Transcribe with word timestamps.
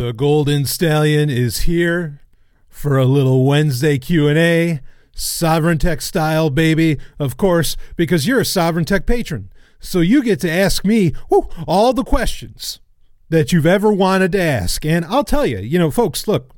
The 0.00 0.14
Golden 0.14 0.64
Stallion 0.64 1.28
is 1.28 1.64
here 1.64 2.22
for 2.70 2.96
a 2.96 3.04
little 3.04 3.44
Wednesday 3.44 3.98
Q&A, 3.98 4.80
Sovereign 5.12 5.76
Tech 5.76 6.00
style, 6.00 6.48
baby. 6.48 6.96
Of 7.18 7.36
course, 7.36 7.76
because 7.96 8.26
you're 8.26 8.40
a 8.40 8.44
Sovereign 8.46 8.86
Tech 8.86 9.04
patron. 9.04 9.52
So 9.78 10.00
you 10.00 10.22
get 10.22 10.40
to 10.40 10.50
ask 10.50 10.86
me 10.86 11.12
whoo, 11.28 11.50
all 11.68 11.92
the 11.92 12.02
questions 12.02 12.80
that 13.28 13.52
you've 13.52 13.66
ever 13.66 13.92
wanted 13.92 14.32
to 14.32 14.40
ask. 14.40 14.86
And 14.86 15.04
I'll 15.04 15.22
tell 15.22 15.44
you, 15.44 15.58
you 15.58 15.78
know, 15.78 15.90
folks, 15.90 16.26
look, 16.26 16.54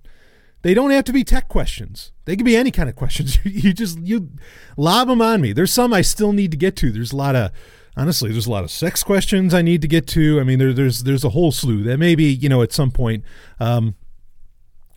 they 0.62 0.72
don't 0.72 0.92
have 0.92 1.04
to 1.06 1.12
be 1.12 1.24
tech 1.24 1.48
questions. 1.48 2.12
They 2.26 2.36
can 2.36 2.44
be 2.44 2.56
any 2.56 2.70
kind 2.70 2.88
of 2.88 2.94
questions. 2.94 3.40
you 3.44 3.72
just 3.72 3.98
you 3.98 4.30
lob 4.76 5.08
them 5.08 5.20
on 5.20 5.40
me. 5.40 5.52
There's 5.52 5.72
some 5.72 5.92
I 5.92 6.02
still 6.02 6.32
need 6.32 6.52
to 6.52 6.56
get 6.56 6.76
to. 6.76 6.92
There's 6.92 7.10
a 7.10 7.16
lot 7.16 7.34
of 7.34 7.50
honestly, 7.96 8.32
there's 8.32 8.46
a 8.46 8.50
lot 8.50 8.64
of 8.64 8.70
sex 8.70 9.02
questions 9.02 9.54
I 9.54 9.62
need 9.62 9.82
to 9.82 9.88
get 9.88 10.06
to. 10.08 10.40
I 10.40 10.44
mean, 10.44 10.58
there, 10.58 10.72
there's 10.72 11.04
there's 11.04 11.24
a 11.24 11.30
whole 11.30 11.52
slew 11.52 11.82
that 11.84 11.98
maybe 11.98 12.24
you 12.24 12.48
know 12.48 12.62
at 12.62 12.72
some 12.72 12.90
point 12.90 13.24
um, 13.60 13.94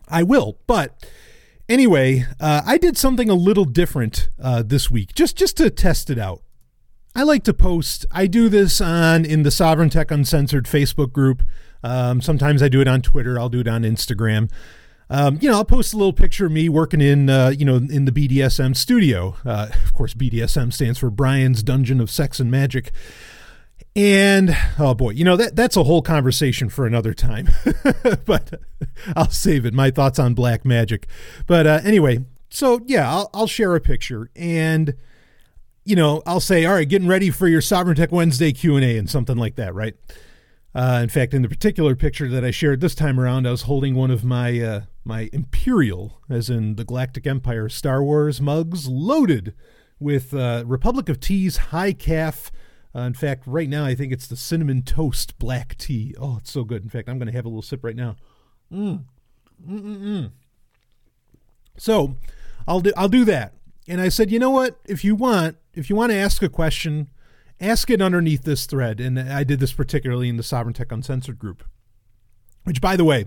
I 0.08 0.22
will. 0.22 0.58
But 0.66 1.06
anyway, 1.68 2.26
uh, 2.40 2.62
I 2.66 2.78
did 2.78 2.96
something 2.96 3.28
a 3.28 3.34
little 3.34 3.64
different 3.64 4.28
uh, 4.42 4.62
this 4.64 4.90
week, 4.90 5.14
just 5.14 5.36
just 5.36 5.56
to 5.58 5.70
test 5.70 6.10
it 6.10 6.18
out. 6.18 6.42
I 7.14 7.22
like 7.22 7.44
to 7.44 7.54
post. 7.54 8.04
I 8.12 8.26
do 8.26 8.48
this 8.48 8.80
on 8.80 9.24
in 9.24 9.42
the 9.42 9.50
Sovereign 9.50 9.88
Tech 9.88 10.10
Uncensored 10.10 10.66
Facebook 10.66 11.12
group. 11.12 11.42
Um, 11.82 12.20
sometimes 12.20 12.62
I 12.62 12.68
do 12.68 12.80
it 12.80 12.88
on 12.88 13.00
Twitter. 13.00 13.38
I'll 13.38 13.48
do 13.48 13.60
it 13.60 13.68
on 13.68 13.82
Instagram. 13.82 14.50
Um, 15.08 15.38
you 15.40 15.48
know, 15.48 15.56
I'll 15.56 15.64
post 15.64 15.94
a 15.94 15.96
little 15.96 16.12
picture 16.12 16.46
of 16.46 16.52
me 16.52 16.68
working 16.68 17.00
in, 17.00 17.30
uh, 17.30 17.50
you 17.56 17.64
know, 17.64 17.76
in 17.76 18.06
the 18.06 18.12
BDSM 18.12 18.76
studio. 18.76 19.36
Uh, 19.44 19.68
of 19.84 19.94
course, 19.94 20.14
BDSM 20.14 20.72
stands 20.72 20.98
for 20.98 21.10
Brian's 21.10 21.62
Dungeon 21.62 22.00
of 22.00 22.10
Sex 22.10 22.40
and 22.40 22.50
Magic. 22.50 22.92
And 23.96 24.54
oh 24.78 24.92
boy, 24.94 25.10
you 25.10 25.24
know 25.24 25.36
that 25.36 25.56
that's 25.56 25.74
a 25.74 25.84
whole 25.84 26.02
conversation 26.02 26.68
for 26.68 26.86
another 26.86 27.14
time. 27.14 27.48
but 28.26 28.60
I'll 29.16 29.30
save 29.30 29.64
it. 29.64 29.72
My 29.72 29.90
thoughts 29.90 30.18
on 30.18 30.34
black 30.34 30.66
magic. 30.66 31.06
But 31.46 31.66
uh, 31.66 31.80
anyway, 31.82 32.26
so 32.50 32.80
yeah, 32.84 33.10
I'll 33.10 33.30
I'll 33.32 33.46
share 33.46 33.74
a 33.74 33.80
picture 33.80 34.30
and 34.36 34.94
you 35.86 35.96
know 35.96 36.22
I'll 36.26 36.40
say, 36.40 36.66
all 36.66 36.74
right, 36.74 36.86
getting 36.86 37.08
ready 37.08 37.30
for 37.30 37.48
your 37.48 37.62
Sovereign 37.62 37.96
Tech 37.96 38.12
Wednesday 38.12 38.52
Q 38.52 38.76
and 38.76 38.84
A 38.84 38.98
and 38.98 39.08
something 39.08 39.38
like 39.38 39.54
that, 39.56 39.74
right? 39.74 39.94
Uh, 40.76 41.00
in 41.02 41.08
fact, 41.08 41.32
in 41.32 41.40
the 41.40 41.48
particular 41.48 41.96
picture 41.96 42.28
that 42.28 42.44
I 42.44 42.50
shared 42.50 42.82
this 42.82 42.94
time 42.94 43.18
around, 43.18 43.48
I 43.48 43.50
was 43.50 43.62
holding 43.62 43.94
one 43.94 44.10
of 44.10 44.24
my 44.24 44.60
uh, 44.60 44.80
my 45.04 45.30
Imperial, 45.32 46.20
as 46.28 46.50
in 46.50 46.76
the 46.76 46.84
Galactic 46.84 47.26
Empire 47.26 47.70
Star 47.70 48.04
Wars 48.04 48.42
mugs, 48.42 48.86
loaded 48.86 49.54
with 49.98 50.34
uh, 50.34 50.64
Republic 50.66 51.08
of 51.08 51.18
Tea's 51.18 51.56
Hi-Caf. 51.56 52.52
Uh, 52.94 53.00
in 53.00 53.14
fact, 53.14 53.44
right 53.46 53.70
now 53.70 53.86
I 53.86 53.94
think 53.94 54.12
it's 54.12 54.26
the 54.26 54.36
cinnamon 54.36 54.82
toast 54.82 55.38
black 55.38 55.78
tea. 55.78 56.14
Oh, 56.20 56.36
it's 56.40 56.50
so 56.50 56.62
good. 56.62 56.82
In 56.82 56.90
fact, 56.90 57.08
I'm 57.08 57.18
going 57.18 57.28
to 57.28 57.32
have 57.32 57.46
a 57.46 57.48
little 57.48 57.62
sip 57.62 57.82
right 57.82 57.96
now. 57.96 58.16
Mm. 58.70 59.04
Mm-mm-mm. 59.66 60.30
So, 61.78 62.16
I'll 62.68 62.80
do 62.82 62.92
I'll 62.98 63.08
do 63.08 63.24
that. 63.24 63.54
And 63.88 63.98
I 63.98 64.10
said, 64.10 64.30
you 64.30 64.38
know 64.38 64.50
what? 64.50 64.78
If 64.84 65.04
you 65.04 65.14
want, 65.14 65.56
if 65.72 65.88
you 65.88 65.96
want 65.96 66.12
to 66.12 66.18
ask 66.18 66.42
a 66.42 66.50
question 66.50 67.08
ask 67.60 67.90
it 67.90 68.02
underneath 68.02 68.42
this 68.42 68.66
thread. 68.66 69.00
And 69.00 69.18
I 69.18 69.44
did 69.44 69.60
this 69.60 69.72
particularly 69.72 70.28
in 70.28 70.36
the 70.36 70.42
Sovereign 70.42 70.74
Tech 70.74 70.92
Uncensored 70.92 71.38
group, 71.38 71.64
which, 72.64 72.80
by 72.80 72.96
the 72.96 73.04
way, 73.04 73.26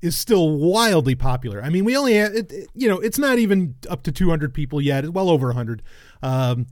is 0.00 0.16
still 0.16 0.56
wildly 0.56 1.14
popular. 1.14 1.62
I 1.62 1.68
mean, 1.68 1.84
we 1.84 1.96
only 1.96 2.14
have, 2.14 2.34
it, 2.34 2.52
you 2.74 2.88
know, 2.88 2.98
it's 2.98 3.18
not 3.18 3.38
even 3.38 3.74
up 3.88 4.02
to 4.04 4.12
200 4.12 4.54
people 4.54 4.80
yet, 4.80 5.10
well 5.10 5.28
over 5.28 5.48
100. 5.48 5.82
Um, 6.22 6.66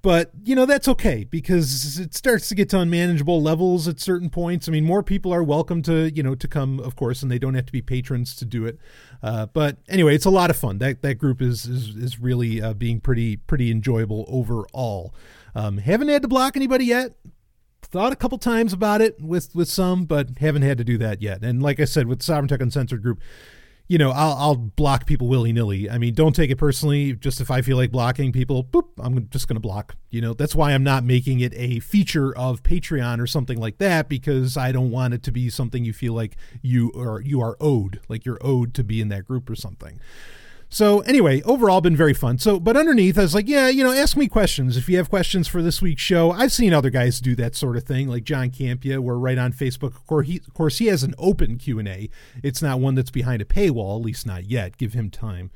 but, 0.00 0.30
you 0.44 0.54
know, 0.54 0.64
that's 0.64 0.86
okay 0.86 1.24
because 1.24 1.98
it 1.98 2.14
starts 2.14 2.48
to 2.50 2.54
get 2.54 2.68
to 2.70 2.78
unmanageable 2.78 3.42
levels 3.42 3.88
at 3.88 3.98
certain 3.98 4.30
points. 4.30 4.68
I 4.68 4.72
mean, 4.72 4.84
more 4.84 5.02
people 5.02 5.34
are 5.34 5.42
welcome 5.42 5.82
to, 5.82 6.10
you 6.14 6.22
know, 6.22 6.36
to 6.36 6.46
come, 6.46 6.78
of 6.78 6.94
course, 6.94 7.22
and 7.22 7.32
they 7.32 7.38
don't 7.38 7.54
have 7.54 7.66
to 7.66 7.72
be 7.72 7.82
patrons 7.82 8.36
to 8.36 8.44
do 8.44 8.64
it. 8.64 8.78
Uh, 9.22 9.46
but 9.46 9.78
anyway, 9.88 10.14
it's 10.14 10.24
a 10.24 10.30
lot 10.30 10.50
of 10.50 10.56
fun. 10.56 10.78
That, 10.78 11.02
that 11.02 11.16
group 11.16 11.42
is, 11.42 11.64
is, 11.66 11.96
is 11.96 12.20
really 12.20 12.62
uh, 12.62 12.74
being 12.74 13.00
pretty, 13.00 13.38
pretty 13.38 13.72
enjoyable 13.72 14.24
overall. 14.28 15.12
Um, 15.58 15.78
haven't 15.78 16.06
had 16.06 16.22
to 16.22 16.28
block 16.28 16.56
anybody 16.56 16.84
yet. 16.84 17.14
Thought 17.82 18.12
a 18.12 18.16
couple 18.16 18.38
times 18.38 18.72
about 18.72 19.00
it 19.00 19.20
with 19.20 19.54
with 19.56 19.68
some, 19.68 20.04
but 20.04 20.38
haven't 20.38 20.62
had 20.62 20.78
to 20.78 20.84
do 20.84 20.96
that 20.98 21.20
yet. 21.20 21.42
And 21.42 21.60
like 21.60 21.80
I 21.80 21.84
said, 21.84 22.06
with 22.06 22.22
Sovereign 22.22 22.46
Tech 22.46 22.60
Uncensored 22.60 23.02
Group, 23.02 23.20
you 23.88 23.98
know, 23.98 24.10
I'll, 24.10 24.34
I'll 24.34 24.54
block 24.54 25.06
people 25.06 25.26
willy 25.26 25.52
nilly. 25.52 25.90
I 25.90 25.98
mean, 25.98 26.14
don't 26.14 26.36
take 26.36 26.50
it 26.50 26.56
personally. 26.56 27.14
Just 27.14 27.40
if 27.40 27.50
I 27.50 27.62
feel 27.62 27.76
like 27.76 27.90
blocking 27.90 28.30
people, 28.30 28.62
boop, 28.62 28.84
I'm 28.98 29.28
just 29.30 29.48
going 29.48 29.56
to 29.56 29.60
block. 29.60 29.96
You 30.10 30.20
know, 30.20 30.32
that's 30.32 30.54
why 30.54 30.72
I'm 30.72 30.84
not 30.84 31.02
making 31.02 31.40
it 31.40 31.52
a 31.56 31.80
feature 31.80 32.36
of 32.36 32.62
Patreon 32.62 33.20
or 33.20 33.26
something 33.26 33.58
like 33.58 33.78
that 33.78 34.08
because 34.08 34.56
I 34.56 34.70
don't 34.70 34.92
want 34.92 35.14
it 35.14 35.24
to 35.24 35.32
be 35.32 35.50
something 35.50 35.84
you 35.84 35.92
feel 35.92 36.12
like 36.12 36.36
you 36.62 36.92
are 36.94 37.20
you 37.20 37.40
are 37.40 37.56
owed, 37.60 38.00
like 38.08 38.24
you're 38.24 38.38
owed 38.42 38.74
to 38.74 38.84
be 38.84 39.00
in 39.00 39.08
that 39.08 39.24
group 39.24 39.50
or 39.50 39.56
something. 39.56 39.98
So 40.70 41.00
anyway, 41.00 41.40
overall 41.42 41.80
been 41.80 41.96
very 41.96 42.12
fun. 42.12 42.38
So, 42.38 42.60
but 42.60 42.76
underneath, 42.76 43.18
I 43.18 43.22
was 43.22 43.34
like, 43.34 43.48
yeah, 43.48 43.68
you 43.68 43.82
know, 43.82 43.92
ask 43.92 44.16
me 44.16 44.28
questions 44.28 44.76
if 44.76 44.88
you 44.88 44.98
have 44.98 45.08
questions 45.08 45.48
for 45.48 45.62
this 45.62 45.80
week's 45.80 46.02
show. 46.02 46.30
I've 46.30 46.52
seen 46.52 46.74
other 46.74 46.90
guys 46.90 47.20
do 47.20 47.34
that 47.36 47.54
sort 47.54 47.76
of 47.76 47.84
thing, 47.84 48.08
like 48.08 48.24
John 48.24 48.50
Campea. 48.50 48.98
We're 48.98 49.16
right 49.16 49.38
on 49.38 49.52
Facebook. 49.52 49.96
Of 49.96 50.06
course, 50.06 50.26
he, 50.26 50.36
of 50.46 50.52
course, 50.52 50.78
he 50.78 50.86
has 50.86 51.02
an 51.02 51.14
open 51.16 51.56
Q 51.56 51.78
and 51.78 51.88
A. 51.88 52.10
It's 52.42 52.60
not 52.60 52.80
one 52.80 52.94
that's 52.94 53.10
behind 53.10 53.40
a 53.40 53.46
paywall, 53.46 53.98
at 53.98 54.04
least 54.04 54.26
not 54.26 54.44
yet. 54.44 54.76
Give 54.76 54.92
him 54.92 55.10
time. 55.10 55.50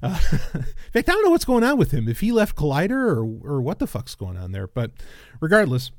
Uh, 0.00 0.20
in 0.54 0.62
fact, 0.92 1.08
I 1.08 1.12
don't 1.12 1.24
know 1.24 1.30
what's 1.30 1.44
going 1.44 1.64
on 1.64 1.76
with 1.76 1.90
him. 1.90 2.08
If 2.08 2.20
he 2.20 2.30
left 2.30 2.56
Collider 2.56 2.92
or 2.92 3.24
or 3.56 3.60
what 3.60 3.80
the 3.80 3.88
fuck's 3.88 4.14
going 4.14 4.36
on 4.36 4.52
there. 4.52 4.68
But 4.68 4.92
regardless, 5.40 5.90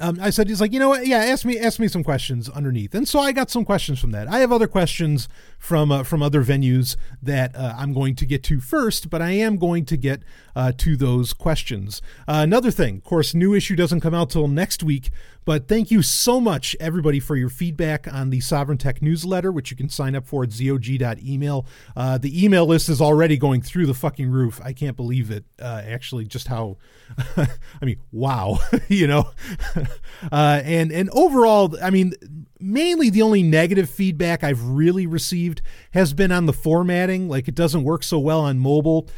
um, 0.00 0.18
I 0.20 0.30
said 0.30 0.48
he's 0.48 0.60
like, 0.60 0.72
you 0.72 0.78
know 0.78 0.90
what? 0.90 1.06
Yeah, 1.06 1.18
ask 1.18 1.44
me 1.44 1.58
ask 1.58 1.80
me 1.80 1.88
some 1.88 2.04
questions 2.04 2.48
underneath, 2.48 2.94
and 2.94 3.08
so 3.08 3.18
I 3.18 3.32
got 3.32 3.50
some 3.50 3.64
questions 3.64 3.98
from 3.98 4.12
that. 4.12 4.28
I 4.28 4.38
have 4.38 4.52
other 4.52 4.68
questions 4.68 5.28
from 5.58 5.90
uh, 5.92 6.02
from 6.04 6.22
other 6.22 6.42
venues 6.42 6.96
that 7.22 7.54
uh, 7.54 7.74
I'm 7.76 7.92
going 7.92 8.14
to 8.16 8.26
get 8.26 8.42
to 8.44 8.60
first, 8.60 9.10
but 9.10 9.20
I 9.20 9.32
am 9.32 9.56
going 9.56 9.84
to 9.86 9.96
get 9.96 10.22
uh, 10.56 10.72
to 10.78 10.96
those 10.96 11.32
questions. 11.32 12.00
Uh, 12.26 12.40
another 12.42 12.70
thing, 12.70 12.96
of 12.96 13.04
course, 13.04 13.34
new 13.34 13.54
issue 13.54 13.76
doesn't 13.76 14.00
come 14.00 14.14
out 14.14 14.30
till 14.30 14.48
next 14.48 14.82
week, 14.82 15.10
but 15.48 15.66
thank 15.66 15.90
you 15.90 16.02
so 16.02 16.40
much, 16.42 16.76
everybody, 16.78 17.20
for 17.20 17.34
your 17.34 17.48
feedback 17.48 18.12
on 18.12 18.28
the 18.28 18.40
Sovereign 18.40 18.76
Tech 18.76 19.00
newsletter, 19.00 19.50
which 19.50 19.70
you 19.70 19.78
can 19.78 19.88
sign 19.88 20.14
up 20.14 20.26
for 20.26 20.42
at 20.42 20.52
zog.email. 20.52 21.66
Uh, 21.96 22.18
the 22.18 22.44
email 22.44 22.66
list 22.66 22.90
is 22.90 23.00
already 23.00 23.38
going 23.38 23.62
through 23.62 23.86
the 23.86 23.94
fucking 23.94 24.28
roof. 24.28 24.60
I 24.62 24.74
can't 24.74 24.94
believe 24.94 25.30
it, 25.30 25.44
uh, 25.58 25.82
actually, 25.86 26.26
just 26.26 26.48
how, 26.48 26.76
I 27.38 27.48
mean, 27.84 27.98
wow, 28.12 28.58
you 28.88 29.06
know? 29.06 29.30
uh, 30.32 30.60
and, 30.64 30.92
and 30.92 31.08
overall, 31.10 31.74
I 31.82 31.88
mean, 31.88 32.12
mainly 32.60 33.10
the 33.10 33.22
only 33.22 33.42
negative 33.42 33.88
feedback 33.88 34.42
I've 34.42 34.62
really 34.62 35.06
received 35.06 35.62
has 35.92 36.12
been 36.12 36.32
on 36.32 36.46
the 36.46 36.52
formatting. 36.52 37.28
Like, 37.28 37.48
it 37.48 37.54
doesn't 37.54 37.84
work 37.84 38.02
so 38.02 38.18
well 38.18 38.40
on 38.40 38.58
mobile 38.58 39.08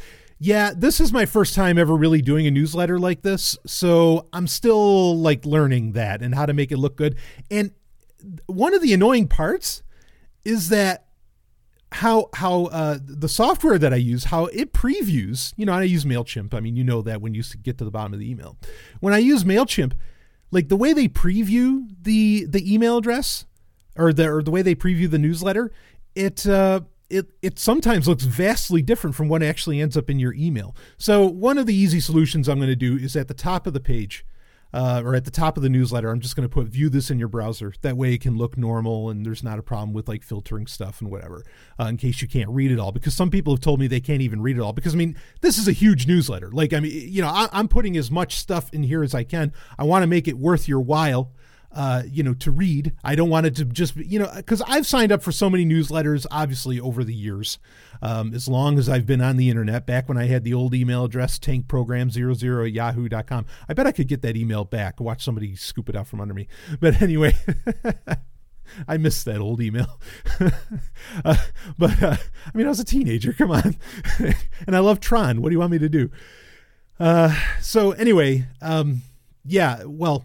yeah, 0.43 0.71
this 0.75 0.99
is 0.99 1.13
my 1.13 1.27
first 1.27 1.53
time 1.53 1.77
ever 1.77 1.95
really 1.95 2.19
doing 2.19 2.47
a 2.47 2.51
newsletter 2.51 2.97
like 2.97 3.21
this. 3.21 3.59
So 3.67 4.27
I'm 4.33 4.47
still 4.47 5.15
like 5.15 5.45
learning 5.45 5.91
that 5.91 6.23
and 6.23 6.33
how 6.33 6.47
to 6.47 6.53
make 6.53 6.71
it 6.71 6.77
look 6.77 6.95
good. 6.95 7.15
And 7.51 7.73
one 8.47 8.73
of 8.73 8.81
the 8.81 8.91
annoying 8.91 9.27
parts 9.27 9.83
is 10.43 10.69
that 10.69 11.05
how 11.91 12.29
how 12.33 12.65
uh, 12.65 12.97
the 13.03 13.29
software 13.29 13.77
that 13.77 13.93
I 13.93 13.97
use, 13.97 14.25
how 14.25 14.45
it 14.47 14.73
previews, 14.73 15.53
you 15.57 15.65
know, 15.67 15.73
I 15.73 15.83
use 15.83 16.05
MailChimp. 16.05 16.55
I 16.55 16.59
mean, 16.59 16.75
you 16.75 16.83
know 16.83 17.03
that 17.03 17.21
when 17.21 17.35
you 17.35 17.43
get 17.61 17.77
to 17.77 17.85
the 17.85 17.91
bottom 17.91 18.11
of 18.11 18.19
the 18.19 18.29
email. 18.29 18.57
When 18.99 19.13
I 19.13 19.19
use 19.19 19.43
MailChimp, 19.43 19.93
like 20.51 20.67
the 20.67 20.75
way 20.75 20.93
they 20.93 21.07
preview 21.07 21.87
the 22.01 22.45
the 22.45 22.73
email 22.73 22.97
address 22.97 23.45
or 23.95 24.13
the 24.13 24.29
or 24.29 24.43
the 24.43 24.51
way 24.51 24.61
they 24.61 24.75
preview 24.75 25.09
the 25.09 25.17
newsletter, 25.17 25.71
it 26.15 26.45
uh 26.45 26.81
it 27.09 27.31
it 27.41 27.59
sometimes 27.59 28.07
looks 28.07 28.23
vastly 28.23 28.81
different 28.81 29.15
from 29.15 29.27
what 29.27 29.43
actually 29.43 29.81
ends 29.81 29.97
up 29.97 30.09
in 30.09 30.19
your 30.19 30.33
email. 30.33 30.75
So 30.97 31.25
one 31.25 31.57
of 31.57 31.65
the 31.65 31.75
easy 31.75 31.99
solutions 31.99 32.47
I'm 32.47 32.57
going 32.57 32.69
to 32.69 32.75
do 32.75 32.97
is 32.97 33.15
at 33.15 33.27
the 33.27 33.33
top 33.33 33.67
of 33.67 33.73
the 33.73 33.79
page. 33.79 34.25
Uh, 34.73 35.01
or 35.03 35.15
at 35.15 35.25
the 35.25 35.31
top 35.31 35.57
of 35.57 35.63
the 35.63 35.69
newsletter, 35.69 36.09
I'm 36.09 36.19
just 36.19 36.35
going 36.35 36.47
to 36.47 36.53
put 36.53 36.67
view 36.67 36.89
this 36.89 37.11
in 37.11 37.19
your 37.19 37.27
browser. 37.27 37.73
That 37.81 37.97
way 37.97 38.13
it 38.13 38.21
can 38.21 38.37
look 38.37 38.57
normal 38.57 39.09
and 39.09 39.25
there's 39.25 39.43
not 39.43 39.59
a 39.59 39.63
problem 39.63 39.93
with 39.93 40.07
like 40.07 40.23
filtering 40.23 40.67
stuff 40.67 41.01
and 41.01 41.11
whatever, 41.11 41.43
uh, 41.79 41.85
in 41.85 41.97
case 41.97 42.21
you 42.21 42.27
can't 42.27 42.49
read 42.49 42.71
it 42.71 42.79
all. 42.79 42.91
Because 42.91 43.13
some 43.13 43.29
people 43.29 43.53
have 43.53 43.61
told 43.61 43.79
me 43.79 43.87
they 43.87 43.99
can't 43.99 44.21
even 44.21 44.41
read 44.41 44.57
it 44.57 44.61
all. 44.61 44.73
Because 44.73 44.93
I 44.93 44.97
mean, 44.97 45.15
this 45.41 45.57
is 45.57 45.67
a 45.67 45.73
huge 45.73 46.07
newsletter. 46.07 46.51
Like, 46.51 46.73
I 46.73 46.79
mean, 46.79 46.91
you 46.93 47.21
know, 47.21 47.29
I, 47.29 47.49
I'm 47.51 47.67
putting 47.67 47.97
as 47.97 48.09
much 48.09 48.35
stuff 48.35 48.73
in 48.73 48.83
here 48.83 49.03
as 49.03 49.13
I 49.13 49.23
can. 49.23 49.51
I 49.77 49.83
want 49.83 50.03
to 50.03 50.07
make 50.07 50.27
it 50.27 50.37
worth 50.37 50.67
your 50.67 50.81
while 50.81 51.31
uh, 51.73 52.03
you 52.09 52.23
know, 52.23 52.33
to 52.35 52.51
read. 52.51 52.93
I 53.03 53.15
don't 53.15 53.29
want 53.29 53.45
it 53.45 53.55
to 53.57 53.65
just, 53.65 53.95
you 53.95 54.19
know, 54.19 54.29
because 54.35 54.61
I've 54.63 54.85
signed 54.85 55.11
up 55.11 55.23
for 55.23 55.31
so 55.31 55.49
many 55.49 55.65
newsletters, 55.65 56.25
obviously, 56.29 56.79
over 56.79 57.03
the 57.03 57.13
years. 57.13 57.59
Um, 58.01 58.33
as 58.33 58.47
long 58.47 58.79
as 58.79 58.89
I've 58.89 59.05
been 59.05 59.21
on 59.21 59.37
the 59.37 59.49
internet, 59.49 59.85
back 59.85 60.09
when 60.09 60.17
I 60.17 60.25
had 60.25 60.43
the 60.43 60.53
old 60.53 60.73
email 60.73 61.05
address, 61.05 61.37
tankprogram00 61.39 62.67
at 62.67 62.73
yahoo.com. 62.73 63.45
I 63.69 63.73
bet 63.73 63.87
I 63.87 63.91
could 63.91 64.07
get 64.07 64.21
that 64.23 64.35
email 64.35 64.65
back. 64.65 64.99
Watch 64.99 65.23
somebody 65.23 65.55
scoop 65.55 65.87
it 65.87 65.95
out 65.95 66.07
from 66.07 66.19
under 66.19 66.33
me. 66.33 66.47
But 66.79 67.01
anyway. 67.01 67.35
I 68.87 68.97
missed 68.97 69.25
that 69.25 69.39
old 69.39 69.61
email. 69.61 69.99
uh, 71.25 71.35
but 71.77 72.01
uh, 72.01 72.15
I 72.45 72.57
mean, 72.57 72.65
I 72.65 72.69
was 72.69 72.79
a 72.79 72.85
teenager. 72.85 73.33
Come 73.33 73.51
on, 73.51 73.75
and 74.65 74.75
I 74.75 74.79
love 74.79 75.01
Tron. 75.01 75.41
What 75.41 75.49
do 75.49 75.53
you 75.53 75.59
want 75.59 75.73
me 75.73 75.79
to 75.79 75.89
do? 75.89 76.09
Uh, 76.97 77.35
so 77.59 77.91
anyway, 77.91 78.45
um, 78.61 79.01
yeah. 79.43 79.83
Well, 79.83 80.23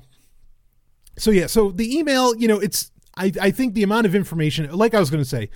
so 1.18 1.30
yeah, 1.30 1.46
so 1.46 1.70
the 1.70 1.96
email, 1.96 2.34
you 2.36 2.48
know, 2.48 2.58
it's 2.58 2.90
I, 3.16 3.32
I 3.40 3.50
think 3.50 3.74
the 3.74 3.82
amount 3.82 4.06
of 4.06 4.14
information, 4.14 4.70
like 4.70 4.94
I 4.94 5.00
was 5.00 5.10
going 5.10 5.22
to 5.22 5.28
say, 5.28 5.50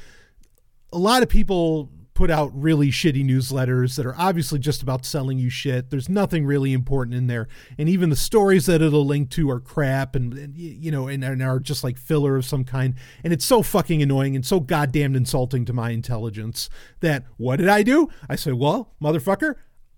a 0.92 0.98
lot 0.98 1.22
of 1.22 1.28
people 1.28 1.90
put 2.20 2.30
out 2.30 2.50
really 2.54 2.90
shitty 2.90 3.24
newsletters 3.24 3.96
that 3.96 4.04
are 4.04 4.14
obviously 4.18 4.58
just 4.58 4.82
about 4.82 5.06
selling 5.06 5.38
you 5.38 5.48
shit. 5.48 5.88
There's 5.88 6.08
nothing 6.08 6.44
really 6.44 6.74
important 6.74 7.16
in 7.16 7.28
there, 7.28 7.48
and 7.78 7.88
even 7.88 8.10
the 8.10 8.16
stories 8.16 8.66
that 8.66 8.82
it'll 8.82 9.06
link 9.06 9.30
to 9.30 9.50
are 9.50 9.60
crap, 9.60 10.14
and, 10.14 10.34
and 10.34 10.54
you 10.54 10.90
know, 10.90 11.08
and, 11.08 11.24
and, 11.24 11.42
are 11.42 11.58
just 11.58 11.82
like 11.82 11.96
filler 11.96 12.36
of 12.36 12.44
some 12.44 12.64
kind. 12.64 12.94
And 13.24 13.32
it's 13.32 13.46
so 13.46 13.62
fucking 13.62 14.02
annoying 14.02 14.36
and 14.36 14.44
so 14.44 14.60
goddamn 14.60 15.16
insulting 15.16 15.64
to 15.66 15.72
my 15.72 15.90
intelligence 15.90 16.68
that 17.00 17.24
what 17.36 17.56
did 17.56 17.68
I 17.68 17.82
do? 17.82 18.08
I 18.28 18.36
said, 18.36 18.54
well, 18.54 18.94
motherfucker, 19.02 19.54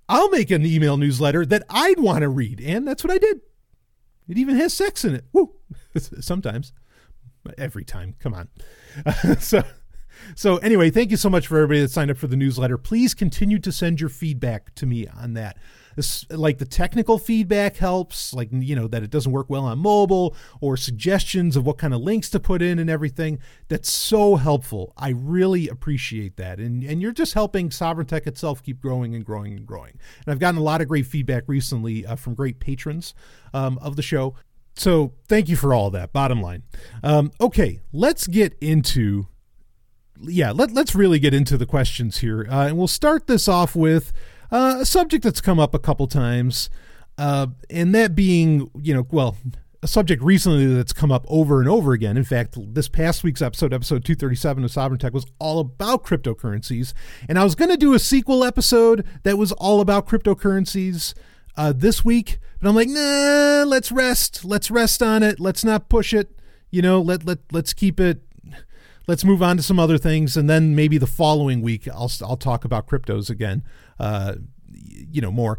I'll 0.08 0.31
make 0.31 0.50
an 0.50 0.65
email 0.65 0.97
newsletter 0.97 1.44
that 1.47 1.65
I'd 1.70 1.99
want 1.99 2.23
to 2.23 2.29
read, 2.29 2.61
and 2.61 2.87
that's 2.87 3.03
what 3.03 3.12
I 3.12 3.19
did. 3.19 3.41
It 4.28 4.38
even 4.38 4.56
has 4.56 4.72
sex 4.72 5.04
in 5.04 5.14
it. 5.14 5.24
Woo! 5.32 5.54
Sometimes, 5.98 6.72
every 7.58 7.84
time. 7.84 8.14
Come 8.20 8.34
on. 8.34 8.48
so 9.40 9.62
so 10.34 10.56
anyway, 10.58 10.90
thank 10.90 11.10
you 11.10 11.16
so 11.16 11.30
much 11.30 11.46
for 11.46 11.56
everybody 11.56 11.80
that 11.80 11.90
signed 11.90 12.10
up 12.10 12.16
for 12.16 12.26
the 12.26 12.36
newsletter. 12.36 12.78
Please 12.78 13.14
continue 13.14 13.58
to 13.58 13.72
send 13.72 14.00
your 14.00 14.08
feedback 14.08 14.74
to 14.76 14.86
me 14.86 15.06
on 15.06 15.34
that. 15.34 15.56
This, 15.97 16.25
like 16.31 16.59
the 16.59 16.65
technical 16.65 17.19
feedback 17.19 17.77
helps, 17.77 18.33
like 18.35 18.49
you 18.53 18.77
know 18.77 18.89
that 18.89 19.03
it 19.03 19.11
doesn't 19.11 19.33
work 19.33 19.49
well 19.49 19.65
on 19.65 19.79
mobile, 19.79 20.35
or 20.61 20.77
suggestions 20.77 21.56
of 21.56 21.67
what 21.67 21.79
kind 21.79 21.94
of 21.94 22.00
links 22.00 22.31
to 22.31 22.41
put 22.41 22.62
in 22.62 22.79
and 22.79 22.89
everything. 22.89 23.39
That's 23.69 23.91
so 23.91 24.37
helpful. 24.37 24.93
I 24.97 25.11
really 25.11 25.69
appreciate 25.69 26.37
that, 26.37 26.59
and 26.59 26.83
and 26.83 27.03
you're 27.03 27.12
just 27.12 27.35
helping 27.35 27.71
Sovereign 27.71 28.06
Tech 28.06 28.27
itself 28.27 28.62
keep 28.62 28.81
growing 28.81 29.15
and 29.15 29.25
growing 29.25 29.55
and 29.55 29.67
growing. 29.67 29.99
And 30.25 30.33
I've 30.33 30.39
gotten 30.39 30.59
a 30.59 30.65
lot 30.65 30.81
of 30.81 30.89
great 30.89 31.06
feedback 31.06 31.44
recently 31.47 32.06
uh, 32.06 32.17
from 32.17 32.35
great 32.35 32.61
patrons 32.61 33.15
um, 33.53 33.79
of 33.79 33.97
the 33.97 34.03
show. 34.03 34.35
So 34.75 35.12
thank 35.29 35.49
you 35.49 35.56
for 35.56 35.75
all 35.75 35.91
that. 35.91 36.12
Bottom 36.12 36.41
line, 36.41 36.62
um, 37.03 37.31
okay, 37.41 37.81
let's 37.93 38.27
get 38.27 38.56
into 38.61 39.27
yeah, 40.25 40.53
let, 40.53 40.73
let's 40.73 40.94
really 40.94 41.19
get 41.19 41.35
into 41.35 41.59
the 41.59 41.67
questions 41.67 42.19
here. 42.19 42.47
Uh, 42.49 42.67
and 42.69 42.79
we'll 42.79 42.89
start 42.89 43.27
this 43.27 43.49
off 43.49 43.75
with 43.75 44.12
uh, 44.52 44.76
a 44.81 44.87
subject 44.87 45.25
that's 45.25 45.40
come 45.40 45.58
up 45.58 45.75
a 45.75 45.78
couple 45.78 46.06
times, 46.06 46.70
uh, 47.19 47.49
and 47.70 47.94
that 47.94 48.14
being, 48.14 48.70
you 48.81 48.94
know, 48.94 49.06
well, 49.10 49.37
a 49.82 49.88
subject 49.88 50.22
recently 50.22 50.66
that's 50.66 50.93
come 50.93 51.10
up 51.10 51.25
over 51.28 51.58
and 51.58 51.69
over 51.69 51.93
again. 51.93 52.16
In 52.16 52.25
fact, 52.25 52.56
this 52.56 52.88
past 52.88 53.25
week's 53.25 53.43
episode, 53.43 53.72
episode 53.72 54.04
237 54.04 54.62
of 54.62 54.70
Sovereign 54.70 55.00
Tech, 55.00 55.12
was 55.12 55.26
all 55.40 55.58
about 55.58 56.04
cryptocurrencies. 56.04 56.93
And 57.28 57.38
I 57.38 57.44
was 57.44 57.56
going 57.56 57.70
to 57.70 57.76
do 57.76 57.93
a 57.94 57.99
sequel 57.99 58.44
episode 58.44 59.04
that 59.25 59.37
was 59.37 59.50
all 59.52 59.81
about 59.81 60.06
cryptocurrencies 60.06 61.14
uh, 61.56 61.72
this 61.75 62.05
week, 62.05 62.38
but 62.60 62.69
I'm 62.69 62.76
like, 62.76 62.88
nah, 62.88 63.64
let's 63.66 63.90
rest. 63.90 64.44
Let's 64.44 64.70
rest 64.70 65.02
on 65.02 65.22
it. 65.22 65.40
Let's 65.40 65.64
not 65.64 65.88
push 65.88 66.14
it. 66.14 66.38
You 66.70 66.81
know, 66.81 67.00
let 67.00 67.26
let 67.26 67.38
let's 67.50 67.75
keep 67.75 67.98
it 68.00 68.22
let's 69.06 69.25
move 69.25 69.43
on 69.43 69.56
to 69.56 69.62
some 69.62 69.78
other 69.78 69.99
things, 69.99 70.37
and 70.37 70.49
then 70.49 70.75
maybe 70.75 70.99
the 70.99 71.06
following 71.06 71.62
week 71.62 71.88
I'll 71.88 72.10
I'll 72.22 72.37
talk 72.37 72.64
about 72.64 72.87
cryptos 72.87 73.31
again, 73.31 73.64
uh, 73.99 74.34
you 74.69 75.20
know 75.20 75.31
more 75.31 75.58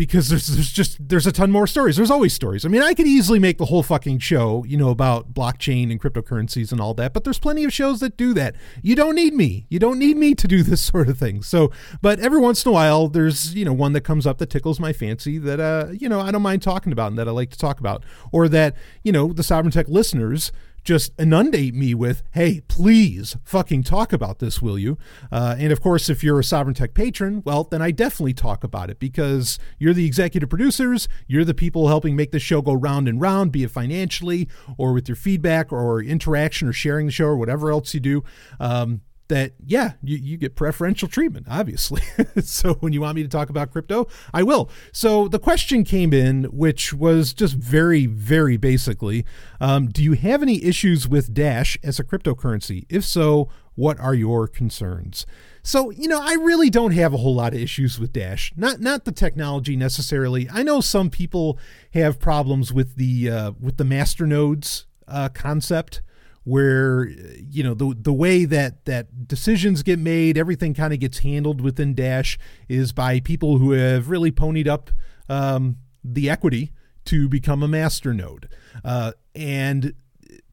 because 0.00 0.30
there's 0.30 0.46
there's 0.46 0.72
just 0.72 0.96
there's 1.10 1.26
a 1.26 1.32
ton 1.32 1.50
more 1.50 1.66
stories. 1.66 1.96
There's 1.96 2.10
always 2.10 2.32
stories. 2.32 2.64
I 2.64 2.68
mean, 2.70 2.80
I 2.80 2.94
could 2.94 3.06
easily 3.06 3.38
make 3.38 3.58
the 3.58 3.66
whole 3.66 3.82
fucking 3.82 4.20
show, 4.20 4.64
you 4.64 4.78
know, 4.78 4.88
about 4.88 5.34
blockchain 5.34 5.90
and 5.90 6.00
cryptocurrencies 6.00 6.72
and 6.72 6.80
all 6.80 6.94
that, 6.94 7.12
but 7.12 7.22
there's 7.22 7.38
plenty 7.38 7.64
of 7.64 7.72
shows 7.74 8.00
that 8.00 8.16
do 8.16 8.32
that. 8.32 8.56
You 8.80 8.96
don't 8.96 9.14
need 9.14 9.34
me. 9.34 9.66
You 9.68 9.78
don't 9.78 9.98
need 9.98 10.16
me 10.16 10.34
to 10.36 10.48
do 10.48 10.62
this 10.70 10.80
sort 10.80 11.10
of 11.10 11.18
thing. 11.18 11.42
So, 11.42 11.70
but 12.00 12.18
every 12.18 12.40
once 12.40 12.64
in 12.64 12.70
a 12.70 12.72
while 12.72 13.08
there's, 13.08 13.54
you 13.54 13.66
know, 13.66 13.74
one 13.74 13.92
that 13.92 14.00
comes 14.00 14.26
up 14.26 14.38
that 14.38 14.48
tickles 14.48 14.80
my 14.80 14.94
fancy 14.94 15.36
that 15.36 15.60
uh, 15.60 15.88
you 15.92 16.08
know, 16.08 16.20
I 16.20 16.30
don't 16.30 16.40
mind 16.40 16.62
talking 16.62 16.92
about 16.92 17.08
and 17.08 17.18
that 17.18 17.28
I 17.28 17.32
like 17.32 17.50
to 17.50 17.58
talk 17.58 17.78
about 17.78 18.02
or 18.32 18.48
that, 18.48 18.76
you 19.02 19.12
know, 19.12 19.34
the 19.34 19.42
Sovereign 19.42 19.70
Tech 19.70 19.86
listeners 19.86 20.50
just 20.84 21.12
inundate 21.18 21.74
me 21.74 21.94
with, 21.94 22.22
hey, 22.32 22.60
please 22.68 23.36
fucking 23.44 23.82
talk 23.82 24.12
about 24.12 24.38
this, 24.38 24.62
will 24.62 24.78
you? 24.78 24.98
Uh, 25.30 25.56
and 25.58 25.72
of 25.72 25.80
course, 25.80 26.08
if 26.08 26.24
you're 26.24 26.40
a 26.40 26.44
Sovereign 26.44 26.74
Tech 26.74 26.94
patron, 26.94 27.42
well, 27.44 27.64
then 27.64 27.82
I 27.82 27.90
definitely 27.90 28.34
talk 28.34 28.64
about 28.64 28.90
it 28.90 28.98
because 28.98 29.58
you're 29.78 29.94
the 29.94 30.06
executive 30.06 30.48
producers, 30.48 31.08
you're 31.26 31.44
the 31.44 31.54
people 31.54 31.88
helping 31.88 32.16
make 32.16 32.32
the 32.32 32.38
show 32.38 32.62
go 32.62 32.72
round 32.72 33.08
and 33.08 33.20
round, 33.20 33.52
be 33.52 33.64
it 33.64 33.70
financially 33.70 34.48
or 34.78 34.92
with 34.92 35.08
your 35.08 35.16
feedback 35.16 35.72
or 35.72 36.02
interaction 36.02 36.68
or 36.68 36.72
sharing 36.72 37.06
the 37.06 37.12
show 37.12 37.26
or 37.26 37.36
whatever 37.36 37.70
else 37.70 37.94
you 37.94 38.00
do. 38.00 38.24
Um, 38.58 39.02
that 39.30 39.52
yeah 39.64 39.92
you, 40.02 40.18
you 40.18 40.36
get 40.36 40.54
preferential 40.54 41.08
treatment 41.08 41.46
obviously. 41.48 42.02
So 42.42 42.74
when 42.74 42.92
you 42.92 43.00
want 43.00 43.16
me 43.16 43.22
to 43.22 43.28
talk 43.28 43.48
about 43.48 43.70
crypto 43.70 44.06
i 44.34 44.42
will. 44.42 44.70
So 44.92 45.28
the 45.28 45.38
question 45.38 45.84
came 45.84 46.12
in 46.12 46.44
which 46.44 46.92
was 46.92 47.32
just 47.32 47.54
very 47.54 48.06
very 48.06 48.56
basically 48.56 49.24
um, 49.60 49.86
do 49.88 50.02
you 50.02 50.12
have 50.12 50.42
any 50.42 50.62
issues 50.62 51.08
with 51.08 51.32
dash 51.32 51.78
as 51.82 51.98
a 51.98 52.04
cryptocurrency? 52.04 52.84
If 52.90 53.04
so 53.04 53.48
what 53.74 53.98
are 53.98 54.14
your 54.14 54.46
concerns? 54.46 55.24
So 55.62 55.90
you 55.90 56.08
know 56.08 56.20
i 56.20 56.34
really 56.34 56.68
don't 56.68 56.92
have 56.92 57.14
a 57.14 57.18
whole 57.18 57.34
lot 57.34 57.54
of 57.54 57.60
issues 57.60 57.98
with 57.98 58.12
dash. 58.12 58.52
Not 58.56 58.80
not 58.80 59.04
the 59.04 59.12
technology 59.12 59.76
necessarily. 59.76 60.48
I 60.52 60.62
know 60.62 60.80
some 60.80 61.08
people 61.08 61.58
have 61.94 62.20
problems 62.20 62.72
with 62.72 62.96
the 62.96 63.30
uh, 63.30 63.52
with 63.58 63.76
the 63.76 63.84
master 63.84 64.26
nodes 64.26 64.86
uh, 65.08 65.28
concept 65.30 66.02
where 66.44 67.06
you 67.06 67.62
know 67.62 67.74
the 67.74 67.94
the 67.98 68.12
way 68.12 68.44
that 68.44 68.84
that 68.86 69.28
decisions 69.28 69.82
get 69.82 69.98
made, 69.98 70.38
everything 70.38 70.74
kind 70.74 70.92
of 70.92 71.00
gets 71.00 71.18
handled 71.18 71.60
within 71.60 71.94
Dash 71.94 72.38
is 72.68 72.92
by 72.92 73.20
people 73.20 73.58
who 73.58 73.72
have 73.72 74.08
really 74.08 74.30
ponied 74.32 74.66
up 74.66 74.90
um, 75.28 75.76
the 76.02 76.30
equity 76.30 76.72
to 77.06 77.28
become 77.28 77.62
a 77.62 77.68
master 77.68 78.14
node, 78.14 78.48
uh, 78.84 79.12
and 79.34 79.94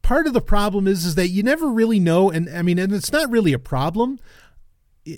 part 0.02 0.26
of 0.26 0.32
the 0.32 0.40
problem 0.40 0.86
is 0.86 1.04
is 1.04 1.14
that 1.14 1.28
you 1.28 1.42
never 1.42 1.68
really 1.68 2.00
know, 2.00 2.30
and 2.30 2.48
I 2.48 2.62
mean, 2.62 2.78
and 2.78 2.92
it's 2.92 3.12
not 3.12 3.30
really 3.30 3.52
a 3.52 3.58
problem 3.58 4.18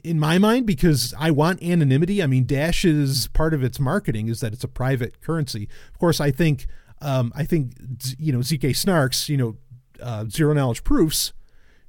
in 0.05 0.19
my 0.19 0.39
mind 0.39 0.67
because 0.67 1.13
I 1.19 1.31
want 1.31 1.63
anonymity. 1.63 2.23
I 2.23 2.27
mean, 2.27 2.45
Dash 2.45 2.85
is 2.85 3.29
part 3.29 3.55
of 3.55 3.65
its 3.65 3.81
marketing 3.81 4.29
is 4.29 4.41
that 4.41 4.53
it's 4.53 4.65
a 4.65 4.69
private 4.69 5.21
currency. 5.21 5.69
Of 5.93 5.99
course, 5.99 6.21
I 6.21 6.31
think 6.31 6.67
um, 7.01 7.33
I 7.35 7.45
think 7.45 7.73
you 8.19 8.33
know 8.33 8.39
ZK 8.39 8.71
Snarks, 8.71 9.29
you 9.29 9.37
know, 9.37 9.57
uh, 10.03 10.25
zero 10.27 10.53
knowledge 10.53 10.85
proofs 10.85 11.33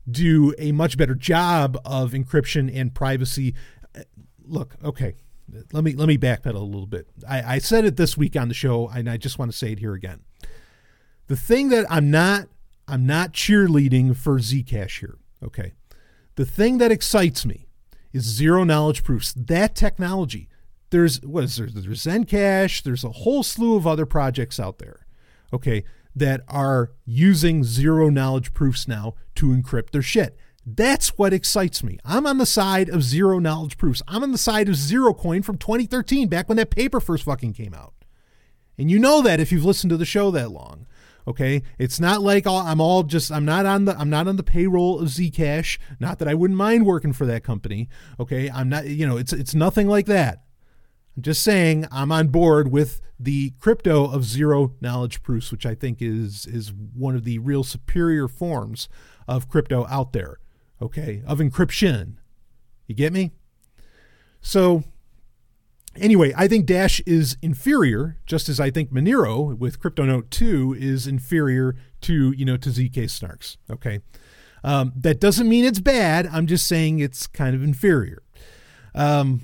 do 0.10 0.54
a 0.58 0.72
much 0.72 0.98
better 0.98 1.16
job 1.16 1.80
of 1.86 2.12
encryption 2.12 2.74
and 2.74 2.94
privacy. 2.94 3.54
Look, 4.44 4.76
okay, 4.84 5.16
let 5.72 5.84
me 5.84 5.94
let 5.94 6.08
me 6.08 6.18
backpedal 6.18 6.56
a 6.56 6.60
little 6.60 6.88
bit. 6.88 7.08
I, 7.28 7.56
I 7.56 7.58
said 7.60 7.86
it 7.86 7.98
this 7.98 8.18
week 8.18 8.36
on 8.36 8.48
the 8.48 8.54
show, 8.54 8.88
and 8.90 9.10
I 9.10 9.18
just 9.18 9.38
want 9.40 9.52
to 9.52 9.58
say 9.58 9.72
it 9.72 9.80
here 9.80 9.94
again. 9.94 10.22
The 11.28 11.38
thing 11.38 11.70
that 11.70 11.86
I'm 11.90 12.10
not 12.12 12.48
I'm 12.88 13.06
not 13.06 13.34
cheerleading 13.34 14.16
for 14.16 14.38
Zcash 14.40 15.00
here. 15.00 15.18
Okay, 15.44 15.74
the 16.36 16.46
thing 16.46 16.78
that 16.80 16.92
excites 16.92 17.46
me 17.46 17.68
is 18.14 18.24
zero 18.24 18.64
knowledge 18.64 19.04
proofs. 19.04 19.34
That 19.34 19.76
technology. 19.76 20.50
There's 20.90 21.22
what 21.22 21.46
is 21.46 21.56
there? 21.56 21.68
There's 21.68 22.04
Zencash. 22.04 22.84
There's 22.84 23.04
a 23.04 23.12
whole 23.12 23.44
slew 23.44 23.76
of 23.76 23.88
other 23.88 24.06
projects 24.06 24.60
out 24.60 24.80
there. 24.80 25.06
Okay, 25.54 25.84
that 26.16 26.42
are 26.48 26.92
using 27.06 27.64
zero 27.64 28.10
knowledge 28.10 28.54
proofs 28.54 28.88
now 28.88 29.16
to 29.36 29.48
encrypt 29.48 29.92
their 29.92 30.02
shit. 30.02 30.38
That's 30.66 31.18
what 31.18 31.34
excites 31.34 31.84
me. 31.84 31.98
I'm 32.06 32.28
on 32.28 32.38
the 32.38 32.46
side 32.46 32.90
of 32.90 33.04
zero 33.04 33.40
knowledge 33.40 33.78
proofs. 33.78 34.04
I'm 34.08 34.24
on 34.24 34.32
the 34.32 34.38
side 34.38 34.70
of 34.70 34.76
Zerocoin 34.76 35.44
from 35.44 35.58
2013, 35.58 36.28
back 36.28 36.48
when 36.48 36.58
that 36.58 36.70
paper 36.70 37.00
first 37.00 37.24
fucking 37.24 37.54
came 37.54 37.74
out. 37.74 37.94
And 38.78 38.92
you 38.92 39.00
know 39.00 39.22
that 39.22 39.40
if 39.40 39.52
you've 39.52 39.66
listened 39.66 39.90
to 39.90 39.98
the 39.98 40.06
show 40.06 40.32
that 40.32 40.52
long. 40.52 40.88
Okay, 41.28 41.62
it's 41.78 42.00
not 42.00 42.22
like 42.22 42.48
I'm 42.48 42.82
all 42.82 43.04
just 43.04 43.32
I'm 43.32 43.46
not 43.46 43.68
on 43.68 43.86
the 43.86 43.96
I'm 43.98 44.10
not 44.10 44.28
on 44.28 44.38
the 44.38 44.44
payroll 44.44 45.00
of 45.00 45.10
Zcash. 45.10 45.78
Not 46.00 46.18
that 46.18 46.28
I 46.28 46.34
wouldn't 46.34 46.58
mind 46.58 46.88
working 46.88 47.14
for 47.14 47.28
that 47.28 47.44
company. 47.44 47.90
Okay, 48.20 48.50
I'm 48.50 48.70
not 48.70 48.88
you 48.88 49.06
know 49.06 49.18
it's 49.18 49.32
it's 49.32 49.54
nothing 49.54 49.88
like 49.88 50.08
that. 50.08 50.42
I'm 51.22 51.24
just 51.24 51.44
saying 51.44 51.86
I'm 51.92 52.12
on 52.12 52.30
board 52.30 52.72
with 52.72 53.00
the 53.20 53.52
crypto 53.60 54.10
of 54.10 54.26
zero 54.26 54.74
knowledge 54.82 55.22
proofs, 55.22 55.52
which 55.52 55.68
I 55.68 55.76
think 55.76 56.02
is 56.02 56.48
is 56.48 56.74
one 56.74 57.16
of 57.16 57.26
the 57.26 57.38
real 57.38 57.64
superior 57.64 58.28
forms 58.28 58.90
of 59.28 59.48
crypto 59.48 59.86
out 59.88 60.14
there. 60.14 60.40
Okay, 60.82 61.22
of 61.28 61.38
encryption. 61.38 62.16
You 62.88 62.96
get 62.96 63.14
me? 63.14 63.34
So 64.42 64.84
anyway, 65.96 66.34
I 66.36 66.48
think 66.48 66.66
Dash 66.66 67.02
is 67.02 67.38
inferior, 67.44 68.18
just 68.26 68.50
as 68.50 68.60
I 68.60 68.72
think 68.72 68.92
Monero 68.92 69.56
with 69.56 69.80
CryptoNote 69.80 70.32
2 70.32 70.76
is 70.80 71.06
inferior 71.06 71.76
to, 72.02 72.32
you 72.32 72.46
know, 72.46 72.58
to 72.58 72.70
ZK 72.70 73.04
Snarks. 73.04 73.58
Okay. 73.70 74.00
Um, 74.64 74.92
that 74.96 75.20
doesn't 75.20 75.48
mean 75.48 75.66
it's 75.66 75.80
bad. 75.80 76.26
I'm 76.26 76.48
just 76.48 76.66
saying 76.68 76.98
it's 76.98 77.28
kind 77.28 77.56
of 77.56 77.62
inferior. 77.62 78.24
Um, 78.96 79.42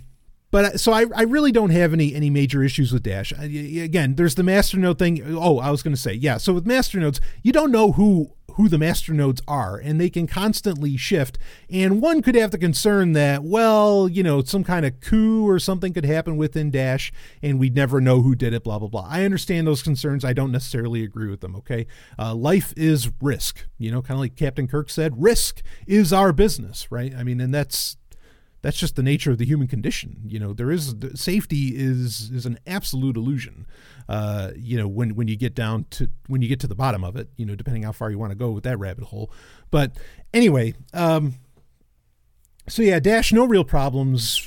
but 0.57 0.79
so 0.79 0.91
I, 0.91 1.05
I 1.15 1.21
really 1.21 1.51
don't 1.51 1.69
have 1.69 1.93
any 1.93 2.15
any 2.15 2.31
major 2.31 2.63
issues 2.63 2.91
with 2.91 3.03
Dash. 3.03 3.31
I, 3.31 3.43
again, 3.43 4.15
there's 4.15 4.33
the 4.33 4.41
masternode 4.41 4.97
thing. 4.97 5.21
Oh, 5.23 5.59
I 5.59 5.69
was 5.69 5.83
going 5.83 5.95
to 5.95 6.01
say 6.01 6.13
yeah. 6.13 6.37
So 6.37 6.51
with 6.51 6.65
masternodes, 6.65 7.19
you 7.43 7.51
don't 7.51 7.71
know 7.71 7.91
who 7.91 8.31
who 8.53 8.67
the 8.67 8.77
masternodes 8.77 9.39
are, 9.47 9.77
and 9.77 10.01
they 10.01 10.09
can 10.09 10.25
constantly 10.25 10.97
shift. 10.97 11.37
And 11.69 12.01
one 12.01 12.23
could 12.23 12.33
have 12.33 12.49
the 12.49 12.57
concern 12.57 13.11
that, 13.11 13.43
well, 13.43 14.09
you 14.09 14.23
know, 14.23 14.41
some 14.41 14.63
kind 14.63 14.83
of 14.83 14.99
coup 14.99 15.47
or 15.47 15.59
something 15.59 15.93
could 15.93 16.05
happen 16.05 16.37
within 16.37 16.71
Dash, 16.71 17.13
and 17.43 17.59
we'd 17.59 17.75
never 17.75 18.01
know 18.01 18.23
who 18.23 18.33
did 18.33 18.55
it, 18.55 18.63
blah, 18.63 18.79
blah, 18.79 18.87
blah. 18.87 19.07
I 19.07 19.25
understand 19.25 19.67
those 19.67 19.83
concerns. 19.83 20.25
I 20.25 20.33
don't 20.33 20.51
necessarily 20.51 21.03
agree 21.03 21.29
with 21.29 21.41
them, 21.41 21.55
okay? 21.57 21.85
Uh, 22.17 22.33
life 22.33 22.73
is 22.75 23.11
risk, 23.21 23.67
you 23.77 23.91
know, 23.91 24.01
kind 24.01 24.15
of 24.15 24.21
like 24.21 24.35
Captain 24.35 24.67
Kirk 24.67 24.89
said 24.89 25.21
risk 25.21 25.61
is 25.85 26.11
our 26.11 26.33
business, 26.33 26.91
right? 26.91 27.13
I 27.15 27.21
mean, 27.21 27.39
and 27.39 27.53
that's 27.53 27.97
that's 28.67 28.77
just 28.77 28.97
the 28.97 29.01
nature 29.01 29.31
of 29.31 29.37
the 29.37 29.45
human 29.45 29.65
condition. 29.65 30.17
You 30.27 30.41
know, 30.41 30.51
there 30.51 30.69
is 30.69 30.93
safety 31.15 31.71
is 31.73 32.29
is 32.31 32.45
an 32.45 32.59
absolute 32.67 33.15
illusion. 33.15 33.65
Uh, 34.09 34.51
you 34.57 34.75
know, 34.75 34.89
when 34.89 35.15
when 35.15 35.29
you 35.29 35.37
get 35.37 35.55
down 35.55 35.85
to 35.91 36.09
when 36.27 36.41
you 36.41 36.49
get 36.49 36.59
to 36.59 36.67
the 36.67 36.75
bottom 36.75 37.01
of 37.01 37.15
it, 37.15 37.29
you 37.37 37.45
know, 37.45 37.55
depending 37.55 37.83
how 37.83 37.93
far 37.93 38.11
you 38.11 38.19
want 38.19 38.31
to 38.31 38.35
go 38.35 38.51
with 38.51 38.65
that 38.65 38.77
rabbit 38.77 39.05
hole. 39.05 39.31
But 39.71 39.93
anyway, 40.33 40.73
um, 40.93 41.35
so 42.67 42.81
yeah, 42.81 42.99
Dash, 42.99 43.31
no 43.31 43.45
real 43.45 43.63
problems. 43.63 44.45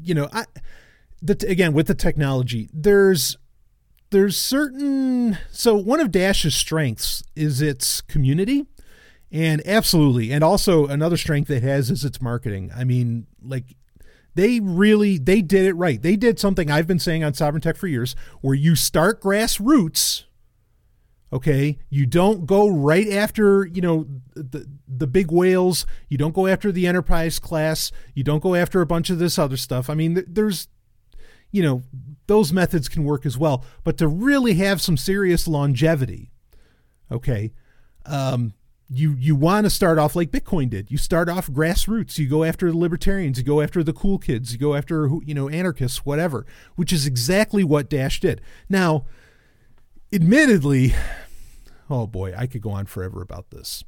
You 0.00 0.14
know, 0.14 0.28
I 0.32 0.44
the 1.20 1.44
again 1.48 1.72
with 1.72 1.88
the 1.88 1.96
technology, 1.96 2.70
there's 2.72 3.36
there's 4.10 4.36
certain 4.38 5.38
so 5.50 5.74
one 5.74 5.98
of 5.98 6.12
Dash's 6.12 6.54
strengths 6.54 7.24
is 7.34 7.60
its 7.60 8.00
community 8.00 8.68
and 9.30 9.66
absolutely. 9.66 10.32
And 10.32 10.42
also 10.42 10.86
another 10.86 11.16
strength 11.16 11.50
it 11.50 11.62
has 11.62 11.90
is 11.90 12.04
its 12.04 12.20
marketing. 12.20 12.70
I 12.74 12.84
mean, 12.84 13.26
like 13.42 13.76
they 14.34 14.60
really 14.60 15.18
they 15.18 15.42
did 15.42 15.66
it 15.66 15.74
right. 15.74 16.00
They 16.00 16.16
did 16.16 16.38
something 16.38 16.70
I've 16.70 16.86
been 16.86 16.98
saying 16.98 17.24
on 17.24 17.34
Sovereign 17.34 17.60
Tech 17.60 17.76
for 17.76 17.86
years 17.86 18.14
where 18.40 18.54
you 18.54 18.74
start 18.74 19.20
grassroots 19.20 20.24
okay 21.32 21.78
you 21.90 22.06
don't 22.06 22.46
go 22.46 22.68
right 22.68 23.08
after 23.08 23.66
you 23.66 23.82
know 23.82 24.06
the 24.34 24.66
the 24.86 25.06
big 25.06 25.30
whales 25.30 25.84
you 26.08 26.16
don't 26.16 26.34
go 26.34 26.46
after 26.46 26.72
the 26.72 26.86
enterprise 26.86 27.38
class 27.38 27.92
you 28.14 28.24
don't 28.24 28.42
go 28.42 28.54
after 28.54 28.80
a 28.80 28.86
bunch 28.86 29.10
of 29.10 29.18
this 29.18 29.38
other 29.38 29.56
stuff 29.56 29.90
i 29.90 29.94
mean 29.94 30.24
there's 30.26 30.68
you 31.50 31.62
know 31.62 31.82
those 32.26 32.52
methods 32.52 32.88
can 32.88 33.04
work 33.04 33.26
as 33.26 33.36
well 33.36 33.62
but 33.84 33.98
to 33.98 34.08
really 34.08 34.54
have 34.54 34.80
some 34.80 34.96
serious 34.96 35.46
longevity 35.46 36.30
okay 37.12 37.52
um, 38.06 38.54
you 38.90 39.14
you 39.18 39.36
want 39.36 39.64
to 39.64 39.70
start 39.70 39.98
off 39.98 40.16
like 40.16 40.30
Bitcoin 40.30 40.70
did. 40.70 40.90
You 40.90 40.96
start 40.96 41.28
off 41.28 41.48
grassroots. 41.48 42.18
You 42.18 42.28
go 42.28 42.44
after 42.44 42.70
the 42.70 42.78
libertarians. 42.78 43.38
You 43.38 43.44
go 43.44 43.60
after 43.60 43.82
the 43.82 43.92
cool 43.92 44.18
kids. 44.18 44.52
You 44.52 44.58
go 44.58 44.74
after 44.74 45.08
you 45.24 45.34
know 45.34 45.48
anarchists, 45.48 46.06
whatever. 46.06 46.46
Which 46.76 46.92
is 46.92 47.06
exactly 47.06 47.62
what 47.62 47.90
Dash 47.90 48.20
did. 48.20 48.40
Now, 48.68 49.04
admittedly, 50.12 50.94
oh 51.90 52.06
boy, 52.06 52.34
I 52.36 52.46
could 52.46 52.62
go 52.62 52.70
on 52.70 52.86
forever 52.86 53.20
about 53.20 53.50
this. 53.50 53.84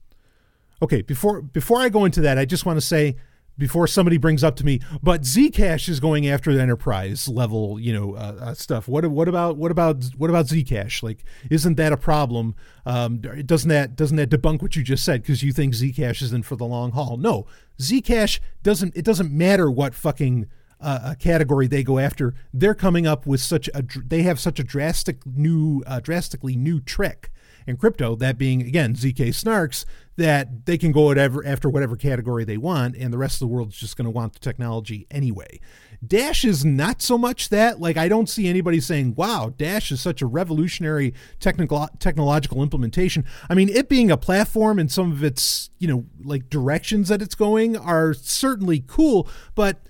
Okay, 0.83 1.03
before 1.03 1.41
before 1.41 1.81
I 1.81 1.89
go 1.89 2.05
into 2.05 2.21
that, 2.21 2.39
I 2.39 2.45
just 2.45 2.67
want 2.67 2.77
to 2.77 2.87
say 2.87 3.17
before 3.61 3.87
somebody 3.87 4.17
brings 4.17 4.43
up 4.43 4.57
to 4.57 4.65
me, 4.65 4.81
but 5.03 5.21
Zcash 5.23 5.89
is 5.89 6.01
going 6.01 6.27
after 6.27 6.53
the 6.53 6.61
enterprise 6.61 7.29
level, 7.29 7.79
you 7.79 7.93
know, 7.93 8.15
uh, 8.15 8.37
uh, 8.41 8.55
stuff. 8.55 8.89
What 8.89 9.07
what 9.07 9.29
about 9.29 9.57
what 9.57 9.71
about 9.71 10.03
what 10.17 10.31
about 10.31 10.47
Zcash? 10.47 11.03
Like, 11.03 11.23
isn't 11.51 11.77
that 11.77 11.93
a 11.93 11.97
problem? 11.97 12.57
Um, 12.87 13.19
doesn't 13.19 13.69
that 13.69 13.95
doesn't 13.95 14.17
that 14.17 14.31
debunk 14.31 14.63
what 14.63 14.75
you 14.75 14.83
just 14.83 15.05
said 15.05 15.23
because 15.23 15.43
you 15.43 15.53
think 15.53 15.75
Zcash 15.75 16.23
is 16.23 16.33
in 16.33 16.43
for 16.43 16.57
the 16.57 16.65
long 16.65 16.93
haul? 16.93 17.19
No, 17.19 17.47
Zcash 17.79 18.41
doesn't. 18.63 18.97
It 18.97 19.05
doesn't 19.05 19.31
matter 19.31 19.71
what 19.71 19.95
fucking 19.95 20.49
uh, 20.81 21.15
category 21.19 21.67
they 21.67 21.83
go 21.83 21.99
after. 21.99 22.35
They're 22.55 22.75
coming 22.75 23.07
up 23.07 23.27
with 23.27 23.41
such 23.41 23.69
a 23.75 23.85
they 24.05 24.23
have 24.23 24.41
such 24.41 24.59
a 24.59 24.65
drastic 24.65 25.25
new 25.27 25.85
uh, 25.87 26.01
drastically 26.01 26.57
new 26.57 26.81
trick 26.81 27.31
crypto, 27.77 28.15
that 28.17 28.39
being 28.39 28.63
again 28.63 28.95
ZK 28.95 29.29
Snarks, 29.29 29.85
that 30.17 30.67
they 30.67 30.77
can 30.77 30.93
go 30.93 31.03
whatever 31.03 31.45
after 31.47 31.69
whatever 31.69 31.97
category 31.97 32.45
they 32.45 32.57
want, 32.57 32.97
and 32.97 33.13
the 33.13 33.19
rest 33.19 33.37
of 33.37 33.41
the 33.41 33.55
world's 33.55 33.77
just 33.77 33.97
going 33.97 34.05
to 34.05 34.11
want 34.11 34.33
the 34.35 34.39
technology 34.39 35.07
anyway. 35.11 35.61
Dash 36.07 36.45
is 36.45 36.65
not 36.65 37.03
so 37.03 37.19
much 37.19 37.49
that. 37.51 37.81
Like 37.81 37.97
I 37.97 38.09
don't 38.09 38.29
see 38.29 38.49
anybody 38.49 38.81
saying, 38.81 39.15
"Wow, 39.17 39.53
Dash 39.57 39.91
is 39.91 40.01
such 40.01 40.23
a 40.23 40.27
revolutionary 40.27 41.15
technical 41.39 41.89
technological 41.99 42.63
implementation." 42.63 43.25
I 43.49 43.55
mean, 43.55 43.69
it 43.69 43.89
being 43.89 44.11
a 44.11 44.17
platform 44.17 44.79
and 44.79 44.91
some 44.91 45.13
of 45.13 45.23
its 45.23 45.71
you 45.79 45.89
know 45.89 46.07
like 46.23 46.51
directions 46.51 47.09
that 47.09 47.23
it's 47.23 47.35
going 47.35 47.77
are 47.77 48.15
certainly 48.15 48.85
cool, 48.87 49.29
but 49.55 49.81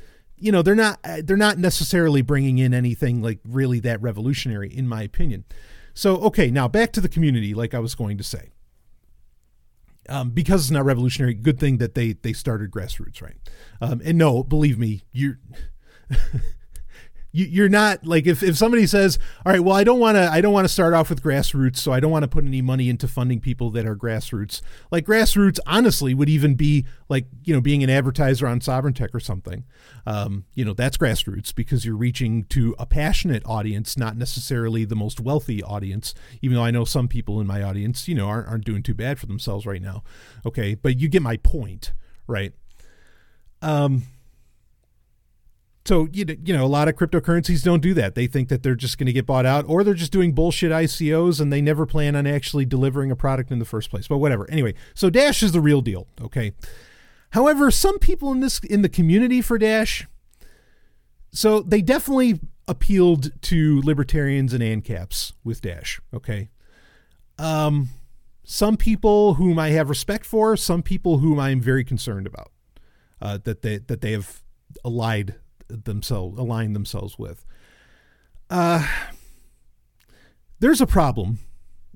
you 0.41 0.51
know 0.51 0.63
they're 0.63 0.75
not 0.75 0.99
they're 1.25 1.37
not 1.37 1.59
necessarily 1.59 2.23
bringing 2.23 2.59
in 2.59 2.75
anything 2.75 3.23
like 3.23 3.39
really 3.45 3.79
that 3.81 4.01
revolutionary 4.01 4.75
in 4.75 4.89
my 4.89 5.03
opinion 5.03 5.45
so, 5.95 6.17
okay, 6.23 6.51
now 6.51 6.69
back 6.69 6.93
to 6.93 7.01
the 7.01 7.09
community, 7.09 7.55
like 7.55 7.75
I 7.75 7.79
was 7.79 7.95
going 7.95 8.19
to 8.19 8.25
say. 8.25 8.51
Um, 10.09 10.31
because 10.31 10.63
it's 10.63 10.71
not 10.71 10.85
revolutionary, 10.85 11.35
good 11.35 11.61
thing 11.61 11.79
that 11.79 11.95
they 11.95 12.15
they 12.15 12.33
started 12.33 12.71
grassroots, 12.71 13.23
right? 13.23 13.37
Um, 13.81 14.01
and 14.05 14.19
no, 14.19 14.43
believe 14.43 14.79
me, 14.79 15.03
you're 15.13 15.39
you, 17.33 17.47
you're 17.47 17.69
not 17.69 18.07
like 18.07 18.27
if, 18.27 18.43
if 18.43 18.57
somebody 18.57 18.87
says 18.87 19.19
all 19.45 19.53
right 19.53 19.61
well 19.61 19.77
i 19.77 19.85
don't 19.85 20.01
want 20.01 20.17
to 20.17 20.31
i 20.33 20.41
don't 20.41 20.53
want 20.53 20.65
to 20.65 20.73
start 20.73 20.95
off 20.95 21.11
with 21.11 21.23
grassroots 21.23 21.77
so 21.77 21.93
i 21.93 22.01
don't 22.01 22.11
want 22.11 22.23
to 22.23 22.29
put 22.29 22.45
any 22.45 22.63
money 22.63 22.89
into 22.89 23.07
funding 23.07 23.41
people 23.41 23.71
that 23.71 23.87
are 23.87 23.97
grassroots 23.97 24.61
like 24.91 25.05
grassroots 25.07 25.59
honestly 25.67 26.15
would 26.15 26.29
even 26.29 26.55
be 26.55 26.85
like 27.11 27.27
you 27.45 27.53
know 27.53 27.61
being 27.61 27.83
an 27.83 27.91
advertiser 27.91 28.47
on 28.47 28.61
sovereign 28.61 28.95
tech 28.95 29.15
or 29.15 29.21
something. 29.21 29.65
Um, 30.07 30.45
you 30.55 30.65
know 30.65 30.73
that's 30.73 30.97
grassroots 30.97 31.55
because 31.55 31.85
you're 31.85 31.97
reaching 31.97 32.45
to 32.45 32.75
a 32.79 32.87
passionate 32.87 33.43
audience 33.45 33.99
not 33.99 34.17
necessarily 34.17 34.85
the 34.85 34.97
most 34.97 35.21
wealthy 35.21 35.63
audience 35.63 36.15
even 36.41 36.57
though 36.57 36.65
i 36.65 36.71
know 36.71 36.85
some 36.85 37.09
people 37.09 37.41
in 37.41 37.47
my 37.47 37.63
audience 37.63 38.09
you 38.09 38.15
know 38.15 38.27
aren't, 38.27 38.49
aren't 38.49 38.65
doing 38.65 38.83
too 38.83 38.95
bad 38.95 39.19
for 39.19 39.27
themselves 39.27 39.67
right 39.67 39.83
now. 39.83 40.03
Okay 40.47 40.75
but 40.75 40.99
you 40.99 41.09
get 41.09 41.21
my 41.21 41.37
point 41.37 41.93
right? 42.27 42.53
Um 43.61 44.05
so 45.85 46.09
you 46.13 46.25
you 46.45 46.55
know, 46.55 46.65
a 46.65 46.69
lot 46.69 46.89
of 46.89 46.97
cryptocurrencies 46.97 47.63
don't 47.63 47.81
do 47.81 47.95
that. 47.95 48.15
They 48.15 48.27
think 48.27 48.49
that 48.49 48.63
they're 48.63 48.75
just 48.75 48.99
going 48.99 49.07
to 49.07 49.13
get 49.13 49.27
bought 49.27 49.47
out, 49.47 49.65
or 49.67 49.83
they're 49.83 49.95
just 49.95 50.13
doing 50.13 50.33
bullshit 50.33 50.71
ICOs, 50.71 51.41
and 51.41 51.53
they 51.53 51.61
never 51.61 51.87
plan 51.87 52.17
on 52.17 52.27
actually 52.27 52.65
delivering 52.65 53.11
a 53.11 53.17
product 53.17 53.51
in 53.51 53.59
the 53.59 53.65
first 53.65 53.91
place. 53.91 54.07
But 54.07 54.19
whatever. 54.19 54.49
Anyway, 54.51 54.75
so 54.95 55.11
Dash 55.11 55.43
is 55.43 55.53
the 55.53 55.61
real 55.61 55.81
deal. 55.81 56.07
Okay. 56.21 56.53
However, 57.31 57.71
some 57.71 57.99
people 57.99 58.33
in 58.33 58.41
this 58.41 58.59
in 58.61 58.83
the 58.83 58.89
community 58.89 59.41
for 59.41 59.57
Dash, 59.57 60.07
so 61.33 61.61
they 61.61 61.81
definitely 61.81 62.41
appealed 62.69 63.33
to 63.43 63.81
libertarians 63.83 64.53
and 64.53 64.63
ANCAPs 64.63 65.33
with 65.43 65.61
Dash. 65.61 66.01
Okay. 66.15 66.51
Um, 67.39 67.89
some 68.45 68.77
people 68.77 69.35
whom 69.35 69.59
I 69.59 69.71
have 69.71 69.89
respect 69.89 70.27
for, 70.27 70.57
some 70.57 70.83
people 70.83 71.19
whom 71.19 71.41
I 71.41 71.51
am 71.51 71.61
very 71.61 71.85
concerned 71.85 72.27
about, 72.27 72.51
uh, 73.23 73.39
that 73.45 73.63
they 73.63 73.79
that 73.79 74.03
they 74.03 74.13
have 74.13 74.43
allied 74.85 75.37
themselves 75.71 76.39
align 76.39 76.73
themselves 76.73 77.19
with. 77.19 77.45
Uh, 78.49 78.87
there's 80.59 80.81
a 80.81 80.87
problem, 80.87 81.39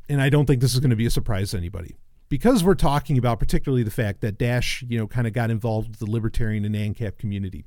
and 0.08 0.20
I 0.20 0.30
don't 0.30 0.46
think 0.46 0.60
this 0.60 0.74
is 0.74 0.80
going 0.80 0.90
to 0.90 0.96
be 0.96 1.06
a 1.06 1.10
surprise 1.10 1.50
to 1.50 1.58
anybody 1.58 1.96
because 2.28 2.64
we're 2.64 2.74
talking 2.74 3.18
about 3.18 3.38
particularly 3.38 3.82
the 3.82 3.90
fact 3.90 4.20
that 4.22 4.38
Dash, 4.38 4.82
you 4.88 4.98
know, 4.98 5.06
kind 5.06 5.26
of 5.26 5.32
got 5.32 5.50
involved 5.50 5.90
with 5.90 5.98
the 5.98 6.10
libertarian 6.10 6.64
and 6.64 6.74
ANCAP 6.74 7.18
community. 7.18 7.64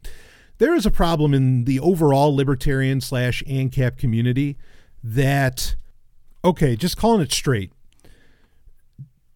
There 0.57 0.73
is 0.73 0.85
a 0.85 0.91
problem 0.91 1.33
in 1.33 1.65
the 1.65 1.79
overall 1.79 2.35
libertarian 2.35 2.99
slash 2.99 3.43
ANCAP 3.43 3.97
community 3.97 4.57
that, 5.03 5.75
okay, 6.43 6.75
just 6.75 6.97
calling 6.97 7.21
it 7.21 7.31
straight, 7.31 7.71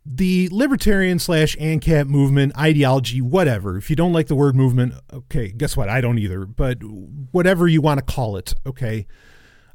the 0.06 0.50
libertarian 0.52 1.20
slash 1.20 1.56
ANCAP 1.58 2.08
movement, 2.08 2.58
ideology, 2.58 3.22
whatever. 3.22 3.78
If 3.78 3.90
you 3.90 3.96
don't 3.96 4.14
like 4.14 4.28
the 4.28 4.36
word 4.36 4.56
movement, 4.56 4.94
okay, 5.14 5.52
guess 5.52 5.78
what? 5.78 5.90
I 5.90 6.02
don't 6.02 6.18
either. 6.18 6.46
But 6.46 6.84
whatever 6.84 7.68
you 7.68 7.82
want 7.82 8.00
to 8.00 8.06
call 8.06 8.36
it, 8.36 8.54
okay, 8.66 9.06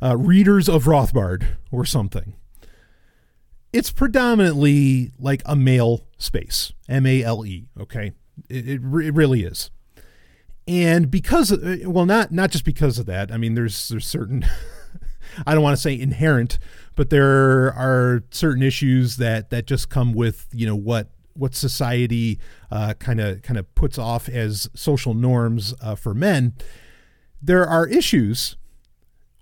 uh, 0.02 0.16
readers 0.16 0.68
of 0.68 0.85
Rothbard 0.85 1.47
or 1.71 1.85
something. 1.85 2.35
It's 3.73 3.90
predominantly 3.90 5.12
like 5.18 5.42
a 5.45 5.54
male 5.54 6.06
space, 6.18 6.73
M 6.88 7.06
A 7.06 7.23
L 7.23 7.45
E. 7.45 7.68
Okay, 7.78 8.12
it, 8.49 8.68
it, 8.68 8.80
it 8.80 9.14
really 9.14 9.45
is. 9.45 9.71
And 10.68 11.11
because, 11.11 11.56
well, 11.85 12.06
not 12.06 12.33
not 12.33 12.50
just 12.50 12.64
because 12.64 12.99
of 12.99 13.06
that. 13.06 13.30
I 13.30 13.37
mean, 13.37 13.54
there's 13.54 13.88
there's 13.88 14.06
certain, 14.06 14.45
I 15.47 15.55
don't 15.55 15.62
want 15.62 15.76
to 15.76 15.83
say 15.83 15.99
inherent 15.99 16.59
but 16.97 17.11
there 17.11 17.73
are 17.75 18.25
certain 18.31 18.62
issues 18.62 19.19
that 19.19 19.50
that 19.50 19.66
just 19.66 19.88
come 19.88 20.12
with 20.12 20.49
you 20.52 20.66
know 20.66 20.75
what 20.75 21.11
what 21.35 21.55
society 21.55 22.40
kind 22.99 23.21
of 23.21 23.43
kind 23.43 23.59
of 23.59 23.73
puts 23.75 23.99
off 23.99 24.28
as 24.28 24.69
social 24.75 25.14
norms 25.14 25.75
uh, 25.83 25.95
for 25.95 26.14
men. 26.14 26.55
There 27.40 27.66
are 27.66 27.87
issues 27.87 28.57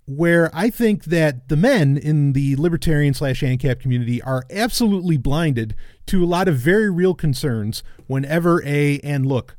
where 0.07 0.51
I 0.53 0.69
think 0.69 1.05
that 1.05 1.49
the 1.49 1.57
men 1.57 1.97
in 1.97 2.35
the 2.35 2.57
libertarian 2.57 3.15
slash 3.15 3.41
ANCAP 3.41 3.81
community 3.81 4.21
are 4.21 4.45
absolutely 4.51 5.17
blinded 5.17 5.75
to 6.07 6.23
a 6.23 6.27
lot 6.27 6.49
of 6.49 6.57
very 6.57 6.91
real 6.91 7.15
concerns 7.15 7.83
whenever 8.07 8.63
a 8.67 8.99
and 8.99 9.25
look, 9.25 9.57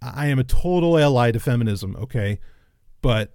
I 0.00 0.26
am 0.26 0.38
a 0.38 0.44
total 0.44 0.98
ally 0.98 1.32
to 1.32 1.40
feminism. 1.40 1.96
Okay, 1.96 2.38
but 3.00 3.34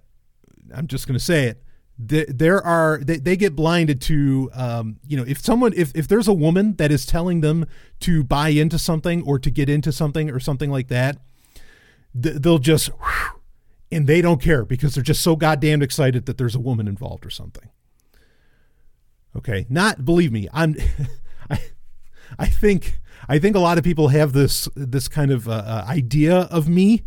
I'm 0.72 0.86
just 0.86 1.08
going 1.08 1.18
to 1.18 1.24
say 1.24 1.46
it. 1.46 1.62
There 1.98 2.60
are 2.62 2.98
they, 2.98 3.18
they 3.18 3.36
get 3.36 3.54
blinded 3.54 4.00
to 4.02 4.50
um, 4.54 4.98
you 5.06 5.16
know 5.16 5.24
if 5.26 5.38
someone 5.38 5.72
if, 5.76 5.94
if 5.94 6.08
there's 6.08 6.26
a 6.26 6.32
woman 6.32 6.74
that 6.76 6.90
is 6.90 7.06
telling 7.06 7.42
them 7.42 7.66
to 8.00 8.24
buy 8.24 8.48
into 8.48 8.78
something 8.78 9.22
or 9.22 9.38
to 9.38 9.50
get 9.50 9.68
into 9.68 9.92
something 9.92 10.30
or 10.30 10.40
something 10.40 10.70
like 10.70 10.88
that 10.88 11.18
they'll 12.14 12.58
just 12.58 12.90
and 13.90 14.06
they 14.06 14.20
don't 14.20 14.40
care 14.40 14.64
because 14.64 14.94
they're 14.94 15.04
just 15.04 15.22
so 15.22 15.36
goddamn 15.36 15.82
excited 15.82 16.26
that 16.26 16.38
there's 16.38 16.54
a 16.54 16.60
woman 16.60 16.88
involved 16.88 17.26
or 17.26 17.30
something. 17.30 17.68
Okay? 19.36 19.66
Not 19.68 20.04
believe 20.04 20.32
me 20.32 20.48
i'm 20.52 20.74
i 21.50 21.60
i 22.38 22.46
think 22.46 23.00
i 23.28 23.38
think 23.38 23.54
a 23.54 23.60
lot 23.60 23.78
of 23.78 23.84
people 23.84 24.08
have 24.08 24.32
this 24.32 24.68
this 24.74 25.08
kind 25.08 25.30
of 25.30 25.48
uh, 25.48 25.52
uh 25.52 25.84
idea 25.88 26.48
of 26.50 26.68
me 26.68 27.02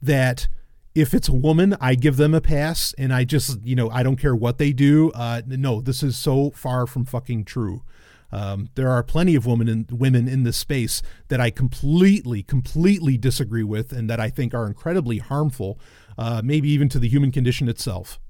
that 0.00 0.48
if 0.94 1.12
it's 1.12 1.28
a 1.28 1.32
woman, 1.32 1.76
I 1.80 1.96
give 1.96 2.16
them 2.16 2.34
a 2.34 2.40
pass, 2.40 2.94
and 2.96 3.12
I 3.12 3.24
just, 3.24 3.64
you 3.64 3.74
know, 3.74 3.90
I 3.90 4.02
don't 4.02 4.16
care 4.16 4.34
what 4.34 4.58
they 4.58 4.72
do. 4.72 5.10
Uh, 5.12 5.42
no, 5.46 5.80
this 5.80 6.02
is 6.02 6.16
so 6.16 6.50
far 6.50 6.86
from 6.86 7.04
fucking 7.04 7.44
true. 7.44 7.82
Um, 8.30 8.70
there 8.74 8.90
are 8.90 9.02
plenty 9.02 9.34
of 9.34 9.46
women 9.46 9.68
in, 9.68 9.86
women 9.90 10.28
in 10.28 10.44
this 10.44 10.56
space 10.56 11.02
that 11.28 11.40
I 11.40 11.50
completely, 11.50 12.42
completely 12.42 13.16
disagree 13.16 13.62
with, 13.64 13.92
and 13.92 14.08
that 14.08 14.20
I 14.20 14.30
think 14.30 14.54
are 14.54 14.66
incredibly 14.66 15.18
harmful, 15.18 15.78
uh, 16.16 16.42
maybe 16.44 16.68
even 16.70 16.88
to 16.90 16.98
the 16.98 17.08
human 17.08 17.32
condition 17.32 17.68
itself. 17.68 18.20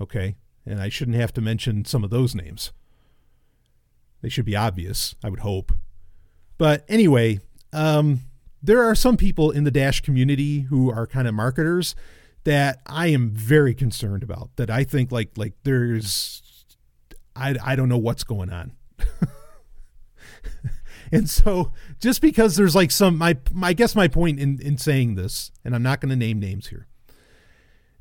Okay, 0.00 0.36
and 0.66 0.80
I 0.80 0.90
shouldn't 0.90 1.16
have 1.16 1.32
to 1.34 1.40
mention 1.40 1.86
some 1.86 2.04
of 2.04 2.10
those 2.10 2.34
names. 2.34 2.72
They 4.20 4.28
should 4.28 4.44
be 4.44 4.56
obvious, 4.56 5.14
I 5.24 5.30
would 5.30 5.40
hope. 5.40 5.72
But 6.58 6.84
anyway, 6.88 7.40
um, 7.72 8.20
there 8.66 8.82
are 8.82 8.96
some 8.96 9.16
people 9.16 9.52
in 9.52 9.64
the 9.64 9.70
Dash 9.70 10.00
community 10.00 10.62
who 10.62 10.90
are 10.90 11.06
kind 11.06 11.28
of 11.28 11.34
marketers 11.34 11.94
that 12.42 12.80
I 12.84 13.06
am 13.08 13.30
very 13.30 13.74
concerned 13.74 14.24
about. 14.24 14.50
That 14.56 14.70
I 14.70 14.84
think 14.84 15.12
like 15.12 15.30
like 15.36 15.54
there's 15.62 16.42
I 17.34 17.56
I 17.62 17.76
don't 17.76 17.88
know 17.88 17.98
what's 17.98 18.24
going 18.24 18.50
on. 18.50 18.72
and 21.12 21.30
so 21.30 21.72
just 22.00 22.20
because 22.20 22.56
there's 22.56 22.74
like 22.74 22.90
some 22.90 23.16
my, 23.16 23.38
my 23.52 23.68
I 23.68 23.72
guess 23.72 23.94
my 23.94 24.08
point 24.08 24.40
in 24.40 24.60
in 24.60 24.78
saying 24.78 25.14
this, 25.14 25.52
and 25.64 25.72
I'm 25.74 25.82
not 25.82 26.00
going 26.00 26.10
to 26.10 26.16
name 26.16 26.40
names 26.40 26.66
here. 26.68 26.88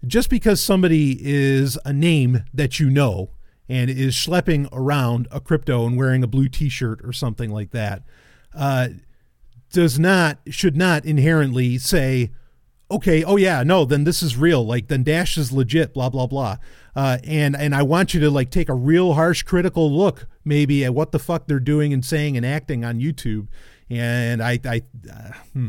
Just 0.05 0.29
because 0.31 0.62
somebody 0.62 1.17
is 1.22 1.77
a 1.86 1.93
name 1.93 2.43
that 2.53 2.79
you 2.79 2.89
know 2.89 3.29
and 3.69 3.89
is 3.89 4.15
schlepping 4.15 4.67
around 4.72 5.27
a 5.31 5.39
crypto 5.39 5.86
and 5.86 5.95
wearing 5.95 6.24
a 6.24 6.27
blue 6.27 6.48
T-shirt 6.48 7.01
or 7.03 7.12
something 7.12 7.50
like 7.50 7.72
that, 7.72 8.03
uh, 8.53 8.89
does 9.75 10.00
not 10.00 10.39
should 10.48 10.77
not 10.77 11.03
inherently 11.03 11.77
say 11.77 12.32
okay 12.89 13.25
oh 13.25 13.36
yeah 13.36 13.62
no 13.62 13.84
then 13.84 14.05
this 14.05 14.24
is 14.24 14.38
real 14.38 14.65
like 14.65 14.88
then 14.88 15.03
dash 15.03 15.38
is 15.38 15.51
legit 15.51 15.94
blah 15.94 16.10
blah 16.10 16.25
blah. 16.25 16.55
Uh, 16.96 17.17
and 17.25 17.58
and 17.58 17.75
i 17.75 17.84
want 17.84 18.13
you 18.13 18.22
to 18.22 18.29
like 18.29 18.50
take 18.50 18.70
a 18.70 18.74
real 18.74 19.15
harsh 19.15 19.44
critical 19.44 19.91
look 19.91 20.27
maybe 20.46 20.86
at 20.86 20.94
what 20.94 21.12
the 21.12 21.20
fuck 21.20 21.46
they're 21.46 21.60
doing 21.60 21.91
and 21.91 22.05
saying 22.05 22.38
and 22.38 22.46
acting 22.46 22.86
on 22.86 23.01
youtube. 23.01 23.50
And 23.89 24.41
i 24.41 24.58
i 24.63 24.82
uh, 25.12 25.32
hmm, 25.51 25.67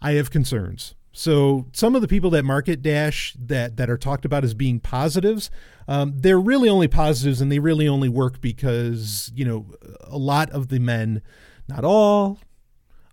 i 0.00 0.12
have 0.12 0.30
concerns. 0.30 0.96
So 1.12 1.66
some 1.72 1.94
of 1.94 2.00
the 2.00 2.08
people 2.08 2.30
that 2.30 2.44
market 2.44 2.82
dash 2.82 3.36
that 3.38 3.76
that 3.76 3.88
are 3.88 3.98
talked 3.98 4.24
about 4.24 4.42
as 4.42 4.52
being 4.52 4.80
positives 4.80 5.48
um, 5.86 6.14
they're 6.16 6.40
really 6.40 6.68
only 6.68 6.88
positives 6.88 7.40
and 7.40 7.52
they 7.52 7.60
really 7.60 7.86
only 7.86 8.08
work 8.08 8.40
because 8.40 9.30
you 9.32 9.44
know 9.44 9.66
a 10.00 10.18
lot 10.18 10.50
of 10.50 10.68
the 10.68 10.80
men 10.80 11.22
not 11.68 11.84
all 11.84 12.40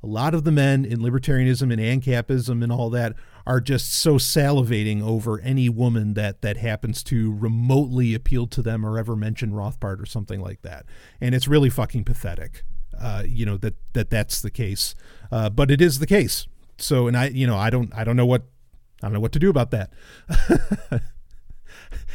a 0.01 0.07
lot 0.07 0.33
of 0.33 0.43
the 0.43 0.51
men 0.51 0.85
in 0.85 0.99
libertarianism 0.99 1.73
and 1.73 1.81
ANCAPism 1.81 2.63
and 2.63 2.71
all 2.71 2.89
that 2.89 3.15
are 3.45 3.59
just 3.59 3.93
so 3.93 4.15
salivating 4.15 5.01
over 5.01 5.41
any 5.41 5.67
woman 5.69 6.13
that 6.13 6.41
that 6.41 6.57
happens 6.57 7.03
to 7.03 7.33
remotely 7.33 8.13
appeal 8.13 8.47
to 8.47 8.61
them 8.61 8.85
or 8.85 8.97
ever 8.97 9.15
mention 9.15 9.51
Rothbard 9.51 10.01
or 10.01 10.05
something 10.05 10.39
like 10.39 10.61
that. 10.61 10.85
And 11.19 11.35
it's 11.35 11.47
really 11.47 11.69
fucking 11.69 12.05
pathetic, 12.05 12.63
uh, 12.99 13.23
you 13.25 13.45
know 13.45 13.57
that 13.57 13.75
that 13.93 14.09
that's 14.09 14.41
the 14.41 14.51
case. 14.51 14.95
Uh, 15.31 15.49
but 15.49 15.69
it 15.69 15.81
is 15.81 15.99
the 15.99 16.07
case. 16.07 16.47
So, 16.81 17.07
and 17.07 17.17
I, 17.17 17.27
you 17.27 17.45
know, 17.45 17.57
I 17.57 17.69
don't, 17.69 17.93
I 17.93 18.03
don't 18.03 18.15
know 18.15 18.25
what, 18.25 18.43
I 19.01 19.07
don't 19.07 19.13
know 19.13 19.19
what 19.19 19.33
to 19.33 19.39
do 19.39 19.49
about 19.49 19.71
that. 19.71 19.91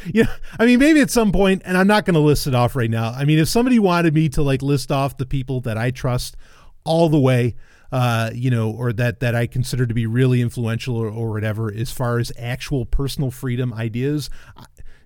you 0.05 0.23
know, 0.23 0.29
I 0.59 0.65
mean, 0.65 0.79
maybe 0.79 1.01
at 1.01 1.11
some 1.11 1.31
point, 1.31 1.61
and 1.65 1.77
I'm 1.77 1.87
not 1.87 2.05
going 2.05 2.15
to 2.15 2.19
list 2.19 2.47
it 2.47 2.55
off 2.55 2.75
right 2.75 2.89
now. 2.89 3.11
I 3.11 3.25
mean, 3.25 3.39
if 3.39 3.47
somebody 3.47 3.79
wanted 3.79 4.13
me 4.13 4.29
to 4.29 4.41
like 4.41 4.61
list 4.61 4.91
off 4.91 5.17
the 5.17 5.25
people 5.25 5.61
that 5.61 5.77
I 5.77 5.91
trust 5.91 6.35
all 6.83 7.09
the 7.09 7.19
way, 7.19 7.55
uh, 7.91 8.31
you 8.33 8.49
know, 8.49 8.71
or 8.71 8.93
that 8.93 9.19
that 9.19 9.35
I 9.35 9.47
consider 9.47 9.85
to 9.85 9.93
be 9.93 10.05
really 10.05 10.41
influential 10.41 10.95
or, 10.95 11.07
or 11.07 11.31
whatever, 11.31 11.73
as 11.73 11.91
far 11.91 12.19
as 12.19 12.31
actual 12.37 12.85
personal 12.85 13.31
freedom 13.31 13.73
ideas, 13.73 14.29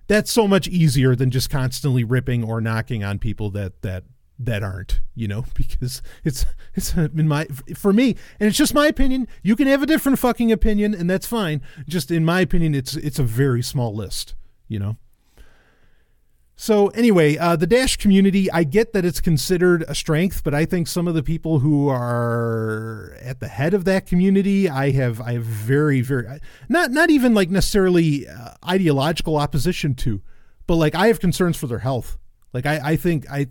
that's 0.06 0.30
so 0.30 0.48
much 0.48 0.66
easier 0.66 1.14
than 1.14 1.30
just 1.30 1.50
constantly 1.50 2.02
ripping 2.02 2.42
or 2.42 2.60
knocking 2.60 3.04
on 3.04 3.18
people 3.18 3.50
that 3.50 3.82
that 3.82 4.04
that 4.42 4.62
aren't 4.62 5.02
you 5.14 5.28
know 5.28 5.44
because 5.54 6.02
it's 6.24 6.46
it's 6.74 6.94
in 6.94 7.28
my 7.28 7.44
for 7.76 7.92
me 7.92 8.16
and 8.40 8.48
it's 8.48 8.56
just 8.56 8.74
my 8.74 8.86
opinion 8.86 9.28
you 9.42 9.54
can 9.54 9.66
have 9.66 9.82
a 9.82 9.86
different 9.86 10.18
fucking 10.18 10.50
opinion 10.50 10.94
and 10.94 11.08
that's 11.08 11.26
fine. 11.26 11.62
Just 11.86 12.10
in 12.10 12.24
my 12.24 12.40
opinion 12.40 12.74
it's 12.74 12.96
it's 12.96 13.18
a 13.18 13.24
very 13.24 13.62
small 13.62 13.94
list 13.94 14.34
you 14.66 14.78
know 14.78 14.96
so 16.60 16.88
anyway, 16.88 17.38
uh, 17.38 17.56
the 17.56 17.66
Dash 17.66 17.96
community, 17.96 18.50
I 18.50 18.64
get 18.64 18.92
that 18.92 19.02
it's 19.02 19.18
considered 19.18 19.82
a 19.88 19.94
strength, 19.94 20.44
but 20.44 20.52
I 20.52 20.66
think 20.66 20.88
some 20.88 21.08
of 21.08 21.14
the 21.14 21.22
people 21.22 21.60
who 21.60 21.88
are 21.88 23.16
at 23.22 23.40
the 23.40 23.48
head 23.48 23.72
of 23.72 23.86
that 23.86 24.04
community, 24.04 24.68
I 24.68 24.90
have, 24.90 25.22
I 25.22 25.32
have 25.32 25.44
very, 25.44 26.02
very, 26.02 26.38
not, 26.68 26.90
not 26.90 27.08
even 27.08 27.32
like 27.32 27.48
necessarily 27.48 28.28
uh, 28.28 28.50
ideological 28.68 29.38
opposition 29.38 29.94
to, 29.94 30.20
but 30.66 30.74
like 30.74 30.94
I 30.94 31.06
have 31.06 31.18
concerns 31.18 31.56
for 31.56 31.66
their 31.66 31.78
health. 31.78 32.18
Like 32.52 32.66
I, 32.66 32.90
I 32.90 32.96
think 32.96 33.24
I, 33.30 33.46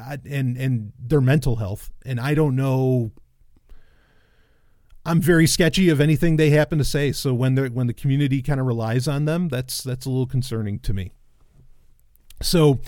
I, 0.00 0.18
and 0.24 0.56
and 0.56 0.92
their 1.00 1.20
mental 1.20 1.56
health, 1.56 1.90
and 2.06 2.20
I 2.20 2.34
don't 2.34 2.54
know. 2.54 3.10
I'm 5.04 5.20
very 5.20 5.48
sketchy 5.48 5.88
of 5.88 6.00
anything 6.00 6.36
they 6.36 6.50
happen 6.50 6.78
to 6.78 6.84
say. 6.84 7.10
So 7.10 7.34
when 7.34 7.56
the 7.56 7.70
when 7.70 7.88
the 7.88 7.92
community 7.92 8.40
kind 8.40 8.60
of 8.60 8.66
relies 8.66 9.08
on 9.08 9.24
them, 9.24 9.48
that's 9.48 9.82
that's 9.82 10.06
a 10.06 10.10
little 10.10 10.26
concerning 10.26 10.78
to 10.78 10.94
me. 10.94 11.10
So, 12.42 12.80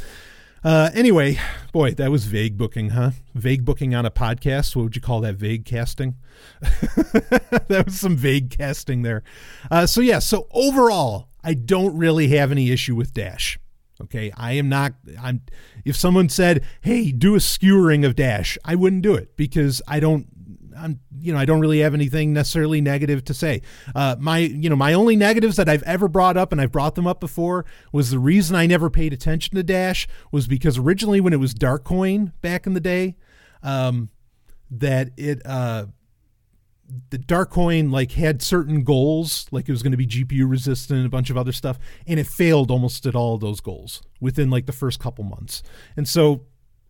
uh, 0.63 0.91
anyway, 0.95 1.39
boy, 1.73 1.93
that 1.93 2.11
was 2.11 2.25
vague 2.25 2.57
booking, 2.57 2.91
huh? 2.91 3.11
Vague 3.35 3.65
booking 3.65 3.95
on 3.95 4.07
a 4.07 4.11
podcast. 4.11 4.75
What 4.75 4.83
would 4.85 4.97
you 4.97 5.03
call 5.03 5.21
that? 5.21 5.37
Vague 5.37 5.65
casting? 5.65 6.17
that 6.61 7.83
was 7.87 8.01
some 8.01 8.17
vague 8.17 8.51
casting 8.51 9.03
there. 9.03 9.23
Uh, 9.71 9.87
so, 9.87 10.01
yeah, 10.01 10.19
so 10.19 10.49
overall, 10.53 11.29
I 11.43 11.55
don't 11.55 11.97
really 11.97 12.29
have 12.29 12.51
any 12.51 12.71
issue 12.71 12.95
with 12.95 13.13
Dash. 13.13 13.59
Okay, 14.01 14.33
I 14.37 14.53
am 14.55 14.69
not. 14.69 14.95
I'm. 15.23 15.43
If 15.85 15.95
someone 15.95 16.29
said, 16.29 16.65
"Hey, 16.81 17.13
do 17.13 17.37
a 17.37 17.41
skewering 17.41 18.05
of 18.05 18.17
Dash," 18.17 18.59
I 18.65 18.75
wouldn't 18.75 19.03
do 19.03 19.15
it 19.15 19.37
because 19.37 19.81
I 19.87 20.01
don't 20.01 20.27
I'm, 20.85 21.01
you 21.19 21.33
know, 21.33 21.39
I 21.39 21.47
don't 21.47 21.61
really 21.61 21.81
have 21.81 21.95
anything 21.95 22.35
necessarily 22.35 22.83
negative 22.83 23.25
to 23.25 23.35
say. 23.35 23.63
Uh, 23.95 24.17
my, 24.19 24.39
you 24.39 24.69
know, 24.69 24.77
my 24.77 24.93
only 24.93 25.17
negatives 25.17 25.57
that 25.57 25.67
I've 25.67 25.83
ever 25.85 26.09
brought 26.09 26.37
up, 26.37 26.53
and 26.53 26.61
I've 26.61 26.71
brought 26.71 26.95
them 26.95 27.07
up 27.07 27.21
before, 27.21 27.65
was 27.91 28.11
the 28.11 28.19
reason 28.19 28.55
I 28.55 28.67
never 28.67 28.91
paid 28.91 29.15
attention 29.15 29.57
to 29.57 29.63
Dash 29.63 30.07
was 30.31 30.47
because 30.47 30.77
originally 30.77 31.23
when 31.23 31.33
it 31.33 31.41
was 31.41 31.55
Darkcoin 31.55 32.33
back 32.43 32.67
in 32.67 32.75
the 32.75 32.81
day, 32.81 33.17
um, 33.63 34.11
that 34.71 35.11
it, 35.17 35.41
uh, 35.47 35.87
the 37.09 37.19
Darkcoin 37.19 37.91
like 37.91 38.13
had 38.13 38.43
certain 38.43 38.85
goals, 38.85 39.47
like 39.51 39.67
it 39.71 39.73
was 39.73 39.83
going 39.83 39.93
to 39.93 39.97
be 39.97 40.07
GPU 40.07 40.49
resistant 40.49 40.99
and 40.99 41.07
a 41.07 41.11
bunch 41.11 41.31
of 41.31 41.39
other 41.39 41.53
stuff, 41.53 41.79
and 42.07 42.21
it 42.21 42.27
failed 42.27 42.71
almost 42.71 43.07
at 43.07 43.17
all 43.17 43.37
of 43.37 43.41
those 43.41 43.61
goals 43.61 44.03
within 44.21 44.51
like 44.51 44.67
the 44.67 44.73
first 44.73 45.01
couple 45.01 45.25
months. 45.25 45.63
And 45.97 46.07
so, 46.07 46.43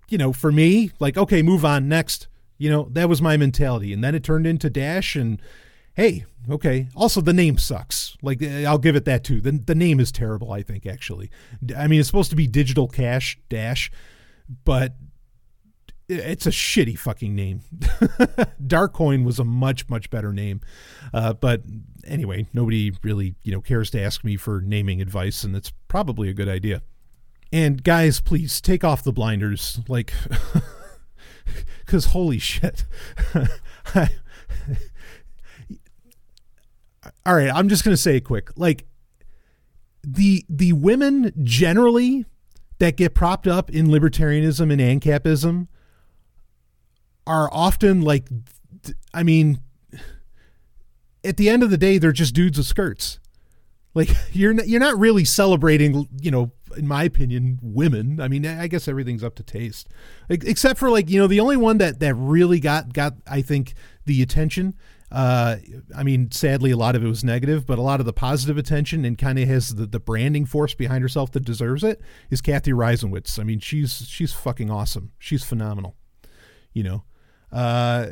you 0.09 0.19
know, 0.19 0.33
for 0.33 0.51
me, 0.51 0.91
like, 0.99 1.17
okay, 1.17 1.43
move 1.43 1.65
on 1.65 1.89
next 1.89 2.27
you 2.59 2.71
know, 2.71 2.89
that 2.93 3.09
was 3.09 3.21
my 3.21 3.37
mentality. 3.37 3.93
And 3.93 4.03
then 4.03 4.15
it 4.15 4.23
turned 4.23 4.47
into 4.47 4.71
Dash 4.71 5.17
and 5.17 5.41
hey, 5.95 6.25
okay. 6.51 6.89
Also 6.95 7.21
the 7.21 7.33
name 7.33 7.59
sucks. 7.59 8.17
Like 8.23 8.43
I'll 8.43 8.79
give 8.79 8.97
it 8.97 9.05
that 9.07 9.25
too. 9.25 9.41
The 9.41 9.53
the 9.53 9.75
name 9.75 10.01
is 10.01 10.13
terrible, 10.13 10.53
I 10.53 10.63
think 10.63 10.87
actually. 10.87 11.31
I 11.77 11.87
mean, 11.87 12.01
it's 12.01 12.09
supposed 12.09 12.31
to 12.31 12.37
be 12.37 12.47
Digital 12.47 12.89
Cash 12.89 13.39
Dash, 13.49 13.91
but 14.65 14.95
it's 16.09 16.47
a 16.47 16.51
shitty 16.51 16.99
fucking 16.99 17.35
name. 17.35 17.61
Darkcoin 18.63 19.25
was 19.25 19.39
a 19.39 19.45
much 19.45 19.89
much 19.89 20.11
better 20.11 20.33
name, 20.33 20.61
uh, 21.15 21.33
but 21.33 21.63
anyway, 22.07 22.47
nobody 22.53 22.93
really 23.03 23.37
you 23.43 23.53
know 23.53 23.61
cares 23.61 23.91
to 23.91 24.01
ask 24.01 24.23
me 24.25 24.37
for 24.37 24.61
naming 24.61 25.01
advice, 25.01 25.45
and 25.45 25.57
it's 25.57 25.73
probably 25.89 26.29
a 26.29 26.35
good 26.35 26.49
idea. 26.49 26.83
And 27.53 27.83
guys, 27.83 28.21
please 28.21 28.61
take 28.61 28.85
off 28.85 29.03
the 29.05 29.13
blinders. 29.13 29.81
Like 29.89 30.13
because 31.85 32.07
holy 32.07 32.39
shit. 32.39 32.85
All 37.27 37.35
right, 37.35 37.51
I'm 37.51 37.69
just 37.69 37.85
to 37.95 38.03
say 38.03 38.17
it 38.17 38.23
quick. 38.23 38.51
Like 38.57 38.87
the 40.03 40.45
the 40.49 40.73
women 40.73 41.33
generally 41.43 42.27
that 42.79 42.97
get 42.97 43.15
propped 43.15 43.47
up 43.47 43.71
in 43.71 43.87
libertarianism 43.87 44.73
and 44.73 45.03
ANCAPism 45.03 45.69
are 47.27 47.49
often 47.53 48.03
like 48.03 48.29
I 49.15 49.23
mean 49.23 49.61
at 51.25 51.37
the 51.37 51.49
end 51.49 51.63
of 51.63 51.71
the 51.71 51.79
day 51.79 51.99
they're 51.99 52.13
just 52.13 52.35
dudes 52.35 52.59
with 52.59 52.67
skirts. 52.67 53.19
Like 53.95 54.11
you're 54.33 54.53
not, 54.53 54.69
you're 54.69 54.81
not 54.81 54.99
really 54.99 55.25
celebrating, 55.25 56.09
you 56.21 56.31
know, 56.31 56.53
in 56.77 56.87
my 56.87 57.05
opinion, 57.05 57.59
women. 57.63 58.21
I 58.21 58.29
mean, 58.29 58.47
I 58.47 58.67
guess 58.67 58.89
everything's 58.89 59.25
up 59.25 59.35
to 59.37 59.43
taste, 59.43 59.89
except 60.29 60.79
for 60.79 60.91
like 60.91 61.09
you 61.11 61.21
know 61.21 61.27
the 61.27 61.41
only 61.41 61.57
one 61.57 61.79
that 61.79 62.01
that 62.01 62.15
really 62.15 62.61
got 62.61 62.93
got 62.93 63.15
I 63.27 63.43
think 63.43 63.75
the 64.07 64.23
attention. 64.23 64.75
Uh, 65.11 65.59
I 65.97 66.03
mean, 66.03 66.33
sadly, 66.33 66.73
a 66.73 66.77
lot 66.77 66.97
of 66.97 67.05
it 67.05 67.09
was 67.09 67.23
negative, 67.23 67.67
but 67.67 67.79
a 67.79 67.83
lot 67.83 68.01
of 68.01 68.07
the 68.07 68.13
positive 68.13 68.59
attention 68.59 69.05
and 69.05 69.17
kind 69.17 69.39
of 69.39 69.47
has 69.47 69.77
the, 69.77 69.87
the 69.87 70.01
branding 70.01 70.45
force 70.45 70.75
behind 70.75 71.03
herself 71.03 71.31
that 71.33 71.45
deserves 71.45 71.85
it 71.85 72.01
is 72.31 72.41
Cathy 72.41 72.73
Reisenwitz. 72.73 73.39
I 73.39 73.45
mean, 73.45 73.61
she's 73.61 74.09
she's 74.09 74.33
fucking 74.33 74.71
awesome. 74.71 75.13
She's 75.19 75.45
phenomenal. 75.45 75.95
You 76.73 76.83
know, 76.83 77.05
uh, 77.53 78.09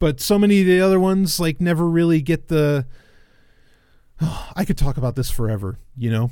but 0.00 0.20
so 0.20 0.38
many 0.38 0.62
of 0.62 0.66
the 0.66 0.80
other 0.80 0.98
ones 0.98 1.38
like 1.38 1.60
never 1.60 1.88
really 1.88 2.20
get 2.22 2.48
the. 2.48 2.86
Oh, 4.20 4.50
I 4.56 4.64
could 4.64 4.78
talk 4.78 4.96
about 4.96 5.14
this 5.14 5.30
forever. 5.30 5.78
You 5.96 6.10
know, 6.10 6.30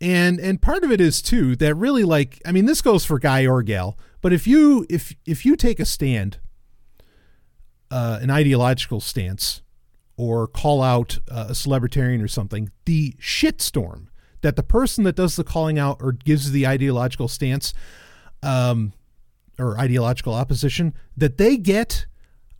and 0.00 0.38
and 0.38 0.60
part 0.60 0.84
of 0.84 0.92
it 0.92 1.00
is 1.00 1.22
too 1.22 1.56
that 1.56 1.74
really 1.74 2.04
like 2.04 2.40
i 2.44 2.52
mean 2.52 2.66
this 2.66 2.82
goes 2.82 3.04
for 3.04 3.18
guy 3.18 3.46
or 3.46 3.62
gal 3.62 3.98
but 4.20 4.32
if 4.32 4.46
you 4.46 4.86
if 4.90 5.14
if 5.24 5.44
you 5.46 5.56
take 5.56 5.80
a 5.80 5.84
stand 5.84 6.38
uh, 7.90 8.18
an 8.20 8.30
ideological 8.30 9.00
stance 9.00 9.62
or 10.16 10.48
call 10.48 10.82
out 10.82 11.18
uh, 11.30 11.46
a 11.48 11.52
celebritarian 11.52 12.22
or 12.22 12.28
something 12.28 12.70
the 12.84 13.12
shitstorm 13.20 14.08
that 14.42 14.56
the 14.56 14.62
person 14.62 15.04
that 15.04 15.14
does 15.14 15.36
the 15.36 15.44
calling 15.44 15.78
out 15.78 15.96
or 16.00 16.12
gives 16.12 16.50
the 16.50 16.66
ideological 16.66 17.28
stance 17.28 17.72
um, 18.42 18.92
or 19.58 19.78
ideological 19.78 20.34
opposition 20.34 20.94
that 21.16 21.38
they 21.38 21.56
get 21.56 22.06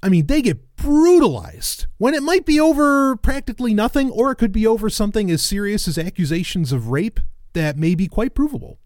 I 0.03 0.09
mean, 0.09 0.27
they 0.27 0.43
get 0.43 0.77
brutalized 0.77 1.87
when 1.99 2.15
it 2.15 2.23
might 2.23 2.45
be 2.45 2.61
over 2.61 3.17
practically 3.17 3.75
nothing, 3.75 4.11
or 4.11 4.31
it 4.31 4.37
could 4.37 4.53
be 4.53 4.67
over 4.67 4.91
something 4.91 5.31
as 5.31 5.43
serious 5.43 5.89
as 5.89 5.99
accusations 5.99 6.73
of 6.73 6.89
rape 6.89 7.21
that 7.55 7.77
may 7.77 7.95
be 7.95 8.07
quite 8.07 8.35
provable. 8.35 8.79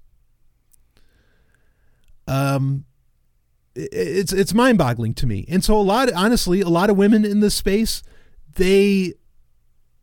Um, 2.27 2.85
it's 3.75 4.33
it's 4.33 4.55
mind 4.55 4.79
boggling 4.79 5.15
to 5.15 5.27
me, 5.27 5.45
and 5.49 5.65
so 5.65 5.77
a 5.77 5.83
lot, 5.83 6.13
honestly, 6.13 6.61
a 6.61 6.69
lot 6.69 6.91
of 6.91 6.97
women 6.97 7.25
in 7.25 7.41
this 7.41 7.55
space, 7.55 8.03
they, 8.55 9.15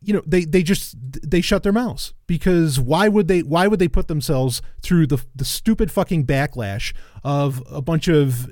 you 0.01 0.13
know, 0.13 0.21
they 0.25 0.43
they 0.43 0.63
just 0.63 0.95
they 1.01 1.41
shut 1.41 1.63
their 1.63 1.71
mouths 1.71 2.13
because 2.27 2.79
why 2.79 3.07
would 3.07 3.27
they 3.27 3.43
why 3.43 3.67
would 3.67 3.79
they 3.79 3.87
put 3.87 4.07
themselves 4.07 4.61
through 4.81 5.07
the 5.07 5.23
the 5.35 5.45
stupid 5.45 5.91
fucking 5.91 6.25
backlash 6.25 6.93
of 7.23 7.63
a 7.69 7.81
bunch 7.81 8.07
of, 8.07 8.49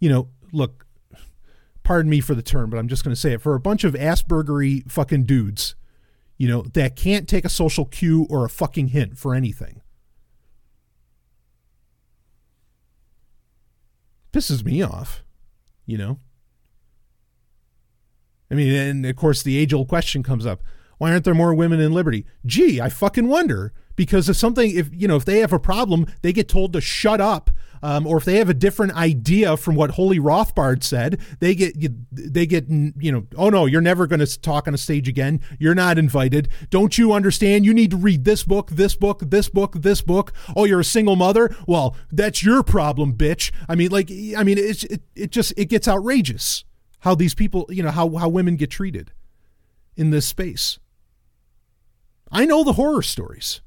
you 0.00 0.08
know, 0.08 0.28
look 0.52 0.86
pardon 1.90 2.08
me 2.08 2.20
for 2.20 2.36
the 2.36 2.42
term, 2.42 2.70
but 2.70 2.78
I'm 2.78 2.86
just 2.86 3.02
going 3.02 3.16
to 3.16 3.20
say 3.20 3.32
it 3.32 3.42
for 3.42 3.56
a 3.56 3.58
bunch 3.58 3.82
of 3.82 3.94
Aspergery 3.94 4.88
fucking 4.88 5.24
dudes, 5.24 5.74
you 6.38 6.46
know, 6.46 6.62
that 6.74 6.94
can't 6.94 7.28
take 7.28 7.44
a 7.44 7.48
social 7.48 7.84
cue 7.84 8.28
or 8.30 8.44
a 8.44 8.48
fucking 8.48 8.90
hint 8.90 9.18
for 9.18 9.34
anything. 9.34 9.82
Pisses 14.32 14.64
me 14.64 14.80
off, 14.82 15.24
you 15.84 15.98
know. 15.98 16.20
I 18.52 18.54
mean, 18.54 18.72
and 18.72 19.04
of 19.04 19.16
course, 19.16 19.42
the 19.42 19.58
age 19.58 19.74
old 19.74 19.88
question 19.88 20.22
comes 20.22 20.46
up 20.46 20.62
why 20.98 21.10
aren't 21.10 21.24
there 21.24 21.34
more 21.34 21.54
women 21.54 21.80
in 21.80 21.92
liberty? 21.92 22.24
Gee, 22.46 22.80
I 22.80 22.88
fucking 22.88 23.26
wonder. 23.26 23.72
Because 23.96 24.28
if 24.28 24.36
something, 24.36 24.70
if, 24.70 24.90
you 24.92 25.08
know, 25.08 25.16
if 25.16 25.24
they 25.24 25.40
have 25.40 25.52
a 25.52 25.58
problem, 25.58 26.06
they 26.22 26.32
get 26.32 26.48
told 26.48 26.72
to 26.74 26.80
shut 26.80 27.20
up 27.20 27.50
um, 27.82 28.06
or 28.06 28.18
if 28.18 28.24
they 28.24 28.36
have 28.36 28.48
a 28.48 28.54
different 28.54 28.94
idea 28.94 29.56
from 29.56 29.74
what 29.74 29.92
Holy 29.92 30.18
Rothbard 30.18 30.82
said, 30.82 31.20
they 31.40 31.54
get 31.54 31.74
they 32.12 32.46
get 32.46 32.68
you 32.68 33.12
know, 33.12 33.26
oh 33.36 33.50
no, 33.50 33.66
you're 33.66 33.80
never 33.80 34.06
going 34.06 34.20
to 34.20 34.40
talk 34.40 34.68
on 34.68 34.74
a 34.74 34.78
stage 34.78 35.08
again. 35.08 35.40
You're 35.58 35.74
not 35.74 35.98
invited. 35.98 36.48
Don't 36.70 36.98
you 36.98 37.12
understand? 37.12 37.64
You 37.64 37.74
need 37.74 37.90
to 37.90 37.96
read 37.96 38.24
this 38.24 38.42
book, 38.44 38.70
this 38.70 38.94
book, 38.94 39.22
this 39.26 39.48
book, 39.48 39.74
this 39.82 40.02
book. 40.02 40.32
Oh, 40.54 40.64
you're 40.64 40.80
a 40.80 40.84
single 40.84 41.16
mother. 41.16 41.54
Well, 41.66 41.96
that's 42.10 42.42
your 42.42 42.62
problem, 42.62 43.14
bitch. 43.14 43.50
I 43.68 43.74
mean, 43.74 43.90
like, 43.90 44.10
I 44.36 44.42
mean, 44.42 44.58
it's 44.58 44.84
it, 44.84 45.02
it 45.14 45.30
just 45.30 45.52
it 45.56 45.66
gets 45.66 45.88
outrageous 45.88 46.64
how 47.00 47.14
these 47.14 47.34
people, 47.34 47.66
you 47.70 47.82
know, 47.82 47.90
how 47.90 48.16
how 48.16 48.28
women 48.28 48.56
get 48.56 48.70
treated 48.70 49.12
in 49.96 50.10
this 50.10 50.26
space. 50.26 50.78
I 52.30 52.44
know 52.44 52.62
the 52.62 52.74
horror 52.74 53.02
stories. 53.02 53.60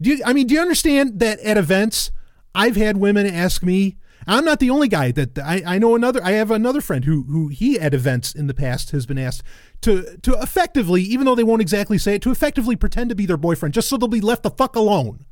Do 0.00 0.10
you, 0.10 0.22
I 0.24 0.32
mean, 0.32 0.46
do 0.46 0.54
you 0.54 0.60
understand 0.60 1.18
that 1.20 1.40
at 1.40 1.56
events, 1.56 2.10
I've 2.54 2.76
had 2.76 2.96
women 2.96 3.26
ask 3.26 3.62
me, 3.62 3.96
I'm 4.26 4.44
not 4.44 4.60
the 4.60 4.70
only 4.70 4.88
guy 4.88 5.10
that 5.12 5.38
I, 5.38 5.62
I 5.66 5.78
know 5.78 5.94
another 5.94 6.22
I 6.22 6.32
have 6.32 6.50
another 6.50 6.82
friend 6.82 7.04
who 7.06 7.22
who 7.24 7.48
he 7.48 7.80
at 7.80 7.94
events 7.94 8.34
in 8.34 8.46
the 8.46 8.52
past 8.52 8.90
has 8.90 9.06
been 9.06 9.16
asked 9.18 9.42
to 9.80 10.18
to 10.18 10.32
effectively, 10.34 11.00
even 11.02 11.24
though 11.24 11.34
they 11.34 11.44
won't 11.44 11.62
exactly 11.62 11.96
say 11.96 12.16
it, 12.16 12.22
to 12.22 12.30
effectively 12.30 12.76
pretend 12.76 13.08
to 13.08 13.16
be 13.16 13.24
their 13.24 13.38
boyfriend 13.38 13.74
just 13.74 13.88
so 13.88 13.96
they'll 13.96 14.08
be 14.08 14.20
left 14.20 14.42
the 14.42 14.50
fuck 14.50 14.76
alone. 14.76 15.24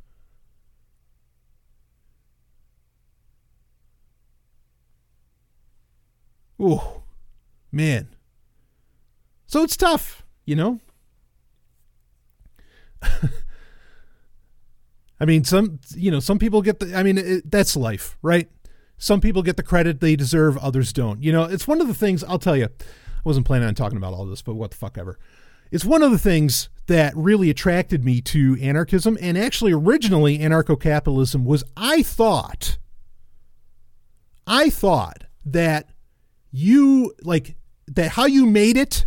Oh, 6.59 7.03
man. 7.71 8.07
So 9.45 9.61
it's 9.63 9.77
tough, 9.77 10.25
you 10.45 10.55
know? 10.55 10.79
I 15.19 15.25
mean, 15.25 15.43
some 15.43 15.79
you 15.95 16.11
know, 16.11 16.19
some 16.19 16.39
people 16.39 16.61
get 16.61 16.79
the. 16.79 16.95
I 16.95 17.03
mean, 17.03 17.17
it, 17.17 17.49
that's 17.49 17.75
life, 17.75 18.17
right? 18.21 18.49
Some 18.97 19.21
people 19.21 19.43
get 19.43 19.57
the 19.57 19.63
credit 19.63 19.99
they 19.99 20.15
deserve, 20.15 20.57
others 20.57 20.91
don't. 20.91 21.21
You 21.21 21.31
know, 21.31 21.43
it's 21.43 21.67
one 21.67 21.81
of 21.81 21.87
the 21.87 21.93
things 21.93 22.23
I'll 22.23 22.39
tell 22.39 22.57
you. 22.57 22.65
I 22.65 23.21
wasn't 23.23 23.45
planning 23.45 23.67
on 23.67 23.75
talking 23.75 23.97
about 23.97 24.13
all 24.13 24.25
this, 24.25 24.41
but 24.41 24.55
what 24.55 24.71
the 24.71 24.77
fuck 24.77 24.97
ever. 24.97 25.19
It's 25.71 25.85
one 25.85 26.01
of 26.01 26.11
the 26.11 26.17
things 26.17 26.69
that 26.87 27.15
really 27.15 27.49
attracted 27.49 28.05
me 28.05 28.21
to 28.21 28.57
anarchism, 28.61 29.17
and 29.21 29.37
actually, 29.37 29.73
originally, 29.73 30.39
anarcho-capitalism 30.39 31.45
was. 31.45 31.63
I 31.75 32.03
thought, 32.03 32.77
I 34.45 34.69
thought 34.69 35.25
that 35.45 35.89
you 36.51 37.13
like 37.23 37.55
that 37.87 38.11
how 38.11 38.25
you 38.25 38.45
made 38.45 38.77
it 38.77 39.05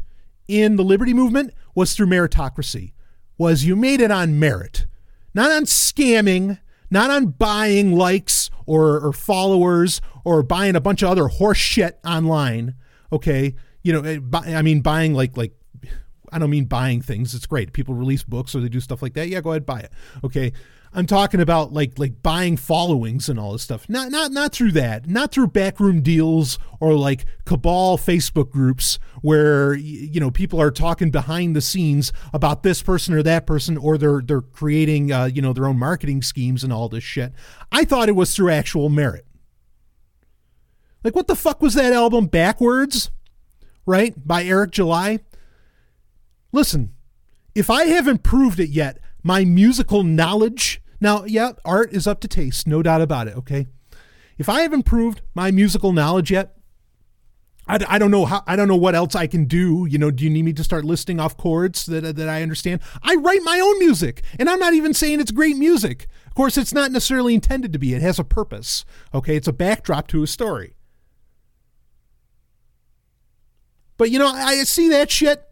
in 0.48 0.76
the 0.76 0.84
liberty 0.84 1.14
movement 1.14 1.54
was 1.74 1.94
through 1.94 2.06
meritocracy. 2.08 2.92
Was 3.38 3.64
you 3.64 3.76
made 3.76 4.00
it 4.00 4.10
on 4.10 4.38
merit 4.38 4.86
not 5.34 5.50
on 5.50 5.64
scamming, 5.64 6.58
not 6.90 7.10
on 7.10 7.26
buying 7.26 7.96
likes 7.96 8.50
or, 8.66 9.00
or 9.00 9.12
followers 9.12 10.00
or 10.24 10.42
buying 10.42 10.76
a 10.76 10.80
bunch 10.80 11.02
of 11.02 11.10
other 11.10 11.28
horse 11.28 11.58
shit 11.58 11.98
online. 12.04 12.74
Okay. 13.12 13.54
You 13.82 13.92
know, 13.92 14.00
eh, 14.02 14.18
I 14.32 14.62
mean, 14.62 14.80
buying 14.80 15.14
like, 15.14 15.36
like, 15.36 15.52
I 16.32 16.38
don't 16.38 16.50
mean 16.50 16.66
buying 16.66 17.02
things. 17.02 17.34
It's 17.34 17.46
great. 17.46 17.72
People 17.72 17.94
release 17.94 18.22
books 18.22 18.54
or 18.54 18.60
they 18.60 18.68
do 18.68 18.80
stuff 18.80 19.02
like 19.02 19.14
that. 19.14 19.28
Yeah, 19.28 19.40
go 19.40 19.50
ahead, 19.50 19.66
buy 19.66 19.80
it. 19.80 19.92
Okay. 20.22 20.52
I'm 20.92 21.06
talking 21.06 21.40
about 21.40 21.72
like 21.72 21.98
like 22.00 22.20
buying 22.20 22.56
followings 22.56 23.28
and 23.28 23.38
all 23.38 23.52
this 23.52 23.62
stuff. 23.62 23.88
Not 23.88 24.10
not 24.10 24.32
not 24.32 24.52
through 24.52 24.72
that. 24.72 25.08
Not 25.08 25.30
through 25.30 25.48
backroom 25.48 26.02
deals 26.02 26.58
or 26.80 26.94
like 26.94 27.24
cabal 27.44 27.96
Facebook 27.96 28.50
groups 28.50 28.98
where 29.22 29.72
you 29.74 30.18
know 30.18 30.32
people 30.32 30.60
are 30.60 30.72
talking 30.72 31.12
behind 31.12 31.54
the 31.54 31.60
scenes 31.60 32.12
about 32.32 32.64
this 32.64 32.82
person 32.82 33.14
or 33.14 33.22
that 33.22 33.46
person 33.46 33.76
or 33.76 33.96
they're 33.98 34.20
they're 34.20 34.40
creating 34.40 35.12
uh, 35.12 35.26
you 35.26 35.40
know 35.40 35.52
their 35.52 35.66
own 35.66 35.78
marketing 35.78 36.22
schemes 36.22 36.64
and 36.64 36.72
all 36.72 36.88
this 36.88 37.04
shit. 37.04 37.32
I 37.70 37.84
thought 37.84 38.08
it 38.08 38.16
was 38.16 38.34
through 38.34 38.50
actual 38.50 38.88
merit. 38.88 39.24
Like 41.04 41.14
what 41.14 41.28
the 41.28 41.36
fuck 41.36 41.62
was 41.62 41.74
that 41.74 41.92
album 41.92 42.28
BackWordz? 42.28 43.10
Right? 43.86 44.14
By 44.26 44.42
Eric 44.42 44.72
July? 44.72 45.20
Listen, 46.52 46.94
if 47.54 47.70
I 47.70 47.84
haven't 47.84 48.24
proved 48.24 48.58
it 48.58 48.70
yet, 48.70 48.98
my 49.22 49.44
musical 49.44 50.02
knowledge. 50.02 50.82
Now, 51.00 51.24
yeah, 51.24 51.52
art 51.64 51.92
is 51.92 52.06
up 52.06 52.20
to 52.20 52.28
taste, 52.28 52.66
no 52.66 52.82
doubt 52.82 53.00
about 53.00 53.28
it, 53.28 53.36
okay? 53.36 53.66
If 54.38 54.48
I 54.48 54.60
have 54.62 54.72
improved 54.72 55.22
my 55.34 55.50
musical 55.50 55.92
knowledge 55.92 56.30
yet, 56.30 56.56
I, 57.70 57.78
I 57.88 57.98
don't 57.98 58.10
know 58.10 58.24
how 58.24 58.42
I 58.46 58.56
don't 58.56 58.68
know 58.68 58.76
what 58.76 58.94
else 58.94 59.14
I 59.14 59.26
can 59.26 59.44
do. 59.44 59.86
You 59.88 59.98
know, 59.98 60.10
do 60.10 60.24
you 60.24 60.30
need 60.30 60.44
me 60.44 60.52
to 60.54 60.64
start 60.64 60.84
listing 60.84 61.20
off 61.20 61.36
chords 61.36 61.86
that 61.86 62.16
that 62.16 62.28
I 62.28 62.42
understand? 62.42 62.80
I 63.02 63.14
write 63.14 63.42
my 63.44 63.60
own 63.60 63.78
music, 63.78 64.22
and 64.38 64.50
I'm 64.50 64.58
not 64.58 64.74
even 64.74 64.92
saying 64.92 65.20
it's 65.20 65.30
great 65.30 65.56
music. 65.56 66.08
Of 66.26 66.34
course, 66.34 66.58
it's 66.58 66.74
not 66.74 66.90
necessarily 66.90 67.34
intended 67.34 67.72
to 67.72 67.78
be. 67.78 67.94
It 67.94 68.02
has 68.02 68.18
a 68.18 68.24
purpose. 68.24 68.84
Okay, 69.14 69.36
it's 69.36 69.48
a 69.48 69.52
backdrop 69.52 70.08
to 70.08 70.22
a 70.22 70.26
story. 70.26 70.74
But 73.96 74.10
you 74.10 74.18
know, 74.18 74.28
I 74.28 74.64
see 74.64 74.88
that 74.88 75.10
shit, 75.10 75.44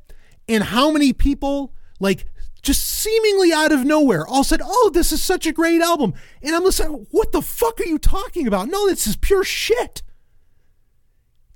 and 0.49 0.65
how 0.65 0.91
many 0.91 1.13
people 1.13 1.73
like 2.01 2.27
just 2.63 2.85
seemingly 2.85 3.53
out 3.53 3.73
of 3.73 3.85
nowhere, 3.85 4.27
all 4.27 4.45
said, 4.45 4.61
"Oh, 4.65 4.91
this 4.93 5.13
is 5.13 5.23
such 5.23 5.47
a 5.47 5.53
great 5.53 5.81
album," 5.81 6.15
and 6.43 6.55
I'm 6.55 6.65
listening. 6.65 7.07
What 7.11 7.33
the 7.33 7.43
fuck 7.43 7.81
are 7.81 7.87
you 7.87 7.99
talking 7.99 8.47
about? 8.47 8.69
No, 8.69 8.89
this 8.89 9.07
is 9.07 9.17
pure 9.17 9.45
shit. 9.45 10.03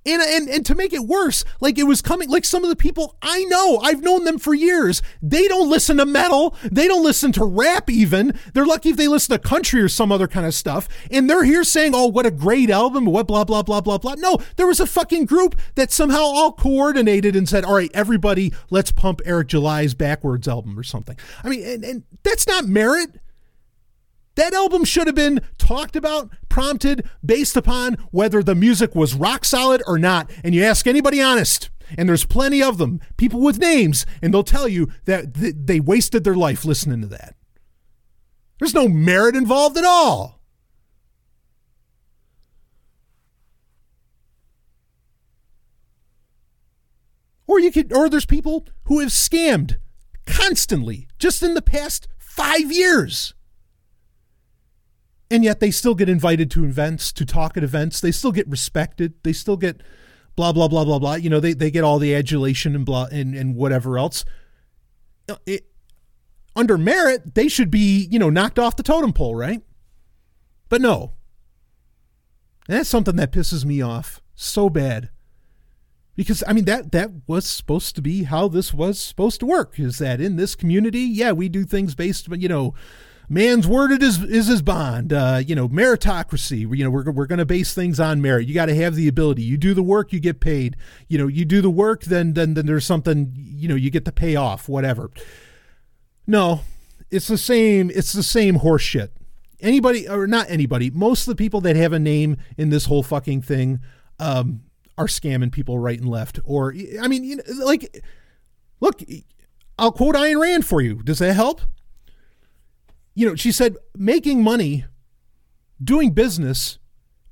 And, 0.04 0.20
and 0.20 0.48
and 0.48 0.66
to 0.66 0.74
make 0.74 0.92
it 0.92 1.02
worse, 1.02 1.44
like 1.60 1.78
it 1.78 1.84
was 1.84 2.02
coming, 2.02 2.28
like 2.28 2.44
some 2.44 2.64
of 2.64 2.70
the 2.70 2.76
people 2.76 3.16
I 3.22 3.44
know, 3.44 3.78
I've 3.78 4.02
known 4.02 4.24
them 4.24 4.38
for 4.38 4.52
years. 4.52 5.00
They 5.22 5.46
don't 5.46 5.70
listen 5.70 5.98
to 5.98 6.06
metal. 6.06 6.56
They 6.64 6.88
don't 6.88 7.04
listen 7.04 7.30
to 7.32 7.44
rap. 7.44 7.88
Even 7.88 8.36
they're 8.52 8.66
lucky 8.66 8.88
if 8.90 8.96
they 8.96 9.06
listen 9.06 9.38
to 9.38 9.48
country 9.48 9.80
or 9.80 9.88
some 9.88 10.10
other 10.10 10.26
kind 10.26 10.44
of 10.44 10.54
stuff. 10.54 10.88
And 11.10 11.30
they're 11.30 11.44
here 11.44 11.62
saying, 11.62 11.92
"Oh, 11.94 12.06
what 12.06 12.26
a 12.26 12.32
great 12.32 12.68
album!" 12.68 13.04
What 13.04 13.28
blah 13.28 13.44
blah 13.44 13.62
blah 13.62 13.80
blah 13.80 13.98
blah. 13.98 14.14
No, 14.18 14.38
there 14.56 14.66
was 14.66 14.80
a 14.80 14.86
fucking 14.86 15.26
group 15.26 15.54
that 15.76 15.92
somehow 15.92 16.22
all 16.22 16.52
coordinated 16.52 17.36
and 17.36 17.48
said, 17.48 17.64
"All 17.64 17.74
right, 17.74 17.90
everybody, 17.94 18.52
let's 18.70 18.90
pump 18.90 19.20
Eric 19.24 19.48
July's 19.48 19.94
BackWordz 19.94 20.48
album 20.48 20.76
or 20.76 20.82
something." 20.82 21.16
I 21.44 21.48
mean, 21.48 21.64
and, 21.64 21.84
and 21.84 22.02
that's 22.24 22.48
not 22.48 22.66
merit. 22.66 23.20
That 24.34 24.54
album 24.54 24.84
should 24.84 25.06
have 25.06 25.16
been 25.16 25.40
talked 25.58 25.94
about, 25.94 26.30
prompted, 26.48 27.06
based 27.24 27.56
upon 27.56 27.94
whether 28.10 28.42
the 28.42 28.54
music 28.54 28.94
was 28.94 29.14
rock 29.14 29.44
solid 29.44 29.82
or 29.86 29.98
not. 29.98 30.30
And 30.42 30.54
you 30.54 30.64
ask 30.64 30.86
anybody 30.86 31.20
honest, 31.20 31.68
and 31.98 32.08
there's 32.08 32.24
plenty 32.24 32.62
of 32.62 32.78
them, 32.78 33.00
people 33.16 33.40
with 33.40 33.58
names, 33.58 34.06
and 34.22 34.32
they'll 34.32 34.42
tell 34.42 34.68
you 34.68 34.88
that 35.04 35.34
th- 35.34 35.54
they 35.58 35.80
wasted 35.80 36.24
their 36.24 36.34
life 36.34 36.64
listening 36.64 37.02
to 37.02 37.06
that. 37.08 37.34
There's 38.58 38.74
no 38.74 38.88
merit 38.88 39.36
involved 39.36 39.76
at 39.76 39.84
all. 39.84 40.40
Or 47.46 47.60
you 47.60 47.70
could 47.70 47.92
or 47.92 48.08
there's 48.08 48.24
people 48.24 48.66
who 48.84 49.00
have 49.00 49.10
scammed 49.10 49.76
constantly 50.24 51.06
just 51.18 51.42
in 51.42 51.52
the 51.52 51.60
past 51.60 52.08
5 52.18 52.72
years 52.72 53.34
and 55.32 55.42
yet 55.42 55.60
they 55.60 55.70
still 55.70 55.94
get 55.94 56.10
invited 56.10 56.50
to 56.50 56.64
events, 56.64 57.10
to 57.10 57.24
talk 57.24 57.56
at 57.56 57.64
events. 57.64 58.02
They 58.02 58.12
still 58.12 58.32
get 58.32 58.46
respected. 58.48 59.14
They 59.22 59.32
still 59.32 59.56
get 59.56 59.82
blah 60.36 60.52
blah 60.52 60.68
blah 60.68 60.84
blah 60.84 60.98
blah. 60.98 61.14
You 61.14 61.30
know, 61.30 61.40
they 61.40 61.54
they 61.54 61.70
get 61.70 61.84
all 61.84 61.98
the 61.98 62.14
adulation 62.14 62.76
and 62.76 62.84
blah 62.84 63.06
and 63.10 63.34
and 63.34 63.56
whatever 63.56 63.96
else. 63.96 64.26
It, 65.46 65.64
under 66.54 66.76
merit, 66.76 67.34
they 67.34 67.48
should 67.48 67.70
be 67.70 68.06
you 68.10 68.18
know 68.18 68.28
knocked 68.28 68.58
off 68.58 68.76
the 68.76 68.82
totem 68.82 69.14
pole, 69.14 69.34
right? 69.34 69.62
But 70.68 70.82
no, 70.82 71.14
and 72.68 72.76
that's 72.76 72.90
something 72.90 73.16
that 73.16 73.32
pisses 73.32 73.64
me 73.64 73.80
off 73.80 74.20
so 74.34 74.68
bad. 74.68 75.08
Because 76.14 76.44
I 76.46 76.52
mean 76.52 76.66
that 76.66 76.92
that 76.92 77.10
was 77.26 77.46
supposed 77.46 77.96
to 77.96 78.02
be 78.02 78.24
how 78.24 78.48
this 78.48 78.74
was 78.74 79.00
supposed 79.00 79.40
to 79.40 79.46
work. 79.46 79.80
Is 79.80 79.96
that 79.96 80.20
in 80.20 80.36
this 80.36 80.54
community? 80.54 81.00
Yeah, 81.00 81.32
we 81.32 81.48
do 81.48 81.64
things 81.64 81.94
based, 81.94 82.28
you 82.28 82.48
know, 82.48 82.74
man's 83.32 83.66
word 83.66 84.02
is 84.02 84.22
is 84.22 84.46
his 84.46 84.62
bond. 84.62 85.12
Uh, 85.12 85.42
you 85.44 85.54
know, 85.54 85.68
meritocracy. 85.68 86.60
You 86.60 86.84
know, 86.84 86.90
we're 86.90 87.10
we're 87.10 87.26
going 87.26 87.38
to 87.38 87.46
base 87.46 87.74
things 87.74 87.98
on 87.98 88.20
merit. 88.20 88.46
You 88.46 88.54
got 88.54 88.66
to 88.66 88.74
have 88.74 88.94
the 88.94 89.08
ability. 89.08 89.42
You 89.42 89.56
do 89.56 89.74
the 89.74 89.82
work, 89.82 90.12
you 90.12 90.20
get 90.20 90.40
paid. 90.40 90.76
You 91.08 91.18
know, 91.18 91.26
you 91.26 91.44
do 91.44 91.60
the 91.60 91.70
work, 91.70 92.04
then 92.04 92.34
then 92.34 92.54
then 92.54 92.66
there's 92.66 92.84
something. 92.84 93.32
You 93.34 93.68
know, 93.68 93.74
you 93.74 93.90
get 93.90 94.04
the 94.04 94.12
payoff. 94.12 94.68
Whatever. 94.68 95.10
No, 96.26 96.60
it's 97.10 97.28
the 97.28 97.38
same. 97.38 97.90
It's 97.94 98.12
the 98.12 98.22
same 98.22 98.58
horseshit. 98.58 99.08
Anybody 99.60 100.08
or 100.08 100.26
not 100.26 100.50
anybody. 100.50 100.90
Most 100.90 101.22
of 101.22 101.32
the 101.32 101.42
people 101.42 101.60
that 101.62 101.76
have 101.76 101.92
a 101.92 101.98
name 101.98 102.36
in 102.58 102.70
this 102.70 102.86
whole 102.86 103.02
fucking 103.02 103.42
thing 103.42 103.80
um, 104.18 104.62
are 104.98 105.06
scamming 105.06 105.52
people 105.52 105.78
right 105.78 105.98
and 105.98 106.08
left. 106.08 106.38
Or 106.44 106.74
I 107.00 107.08
mean, 107.08 107.24
you 107.24 107.36
know, 107.36 107.42
like, 107.64 108.04
look. 108.80 109.02
I'll 109.78 109.90
quote 109.90 110.14
Ayn 110.14 110.38
Rand 110.38 110.66
for 110.66 110.82
you. 110.82 111.02
Does 111.02 111.18
that 111.20 111.32
help? 111.32 111.62
You 113.14 113.28
know, 113.28 113.34
she 113.34 113.52
said 113.52 113.76
making 113.96 114.42
money, 114.42 114.84
doing 115.82 116.12
business, 116.12 116.78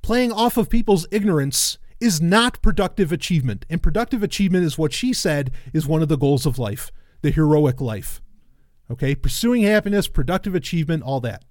playing 0.03 0.33
off 0.33 0.57
of 0.57 0.69
people's 0.69 1.07
ignorance 1.11 1.79
is 2.01 2.21
not 2.21 2.63
productive 2.63 3.13
achievement. 3.13 3.67
And 3.69 3.83
productive 3.83 4.23
achievement 4.23 4.65
is 4.65 4.79
what 4.79 4.93
she 4.93 5.13
said 5.13 5.51
is 5.73 5.87
one 5.87 6.03
of 6.03 6.09
the 6.09 6.19
goals 6.19 6.47
of 6.47 6.59
life, 6.59 6.91
the 7.23 7.31
heroic 7.31 7.81
life. 7.81 8.21
Okay, 8.91 9.15
pursuing 9.15 9.63
happiness, 9.63 10.09
productive 10.09 10.55
achievement, 10.55 11.03
all 11.03 11.21
that. 11.21 11.45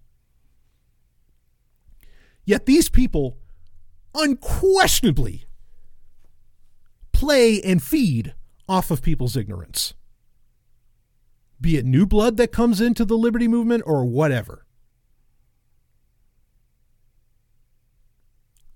Yet 2.43 2.65
these 2.65 2.89
people 2.89 3.37
unquestionably 4.13 5.45
play 7.13 7.61
and 7.61 7.81
feed 7.81 8.33
off 8.67 8.91
of 8.91 9.01
people's 9.01 9.37
ignorance 9.37 9.93
be 11.62 11.78
it 11.78 11.86
new 11.86 12.06
blood 12.06 12.38
that 12.38 12.52
comes 12.52 12.80
into 12.80 13.06
the 13.06 13.17
liberty 13.17 13.48
movement 13.48 13.84
or 13.86 14.06
whatever. 14.06 14.65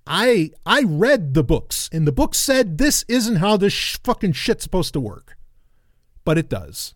I 0.05 0.51
I 0.65 0.83
read 0.83 1.33
the 1.33 1.43
books 1.43 1.89
and 1.93 2.05
the 2.05 2.11
book 2.11 2.35
said 2.35 2.77
this 2.77 3.05
isn't 3.07 3.37
how 3.37 3.55
this 3.55 3.73
sh- 3.73 3.97
fucking 4.03 4.33
shit's 4.33 4.63
supposed 4.63 4.93
to 4.93 4.99
work. 4.99 5.37
But 6.25 6.37
it 6.37 6.49
does. 6.49 6.95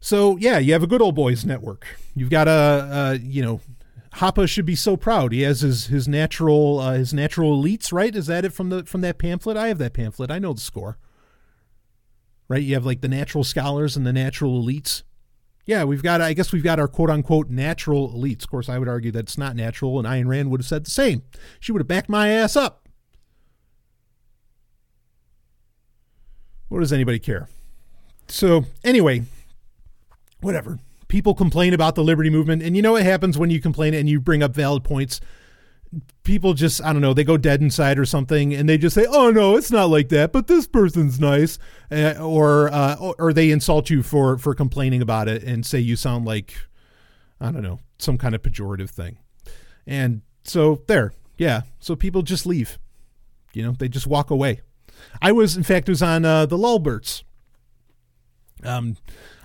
So, 0.00 0.36
yeah, 0.36 0.58
you 0.58 0.72
have 0.72 0.82
a 0.82 0.86
good 0.86 1.02
old 1.02 1.14
boys 1.14 1.44
network. 1.44 1.86
You've 2.14 2.30
got 2.30 2.46
a, 2.46 2.88
a 2.92 3.14
you 3.16 3.42
know, 3.42 3.60
Hoppe 4.16 4.48
should 4.48 4.66
be 4.66 4.76
so 4.76 4.96
proud. 4.96 5.32
He 5.32 5.42
has 5.42 5.62
his 5.62 5.86
his 5.86 6.06
natural 6.06 6.78
uh, 6.78 6.92
his 6.92 7.12
natural 7.14 7.60
elites, 7.60 7.92
right? 7.92 8.14
Is 8.14 8.26
that 8.26 8.44
it 8.44 8.52
from 8.52 8.68
the 8.68 8.84
from 8.84 9.00
that 9.00 9.18
pamphlet? 9.18 9.56
I 9.56 9.68
have 9.68 9.78
that 9.78 9.94
pamphlet. 9.94 10.30
I 10.30 10.38
know 10.38 10.52
the 10.52 10.60
score 10.60 10.98
right? 12.48 12.62
You 12.62 12.74
have 12.74 12.86
like 12.86 13.00
the 13.00 13.08
natural 13.08 13.44
scholars 13.44 13.96
and 13.96 14.06
the 14.06 14.12
natural 14.12 14.62
elites. 14.62 15.02
Yeah, 15.64 15.82
we've 15.84 16.02
got, 16.02 16.20
I 16.20 16.32
guess 16.32 16.52
we've 16.52 16.62
got 16.62 16.78
our 16.78 16.86
quote 16.86 17.10
unquote 17.10 17.50
natural 17.50 18.10
elites. 18.10 18.44
Of 18.44 18.50
course, 18.50 18.68
I 18.68 18.78
would 18.78 18.88
argue 18.88 19.10
that 19.12 19.20
it's 19.20 19.38
not 19.38 19.56
natural, 19.56 19.98
and 19.98 20.06
Ayn 20.06 20.28
Rand 20.28 20.50
would 20.50 20.60
have 20.60 20.66
said 20.66 20.86
the 20.86 20.90
same. 20.90 21.22
She 21.58 21.72
would 21.72 21.80
have 21.80 21.88
backed 21.88 22.08
my 22.08 22.28
ass 22.28 22.54
up. 22.54 22.88
What 26.68 26.80
does 26.80 26.92
anybody 26.92 27.18
care? 27.18 27.48
So, 28.28 28.64
anyway, 28.84 29.22
whatever. 30.40 30.78
People 31.08 31.34
complain 31.34 31.72
about 31.72 31.94
the 31.94 32.02
liberty 32.02 32.30
movement, 32.30 32.62
and 32.62 32.76
you 32.76 32.82
know 32.82 32.92
what 32.92 33.04
happens 33.04 33.38
when 33.38 33.50
you 33.50 33.60
complain 33.60 33.94
and 33.94 34.08
you 34.08 34.20
bring 34.20 34.42
up 34.42 34.54
valid 34.54 34.82
points 34.82 35.20
people 36.24 36.54
just 36.54 36.82
I 36.82 36.92
don't 36.92 37.02
know 37.02 37.14
they 37.14 37.24
go 37.24 37.36
dead 37.36 37.62
inside 37.62 37.98
or 37.98 38.04
something 38.04 38.52
and 38.52 38.68
they 38.68 38.78
just 38.78 38.94
say 38.94 39.06
oh 39.08 39.30
no 39.30 39.56
it's 39.56 39.70
not 39.70 39.88
like 39.90 40.08
that 40.10 40.32
but 40.32 40.46
this 40.46 40.66
person's 40.66 41.20
nice 41.20 41.58
uh, 41.90 42.14
or 42.20 42.68
uh, 42.72 42.96
or 42.96 43.32
they 43.32 43.50
insult 43.50 43.90
you 43.90 44.02
for 44.02 44.36
for 44.36 44.54
complaining 44.54 45.00
about 45.02 45.28
it 45.28 45.42
and 45.42 45.64
say 45.64 45.78
you 45.78 45.96
sound 45.96 46.24
like 46.24 46.54
I 47.40 47.52
don't 47.52 47.62
know 47.62 47.80
some 47.98 48.18
kind 48.18 48.34
of 48.34 48.42
pejorative 48.42 48.90
thing. 48.90 49.18
And 49.86 50.22
so 50.44 50.82
there 50.86 51.12
yeah 51.38 51.62
so 51.78 51.94
people 51.94 52.22
just 52.22 52.46
leave. 52.46 52.78
You 53.52 53.62
know 53.62 53.72
they 53.72 53.88
just 53.88 54.06
walk 54.06 54.30
away. 54.30 54.60
I 55.22 55.32
was 55.32 55.56
in 55.56 55.62
fact 55.62 55.88
was 55.88 56.02
on 56.02 56.24
uh, 56.24 56.46
the 56.46 56.58
Lulberts. 56.58 57.22
Um 58.64 58.96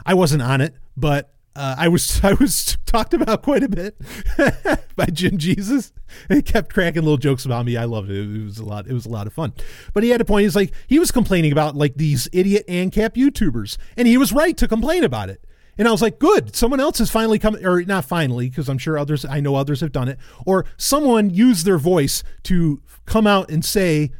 I 0.06 0.14
wasn't 0.14 0.42
on 0.42 0.62
it 0.62 0.74
but 0.98 1.34
uh, 1.56 1.76
I 1.78 1.88
was 1.88 2.20
I 2.24 2.34
was 2.34 2.78
talked 2.86 3.14
about 3.14 3.44
quite 3.44 3.64
a 3.64 3.70
bit 3.70 4.00
by 4.96 5.06
Jim 5.06 5.38
Jesus. 5.38 5.92
He 6.28 6.42
kept 6.42 6.74
cracking 6.74 7.04
little 7.04 7.18
jokes 7.18 7.46
about 7.46 7.66
me. 7.66 7.78
I 7.78 7.86
loved 7.86 8.10
it. 8.10 8.18
It 8.18 8.44
was 8.44 8.58
a 8.58 8.66
lot. 8.66 8.88
It 8.88 8.94
was 8.94 9.06
a 9.06 9.10
lot 9.10 9.28
of 9.28 9.34
fun. 9.34 9.54
But 9.94 10.04
he 10.04 10.10
had 10.10 10.22
a 10.22 10.26
point. 10.26 10.44
He's 10.44 10.56
like 10.56 10.74
he 10.88 11.00
was 11.00 11.12
complaining 11.12 11.52
about 11.52 11.76
like 11.76 11.96
these 11.96 12.28
idiot 12.34 12.66
ANCAP 12.68 13.16
YouTubers, 13.16 13.78
and 13.98 14.08
he 14.08 14.18
was 14.18 14.34
right 14.34 14.58
to 14.58 14.68
complain 14.68 15.04
about 15.04 15.30
it. 15.30 15.46
And 15.78 15.88
I 15.88 15.92
was 15.92 16.02
like, 16.02 16.20
good. 16.20 16.56
Someone 16.56 16.82
else 16.82 17.00
has 17.00 17.10
finally 17.10 17.40
come, 17.40 17.56
or 17.66 17.82
not 17.84 18.06
finally, 18.06 18.50
because 18.50 18.68
I'm 18.70 18.78
sure 18.78 18.98
others. 18.98 19.26
I 19.26 19.40
know 19.40 19.56
others 19.56 19.82
have 19.82 19.92
done 19.92 20.10
it, 20.10 20.20
or 20.46 20.66
someone 20.78 21.30
used 21.30 21.66
their 21.66 21.78
voice 21.78 22.24
to 22.44 22.82
come 23.06 23.26
out 23.26 23.50
and 23.50 23.64
say 23.64 24.12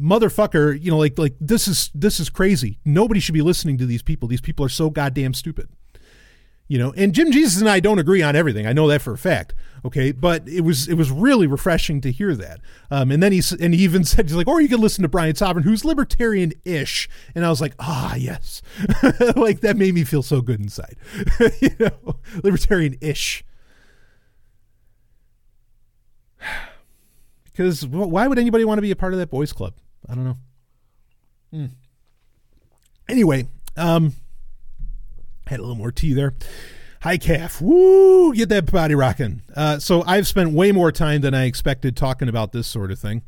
motherfucker 0.00 0.80
you 0.80 0.90
know 0.90 0.98
like 0.98 1.16
like 1.18 1.36
this 1.40 1.68
is 1.68 1.88
this 1.94 2.18
is 2.18 2.28
crazy 2.28 2.80
nobody 2.84 3.20
should 3.20 3.32
be 3.32 3.40
listening 3.40 3.78
to 3.78 3.86
these 3.86 4.02
people 4.02 4.26
these 4.26 4.40
people 4.40 4.64
are 4.64 4.68
so 4.68 4.90
goddamn 4.90 5.32
stupid 5.32 5.68
you 6.68 6.78
know 6.78 6.92
and 6.96 7.14
jim 7.14 7.30
jesus 7.30 7.60
and 7.60 7.68
i 7.68 7.80
don't 7.80 7.98
agree 7.98 8.22
on 8.22 8.34
everything. 8.34 8.66
I 8.66 8.72
know 8.72 8.88
that 8.88 9.02
for 9.02 9.12
a 9.12 9.18
fact 9.18 9.54
okay? 9.84 10.12
But 10.12 10.48
it 10.48 10.62
was 10.62 10.88
it 10.88 10.94
was 10.94 11.10
really 11.10 11.46
refreshing 11.46 12.00
to 12.02 12.10
hear 12.10 12.34
that. 12.36 12.60
Um, 12.90 13.10
and 13.10 13.22
then 13.22 13.32
he 13.32 13.42
and 13.60 13.74
he 13.74 13.84
even 13.84 14.04
said 14.04 14.26
he's 14.26 14.34
like 14.34 14.48
or 14.48 14.60
you 14.60 14.68
can 14.68 14.80
listen 14.80 15.02
to 15.02 15.08
brian 15.08 15.34
sovereign 15.34 15.64
who's 15.64 15.84
libertarian-ish. 15.84 17.08
And 17.34 17.44
i 17.44 17.50
was 17.50 17.60
like 17.60 17.74
ah 17.78 18.14
yes. 18.14 18.62
Like 19.36 19.60
that 19.60 19.76
made 19.76 19.94
me 19.94 20.04
feel 20.04 20.22
so 20.22 20.40
good 20.40 20.60
inside. 20.60 20.96
You 21.60 21.70
know 21.78 22.16
libertarian-ish. 22.42 23.44
Because 27.44 27.86
why 27.86 28.26
would 28.26 28.36
anybody 28.36 28.64
want 28.64 28.78
to 28.78 28.82
be 28.82 28.90
a 28.90 28.96
part 28.96 29.12
of 29.12 29.20
that 29.20 29.30
boys 29.30 29.52
club? 29.52 29.74
I 30.08 30.16
don't 30.16 30.24
know. 30.24 30.36
Hmm. 31.52 31.66
anyway 33.08 33.46
um 33.76 34.12
had 35.46 35.58
a 35.58 35.62
little 35.62 35.76
more 35.76 35.92
tea 35.92 36.14
there. 36.14 36.34
Hi-Caf. 37.04 37.60
Woo! 37.60 38.32
Get 38.32 38.48
that 38.48 38.72
body 38.72 38.94
rocking. 38.94 39.42
Uh, 39.54 39.78
so 39.78 40.02
I've 40.06 40.26
spent 40.26 40.52
way 40.52 40.72
more 40.72 40.90
time 40.90 41.20
than 41.20 41.34
I 41.34 41.44
expected 41.44 41.98
talking 41.98 42.30
about 42.30 42.52
this 42.52 42.66
sort 42.66 42.90
of 42.90 42.98
thing. 42.98 43.20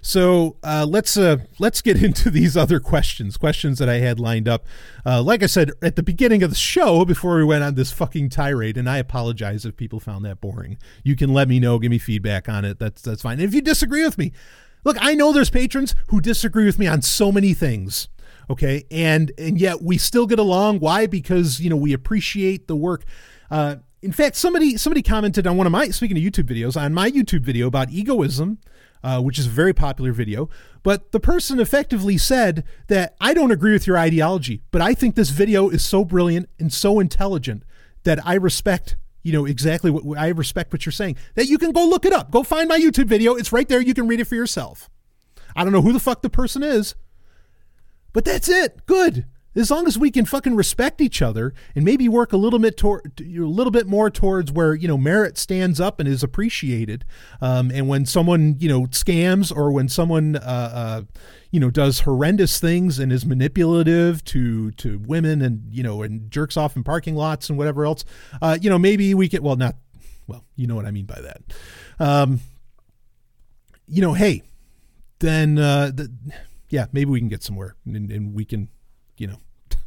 So 0.00 0.58
uh, 0.62 0.86
let's 0.88 1.16
uh, 1.16 1.38
let's 1.58 1.82
get 1.82 2.00
into 2.04 2.30
these 2.30 2.56
other 2.56 2.78
questions, 2.78 3.36
questions 3.36 3.80
that 3.80 3.88
I 3.88 3.96
had 3.96 4.20
lined 4.20 4.46
up. 4.46 4.64
Uh, 5.04 5.24
like 5.24 5.42
I 5.42 5.46
said 5.46 5.72
at 5.82 5.96
the 5.96 6.04
beginning 6.04 6.44
of 6.44 6.50
the 6.50 6.56
show, 6.56 7.04
before 7.04 7.34
we 7.34 7.42
went 7.42 7.64
on 7.64 7.74
this 7.74 7.90
fucking 7.90 8.28
tirade, 8.28 8.76
and 8.76 8.88
I 8.88 8.98
apologize 8.98 9.66
if 9.66 9.76
people 9.76 9.98
found 9.98 10.24
that 10.24 10.40
boring. 10.40 10.78
You 11.02 11.16
can 11.16 11.34
let 11.34 11.48
me 11.48 11.58
know, 11.58 11.80
give 11.80 11.90
me 11.90 11.98
feedback 11.98 12.48
on 12.48 12.64
it. 12.64 12.78
That's 12.78 13.02
that's 13.02 13.22
fine. 13.22 13.40
And 13.40 13.48
if 13.48 13.54
you 13.54 13.60
disagree 13.60 14.04
with 14.04 14.18
me, 14.18 14.30
look, 14.84 14.96
I 15.00 15.16
know 15.16 15.32
there's 15.32 15.50
patrons 15.50 15.96
who 16.10 16.20
disagree 16.20 16.64
with 16.64 16.78
me 16.78 16.86
on 16.86 17.02
so 17.02 17.32
many 17.32 17.54
things 17.54 18.06
okay? 18.50 18.84
And 18.90 19.32
and 19.38 19.60
yet 19.60 19.82
we 19.82 19.98
still 19.98 20.26
get 20.26 20.38
along. 20.38 20.80
Why? 20.80 21.06
Because 21.06 21.60
you 21.60 21.70
know 21.70 21.76
we 21.76 21.92
appreciate 21.92 22.68
the 22.68 22.76
work. 22.76 23.04
Uh, 23.50 23.76
in 24.02 24.12
fact 24.12 24.36
somebody 24.36 24.76
somebody 24.76 25.02
commented 25.02 25.46
on 25.46 25.56
one 25.56 25.66
of 25.66 25.72
my 25.72 25.88
speaking 25.88 26.16
of 26.18 26.22
youtube 26.22 26.44
videos 26.44 26.78
on 26.78 26.92
my 26.92 27.10
youtube 27.10 27.40
video 27.40 27.66
about 27.66 27.88
egoism 27.90 28.58
uh, 29.06 29.20
which 29.20 29.38
is 29.38 29.46
a 29.46 29.50
very 29.50 29.72
popular 29.72 30.12
video. 30.12 30.48
But 30.82 31.12
the 31.12 31.20
person 31.20 31.60
effectively 31.60 32.18
said 32.18 32.64
that 32.88 33.14
i 33.20 33.32
don't 33.34 33.52
agree 33.52 33.72
with 33.72 33.86
your 33.86 33.96
ideology 33.96 34.62
but 34.70 34.82
i 34.82 34.94
think 34.94 35.14
this 35.14 35.30
video 35.30 35.68
is 35.68 35.84
so 35.84 36.04
brilliant 36.04 36.48
and 36.58 36.72
so 36.72 36.98
intelligent 37.00 37.62
that 38.02 38.24
i 38.26 38.34
respect 38.34 38.96
you 39.22 39.32
know 39.32 39.44
exactly 39.44 39.90
what 39.90 40.18
i 40.18 40.28
respect 40.28 40.72
what 40.72 40.84
you're 40.84 40.92
saying 40.92 41.16
that 41.34 41.46
you 41.46 41.58
can 41.58 41.72
go 41.72 41.86
look 41.86 42.04
it 42.04 42.12
up. 42.12 42.30
Go 42.30 42.42
find 42.42 42.68
my 42.68 42.78
youtube 42.78 43.06
video. 43.06 43.34
It's 43.34 43.52
right 43.52 43.68
there. 43.68 43.80
You 43.80 43.94
can 43.94 44.08
read 44.08 44.20
it 44.20 44.26
for 44.26 44.34
yourself. 44.34 44.90
I 45.54 45.64
don't 45.64 45.72
know 45.72 45.82
who 45.82 45.92
the 45.92 46.00
fuck 46.00 46.22
the 46.22 46.30
person 46.30 46.62
is 46.62 46.94
but 48.16 48.24
that's 48.24 48.48
it. 48.48 48.86
Good. 48.86 49.26
As 49.54 49.70
long 49.70 49.86
as 49.86 49.98
we 49.98 50.10
can 50.10 50.24
fucking 50.24 50.56
respect 50.56 51.02
each 51.02 51.20
other 51.20 51.52
and 51.74 51.84
maybe 51.84 52.08
work 52.08 52.32
a 52.32 52.38
little 52.38 52.58
bit 52.58 52.78
toward 52.78 53.20
a 53.20 53.40
little 53.40 53.70
bit 53.70 53.86
more 53.86 54.08
towards 54.08 54.50
where 54.50 54.74
you 54.74 54.88
know 54.88 54.96
merit 54.96 55.36
stands 55.36 55.80
up 55.80 56.00
and 56.00 56.08
is 56.08 56.22
appreciated, 56.22 57.04
um, 57.42 57.70
and 57.70 57.88
when 57.88 58.06
someone 58.06 58.56
you 58.58 58.70
know 58.70 58.86
scams 58.86 59.54
or 59.54 59.70
when 59.70 59.90
someone 59.90 60.36
uh, 60.36 60.38
uh, 60.40 61.02
you 61.50 61.60
know 61.60 61.68
does 61.68 62.00
horrendous 62.00 62.58
things 62.58 62.98
and 62.98 63.12
is 63.12 63.26
manipulative 63.26 64.24
to 64.24 64.70
to 64.72 64.98
women 65.00 65.42
and 65.42 65.64
you 65.70 65.82
know 65.82 66.00
and 66.00 66.30
jerks 66.30 66.56
off 66.56 66.74
in 66.74 66.82
parking 66.82 67.16
lots 67.16 67.50
and 67.50 67.58
whatever 67.58 67.84
else, 67.84 68.02
uh, 68.40 68.56
you 68.58 68.70
know 68.70 68.78
maybe 68.78 69.12
we 69.12 69.28
can 69.28 69.42
well 69.42 69.56
not 69.56 69.76
well 70.26 70.42
you 70.56 70.66
know 70.66 70.74
what 70.74 70.86
I 70.86 70.90
mean 70.90 71.04
by 71.04 71.20
that, 71.20 71.42
um, 72.00 72.40
you 73.86 74.00
know 74.00 74.14
hey 74.14 74.42
then 75.18 75.58
uh, 75.58 75.90
the 75.94 76.10
yeah, 76.68 76.86
maybe 76.92 77.10
we 77.10 77.20
can 77.20 77.28
get 77.28 77.42
somewhere 77.42 77.76
and, 77.84 78.10
and 78.10 78.34
we 78.34 78.44
can, 78.44 78.68
you 79.16 79.26
know, 79.26 79.40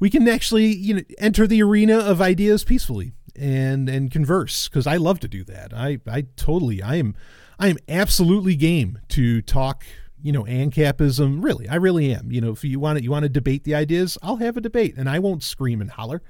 we 0.00 0.10
can 0.10 0.28
actually, 0.28 0.66
you 0.66 0.94
know, 0.94 1.02
enter 1.18 1.46
the 1.46 1.62
arena 1.62 1.98
of 1.98 2.20
ideas 2.20 2.64
peacefully 2.64 3.12
and 3.36 3.88
and 3.88 4.10
converse 4.10 4.68
because 4.68 4.86
I 4.86 4.96
love 4.96 5.20
to 5.20 5.28
do 5.28 5.44
that. 5.44 5.72
I 5.74 5.98
I 6.06 6.26
totally 6.36 6.82
I 6.82 6.96
am 6.96 7.14
I 7.58 7.68
am 7.68 7.78
absolutely 7.88 8.56
game 8.56 8.98
to 9.10 9.42
talk 9.42 9.84
you 10.22 10.32
know 10.32 10.44
ancapism. 10.44 11.42
Really 11.42 11.68
i 11.68 11.76
really 11.76 12.12
am. 12.14 12.30
You 12.30 12.40
know 12.40 12.50
if 12.50 12.62
you 12.64 12.78
want 12.78 12.98
to 12.98 13.04
you 13.04 13.10
want 13.10 13.24
to 13.24 13.28
debate 13.28 13.64
the 13.64 13.74
ideas 13.74 14.18
i'll 14.22 14.36
have 14.36 14.56
a 14.56 14.60
debate 14.60 14.94
and 14.96 15.08
i 15.08 15.18
won't 15.18 15.42
scream 15.42 15.80
and 15.80 15.90
holler. 15.90 16.22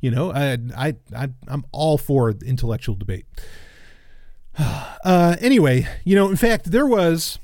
You 0.00 0.10
know 0.10 0.32
i 0.32 0.58
i, 0.76 0.96
I 1.14 1.28
i'm 1.48 1.64
all 1.72 1.98
for 1.98 2.30
intellectual 2.30 2.94
debate. 2.94 3.26
Uh 5.04 5.36
anyway 5.40 5.86
you 6.02 6.16
know 6.16 6.28
in 6.28 6.34
fact 6.34 6.72
there 6.72 6.86
was 6.86 7.38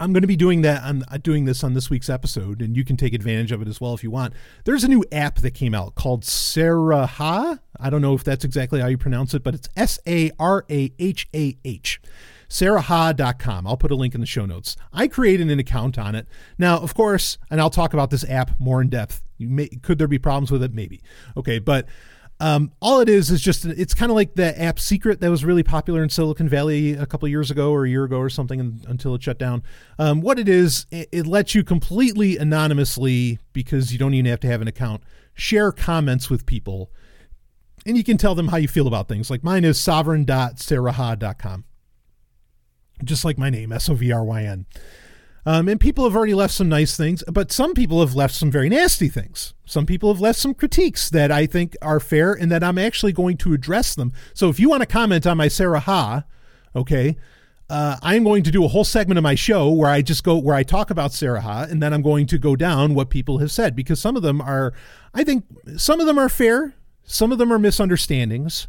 I'm 0.00 0.12
going 0.12 0.22
to 0.22 0.28
be 0.28 0.36
doing 0.36 0.62
that 0.62 0.84
on 0.84 1.04
uh, 1.10 1.18
doing 1.18 1.44
this 1.44 1.64
on 1.64 1.74
this 1.74 1.90
week's 1.90 2.08
episode, 2.08 2.62
and 2.62 2.76
you 2.76 2.84
can 2.84 2.96
take 2.96 3.14
advantage 3.14 3.50
of 3.50 3.60
it 3.60 3.68
as 3.68 3.80
well 3.80 3.94
if 3.94 4.04
you 4.04 4.10
want. 4.10 4.32
There's 4.64 4.84
a 4.84 4.88
new 4.88 5.04
app 5.10 5.36
that 5.36 5.52
came 5.52 5.74
out 5.74 5.94
called 5.96 6.24
Sarahah. 6.24 7.60
I 7.80 7.90
don't 7.90 8.02
know 8.02 8.14
if 8.14 8.22
that's 8.22 8.44
exactly 8.44 8.80
how 8.80 8.86
you 8.86 8.98
pronounce 8.98 9.34
it, 9.34 9.42
but 9.42 9.54
it's 9.54 9.68
S 9.76 9.98
A 10.06 10.30
R 10.38 10.64
A 10.70 10.92
H 10.98 11.28
A 11.34 11.56
H. 11.64 12.00
Sarahah.com. 12.48 13.66
I'll 13.66 13.76
put 13.76 13.90
a 13.90 13.94
link 13.94 14.14
in 14.14 14.20
the 14.20 14.26
show 14.26 14.46
notes. 14.46 14.76
I 14.92 15.06
created 15.06 15.50
an 15.50 15.58
account 15.58 15.98
on 15.98 16.14
it. 16.14 16.26
Now, 16.56 16.78
of 16.78 16.94
course, 16.94 17.36
and 17.50 17.60
I'll 17.60 17.68
talk 17.68 17.92
about 17.92 18.10
this 18.10 18.24
app 18.28 18.58
more 18.58 18.80
in 18.80 18.88
depth. 18.88 19.22
May, 19.38 19.68
could 19.68 19.98
there 19.98 20.08
be 20.08 20.18
problems 20.18 20.50
with 20.50 20.62
it? 20.62 20.72
Maybe. 20.72 21.02
Okay, 21.36 21.58
but 21.58 21.86
um, 22.40 22.70
all 22.80 23.00
it 23.00 23.08
is 23.08 23.30
is 23.30 23.40
just 23.40 23.64
it's 23.64 23.94
kind 23.94 24.10
of 24.10 24.16
like 24.16 24.34
the 24.34 24.60
app 24.60 24.78
Secret 24.78 25.20
that 25.20 25.30
was 25.30 25.44
really 25.44 25.64
popular 25.64 26.02
in 26.02 26.08
Silicon 26.08 26.48
Valley 26.48 26.92
a 26.92 27.04
couple 27.04 27.26
years 27.26 27.50
ago 27.50 27.72
or 27.72 27.84
a 27.84 27.88
year 27.88 28.04
ago 28.04 28.18
or 28.18 28.30
something 28.30 28.80
until 28.86 29.14
it 29.14 29.22
shut 29.22 29.38
down. 29.38 29.62
Um, 29.98 30.20
what 30.20 30.38
it 30.38 30.48
is, 30.48 30.86
it, 30.92 31.08
it 31.10 31.26
lets 31.26 31.54
you 31.54 31.64
completely 31.64 32.36
anonymously 32.36 33.40
because 33.52 33.92
you 33.92 33.98
don't 33.98 34.14
even 34.14 34.30
have 34.30 34.40
to 34.40 34.46
have 34.46 34.62
an 34.62 34.68
account 34.68 35.02
share 35.34 35.72
comments 35.72 36.30
with 36.30 36.46
people, 36.46 36.92
and 37.84 37.96
you 37.96 38.04
can 38.04 38.16
tell 38.16 38.36
them 38.36 38.48
how 38.48 38.56
you 38.56 38.68
feel 38.68 38.86
about 38.86 39.08
things. 39.08 39.30
Like 39.30 39.42
mine 39.42 39.64
is 39.64 39.78
sovryn.sarahah.com, 39.78 41.64
just 43.02 43.24
like 43.24 43.36
my 43.36 43.50
name, 43.50 43.72
S 43.72 43.88
O 43.88 43.94
V 43.94 44.12
R 44.12 44.24
Y 44.24 44.44
N. 44.44 44.66
Um, 45.48 45.66
and 45.66 45.80
people 45.80 46.04
have 46.04 46.14
already 46.14 46.34
left 46.34 46.52
some 46.52 46.68
nice 46.68 46.94
things, 46.94 47.24
but 47.26 47.50
some 47.50 47.72
people 47.72 48.00
have 48.00 48.14
left 48.14 48.34
some 48.34 48.50
very 48.50 48.68
nasty 48.68 49.08
things. 49.08 49.54
Some 49.64 49.86
people 49.86 50.12
have 50.12 50.20
left 50.20 50.38
some 50.38 50.52
critiques 50.52 51.08
that 51.08 51.32
I 51.32 51.46
think 51.46 51.74
are 51.80 52.00
fair 52.00 52.34
and 52.34 52.52
that 52.52 52.62
I'm 52.62 52.76
actually 52.76 53.14
going 53.14 53.38
to 53.38 53.54
address 53.54 53.94
them. 53.94 54.12
So 54.34 54.50
if 54.50 54.60
you 54.60 54.68
want 54.68 54.82
to 54.82 54.86
comment 54.86 55.26
on 55.26 55.38
my 55.38 55.48
Sarahah, 55.48 56.26
okay, 56.76 57.16
uh, 57.70 57.96
I'm 58.02 58.24
going 58.24 58.42
to 58.42 58.50
do 58.50 58.62
a 58.62 58.68
whole 58.68 58.84
segment 58.84 59.16
of 59.16 59.24
my 59.24 59.34
show 59.34 59.70
where 59.70 59.90
I 59.90 60.02
just 60.02 60.22
go 60.22 60.36
where 60.36 60.54
I 60.54 60.64
talk 60.64 60.90
about 60.90 61.14
Sarahah, 61.14 61.66
and 61.70 61.82
then 61.82 61.94
I'm 61.94 62.02
going 62.02 62.26
to 62.26 62.36
go 62.36 62.54
down 62.54 62.94
what 62.94 63.08
people 63.08 63.38
have 63.38 63.50
said 63.50 63.74
because 63.74 63.98
some 63.98 64.16
of 64.16 64.22
them 64.22 64.42
are, 64.42 64.74
I 65.14 65.24
think, 65.24 65.46
some 65.78 65.98
of 65.98 66.06
them 66.06 66.18
are 66.18 66.28
fair, 66.28 66.74
some 67.04 67.32
of 67.32 67.38
them 67.38 67.50
are 67.50 67.58
misunderstandings. 67.58 68.68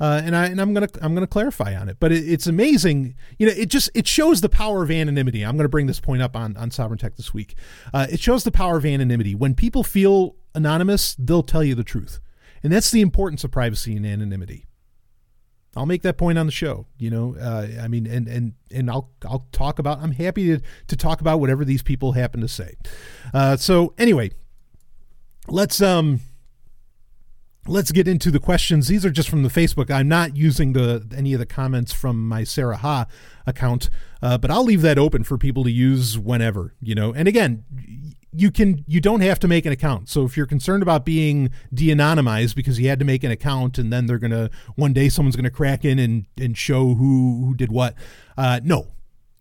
Uh, 0.00 0.20
and 0.24 0.34
I 0.34 0.46
and 0.46 0.60
I'm 0.60 0.74
gonna 0.74 0.88
I'm 1.00 1.14
gonna 1.14 1.26
clarify 1.26 1.76
on 1.76 1.88
it. 1.88 1.98
But 2.00 2.10
it, 2.10 2.28
it's 2.28 2.46
amazing, 2.46 3.14
you 3.38 3.46
know. 3.46 3.52
It 3.56 3.66
just 3.66 3.90
it 3.94 4.08
shows 4.08 4.40
the 4.40 4.48
power 4.48 4.82
of 4.82 4.90
anonymity. 4.90 5.44
I'm 5.44 5.56
gonna 5.56 5.68
bring 5.68 5.86
this 5.86 6.00
point 6.00 6.20
up 6.20 6.34
on 6.36 6.56
on 6.56 6.70
Sovryn 6.70 6.98
Tech 6.98 7.16
this 7.16 7.32
week. 7.32 7.54
Uh, 7.92 8.06
it 8.10 8.18
shows 8.18 8.42
the 8.42 8.50
power 8.50 8.76
of 8.76 8.84
anonymity. 8.84 9.34
When 9.34 9.54
people 9.54 9.84
feel 9.84 10.34
anonymous, 10.54 11.14
they'll 11.14 11.44
tell 11.44 11.62
you 11.62 11.76
the 11.76 11.84
truth, 11.84 12.18
and 12.62 12.72
that's 12.72 12.90
the 12.90 13.02
importance 13.02 13.44
of 13.44 13.52
privacy 13.52 13.96
and 13.96 14.04
anonymity. 14.04 14.66
I'll 15.76 15.86
make 15.86 16.02
that 16.02 16.16
point 16.16 16.38
on 16.38 16.46
the 16.46 16.52
show. 16.52 16.86
You 16.98 17.10
know, 17.10 17.36
uh, 17.40 17.68
I 17.80 17.86
mean, 17.86 18.06
and 18.06 18.26
and 18.26 18.54
and 18.72 18.90
I'll 18.90 19.10
I'll 19.24 19.46
talk 19.52 19.78
about. 19.78 20.00
I'm 20.00 20.12
happy 20.12 20.56
to 20.56 20.60
to 20.88 20.96
talk 20.96 21.20
about 21.20 21.38
whatever 21.38 21.64
these 21.64 21.82
people 21.82 22.12
happen 22.12 22.40
to 22.40 22.48
say. 22.48 22.74
Uh, 23.32 23.56
so 23.56 23.94
anyway, 23.96 24.32
let's 25.48 25.80
um 25.80 26.20
let's 27.66 27.92
get 27.92 28.06
into 28.06 28.30
the 28.30 28.38
questions. 28.38 28.88
These 28.88 29.04
are 29.04 29.10
just 29.10 29.28
from 29.28 29.42
the 29.42 29.48
Facebook. 29.48 29.90
I'm 29.90 30.08
not 30.08 30.36
using 30.36 30.72
the 30.72 31.06
any 31.16 31.32
of 31.32 31.38
the 31.38 31.46
comments 31.46 31.92
from 31.92 32.28
my 32.28 32.44
Sarahah 32.44 33.06
account, 33.46 33.90
uh, 34.22 34.38
but 34.38 34.50
I'll 34.50 34.64
leave 34.64 34.82
that 34.82 34.98
open 34.98 35.24
for 35.24 35.38
people 35.38 35.64
to 35.64 35.70
use 35.70 36.18
whenever 36.18 36.74
you 36.80 36.94
know. 36.94 37.12
And 37.12 37.28
again, 37.28 37.64
you 38.32 38.50
can 38.50 38.84
you 38.86 39.00
don't 39.00 39.20
have 39.20 39.38
to 39.40 39.48
make 39.48 39.64
an 39.66 39.72
account. 39.72 40.08
So 40.08 40.24
if 40.24 40.36
you're 40.36 40.46
concerned 40.46 40.82
about 40.82 41.04
being 41.04 41.50
de-anonymized 41.72 42.54
because 42.54 42.78
you 42.78 42.88
had 42.88 42.98
to 42.98 43.04
make 43.04 43.24
an 43.24 43.30
account 43.30 43.78
and 43.78 43.92
then 43.92 44.06
they're 44.06 44.18
gonna 44.18 44.50
one 44.74 44.92
day 44.92 45.08
someone's 45.08 45.36
gonna 45.36 45.50
crack 45.50 45.84
in 45.84 45.98
and 45.98 46.26
and 46.38 46.56
show 46.56 46.94
who 46.94 47.44
who 47.46 47.54
did 47.54 47.70
what, 47.70 47.94
uh, 48.36 48.60
no, 48.62 48.88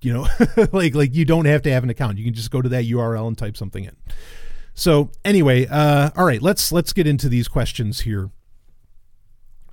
you 0.01 0.13
know, 0.13 0.27
like 0.71 0.95
like 0.95 1.13
you 1.15 1.25
don't 1.25 1.45
have 1.45 1.61
to 1.63 1.71
have 1.71 1.83
an 1.83 1.89
account. 1.89 2.17
You 2.17 2.23
can 2.23 2.33
just 2.33 2.51
go 2.51 2.61
to 2.61 2.69
that 2.69 2.85
URL 2.85 3.27
and 3.27 3.37
type 3.37 3.57
something 3.57 3.83
in. 3.83 3.95
So 4.73 5.11
anyway, 5.23 5.67
uh, 5.67 6.09
all 6.15 6.25
right, 6.25 6.41
let's 6.41 6.71
let's 6.71 6.93
get 6.93 7.07
into 7.07 7.29
these 7.29 7.47
questions 7.47 8.01
here. 8.01 8.31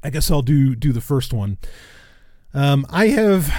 I 0.02 0.10
guess 0.10 0.30
I'll 0.30 0.42
do 0.42 0.74
do 0.74 0.92
the 0.92 1.00
first 1.00 1.32
one. 1.32 1.58
Um, 2.52 2.84
I 2.90 3.08
have, 3.08 3.52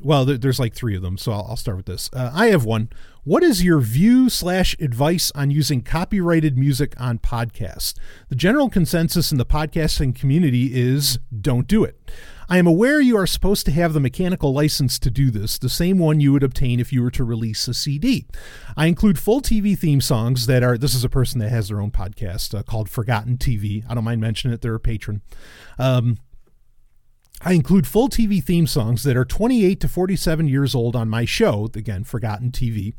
well, 0.00 0.24
there, 0.24 0.38
there's 0.38 0.58
like 0.58 0.74
three 0.74 0.96
of 0.96 1.02
them, 1.02 1.18
so 1.18 1.32
I'll, 1.32 1.46
I'll 1.50 1.56
start 1.56 1.76
with 1.76 1.86
this. 1.86 2.08
Uh, 2.12 2.30
I 2.32 2.46
have 2.48 2.64
one. 2.64 2.88
What 3.24 3.44
is 3.44 3.62
your 3.62 3.78
view 3.78 4.28
slash 4.28 4.74
advice 4.80 5.30
on 5.36 5.52
using 5.52 5.82
copyrighted 5.82 6.58
music 6.58 7.00
on 7.00 7.20
podcasts? 7.20 7.94
The 8.30 8.34
general 8.34 8.68
consensus 8.68 9.30
in 9.30 9.38
the 9.38 9.46
podcasting 9.46 10.12
community 10.12 10.74
is 10.74 11.20
don't 11.40 11.68
do 11.68 11.84
it. 11.84 12.10
I 12.48 12.58
am 12.58 12.66
aware 12.66 13.00
you 13.00 13.16
are 13.16 13.28
supposed 13.28 13.64
to 13.66 13.70
have 13.70 13.92
the 13.92 14.00
mechanical 14.00 14.52
license 14.52 14.98
to 14.98 15.08
do 15.08 15.30
this, 15.30 15.56
the 15.56 15.68
same 15.68 16.00
one 16.00 16.18
you 16.18 16.32
would 16.32 16.42
obtain 16.42 16.80
if 16.80 16.92
you 16.92 17.00
were 17.00 17.12
to 17.12 17.22
release 17.22 17.68
a 17.68 17.74
CD. 17.74 18.26
I 18.76 18.86
include 18.86 19.20
full 19.20 19.40
TV 19.40 19.78
theme 19.78 20.00
songs 20.00 20.46
that 20.46 20.64
are, 20.64 20.76
this 20.76 20.92
is 20.92 21.04
a 21.04 21.08
person 21.08 21.38
that 21.38 21.50
has 21.50 21.68
their 21.68 21.80
own 21.80 21.92
podcast 21.92 22.58
uh, 22.58 22.64
called 22.64 22.90
Forgotten 22.90 23.38
TV. 23.38 23.84
I 23.88 23.94
don't 23.94 24.02
mind 24.02 24.20
mentioning 24.20 24.52
it, 24.52 24.62
they're 24.62 24.74
a 24.74 24.80
patron. 24.80 25.22
Um, 25.78 26.18
I 27.44 27.54
include 27.54 27.86
full 27.88 28.08
TV 28.08 28.42
theme 28.42 28.68
songs 28.68 29.02
that 29.02 29.16
are 29.16 29.24
28 29.24 29.80
to 29.80 29.88
47 29.88 30.46
years 30.46 30.74
old 30.74 30.94
on 30.94 31.08
my 31.08 31.24
show, 31.24 31.68
again, 31.74 32.04
Forgotten 32.04 32.52
TV, 32.52 32.94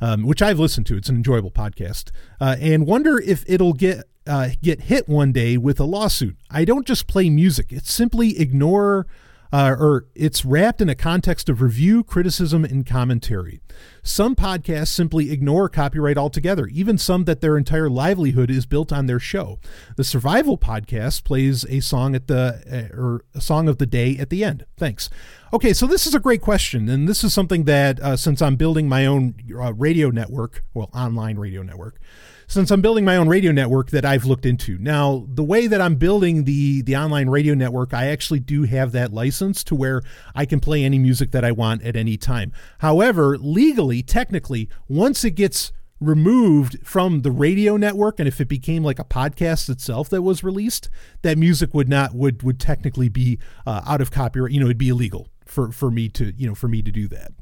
um, 0.00 0.24
which 0.24 0.42
I've 0.42 0.58
listened 0.58 0.86
to. 0.86 0.96
It's 0.96 1.08
an 1.08 1.16
enjoyable 1.16 1.52
podcast, 1.52 2.10
uh, 2.40 2.56
and 2.60 2.84
wonder 2.86 3.20
if 3.20 3.44
it'll 3.46 3.74
get 3.74 4.04
uh, 4.26 4.50
get 4.60 4.82
hit 4.82 5.08
one 5.08 5.30
day 5.30 5.56
with 5.56 5.78
a 5.78 5.84
lawsuit. 5.84 6.36
I 6.50 6.64
don't 6.64 6.86
just 6.86 7.06
play 7.06 7.30
music; 7.30 7.66
it's 7.70 7.92
simply 7.92 8.38
ignore 8.40 9.06
uh, 9.52 9.74
or 9.78 10.06
it's 10.14 10.44
wrapped 10.44 10.80
in 10.80 10.88
a 10.88 10.94
context 10.94 11.48
of 11.48 11.60
review, 11.60 12.02
criticism, 12.02 12.64
and 12.64 12.86
commentary. 12.86 13.60
Some 14.02 14.34
podcasts 14.34 14.88
simply 14.88 15.30
ignore 15.30 15.68
copyright 15.68 16.16
altogether, 16.16 16.66
even 16.68 16.98
some 16.98 17.24
that 17.24 17.40
their 17.40 17.56
entire 17.56 17.90
livelihood 17.90 18.50
is 18.50 18.66
built 18.66 18.92
on 18.92 19.06
their 19.06 19.18
show. 19.18 19.58
The 19.96 20.04
Survival 20.04 20.56
podcast 20.56 21.24
plays 21.24 21.64
a 21.66 21.80
song 21.80 22.14
at 22.14 22.26
the 22.26 22.90
uh, 22.92 22.96
or 22.96 23.24
a 23.34 23.40
song 23.40 23.68
of 23.68 23.78
the 23.78 23.86
day 23.86 24.16
at 24.18 24.30
the 24.30 24.44
end. 24.44 24.64
Thanks. 24.76 25.10
Okay, 25.52 25.72
so 25.72 25.86
this 25.86 26.06
is 26.06 26.14
a 26.14 26.20
great 26.20 26.40
question, 26.40 26.88
and 26.88 27.08
this 27.08 27.22
is 27.22 27.32
something 27.32 27.64
that 27.64 28.00
uh, 28.00 28.16
since 28.16 28.42
I'm 28.42 28.56
building 28.56 28.88
my 28.88 29.06
own 29.06 29.34
uh, 29.58 29.72
radio 29.74 30.10
network, 30.10 30.64
well, 30.74 30.90
online 30.92 31.36
radio 31.38 31.62
network 31.62 32.00
since 32.46 32.70
I'm 32.70 32.80
building 32.80 33.04
my 33.04 33.16
own 33.16 33.28
radio 33.28 33.52
network 33.52 33.90
that 33.90 34.04
I've 34.04 34.24
looked 34.24 34.46
into. 34.46 34.78
Now, 34.78 35.26
the 35.28 35.44
way 35.44 35.66
that 35.66 35.80
I'm 35.80 35.96
building 35.96 36.44
the 36.44 36.82
the 36.82 36.96
online 36.96 37.28
radio 37.28 37.54
network, 37.54 37.92
I 37.92 38.06
actually 38.06 38.40
do 38.40 38.62
have 38.64 38.92
that 38.92 39.12
license 39.12 39.64
to 39.64 39.74
where 39.74 40.02
I 40.34 40.46
can 40.46 40.60
play 40.60 40.84
any 40.84 40.98
music 40.98 41.32
that 41.32 41.44
I 41.44 41.52
want 41.52 41.82
at 41.82 41.96
any 41.96 42.16
time. 42.16 42.52
However, 42.78 43.36
legally, 43.38 44.02
technically, 44.02 44.68
once 44.88 45.24
it 45.24 45.32
gets 45.32 45.72
removed 45.98 46.78
from 46.86 47.22
the 47.22 47.30
radio 47.30 47.76
network 47.76 48.18
and 48.18 48.28
if 48.28 48.38
it 48.38 48.48
became 48.48 48.84
like 48.84 48.98
a 48.98 49.04
podcast 49.04 49.70
itself 49.70 50.10
that 50.10 50.20
was 50.20 50.44
released 50.44 50.90
that 51.22 51.38
music 51.38 51.72
would 51.72 51.88
not 51.88 52.14
would 52.14 52.42
would 52.42 52.60
technically 52.60 53.08
be 53.08 53.38
uh, 53.66 53.80
out 53.86 54.02
of 54.02 54.10
copyright 54.10 54.52
you 54.52 54.60
know 54.60 54.66
it'd 54.66 54.76
be 54.76 54.90
illegal 54.90 55.30
for 55.46 55.72
for 55.72 55.90
me 55.90 56.06
to 56.06 56.34
you 56.36 56.46
know 56.46 56.54
for 56.54 56.68
me 56.68 56.82
to 56.82 56.92
do 56.92 57.08
that 57.08 57.32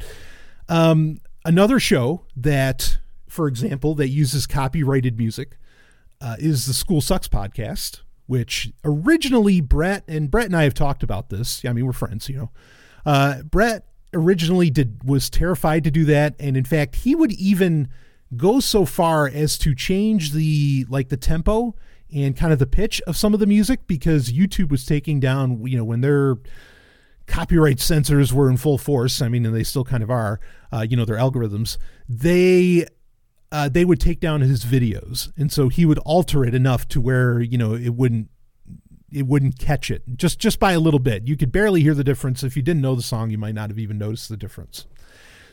um 0.68 1.18
another 1.44 1.80
show 1.80 2.24
that 2.36 2.98
for 3.34 3.48
example, 3.48 3.94
that 3.96 4.08
uses 4.08 4.46
copyrighted 4.46 5.18
music 5.18 5.58
uh, 6.20 6.36
is 6.38 6.66
the 6.66 6.72
School 6.72 7.00
Sucks 7.00 7.28
podcast, 7.28 8.00
which 8.26 8.72
originally 8.84 9.60
Brett 9.60 10.04
and 10.06 10.30
Brett 10.30 10.46
and 10.46 10.56
I 10.56 10.62
have 10.62 10.74
talked 10.74 11.02
about 11.02 11.28
this. 11.28 11.62
Yeah, 11.64 11.70
I 11.70 11.72
mean, 11.72 11.84
we're 11.84 11.92
friends, 11.92 12.28
you 12.28 12.36
know. 12.36 12.50
Uh, 13.04 13.42
Brett 13.42 13.86
originally 14.14 14.70
did 14.70 15.02
was 15.04 15.28
terrified 15.28 15.82
to 15.84 15.90
do 15.90 16.04
that, 16.04 16.36
and 16.38 16.56
in 16.56 16.64
fact, 16.64 16.96
he 16.96 17.14
would 17.14 17.32
even 17.32 17.88
go 18.36 18.60
so 18.60 18.84
far 18.84 19.26
as 19.26 19.58
to 19.58 19.74
change 19.74 20.32
the 20.32 20.86
like 20.88 21.08
the 21.08 21.16
tempo 21.16 21.74
and 22.14 22.36
kind 22.36 22.52
of 22.52 22.60
the 22.60 22.66
pitch 22.66 23.02
of 23.02 23.16
some 23.16 23.34
of 23.34 23.40
the 23.40 23.46
music 23.46 23.86
because 23.88 24.32
YouTube 24.32 24.70
was 24.70 24.86
taking 24.86 25.18
down, 25.18 25.66
you 25.66 25.76
know, 25.76 25.84
when 25.84 26.00
their 26.00 26.36
copyright 27.26 27.80
censors 27.80 28.32
were 28.32 28.48
in 28.48 28.56
full 28.56 28.78
force. 28.78 29.20
I 29.20 29.28
mean, 29.28 29.44
and 29.44 29.54
they 29.54 29.64
still 29.64 29.84
kind 29.84 30.02
of 30.02 30.10
are. 30.10 30.40
Uh, 30.72 30.86
you 30.88 30.96
know, 30.96 31.04
their 31.04 31.16
algorithms. 31.16 31.76
They 32.08 32.86
uh, 33.54 33.68
they 33.68 33.84
would 33.84 34.00
take 34.00 34.18
down 34.18 34.40
his 34.40 34.64
videos, 34.64 35.32
and 35.36 35.52
so 35.52 35.68
he 35.68 35.86
would 35.86 35.98
alter 35.98 36.44
it 36.44 36.56
enough 36.56 36.88
to 36.88 37.00
where 37.00 37.40
you 37.40 37.56
know 37.56 37.74
it 37.74 37.94
wouldn't 37.94 38.28
it 39.12 39.28
wouldn't 39.28 39.60
catch 39.60 39.92
it 39.92 40.02
just 40.16 40.40
just 40.40 40.58
by 40.58 40.72
a 40.72 40.80
little 40.80 40.98
bit. 40.98 41.28
You 41.28 41.36
could 41.36 41.52
barely 41.52 41.80
hear 41.80 41.94
the 41.94 42.02
difference. 42.02 42.42
If 42.42 42.56
you 42.56 42.62
didn't 42.62 42.82
know 42.82 42.96
the 42.96 43.02
song, 43.02 43.30
you 43.30 43.38
might 43.38 43.54
not 43.54 43.70
have 43.70 43.78
even 43.78 43.96
noticed 43.96 44.28
the 44.28 44.36
difference. 44.36 44.86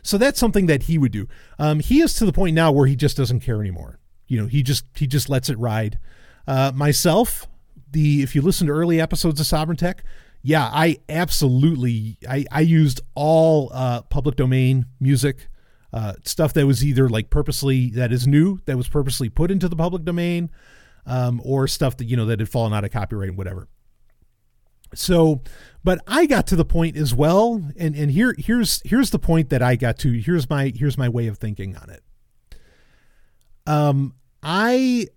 So 0.02 0.18
that's 0.18 0.39
something 0.39 0.66
that 0.66 0.84
he 0.84 0.97
would 0.97 1.12
do. 1.12 1.28
Um, 1.60 1.80
he 1.80 2.02
is 2.02 2.16
to 2.16 2.26
the 2.26 2.34
point 2.34 2.56
now 2.56 2.72
where 2.72 2.88
he 2.88 2.95
just 2.95 3.16
doesn't 3.18 3.41
care 3.41 3.62
anymore. 3.62 3.99
You 4.26 4.41
know, 4.41 4.47
he 4.47 4.64
just 4.64 4.86
he 4.95 5.06
just 5.06 5.30
lets 5.30 5.47
it 5.47 5.60
ride. 5.60 5.99
Uh, 6.47 6.72
myself, 6.74 7.45
the 7.91 8.24
if 8.24 8.34
you 8.34 8.41
listen 8.41 8.66
to 8.66 8.74
early 8.74 8.99
episodes 8.99 9.39
of 9.39 9.45
Sovryn 9.45 9.78
Tech, 9.78 10.04
yeah, 10.41 10.72
I 10.74 10.97
absolutely 11.08 12.18
I 12.28 12.45
I 12.52 12.62
used 12.62 12.99
all 13.14 13.70
uh, 13.72 14.02
public 14.02 14.38
domain 14.38 14.88
music 14.99 15.49
uh, 15.94 16.14
stuff 16.24 16.54
that 16.54 16.66
was 16.66 16.86
either 16.86 17.10
like 17.10 17.30
purposely 17.30 17.89
that 17.92 18.12
is 18.12 18.28
new 18.28 18.60
that 18.66 18.78
was 18.78 18.88
purposely 18.88 19.30
put 19.30 19.52
into 19.52 19.68
the 19.68 19.76
public 19.76 20.04
domain 20.04 20.50
um, 21.06 21.42
or 21.44 21.68
stuff 21.68 21.98
that 21.98 22.06
you 22.06 22.16
know 22.16 22.26
that 22.26 22.39
had 22.39 22.50
fallen 22.50 22.74
out 22.74 22.84
of 22.84 22.92
copyright 22.92 23.30
and 23.30 23.38
whatever. 23.38 23.68
So 24.94 25.42
but 25.84 26.00
i 26.06 26.26
got 26.26 26.48
to 26.48 26.56
the 26.56 26.66
point 26.66 26.98
as 26.98 27.14
well 27.16 27.64
and 27.78 27.96
and 27.96 28.12
here 28.12 28.36
here's 28.38 28.82
here's 28.84 29.10
the 29.10 29.20
point 29.20 29.50
that 29.50 29.62
i 29.62 29.76
got 29.76 29.98
to. 30.00 30.12
Here's 30.12 30.50
my 30.50 30.72
here's 30.76 30.98
my 30.98 31.10
way 31.10 31.28
of 31.28 31.38
thinking 31.38 31.76
on 31.78 31.89
it. 31.89 32.04
Um 33.66 34.16
i 34.44 35.08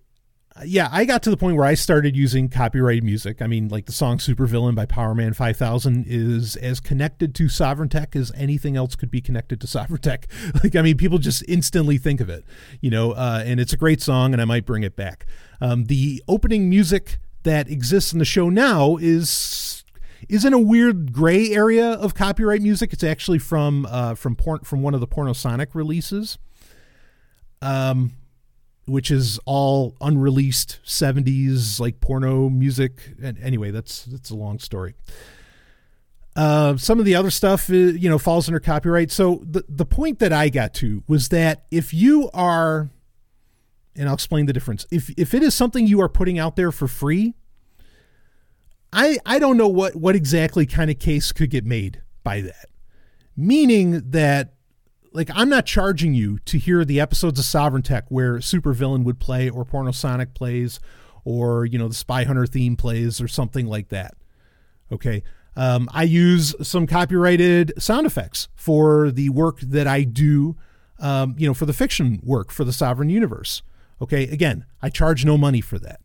yeah, 0.63 0.89
I 0.93 1.05
got 1.05 1.23
to 1.25 1.31
the 1.31 1.37
point 1.37 1.57
where 1.57 1.67
I 1.67 1.75
started 1.75 2.17
using 2.17 2.49
copyrighted 2.49 3.03
music. 3.03 3.43
I 3.43 3.49
mean, 3.49 3.69
like 3.69 3.87
the 3.87 3.93
song 3.93 4.19
Supervillain 4.19 4.77
by 4.77 4.87
Powerman 4.87 5.35
5000 5.35 6.05
is 6.07 6.55
as 6.55 6.79
connected 6.79 7.35
to 7.35 7.45
Sovryn 7.47 7.91
Tech 7.91 8.15
as 8.15 8.31
anything 8.37 8.77
else 8.77 8.95
could 8.95 9.11
be 9.11 9.21
connected 9.21 9.61
to 9.63 9.67
Sovryn 9.67 10.01
Tech. 10.01 10.29
Like, 10.63 10.77
I 10.77 10.83
mean, 10.83 10.97
people 10.97 11.19
just 11.19 11.43
instantly 11.49 11.99
think 11.99 12.21
of 12.21 12.31
it, 12.31 12.45
you 12.81 12.91
know, 12.91 13.13
uh, 13.13 13.43
and 13.45 13.59
it's 13.59 13.73
a 13.73 13.77
great 13.77 14.01
song, 14.01 14.33
and 14.33 14.41
I 14.41 14.45
might 14.45 14.65
bring 14.65 14.83
it 14.83 14.95
back. 14.95 15.27
Um, 15.61 15.87
the 15.87 16.23
opening 16.29 16.71
music 16.71 17.19
that 17.43 17.69
exists 17.69 18.13
in 18.13 18.19
the 18.19 18.25
show 18.25 18.49
now 18.49 18.97
is 18.97 19.85
is 20.29 20.45
in 20.45 20.53
a 20.53 20.59
weird 20.59 21.13
gray 21.13 21.51
area 21.51 21.93
of 21.93 22.15
copyright 22.15 22.63
music. 22.63 22.93
It's 22.93 23.05
actually 23.05 23.41
from 23.41 23.87
uh, 23.91 24.15
from 24.15 24.37
porn, 24.37 24.61
from 24.61 24.83
one 24.83 24.95
of 24.95 25.01
the 25.01 25.09
Pornosonic 25.09 25.75
releases. 25.75 26.39
Um, 27.61 28.13
which 28.87 29.11
is 29.11 29.39
all 29.47 29.97
unreleased 30.01 30.81
70s 30.85 31.81
like 31.81 32.01
porno 32.01 32.49
music. 32.49 33.15
And 33.23 33.39
anyway 33.39 33.71
that's 33.71 34.05
that's 34.05 34.31
a 34.31 34.37
long 34.37 34.59
story. 34.59 34.95
Uh, 36.37 36.77
some 36.77 36.99
of 36.99 37.05
the 37.05 37.15
other 37.15 37.31
stuff 37.31 37.71
uh, 37.71 37.75
you 37.75 38.09
know 38.09 38.19
falls 38.19 38.49
under 38.49 38.61
copyright. 38.61 39.11
So 39.11 39.43
the 39.45 39.65
the 39.69 39.87
point 39.87 40.19
that 40.19 40.33
i 40.33 40.49
got 40.49 40.75
to 40.75 41.03
was 41.07 41.29
that 41.29 41.65
if 41.71 41.95
you 41.95 42.31
are 42.35 42.91
and 43.97 44.09
i'll 44.09 44.15
explain 44.15 44.47
the 44.47 44.53
difference. 44.53 44.87
If 44.91 45.11
if 45.17 45.35
it 45.35 45.43
is 45.43 45.55
something 45.55 45.87
you 45.87 46.01
are 46.01 46.09
putting 46.09 46.39
out 46.39 46.57
there 46.57 46.73
for 46.73 46.89
free 46.89 47.35
i 48.93 49.19
i 49.27 49.39
don't 49.39 49.57
know 49.57 49.69
what 49.69 49.97
what 49.97 50.15
exactly 50.15 50.67
kind 50.67 50.91
of 50.91 50.99
case 50.99 51.33
could 51.33 51.51
get 51.51 51.65
made 51.65 52.03
by 52.23 52.41
that. 52.41 52.67
Meaning 53.37 54.11
that 54.11 54.54
like 55.15 55.31
I'm 55.33 55.49
not 55.49 55.65
charging 55.65 56.13
you 56.13 56.39
to 56.41 56.59
hear 56.59 56.85
the 56.85 57.01
episodes 57.01 57.39
of 57.39 57.47
Sovryn 57.47 57.83
Tech 57.83 58.05
where 58.09 58.39
Supervillain 58.39 59.05
would 59.05 59.21
play 59.21 59.49
or 59.49 59.65
Pornosonic 59.65 60.35
plays 60.35 60.81
or 61.25 61.65
you 61.65 61.79
know 61.79 61.89
the 61.89 61.95
Spy 61.95 62.25
Hunter 62.25 62.47
theme 62.47 62.77
plays 62.77 63.21
or 63.21 63.29
something 63.29 63.67
like 63.67 63.89
that. 63.89 64.15
Okay. 64.93 65.23
Um, 65.57 65.89
I 65.93 66.03
use 66.03 66.55
some 66.67 66.89
copyrighted 66.89 67.81
sound 67.81 68.07
effects 68.07 68.49
for 68.57 69.13
the 69.13 69.29
work 69.29 69.61
that 69.61 69.87
I 69.87 70.03
do, 70.03 70.57
um, 70.99 71.37
you 71.39 71.47
know, 71.47 71.55
for 71.55 71.65
the 71.65 71.73
fiction 71.73 72.19
work 72.25 72.51
for 72.51 72.65
the 72.65 72.73
Sovryn 72.73 73.09
Universe. 73.09 73.63
Okay, 74.03 74.25
again, 74.25 74.67
I 74.83 74.91
charge 74.91 75.25
no 75.25 75.39
money 75.39 75.61
for 75.61 75.79
that. 75.79 76.01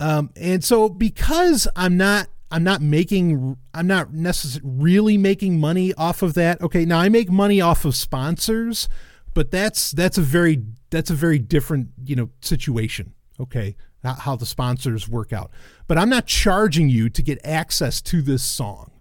Um, 0.00 0.30
and 0.34 0.64
so 0.64 0.88
because 0.88 1.68
I'm 1.76 1.98
not 1.98 2.28
I'm 2.54 2.62
not 2.62 2.80
making 2.80 3.56
I'm 3.74 3.88
not 3.88 4.12
necessarily 4.12 4.70
really 4.72 5.18
making 5.18 5.58
money 5.58 5.92
off 5.94 6.22
of 6.22 6.34
that. 6.34 6.62
Okay, 6.62 6.84
now 6.84 7.00
I 7.00 7.08
make 7.08 7.28
money 7.28 7.60
off 7.60 7.84
of 7.84 7.96
sponsors, 7.96 8.88
but 9.34 9.50
that's 9.50 9.90
that's 9.90 10.18
a 10.18 10.22
very 10.22 10.62
that's 10.88 11.10
a 11.10 11.14
very 11.14 11.40
different, 11.40 11.88
you 12.04 12.14
know, 12.14 12.30
situation. 12.42 13.14
Okay, 13.40 13.74
how 14.04 14.36
the 14.36 14.46
sponsors 14.46 15.08
work 15.08 15.32
out. 15.32 15.50
But 15.88 15.98
I'm 15.98 16.08
not 16.08 16.26
charging 16.26 16.88
you 16.88 17.08
to 17.10 17.22
get 17.22 17.44
access 17.44 18.00
to 18.02 18.22
this 18.22 18.44
song. 18.44 18.92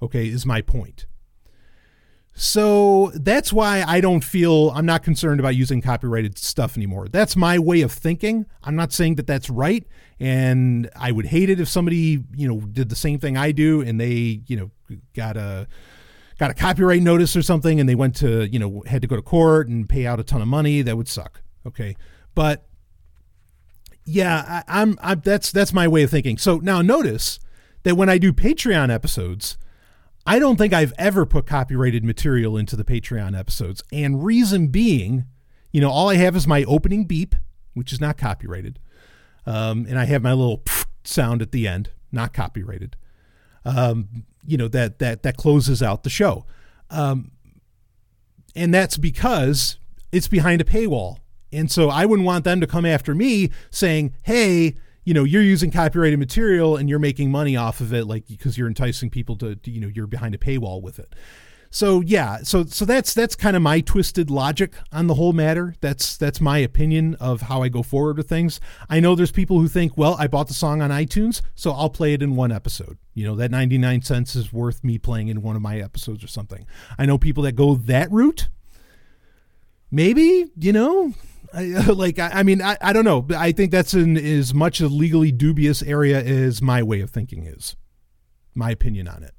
Okay, 0.00 0.28
is 0.28 0.46
my 0.46 0.62
point. 0.62 1.06
So 2.34 3.12
that's 3.14 3.52
why 3.52 3.84
I 3.86 4.00
don't 4.00 4.24
feel 4.24 4.70
I'm 4.70 4.86
not 4.86 5.02
concerned 5.02 5.38
about 5.38 5.54
using 5.54 5.82
copyrighted 5.82 6.38
stuff 6.38 6.76
anymore. 6.76 7.08
That's 7.08 7.36
my 7.36 7.58
way 7.58 7.82
of 7.82 7.92
thinking. 7.92 8.46
I'm 8.62 8.74
not 8.74 8.92
saying 8.92 9.16
that 9.16 9.26
that's 9.26 9.50
right, 9.50 9.86
and 10.18 10.88
I 10.96 11.12
would 11.12 11.26
hate 11.26 11.50
it 11.50 11.60
if 11.60 11.68
somebody 11.68 12.24
you 12.34 12.48
know 12.48 12.60
did 12.60 12.88
the 12.88 12.96
same 12.96 13.18
thing 13.18 13.36
I 13.36 13.52
do 13.52 13.82
and 13.82 14.00
they 14.00 14.40
you 14.46 14.56
know 14.56 14.70
got 15.14 15.36
a 15.36 15.68
got 16.38 16.50
a 16.50 16.54
copyright 16.54 17.02
notice 17.02 17.36
or 17.36 17.42
something 17.42 17.78
and 17.78 17.88
they 17.88 17.94
went 17.94 18.16
to 18.16 18.48
you 18.48 18.58
know 18.58 18.82
had 18.86 19.02
to 19.02 19.08
go 19.08 19.16
to 19.16 19.22
court 19.22 19.68
and 19.68 19.86
pay 19.88 20.06
out 20.06 20.18
a 20.18 20.24
ton 20.24 20.40
of 20.40 20.48
money. 20.48 20.80
That 20.80 20.96
would 20.96 21.08
suck. 21.08 21.42
Okay, 21.66 21.96
but 22.34 22.66
yeah, 24.04 24.62
I, 24.66 24.80
I'm, 24.80 24.98
I'm 25.02 25.20
that's 25.20 25.52
that's 25.52 25.72
my 25.72 25.86
way 25.86 26.02
of 26.02 26.10
thinking. 26.10 26.38
So 26.38 26.56
now 26.56 26.82
notice 26.82 27.38
that 27.82 27.96
when 27.96 28.08
I 28.08 28.18
do 28.18 28.32
Patreon 28.32 28.92
episodes 28.92 29.58
I 30.26 30.38
don't 30.38 30.56
think 30.56 30.72
I've 30.72 30.92
ever 30.98 31.26
put 31.26 31.46
copyrighted 31.46 32.04
material 32.04 32.56
into 32.56 32.76
the 32.76 32.84
Patreon 32.84 33.38
episodes. 33.38 33.82
And 33.92 34.24
reason 34.24 34.68
being, 34.68 35.24
you 35.72 35.80
know, 35.80 35.90
all 35.90 36.08
I 36.08 36.16
have 36.16 36.36
is 36.36 36.46
my 36.46 36.64
opening 36.64 37.04
beep, 37.04 37.34
which 37.74 37.92
is 37.92 38.00
not 38.00 38.16
copyrighted. 38.16 38.78
Um, 39.46 39.86
and 39.88 39.98
I 39.98 40.04
have 40.04 40.22
my 40.22 40.32
little 40.32 40.62
sound 41.04 41.42
at 41.42 41.50
the 41.50 41.66
end, 41.66 41.90
not 42.12 42.32
copyrighted. 42.32 42.96
Um, 43.64 44.24
you 44.46 44.56
know, 44.56 44.68
that 44.68 44.98
that 44.98 45.22
that 45.22 45.36
closes 45.36 45.82
out 45.82 46.02
the 46.02 46.10
show. 46.10 46.46
Um, 46.90 47.32
and 48.54 48.72
that's 48.72 48.96
because 48.96 49.78
it's 50.12 50.28
behind 50.28 50.60
a 50.60 50.64
paywall. 50.64 51.18
And 51.52 51.70
so 51.70 51.88
I 51.90 52.06
wouldn't 52.06 52.26
want 52.26 52.44
them 52.44 52.60
to 52.60 52.66
come 52.66 52.84
after 52.84 53.14
me 53.14 53.50
saying, 53.70 54.14
"Hey, 54.22 54.76
you 55.04 55.14
know 55.14 55.24
you're 55.24 55.42
using 55.42 55.70
copyrighted 55.70 56.18
material 56.18 56.76
and 56.76 56.88
you're 56.88 56.98
making 56.98 57.30
money 57.30 57.56
off 57.56 57.80
of 57.80 57.92
it 57.92 58.06
like 58.06 58.26
because 58.28 58.56
you're 58.56 58.68
enticing 58.68 59.10
people 59.10 59.36
to, 59.36 59.56
to, 59.56 59.70
you 59.70 59.80
know 59.80 59.88
you're 59.88 60.06
behind 60.06 60.34
a 60.34 60.38
paywall 60.38 60.80
with 60.82 60.98
it 60.98 61.14
so 61.70 62.00
yeah 62.00 62.38
so 62.42 62.64
so 62.64 62.84
that's 62.84 63.14
that's 63.14 63.34
kind 63.34 63.56
of 63.56 63.62
my 63.62 63.80
twisted 63.80 64.30
logic 64.30 64.74
on 64.92 65.06
the 65.06 65.14
whole 65.14 65.32
matter 65.32 65.74
that's 65.80 66.16
that's 66.16 66.40
my 66.40 66.58
opinion 66.58 67.14
of 67.16 67.42
how 67.42 67.62
i 67.62 67.68
go 67.68 67.82
forward 67.82 68.16
with 68.16 68.28
things 68.28 68.60
i 68.90 69.00
know 69.00 69.14
there's 69.14 69.32
people 69.32 69.58
who 69.58 69.68
think 69.68 69.96
well 69.96 70.14
i 70.18 70.26
bought 70.26 70.48
the 70.48 70.54
song 70.54 70.82
on 70.82 70.90
itunes 70.90 71.40
so 71.54 71.72
i'll 71.72 71.90
play 71.90 72.12
it 72.12 72.22
in 72.22 72.36
one 72.36 72.52
episode 72.52 72.98
You 73.14 73.26
know, 73.26 73.36
that 73.36 73.50
99 73.50 74.02
cents 74.02 74.34
is 74.34 74.52
worth 74.52 74.82
me 74.82 74.98
playing 74.98 75.28
in 75.28 75.42
one 75.42 75.56
of 75.56 75.62
my 75.62 75.78
episodes 75.78 76.24
or 76.24 76.28
something. 76.28 76.66
I 76.98 77.04
know 77.04 77.18
people 77.18 77.42
that 77.42 77.52
go 77.52 77.74
that 77.74 78.10
route. 78.10 78.48
Maybe, 79.90 80.46
you 80.56 80.72
know, 80.72 81.12
I, 81.52 81.64
like 81.92 82.18
I, 82.18 82.28
I 82.28 82.42
mean 82.42 82.62
I, 82.62 82.76
I 82.80 82.92
don't 82.92 83.04
know 83.04 83.26
i 83.36 83.52
think 83.52 83.70
that's 83.70 83.94
an 83.94 84.16
as 84.16 84.54
much 84.54 84.80
a 84.80 84.88
legally 84.88 85.32
dubious 85.32 85.82
area 85.82 86.22
as 86.22 86.62
my 86.62 86.82
way 86.82 87.00
of 87.00 87.10
thinking 87.10 87.46
is 87.46 87.76
my 88.54 88.70
opinion 88.70 89.08
on 89.08 89.22
it. 89.22 89.34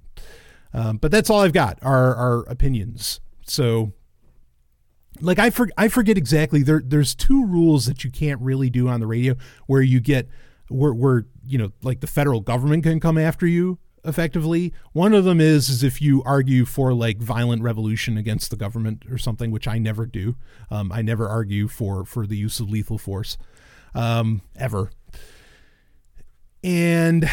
Um, 0.74 0.98
but 0.98 1.12
that's 1.12 1.30
all 1.30 1.42
i've 1.42 1.54
got 1.54 1.80
are 1.82 2.16
our 2.16 2.40
opinions. 2.50 3.20
So 3.46 3.94
like 5.22 5.40
I, 5.40 5.50
for, 5.50 5.70
I 5.78 5.88
forget 5.88 6.18
exactly 6.18 6.64
there 6.64 6.82
there's 6.84 7.14
two 7.14 7.46
rules 7.46 7.86
that 7.86 8.04
you 8.04 8.12
can't 8.12 8.42
really 8.42 8.70
do 8.70 8.88
on 8.88 9.00
the 9.00 9.08
radio 9.08 9.36
where 9.68 9.82
you 9.82 10.00
get 10.00 10.28
where, 10.70 10.94
where 10.94 11.26
you 11.46 11.58
know 11.58 11.72
like 11.84 12.00
the 12.00 12.08
federal 12.08 12.42
government 12.42 12.84
can 12.84 13.00
come 13.00 13.18
after 13.18 13.46
you 13.46 13.80
effectively. 14.06 14.74
One 14.92 15.14
of 15.14 15.24
them 15.24 15.40
is 15.40 15.70
is 15.70 15.84
if 15.84 16.02
you 16.02 16.24
argue 16.24 16.66
for 16.66 16.94
like 16.94 17.18
violent 17.18 17.62
revolution 17.62 18.18
against 18.18 18.50
the 18.50 18.58
government 18.58 19.04
or 19.10 19.18
something 19.18 19.52
which 19.52 19.68
i 19.68 19.78
never 19.78 20.06
do. 20.06 20.36
Um, 20.70 20.92
i 20.92 21.02
never 21.02 21.28
argue 21.28 21.68
for 21.68 22.06
for 22.06 22.26
the 22.28 22.38
use 22.38 22.60
of 22.60 22.70
lethal 22.70 22.98
force 22.98 23.38
um, 23.94 24.42
ever. 24.56 24.92
And 26.64 27.30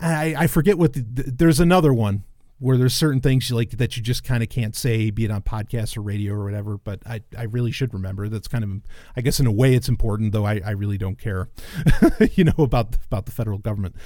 i 0.00 0.34
i 0.36 0.46
forget 0.46 0.78
what 0.78 0.92
the, 0.92 1.02
there's 1.02 1.60
another 1.60 1.92
one 1.92 2.24
where 2.58 2.78
there's 2.78 2.94
certain 2.94 3.20
things 3.20 3.50
like 3.52 3.70
that 3.72 3.96
you 3.96 4.02
just 4.02 4.24
kind 4.24 4.42
of 4.42 4.48
can't 4.48 4.74
say, 4.74 5.10
be 5.10 5.26
it 5.26 5.30
on 5.30 5.42
podcast 5.42 5.96
or 5.96 6.00
radio 6.00 6.32
or 6.32 6.44
whatever. 6.44 6.78
But 6.78 7.00
I, 7.06 7.20
I 7.36 7.44
really 7.44 7.70
should 7.70 7.92
remember. 7.92 8.28
That's 8.28 8.48
kind 8.48 8.64
of, 8.64 8.70
I 9.14 9.20
guess, 9.20 9.38
in 9.38 9.46
a 9.46 9.52
way, 9.52 9.74
it's 9.74 9.88
important, 9.88 10.32
though 10.32 10.46
I, 10.46 10.62
I 10.64 10.70
really 10.70 10.96
don't 10.96 11.18
care, 11.18 11.50
you 12.32 12.44
know, 12.44 12.54
about 12.58 12.96
about 13.06 13.26
the 13.26 13.32
federal 13.32 13.58
government. 13.58 13.96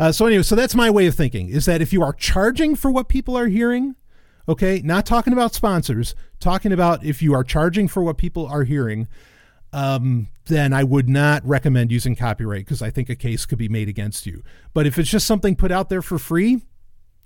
Uh, 0.00 0.12
so 0.12 0.26
anyway, 0.26 0.42
so 0.42 0.54
that's 0.54 0.74
my 0.74 0.88
way 0.88 1.06
of 1.06 1.14
thinking: 1.14 1.48
is 1.48 1.66
that 1.66 1.82
if 1.82 1.92
you 1.92 2.02
are 2.02 2.14
charging 2.14 2.74
for 2.74 2.90
what 2.90 3.08
people 3.08 3.36
are 3.36 3.48
hearing, 3.48 3.94
okay, 4.48 4.80
not 4.82 5.04
talking 5.04 5.34
about 5.34 5.54
sponsors, 5.54 6.14
talking 6.40 6.72
about 6.72 7.04
if 7.04 7.20
you 7.20 7.34
are 7.34 7.44
charging 7.44 7.88
for 7.88 8.02
what 8.02 8.16
people 8.16 8.46
are 8.46 8.64
hearing. 8.64 9.08
Um, 9.70 10.28
then 10.46 10.72
I 10.72 10.82
would 10.82 11.10
not 11.10 11.46
recommend 11.46 11.92
using 11.92 12.16
copyright 12.16 12.64
because 12.64 12.80
I 12.80 12.88
think 12.88 13.10
a 13.10 13.14
case 13.14 13.44
could 13.44 13.58
be 13.58 13.68
made 13.68 13.86
against 13.86 14.24
you. 14.24 14.42
But 14.72 14.86
if 14.86 14.98
it's 14.98 15.10
just 15.10 15.26
something 15.26 15.56
put 15.56 15.70
out 15.70 15.90
there 15.90 16.00
for 16.00 16.18
free, 16.18 16.62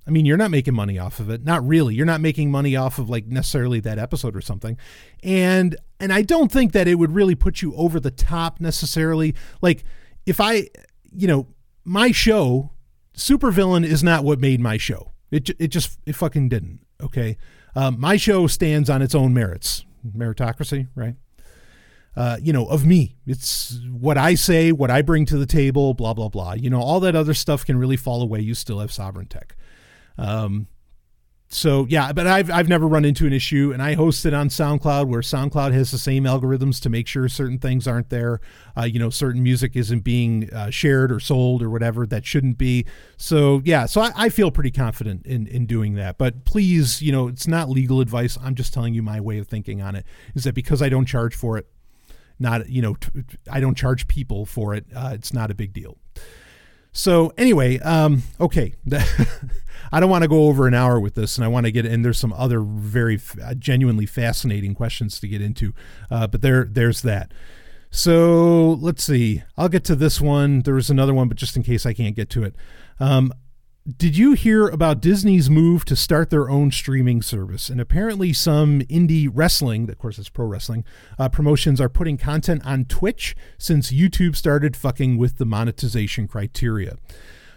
I 0.07 0.11
mean, 0.11 0.27
you're 0.27 0.37
not 0.37 0.51
making 0.51 0.75
money 0.75 0.99
off 0.99 1.21
of 1.21 1.31
it. 1.31 1.45
Not 1.45 1.67
really. 1.67 1.95
You're 1.95 2.07
not 2.07 2.21
making 2.21 2.51
money 2.51 2.75
off 2.75 2.99
of 2.99 3.09
like 3.09 3.27
necessarily 3.27 3.81
that 3.81 3.99
episode 3.99 4.35
or 4.35 4.41
something. 4.41 4.77
And 5.23 5.77
and 6.01 6.13
I 6.13 6.23
don't 6.23 6.51
think 6.51 6.73
that 6.73 6.89
it 6.89 6.97
would 6.97 7.13
really 7.13 7.35
put 7.35 7.63
you 7.63 7.75
over 7.77 8.01
the 8.01 8.11
top 8.11 8.61
necessarily. 8.61 9.35
Like 9.61 9.85
if 10.27 10.41
I, 10.41 10.69
you 11.15 11.29
know, 11.29 11.47
my 11.85 12.11
show, 12.11 12.73
Supervillain 13.17 13.85
is 13.85 14.03
not 14.03 14.25
what 14.25 14.41
made 14.41 14.61
my 14.61 14.77
show. 14.77 15.13
It 15.31 15.51
it 15.61 15.69
just 15.69 15.99
it 16.05 16.15
fucking 16.15 16.49
didn't. 16.49 16.81
Okay. 17.01 17.37
Um, 17.75 17.99
my 17.99 18.17
show 18.17 18.47
stands 18.47 18.91
on 18.91 19.03
its 19.03 19.15
own 19.15 19.33
merits. 19.33 19.85
Meritocracy, 20.07 20.89
right? 20.95 21.15
Uh, 22.15 22.37
you 22.43 22.53
know, 22.53 22.67
of 22.67 22.85
me. 22.85 23.17
It's 23.27 23.81
what 23.91 24.19
I 24.19 24.35
say, 24.35 24.73
what 24.73 24.91
I 24.91 25.01
bring 25.01 25.25
to 25.27 25.39
the 25.39 25.47
table, 25.47 25.95
blah, 25.95 26.13
blah, 26.13 26.29
blah. 26.29 26.53
You 26.53 26.69
know, 26.69 26.81
all 26.81 27.01
that 27.01 27.15
other 27.15 27.33
stuff 27.33 27.65
can 27.65 27.79
really 27.79 27.97
fall 27.97 28.21
away. 28.21 28.41
You 28.41 28.55
still 28.55 28.81
have 28.81 28.91
Sovryn 28.91 29.29
Tech. 29.29 29.57
Um, 30.19 30.67
so 31.55 31.87
yeah, 31.91 32.13
but 32.13 32.27
I've 32.27 32.51
I've 32.51 32.69
never 32.69 32.89
run 32.89 33.05
into 33.05 33.27
an 33.27 33.33
issue, 33.35 33.73
and 33.75 33.83
I 33.83 33.93
host 33.93 34.25
it 34.25 34.33
on 34.33 34.49
SoundCloud, 34.49 35.07
where 35.07 35.21
SoundCloud 35.21 35.73
has 35.75 35.91
the 35.91 35.99
same 35.99 36.25
algorithms 36.25 36.81
to 36.81 36.89
make 36.89 37.07
sure 37.07 37.29
certain 37.29 37.59
things 37.59 37.87
aren't 37.87 38.09
there. 38.09 38.41
Uh, 38.75 38.85
you 38.85 38.99
know, 38.99 39.11
certain 39.11 39.43
music 39.43 39.77
isn't 39.77 40.01
being 40.01 40.51
uh, 40.51 40.71
shared 40.71 41.13
or 41.13 41.21
sold 41.21 41.63
or 41.63 41.69
whatever 41.69 42.07
that 42.07 42.25
shouldn't 42.25 42.57
be. 42.57 42.87
So 43.19 43.61
yeah, 43.67 43.85
so 43.85 44.01
I, 44.01 44.13
I, 44.17 44.29
feel 44.31 44.51
pretty 44.51 44.71
confident 44.71 45.27
in 45.27 45.47
in 45.47 45.67
doing 45.67 45.95
that. 45.97 46.17
But 46.17 46.47
please, 46.47 47.03
you 47.03 47.13
know, 47.13 47.29
it's 47.29 47.47
not 47.47 47.69
legal 47.69 48.01
advice. 48.01 48.39
I'm 48.43 48.55
just 48.55 48.73
telling 48.73 48.95
you 48.95 49.03
my 49.03 49.21
way 49.21 49.37
of 49.37 49.47
thinking 49.47 49.83
on 49.83 49.95
it. 49.95 50.07
Is 50.35 50.45
that 50.45 50.55
because 50.55 50.81
I 50.81 50.89
don't 50.89 51.07
charge 51.07 51.35
for 51.35 51.59
it? 51.59 51.67
Not 52.39 52.71
you 52.71 52.81
know, 52.81 52.97
I 53.51 53.61
don't 53.61 53.77
charge 53.77 54.09
people 54.09 54.47
for 54.47 54.75
it. 54.75 54.87
Uh, 54.97 55.11
it's 55.13 55.35
not 55.35 55.51
a 55.51 55.55
big 55.55 55.75
deal. 55.75 55.99
So 56.93 57.33
anyway, 57.37 57.79
um, 57.81 58.23
okay. 58.41 58.73
I 59.91 60.01
don't 60.01 60.11
want 60.11 60.23
to 60.23 60.29
go 60.29 60.49
over 60.49 60.67
an 60.67 60.75
hour 60.75 60.99
with 61.01 61.15
this, 61.15 61.37
and 61.37 61.45
I 61.45 61.49
want 61.49 61.67
to 61.67 61.73
get 61.73 61.87
and 61.87 62.05
there's 62.05 62.19
some 62.19 62.33
other 62.33 62.61
very 62.61 63.21
uh, 63.43 63.55
genuinely 63.55 64.07
fascinating 64.07 64.75
questions 64.75 65.21
to 65.21 65.29
get 65.29 65.41
into, 65.41 65.75
uh, 66.11 66.27
but 66.27 66.43
there 66.43 66.65
there's 66.65 67.03
that. 67.03 67.33
So 67.91 68.79
let's 68.81 69.05
see. 69.05 69.43
I'll 69.59 69.69
get 69.69 69.85
to 69.85 69.95
this 69.95 70.21
one. 70.21 70.63
There 70.63 70.75
was 70.75 70.89
another 70.89 71.13
one, 71.13 71.29
but 71.29 71.37
just 71.37 71.57
in 71.57 71.63
case 71.63 71.85
I 71.85 71.93
can't 71.93 72.17
get 72.17 72.31
to 72.31 72.43
it. 72.43 72.57
Um, 72.99 73.35
did 73.85 74.17
you 74.17 74.35
hear 74.35 74.69
about 74.69 75.01
Disney's 75.01 75.51
move 75.51 75.85
to 75.87 75.97
start 75.97 76.31
their 76.31 76.49
own 76.49 76.71
streaming 76.71 77.21
service? 77.21 77.69
And 77.69 77.81
apparently, 77.81 78.33
some 78.33 78.81
indie 78.83 79.29
wrestling, 79.33 79.91
of 79.91 79.99
course, 79.99 80.19
it's 80.21 80.29
pro 80.29 80.47
wrestling, 80.47 80.85
uh, 81.19 81.29
promotions 81.29 81.81
are 81.81 81.89
putting 81.89 82.17
content 82.17 82.65
on 82.65 82.85
Twitch 82.85 83.35
since 83.59 83.91
YouTube 83.91 84.37
started 84.37 84.77
fucking 84.77 85.19
with 85.19 85.39
the 85.39 85.45
monetization 85.45 86.29
criteria. 86.29 86.97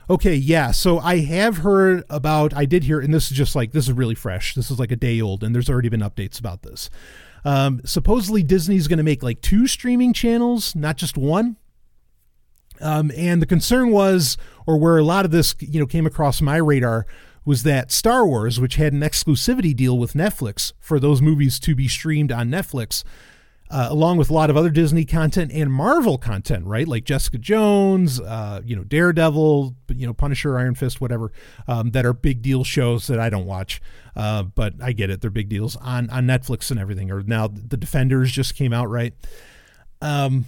Okay, 0.10 0.36
yeah. 0.36 0.72
So 0.72 0.99
I 0.99 1.20
have 1.22 1.58
heard 1.58 2.03
about, 2.10 2.53
I 2.53 2.66
did 2.66 2.84
hear, 2.84 2.99
and 2.99 3.14
this 3.14 3.32
is 3.32 3.38
just 3.38 3.56
like, 3.56 3.72
this 3.72 3.88
is 3.88 3.93
really 3.93 4.16
fresh. 4.16 4.53
This 4.53 4.70
is 4.70 4.80
like 4.80 4.91
a 4.91 4.95
day 4.95 5.20
old, 5.20 5.43
and 5.43 5.53
there's 5.53 5.70
already 5.70 5.89
been 5.89 6.01
updates 6.01 6.39
about 6.39 6.62
this. 6.62 6.89
Um, 7.43 7.82
supposedly, 7.86 8.43
Disney's 8.43 8.88
going 8.88 8.97
to 8.97 9.03
make 9.03 9.24
like 9.24 9.41
two 9.41 9.68
streaming 9.68 10.14
channels, 10.14 10.76
not 10.76 10.97
just 10.97 11.18
one. 11.18 11.58
Um, 12.82 13.12
and 13.16 13.41
the 13.41 13.45
concern 13.45 13.91
was, 13.91 14.38
or 14.68 14.78
where 14.78 14.97
a 14.97 15.03
lot 15.03 15.26
of 15.26 15.32
this, 15.32 15.56
you 15.60 15.80
know, 15.80 15.86
came 15.86 16.06
across 16.06 16.41
my 16.41 16.58
radar, 16.58 17.08
was 17.45 17.64
that 17.64 17.91
Star 17.91 18.26
Wars, 18.26 18.60
which 18.60 18.76
had 18.76 18.93
an 18.93 19.01
exclusivity 19.01 19.76
deal 19.76 19.97
with 19.97 20.14
Netflix 20.14 20.74
for 20.80 20.99
those 20.99 21.22
movies 21.22 21.60
to 21.60 21.76
be 21.76 21.88
streamed 21.88 22.32
on 22.32 22.49
Netflix, 22.49 23.03
uh, 23.72 23.88
along 23.89 24.18
with 24.18 24.30
a 24.30 24.34
lot 24.34 24.49
of 24.49 24.57
other 24.57 24.70
Disney 24.70 25.05
content 25.05 25.51
and 25.51 25.72
Marvel 25.72 26.18
content, 26.18 26.66
right? 26.66 26.88
Like 26.88 27.03
Jessica 27.03 27.38
Jones, 27.38 28.20
uh, 28.20 28.61
you 28.63 28.76
know, 28.76 28.84
Daredevil, 28.84 29.76
you 29.93 30.05
know, 30.05 30.13
Punisher, 30.13 30.57
Iron 30.57 30.76
Fist, 30.76 31.01
whatever, 31.01 31.32
um, 31.68 31.91
that 31.91 32.05
are 32.05 32.13
big 32.13 32.41
deal 32.41 32.63
shows 32.63 33.07
that 33.07 33.20
I 33.20 33.30
don't 33.30 33.45
watch, 33.45 33.82
uh, 34.16 34.43
but 34.43 34.74
I 34.82 34.91
get 34.91 35.09
it; 35.09 35.22
they're 35.22 35.32
big 35.32 35.49
deals 35.49 35.76
on 35.78 36.09
on 36.11 36.26
Netflix 36.26 36.70
and 36.70 36.80
everything. 36.80 37.11
Or 37.11 37.24
now 37.24 37.47
the 37.47 37.78
Defenders 37.78 38.32
just 38.32 38.55
came 38.55 38.72
out, 38.72 38.89
right? 38.89 39.13
Um, 40.01 40.45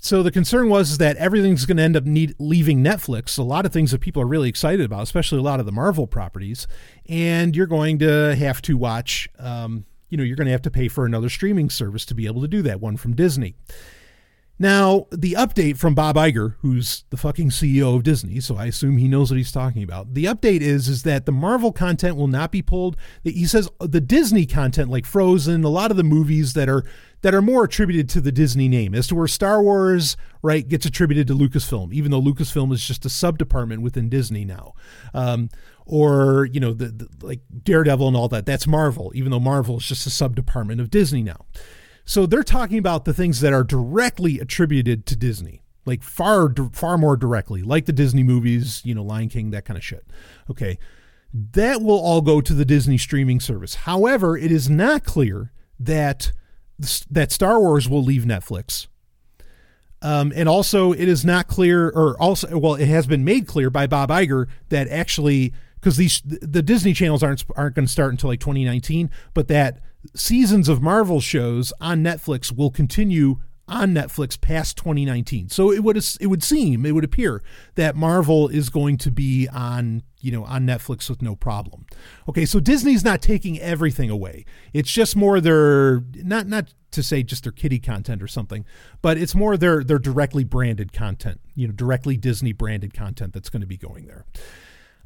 so 0.00 0.22
the 0.22 0.30
concern 0.30 0.68
was 0.68 0.98
that 0.98 1.16
everything's 1.16 1.66
going 1.66 1.76
to 1.76 1.82
end 1.82 1.96
up 1.96 2.04
need, 2.04 2.34
leaving 2.38 2.84
Netflix. 2.84 3.36
A 3.38 3.42
lot 3.42 3.66
of 3.66 3.72
things 3.72 3.90
that 3.90 4.00
people 4.00 4.22
are 4.22 4.26
really 4.26 4.48
excited 4.48 4.84
about, 4.84 5.02
especially 5.02 5.38
a 5.38 5.42
lot 5.42 5.60
of 5.60 5.66
the 5.66 5.72
Marvel 5.72 6.06
properties, 6.06 6.68
and 7.08 7.54
you're 7.54 7.66
going 7.66 7.98
to 7.98 8.36
have 8.36 8.62
to 8.62 8.76
watch. 8.76 9.28
Um, 9.38 9.84
you 10.08 10.16
know, 10.16 10.24
you're 10.24 10.36
going 10.36 10.46
to 10.46 10.52
have 10.52 10.62
to 10.62 10.70
pay 10.70 10.88
for 10.88 11.04
another 11.04 11.28
streaming 11.28 11.70
service 11.70 12.04
to 12.06 12.14
be 12.14 12.26
able 12.26 12.42
to 12.42 12.48
do 12.48 12.62
that, 12.62 12.80
one 12.80 12.96
from 12.96 13.14
Disney. 13.14 13.54
Now, 14.60 15.06
the 15.12 15.34
update 15.34 15.76
from 15.76 15.94
Bob 15.94 16.16
Iger, 16.16 16.56
who's 16.62 17.04
the 17.10 17.16
fucking 17.16 17.50
CEO 17.50 17.94
of 17.94 18.02
Disney, 18.02 18.40
so 18.40 18.56
I 18.56 18.66
assume 18.66 18.96
he 18.96 19.06
knows 19.06 19.30
what 19.30 19.36
he's 19.36 19.52
talking 19.52 19.84
about. 19.84 20.14
The 20.14 20.24
update 20.24 20.62
is 20.62 20.88
is 20.88 21.04
that 21.04 21.26
the 21.26 21.32
Marvel 21.32 21.70
content 21.70 22.16
will 22.16 22.26
not 22.26 22.50
be 22.50 22.60
pulled. 22.60 22.96
He 23.22 23.46
says 23.46 23.68
the 23.78 24.00
Disney 24.00 24.46
content 24.46 24.90
like 24.90 25.06
Frozen, 25.06 25.62
a 25.62 25.68
lot 25.68 25.92
of 25.92 25.96
the 25.96 26.02
movies 26.02 26.54
that 26.54 26.68
are 26.68 26.82
that 27.20 27.34
are 27.34 27.42
more 27.42 27.64
attributed 27.64 28.08
to 28.08 28.20
the 28.20 28.32
Disney 28.32 28.66
name, 28.66 28.96
as 28.96 29.06
to 29.08 29.14
where 29.14 29.28
Star 29.28 29.62
Wars, 29.62 30.16
right, 30.42 30.66
gets 30.66 30.86
attributed 30.86 31.28
to 31.28 31.34
Lucasfilm, 31.34 31.92
even 31.92 32.10
though 32.10 32.20
Lucasfilm 32.20 32.72
is 32.72 32.84
just 32.84 33.06
a 33.06 33.10
sub 33.10 33.38
department 33.38 33.82
within 33.82 34.08
Disney 34.08 34.44
now. 34.44 34.74
Um, 35.14 35.50
or 35.88 36.44
you 36.52 36.60
know 36.60 36.72
the, 36.72 36.86
the, 36.88 37.08
like 37.26 37.40
Daredevil 37.64 38.06
and 38.06 38.16
all 38.16 38.28
that. 38.28 38.46
That's 38.46 38.66
Marvel, 38.66 39.10
even 39.14 39.32
though 39.32 39.40
Marvel 39.40 39.78
is 39.78 39.86
just 39.86 40.06
a 40.06 40.10
sub 40.10 40.36
department 40.36 40.80
of 40.80 40.90
Disney 40.90 41.22
now. 41.22 41.46
So 42.04 42.26
they're 42.26 42.44
talking 42.44 42.78
about 42.78 43.04
the 43.04 43.14
things 43.14 43.40
that 43.40 43.52
are 43.52 43.64
directly 43.64 44.38
attributed 44.38 45.06
to 45.06 45.16
Disney, 45.16 45.62
like 45.84 46.02
far 46.02 46.54
far 46.72 46.98
more 46.98 47.16
directly, 47.16 47.62
like 47.62 47.86
the 47.86 47.92
Disney 47.92 48.22
movies, 48.22 48.82
you 48.84 48.94
know, 48.94 49.02
Lion 49.02 49.28
King, 49.28 49.50
that 49.50 49.64
kind 49.64 49.76
of 49.76 49.84
shit. 49.84 50.06
Okay, 50.50 50.78
that 51.32 51.80
will 51.82 51.98
all 51.98 52.20
go 52.20 52.40
to 52.40 52.54
the 52.54 52.64
Disney 52.64 52.98
streaming 52.98 53.40
service. 53.40 53.74
However, 53.74 54.36
it 54.36 54.52
is 54.52 54.68
not 54.70 55.04
clear 55.04 55.52
that 55.80 56.32
that 57.10 57.32
Star 57.32 57.58
Wars 57.58 57.88
will 57.88 58.04
leave 58.04 58.22
Netflix. 58.22 58.86
Um, 60.00 60.32
and 60.36 60.48
also, 60.48 60.92
it 60.92 61.08
is 61.08 61.24
not 61.24 61.48
clear, 61.48 61.88
or 61.88 62.16
also, 62.22 62.56
well, 62.56 62.74
it 62.74 62.86
has 62.86 63.08
been 63.08 63.24
made 63.24 63.48
clear 63.48 63.68
by 63.68 63.88
Bob 63.88 64.10
Iger 64.10 64.46
that 64.68 64.86
actually 64.88 65.52
because 65.80 65.96
these 65.96 66.22
the 66.24 66.62
Disney 66.62 66.92
channels 66.92 67.22
aren't 67.22 67.44
aren't 67.56 67.74
going 67.74 67.86
to 67.86 67.92
start 67.92 68.10
until 68.12 68.30
like 68.30 68.40
2019, 68.40 69.10
but 69.34 69.48
that 69.48 69.80
seasons 70.14 70.68
of 70.68 70.82
Marvel 70.82 71.20
shows 71.20 71.72
on 71.80 72.02
Netflix 72.02 72.54
will 72.54 72.70
continue 72.70 73.40
on 73.68 73.92
Netflix 73.92 74.40
past 74.40 74.76
2019. 74.78 75.50
So 75.50 75.70
it 75.70 75.84
would 75.84 75.96
it 75.96 76.26
would 76.26 76.42
seem 76.42 76.86
it 76.86 76.92
would 76.92 77.04
appear 77.04 77.42
that 77.74 77.94
Marvel 77.94 78.48
is 78.48 78.70
going 78.70 78.96
to 78.98 79.10
be 79.10 79.46
on 79.48 80.02
you 80.20 80.32
know 80.32 80.44
on 80.44 80.66
Netflix 80.66 81.08
with 81.08 81.22
no 81.22 81.36
problem. 81.36 81.86
Okay, 82.28 82.46
so 82.46 82.60
Disney's 82.60 83.04
not 83.04 83.20
taking 83.20 83.60
everything 83.60 84.10
away. 84.10 84.44
It's 84.72 84.90
just 84.90 85.16
more 85.16 85.40
their 85.40 86.02
not 86.14 86.46
not 86.46 86.72
to 86.90 87.02
say 87.02 87.22
just 87.22 87.42
their 87.42 87.52
kitty 87.52 87.78
content 87.78 88.22
or 88.22 88.28
something, 88.28 88.64
but 89.02 89.18
it's 89.18 89.34
more 89.34 89.56
their 89.56 89.84
their 89.84 89.98
directly 89.98 90.44
branded 90.44 90.92
content. 90.92 91.40
You 91.54 91.68
know, 91.68 91.74
directly 91.74 92.16
Disney 92.16 92.52
branded 92.52 92.94
content 92.94 93.34
that's 93.34 93.50
going 93.50 93.60
to 93.60 93.66
be 93.66 93.76
going 93.76 94.06
there. 94.06 94.24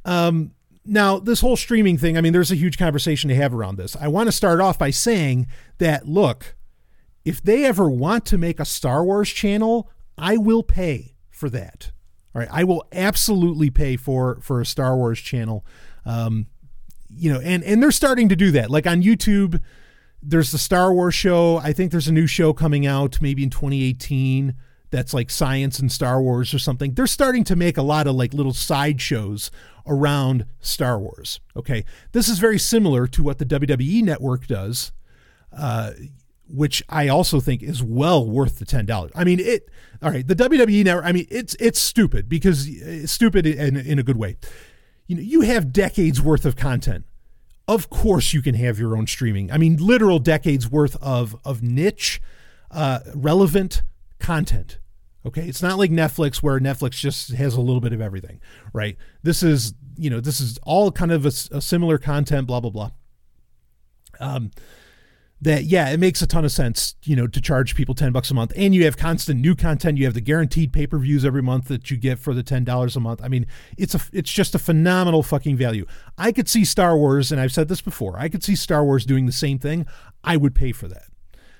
Um, 0.04 0.52
now, 0.84 1.18
this 1.18 1.40
whole 1.40 1.56
streaming 1.56 1.96
thing, 1.96 2.18
I 2.18 2.20
mean, 2.20 2.32
there's 2.32 2.50
a 2.50 2.56
huge 2.56 2.76
conversation 2.76 3.28
to 3.28 3.36
have 3.36 3.54
around 3.54 3.76
this. 3.76 3.96
I 3.96 4.08
want 4.08 4.28
to 4.28 4.32
start 4.32 4.60
off 4.60 4.78
by 4.78 4.90
saying 4.90 5.46
that, 5.78 6.08
look, 6.08 6.56
if 7.24 7.40
they 7.40 7.64
ever 7.64 7.88
want 7.88 8.26
to 8.26 8.38
make 8.38 8.58
a 8.58 8.64
Star 8.64 9.04
Wars 9.04 9.30
channel, 9.30 9.88
I 10.18 10.36
will 10.36 10.62
pay 10.62 11.14
for 11.30 11.48
that. 11.50 11.92
All 12.34 12.40
right, 12.40 12.48
I 12.50 12.64
will 12.64 12.84
absolutely 12.92 13.70
pay 13.70 13.96
for 13.96 14.40
for 14.40 14.60
a 14.60 14.66
Star 14.66 14.96
Wars 14.96 15.20
channel. 15.20 15.64
Um, 16.04 16.46
you 17.08 17.32
know, 17.32 17.40
and 17.40 17.62
and 17.62 17.82
they're 17.82 17.92
starting 17.92 18.28
to 18.30 18.36
do 18.36 18.50
that. 18.52 18.70
Like 18.70 18.86
on 18.86 19.02
YouTube, 19.02 19.60
there's 20.22 20.50
the 20.50 20.58
Star 20.58 20.92
Wars 20.92 21.14
show. 21.14 21.58
I 21.58 21.72
think 21.72 21.92
there's 21.92 22.08
a 22.08 22.12
new 22.12 22.26
show 22.26 22.52
coming 22.52 22.86
out 22.86 23.20
maybe 23.20 23.42
in 23.42 23.50
2018 23.50 24.54
that's 24.92 25.12
like 25.12 25.30
science 25.30 25.80
and 25.80 25.90
Star 25.90 26.22
Wars 26.22 26.54
or 26.54 26.58
something. 26.60 26.94
They're 26.94 27.08
starting 27.08 27.42
to 27.44 27.56
make 27.56 27.76
a 27.76 27.82
lot 27.82 28.06
of 28.06 28.14
like 28.14 28.32
little 28.32 28.52
side 28.52 29.00
shows 29.00 29.50
around 29.86 30.46
Star 30.60 31.00
Wars. 31.00 31.40
Okay. 31.56 31.84
This 32.12 32.28
is 32.28 32.38
very 32.38 32.58
similar 32.58 33.08
to 33.08 33.22
what 33.22 33.38
the 33.38 33.46
WWE 33.46 34.04
network 34.04 34.46
does, 34.46 34.92
uh, 35.56 35.92
which 36.46 36.82
I 36.88 37.08
also 37.08 37.40
think 37.40 37.62
is 37.62 37.82
well 37.82 38.28
worth 38.28 38.58
the 38.58 38.66
$10. 38.66 39.10
I 39.14 39.24
mean, 39.24 39.40
it, 39.40 39.68
all 40.02 40.10
right, 40.10 40.26
the 40.26 40.36
WWE 40.36 40.84
network, 40.84 41.06
I 41.06 41.12
mean, 41.12 41.26
it's, 41.30 41.56
it's 41.58 41.80
stupid 41.80 42.28
because 42.28 42.68
it's 42.68 43.10
stupid 43.10 43.46
in, 43.46 43.76
in 43.76 43.98
a 43.98 44.02
good 44.02 44.18
way. 44.18 44.36
You 45.06 45.16
know, 45.16 45.22
you 45.22 45.40
have 45.40 45.72
decades 45.72 46.20
worth 46.20 46.44
of 46.44 46.54
content. 46.54 47.06
Of 47.66 47.88
course 47.88 48.34
you 48.34 48.42
can 48.42 48.56
have 48.56 48.78
your 48.78 48.96
own 48.96 49.06
streaming. 49.06 49.50
I 49.50 49.56
mean, 49.56 49.78
literal 49.78 50.18
decades 50.18 50.70
worth 50.70 50.96
of, 51.00 51.34
of 51.44 51.62
niche, 51.62 52.20
uh, 52.70 53.00
relevant 53.14 53.82
content 54.18 54.78
Okay, 55.24 55.46
it's 55.46 55.62
not 55.62 55.78
like 55.78 55.90
Netflix 55.90 56.38
where 56.38 56.58
Netflix 56.58 56.92
just 56.92 57.32
has 57.32 57.54
a 57.54 57.60
little 57.60 57.80
bit 57.80 57.92
of 57.92 58.00
everything, 58.00 58.40
right? 58.72 58.96
This 59.22 59.42
is, 59.42 59.74
you 59.96 60.10
know, 60.10 60.20
this 60.20 60.40
is 60.40 60.58
all 60.64 60.90
kind 60.90 61.12
of 61.12 61.24
a, 61.24 61.32
a 61.52 61.60
similar 61.60 61.96
content, 61.98 62.46
blah 62.46 62.60
blah 62.60 62.70
blah. 62.70 62.90
Um, 64.18 64.50
that 65.40 65.64
yeah, 65.64 65.90
it 65.90 65.98
makes 65.98 66.22
a 66.22 66.26
ton 66.26 66.44
of 66.44 66.52
sense, 66.52 66.94
you 67.02 67.16
know, 67.16 67.26
to 67.26 67.40
charge 67.40 67.74
people 67.74 67.94
ten 67.94 68.12
bucks 68.12 68.30
a 68.30 68.34
month, 68.34 68.52
and 68.56 68.74
you 68.74 68.84
have 68.84 68.96
constant 68.96 69.40
new 69.40 69.54
content. 69.56 69.98
You 69.98 70.04
have 70.04 70.14
the 70.14 70.20
guaranteed 70.20 70.72
pay 70.72 70.86
per 70.86 70.98
views 70.98 71.24
every 71.24 71.42
month 71.42 71.66
that 71.68 71.90
you 71.90 71.96
get 71.96 72.18
for 72.18 72.32
the 72.34 72.44
ten 72.44 72.64
dollars 72.64 72.96
a 72.96 73.00
month. 73.00 73.20
I 73.22 73.28
mean, 73.28 73.46
it's 73.76 73.94
a 73.94 74.00
it's 74.12 74.30
just 74.30 74.54
a 74.54 74.58
phenomenal 74.58 75.22
fucking 75.22 75.56
value. 75.56 75.84
I 76.18 76.32
could 76.32 76.48
see 76.48 76.64
Star 76.64 76.96
Wars, 76.96 77.30
and 77.30 77.40
I've 77.40 77.52
said 77.52 77.68
this 77.68 77.80
before. 77.80 78.18
I 78.18 78.28
could 78.28 78.44
see 78.44 78.56
Star 78.56 78.84
Wars 78.84 79.04
doing 79.04 79.26
the 79.26 79.32
same 79.32 79.58
thing. 79.58 79.86
I 80.24 80.36
would 80.36 80.54
pay 80.54 80.72
for 80.72 80.86
that. 80.88 81.06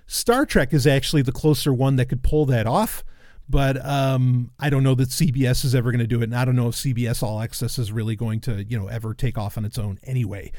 Star 0.06 0.46
Trek 0.46 0.72
is 0.72 0.86
actually 0.86 1.22
the 1.22 1.32
closer 1.32 1.72
one 1.72 1.96
that 1.96 2.06
could 2.06 2.22
pull 2.22 2.44
that 2.46 2.66
off 2.66 3.02
but 3.48 3.84
um, 3.84 4.50
I 4.58 4.70
don't 4.70 4.82
know 4.82 4.94
that 4.94 5.08
CBS 5.08 5.64
is 5.64 5.74
ever 5.74 5.90
going 5.90 6.00
to 6.00 6.06
do 6.06 6.20
it, 6.20 6.24
and 6.24 6.36
I 6.36 6.44
don't 6.44 6.56
know 6.56 6.68
if 6.68 6.74
CBS 6.74 7.22
All 7.22 7.40
Access 7.40 7.78
is 7.78 7.92
really 7.92 8.16
going 8.16 8.40
to, 8.40 8.64
you 8.64 8.78
know, 8.78 8.88
ever 8.88 9.14
take 9.14 9.36
off 9.36 9.58
on 9.58 9.64
its 9.64 9.78
own 9.78 9.98
anyway. 10.04 10.52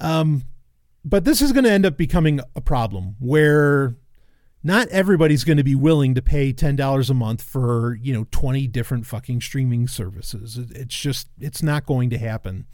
Um, 0.00 0.44
but 1.04 1.24
this 1.24 1.40
is 1.40 1.52
going 1.52 1.64
to 1.64 1.70
end 1.70 1.86
up 1.86 1.96
becoming 1.96 2.40
a 2.54 2.60
problem 2.60 3.16
where 3.18 3.96
not 4.62 4.88
everybody's 4.88 5.44
going 5.44 5.56
to 5.56 5.64
be 5.64 5.74
willing 5.74 6.14
to 6.14 6.22
pay 6.22 6.52
$10 6.52 7.10
a 7.10 7.14
month 7.14 7.42
for, 7.42 7.94
you 8.02 8.12
know, 8.12 8.26
20 8.30 8.66
different 8.66 9.06
fucking 9.06 9.40
streaming 9.40 9.86
services. 9.86 10.58
It's 10.58 10.98
just, 10.98 11.28
it's 11.40 11.62
not 11.62 11.86
going 11.86 12.10
to 12.10 12.18
happen. 12.18 12.66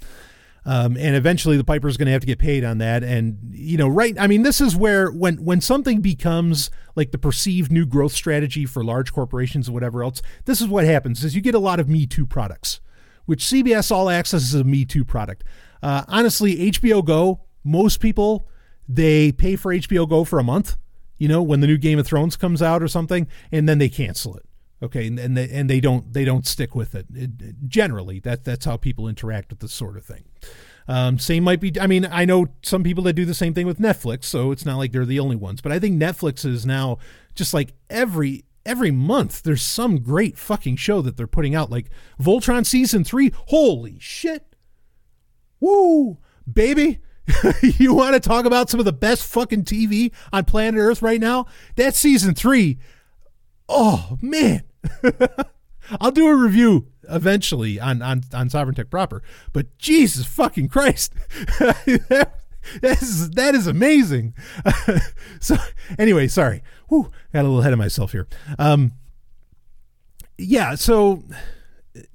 Um, 0.67 0.97
and 0.97 1.15
eventually 1.15 1.57
the 1.57 1.65
piper's 1.65 1.97
going 1.97 2.07
to 2.07 2.13
have 2.13 2.23
to 2.23 2.27
get 2.27 2.39
paid 2.39 2.65
on 2.65 2.79
that. 2.79 3.05
And 3.05 3.39
you 3.53 3.77
know, 3.77 3.89
right? 3.89 4.17
I 4.19 4.27
mean, 4.27 4.43
this 4.43 4.61
is 4.61 4.75
where 4.75 5.11
when 5.11 5.45
when 5.45 5.61
something 5.61 6.01
becomes 6.01 6.71
like 6.97 7.11
the 7.11 7.19
perceived 7.19 7.71
new 7.71 7.85
growth 7.85 8.13
strategy 8.13 8.65
for 8.65 8.83
large 8.83 9.13
corporations 9.13 9.69
or 9.69 9.73
whatever 9.73 10.03
else, 10.03 10.23
this 10.47 10.61
is 10.61 10.69
what 10.69 10.85
happens: 10.85 11.23
is 11.23 11.35
you 11.35 11.43
get 11.43 11.55
a 11.55 11.59
lot 11.59 11.81
of 11.81 11.89
Me 11.89 12.07
Too 12.07 12.25
products, 12.25 12.81
which 13.27 13.45
CBS 13.45 13.91
All 13.91 14.09
Access 14.09 14.43
is 14.43 14.55
a 14.55 14.65
Me 14.65 14.85
Too 14.85 15.05
product. 15.05 15.45
Uh, 15.83 16.05
honestly, 16.09 16.71
HBO 16.71 17.05
Go, 17.05 17.43
most 17.63 18.01
people 18.01 18.49
they 18.89 19.33
pay 19.33 19.57
for 19.57 19.73
HBO 19.73 20.09
Go 20.09 20.25
for 20.25 20.39
a 20.39 20.45
month. 20.45 20.77
You 21.19 21.29
know, 21.29 21.43
when 21.43 21.61
the 21.61 21.67
new 21.67 21.79
Game 21.79 21.99
of 21.99 22.07
Thrones 22.07 22.37
comes 22.37 22.61
out 22.61 22.83
or 22.83 22.89
something, 22.89 23.29
and 23.53 23.69
then 23.69 23.79
they 23.79 23.89
cancel 23.89 24.35
it 24.37 24.47
okay 24.85 25.07
and, 25.07 25.19
and 25.19 25.37
they, 25.37 25.49
and 25.51 25.69
they 25.69 25.81
don't 25.81 26.13
they 26.13 26.25
don't 26.25 26.47
stick 26.47 26.75
with 26.75 26.95
it. 26.95 27.07
it. 27.15 27.69
generally 27.69 28.21
that 28.21 28.45
that's 28.45 28.65
how 28.65 28.77
people 28.77 29.09
interact 29.09 29.51
with 29.51 29.61
this 29.61 29.73
sort 29.73 29.97
of 29.97 30.05
thing. 30.05 30.25
Um, 30.87 31.19
same 31.19 31.45
might 31.45 31.61
be 31.61 31.73
i 31.81 31.87
mean 31.87 32.07
i 32.11 32.27
know 32.27 32.49
some 32.63 32.83
people 32.83 33.05
that 33.05 33.15
do 33.15 33.25
the 33.25 33.33
same 33.33 33.55
thing 33.55 33.67
with 33.67 33.79
netflix 33.79 34.25
so 34.25 34.51
it's 34.53 34.67
not 34.67 34.77
like 34.77 34.93
they're 34.93 35.07
the 35.07 35.19
only 35.19 35.35
ones 35.35 35.63
but 35.63 35.73
i 35.73 35.79
think 35.79 35.99
netflix 35.99 36.45
is 36.45 36.67
now 36.67 36.99
just 37.35 37.55
like 37.55 37.73
every 37.89 38.45
every 38.67 38.91
month 38.91 39.43
there's 39.43 39.63
some 39.63 39.99
great 39.99 40.39
fucking 40.39 40.77
show 40.77 41.03
that 41.03 41.17
they're 41.17 41.27
putting 41.27 41.55
out 41.55 41.71
like 41.71 41.91
voltron 42.21 42.65
season 42.65 43.05
3 43.05 43.33
holy 43.49 43.99
shit. 44.01 44.57
Woo! 45.61 46.19
Baby 46.51 47.01
you 47.63 47.95
want 47.95 48.15
to 48.15 48.21
talk 48.21 48.45
about 48.45 48.69
some 48.69 48.81
of 48.81 48.85
the 48.85 48.93
best 48.93 49.27
fucking 49.27 49.65
tv 49.65 50.13
on 50.33 50.45
planet 50.45 50.79
earth 50.79 51.03
right 51.03 51.21
now? 51.21 51.47
That 51.77 51.95
season 51.95 52.35
3 52.35 52.79
oh 53.69 54.19
man 54.21 54.63
I'll 56.01 56.11
do 56.11 56.27
a 56.27 56.35
review 56.35 56.87
eventually 57.09 57.79
on 57.79 58.03
on 58.03 58.23
on 58.33 58.49
Sovryn 58.49 58.75
Tech 58.75 58.91
proper, 58.91 59.23
but 59.53 59.77
Jesus 59.79 60.27
fucking 60.27 60.69
Christ, 60.69 61.15
that 61.59 62.29
is 62.83 63.31
that 63.31 63.55
is 63.55 63.67
amazing. 63.67 64.35
so 65.41 65.57
anyway, 65.99 66.29
sorry, 66.29 66.63
Whew, 66.89 67.11
got 67.33 67.41
a 67.41 67.43
little 67.43 67.61
ahead 67.61 67.73
of 67.73 67.79
myself 67.79 68.13
here. 68.13 68.27
Um, 68.59 68.93
yeah, 70.39 70.75
so 70.75 71.23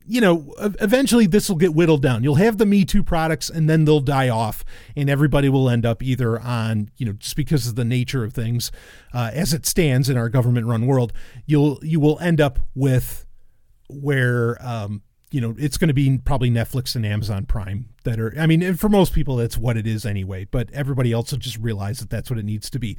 you 0.05 0.19
know, 0.19 0.53
eventually 0.81 1.25
this 1.25 1.47
will 1.49 1.55
get 1.55 1.73
whittled 1.73 2.01
down. 2.01 2.23
You'll 2.23 2.35
have 2.35 2.57
the 2.57 2.65
Me 2.65 2.83
Too 2.83 3.03
products 3.03 3.49
and 3.49 3.69
then 3.69 3.85
they'll 3.85 4.01
die 4.01 4.29
off, 4.29 4.65
and 4.95 5.09
everybody 5.09 5.49
will 5.49 5.69
end 5.69 5.85
up 5.85 6.03
either 6.03 6.39
on, 6.39 6.89
you 6.97 7.05
know, 7.05 7.13
just 7.13 7.35
because 7.35 7.67
of 7.67 7.75
the 7.75 7.85
nature 7.85 8.23
of 8.23 8.33
things 8.33 8.71
uh, 9.13 9.31
as 9.33 9.53
it 9.53 9.65
stands 9.65 10.09
in 10.09 10.17
our 10.17 10.29
government 10.29 10.67
run 10.67 10.85
world, 10.85 11.13
you'll, 11.45 11.79
you 11.81 11.99
will 11.99 12.19
end 12.19 12.41
up 12.41 12.59
with 12.75 13.25
where, 13.87 14.57
um, 14.65 15.01
you 15.31 15.39
know, 15.39 15.55
it's 15.59 15.77
going 15.77 15.89
to 15.89 15.93
be 15.93 16.17
probably 16.17 16.49
Netflix 16.49 16.95
and 16.95 17.05
Amazon 17.05 17.45
Prime 17.45 17.89
that 18.03 18.19
are, 18.19 18.33
I 18.39 18.47
mean, 18.47 18.73
for 18.75 18.89
most 18.89 19.13
people, 19.13 19.35
that's 19.35 19.57
what 19.57 19.77
it 19.77 19.85
is 19.85 20.05
anyway, 20.05 20.45
but 20.49 20.71
everybody 20.71 21.11
else 21.11 21.31
will 21.31 21.39
just 21.39 21.57
realize 21.57 21.99
that 21.99 22.09
that's 22.09 22.29
what 22.31 22.39
it 22.39 22.45
needs 22.45 22.69
to 22.71 22.79
be. 22.79 22.97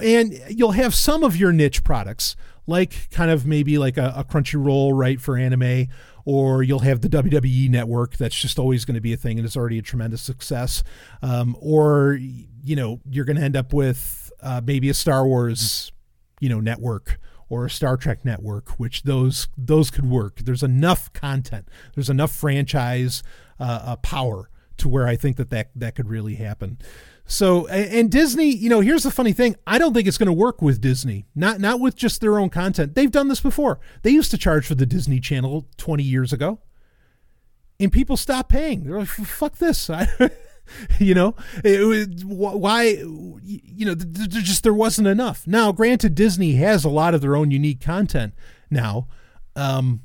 And 0.00 0.40
you'll 0.48 0.72
have 0.72 0.94
some 0.94 1.24
of 1.24 1.36
your 1.36 1.52
niche 1.52 1.82
products, 1.82 2.36
like 2.68 3.10
kind 3.10 3.32
of 3.32 3.46
maybe 3.46 3.78
like 3.78 3.96
a, 3.96 4.14
a 4.16 4.24
Crunchyroll, 4.24 4.92
right, 4.94 5.20
for 5.20 5.36
anime 5.36 5.88
or 6.24 6.62
you'll 6.62 6.80
have 6.80 7.00
the 7.00 7.08
WWE 7.08 7.68
network 7.68 8.16
that's 8.16 8.36
just 8.36 8.58
always 8.58 8.84
going 8.84 8.94
to 8.94 9.00
be 9.00 9.12
a 9.12 9.16
thing 9.16 9.38
and 9.38 9.46
it's 9.46 9.56
already 9.56 9.78
a 9.78 9.82
tremendous 9.82 10.22
success. 10.22 10.82
Um, 11.20 11.56
or, 11.60 12.18
you 12.62 12.76
know, 12.76 13.00
you're 13.10 13.24
going 13.24 13.36
to 13.36 13.42
end 13.42 13.56
up 13.56 13.72
with 13.72 14.30
uh, 14.40 14.60
maybe 14.64 14.88
a 14.88 14.94
Star 14.94 15.26
Wars, 15.26 15.90
you 16.40 16.48
know, 16.48 16.60
network 16.60 17.18
or 17.52 17.66
a 17.66 17.70
Star 17.70 17.98
Trek 17.98 18.24
network, 18.24 18.70
which 18.80 19.02
those 19.02 19.46
those 19.58 19.90
could 19.90 20.06
work. 20.06 20.38
There's 20.38 20.62
enough 20.62 21.12
content, 21.12 21.68
there's 21.94 22.08
enough 22.08 22.32
franchise 22.32 23.22
uh, 23.60 23.82
uh, 23.84 23.96
power 23.96 24.48
to 24.78 24.88
where 24.88 25.06
I 25.06 25.16
think 25.16 25.36
that 25.36 25.50
that, 25.50 25.70
that 25.76 25.94
could 25.94 26.08
really 26.08 26.36
happen. 26.36 26.78
So 27.26 27.66
and 27.66 28.10
Disney, 28.10 28.48
you 28.48 28.70
know, 28.70 28.80
here's 28.80 29.02
the 29.02 29.10
funny 29.10 29.34
thing. 29.34 29.56
I 29.66 29.76
don't 29.76 29.92
think 29.92 30.08
it's 30.08 30.16
going 30.16 30.28
to 30.28 30.32
work 30.32 30.62
with 30.62 30.80
Disney. 30.80 31.26
Not 31.34 31.60
not 31.60 31.78
with 31.78 31.94
just 31.94 32.22
their 32.22 32.38
own 32.38 32.48
content. 32.48 32.94
They've 32.94 33.10
done 33.10 33.28
this 33.28 33.40
before. 33.40 33.80
They 34.00 34.10
used 34.10 34.30
to 34.30 34.38
charge 34.38 34.66
for 34.66 34.74
the 34.74 34.86
Disney 34.86 35.20
Channel 35.20 35.68
20 35.76 36.02
years 36.02 36.32
ago. 36.32 36.60
And 37.78 37.92
people 37.92 38.16
stopped 38.16 38.48
paying. 38.48 38.84
They're 38.84 38.98
like, 38.98 39.08
"Fuck 39.08 39.58
this." 39.58 39.90
you 40.98 41.14
know, 41.14 41.34
it, 41.64 42.24
why 42.24 42.82
you 43.42 43.86
know, 43.86 43.94
there 43.94 44.42
just 44.42 44.62
there 44.62 44.74
wasn't 44.74 45.08
enough. 45.08 45.46
Now, 45.46 45.72
granted 45.72 46.14
Disney 46.14 46.54
has 46.54 46.84
a 46.84 46.90
lot 46.90 47.14
of 47.14 47.20
their 47.20 47.36
own 47.36 47.50
unique 47.50 47.80
content 47.80 48.34
now. 48.70 49.08
Um 49.56 50.02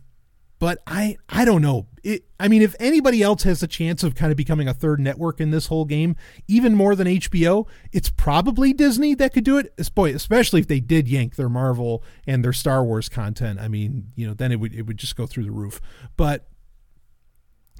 but 0.60 0.80
I 0.88 1.18
I 1.30 1.46
don't 1.46 1.62
know. 1.62 1.88
It, 2.04 2.26
I 2.40 2.48
mean, 2.48 2.62
if 2.62 2.76
anybody 2.80 3.22
else 3.22 3.44
has 3.44 3.62
a 3.62 3.68
chance 3.68 4.02
of 4.04 4.16
kind 4.16 4.32
of 4.32 4.38
becoming 4.38 4.68
a 4.68 4.74
third 4.74 5.00
network 5.00 5.40
in 5.40 5.52
this 5.52 5.68
whole 5.68 5.86
game, 5.86 6.16
even 6.48 6.74
more 6.74 6.96
than 6.96 7.08
HBO, 7.08 7.68
it's 7.92 8.10
probably 8.10 8.74
Disney 8.74 9.14
that 9.16 9.34
could 9.34 9.44
do 9.44 9.58
it. 9.58 9.74
Boy, 9.94 10.14
especially 10.14 10.60
if 10.60 10.68
they 10.68 10.80
did 10.80 11.08
yank 11.08 11.36
their 11.36 11.50
Marvel 11.50 12.04
and 12.26 12.44
their 12.44 12.54
Star 12.54 12.84
Wars 12.84 13.10
content. 13.10 13.60
I 13.60 13.68
mean, 13.68 14.12
you 14.16 14.26
know, 14.26 14.34
then 14.34 14.52
it 14.52 14.60
would 14.60 14.74
it 14.74 14.84
would 14.84 14.98
just 14.98 15.16
go 15.16 15.28
through 15.28 15.44
the 15.44 15.52
roof. 15.52 15.80
But 16.16 16.48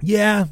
yeah, 0.00 0.46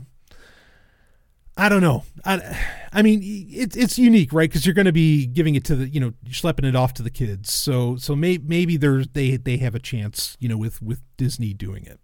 I 1.57 1.69
don't 1.71 1.81
know. 1.81 2.05
I, 2.25 2.59
I 2.93 3.03
mean, 3.03 3.21
it's 3.23 3.77
it's 3.77 3.99
unique, 3.99 4.33
right? 4.33 4.49
Because 4.49 4.67
you're 4.67 4.75
going 4.75 4.87
to 4.87 4.93
be 4.93 5.27
giving 5.27 5.55
it 5.55 5.65
to 5.65 5.77
the, 5.77 5.89
you 5.89 6.01
know, 6.01 6.13
schlepping 6.29 6.67
it 6.67 6.77
off 6.77 6.93
to 6.95 7.03
the 7.03 7.11
kids. 7.11 7.53
So 7.53 7.97
so 7.97 8.15
may, 8.15 8.39
maybe 8.39 8.77
there's 8.77 9.09
they 9.09 9.37
they 9.37 9.57
have 9.59 9.75
a 9.75 9.79
chance, 9.79 10.37
you 10.39 10.49
know, 10.49 10.59
with 10.59 10.83
with 10.83 11.01
Disney 11.17 11.55
doing 11.55 11.87
it. 11.87 11.99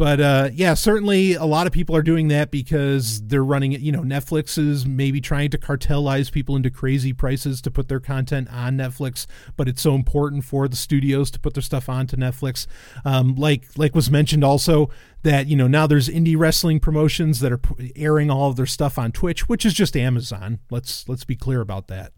But 0.00 0.18
uh, 0.18 0.48
yeah, 0.54 0.72
certainly 0.72 1.34
a 1.34 1.44
lot 1.44 1.66
of 1.66 1.74
people 1.74 1.94
are 1.94 2.02
doing 2.02 2.28
that 2.28 2.50
because 2.50 3.20
they're 3.20 3.44
running 3.44 3.72
it. 3.72 3.82
You 3.82 3.92
know, 3.92 4.00
Netflix 4.00 4.56
is 4.56 4.86
maybe 4.86 5.20
trying 5.20 5.50
to 5.50 5.58
cartelize 5.58 6.32
people 6.32 6.56
into 6.56 6.70
crazy 6.70 7.12
prices 7.12 7.60
to 7.60 7.70
put 7.70 7.88
their 7.88 8.00
content 8.00 8.48
on 8.50 8.78
Netflix, 8.78 9.26
but 9.58 9.68
it's 9.68 9.82
so 9.82 9.94
important 9.94 10.46
for 10.46 10.68
the 10.68 10.76
studios 10.76 11.30
to 11.32 11.38
put 11.38 11.52
their 11.52 11.62
stuff 11.62 11.90
onto 11.90 12.16
Netflix. 12.16 12.66
Um, 13.04 13.34
like 13.34 13.66
like 13.76 13.94
was 13.94 14.10
mentioned 14.10 14.42
also 14.42 14.88
that 15.22 15.48
you 15.48 15.56
know 15.56 15.66
now 15.66 15.86
there's 15.86 16.08
indie 16.08 16.34
wrestling 16.34 16.80
promotions 16.80 17.40
that 17.40 17.52
are 17.52 17.60
airing 17.94 18.30
all 18.30 18.48
of 18.48 18.56
their 18.56 18.64
stuff 18.64 18.96
on 18.96 19.12
Twitch, 19.12 19.50
which 19.50 19.66
is 19.66 19.74
just 19.74 19.94
Amazon. 19.98 20.60
Let's 20.70 21.06
let's 21.10 21.26
be 21.26 21.36
clear 21.36 21.60
about 21.60 21.88
that. 21.88 22.14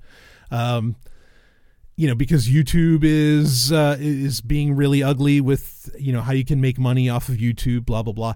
Um, 0.52 0.94
you 1.96 2.08
know 2.08 2.14
because 2.14 2.48
YouTube 2.48 3.00
is 3.02 3.72
uh, 3.72 3.96
is 4.00 4.40
being 4.40 4.74
really 4.74 5.02
ugly 5.02 5.40
with 5.40 5.94
you 5.98 6.12
know 6.12 6.22
how 6.22 6.32
you 6.32 6.44
can 6.44 6.60
make 6.60 6.78
money 6.78 7.08
off 7.08 7.28
of 7.28 7.36
YouTube, 7.36 7.86
blah 7.86 8.02
blah 8.02 8.12
blah. 8.12 8.34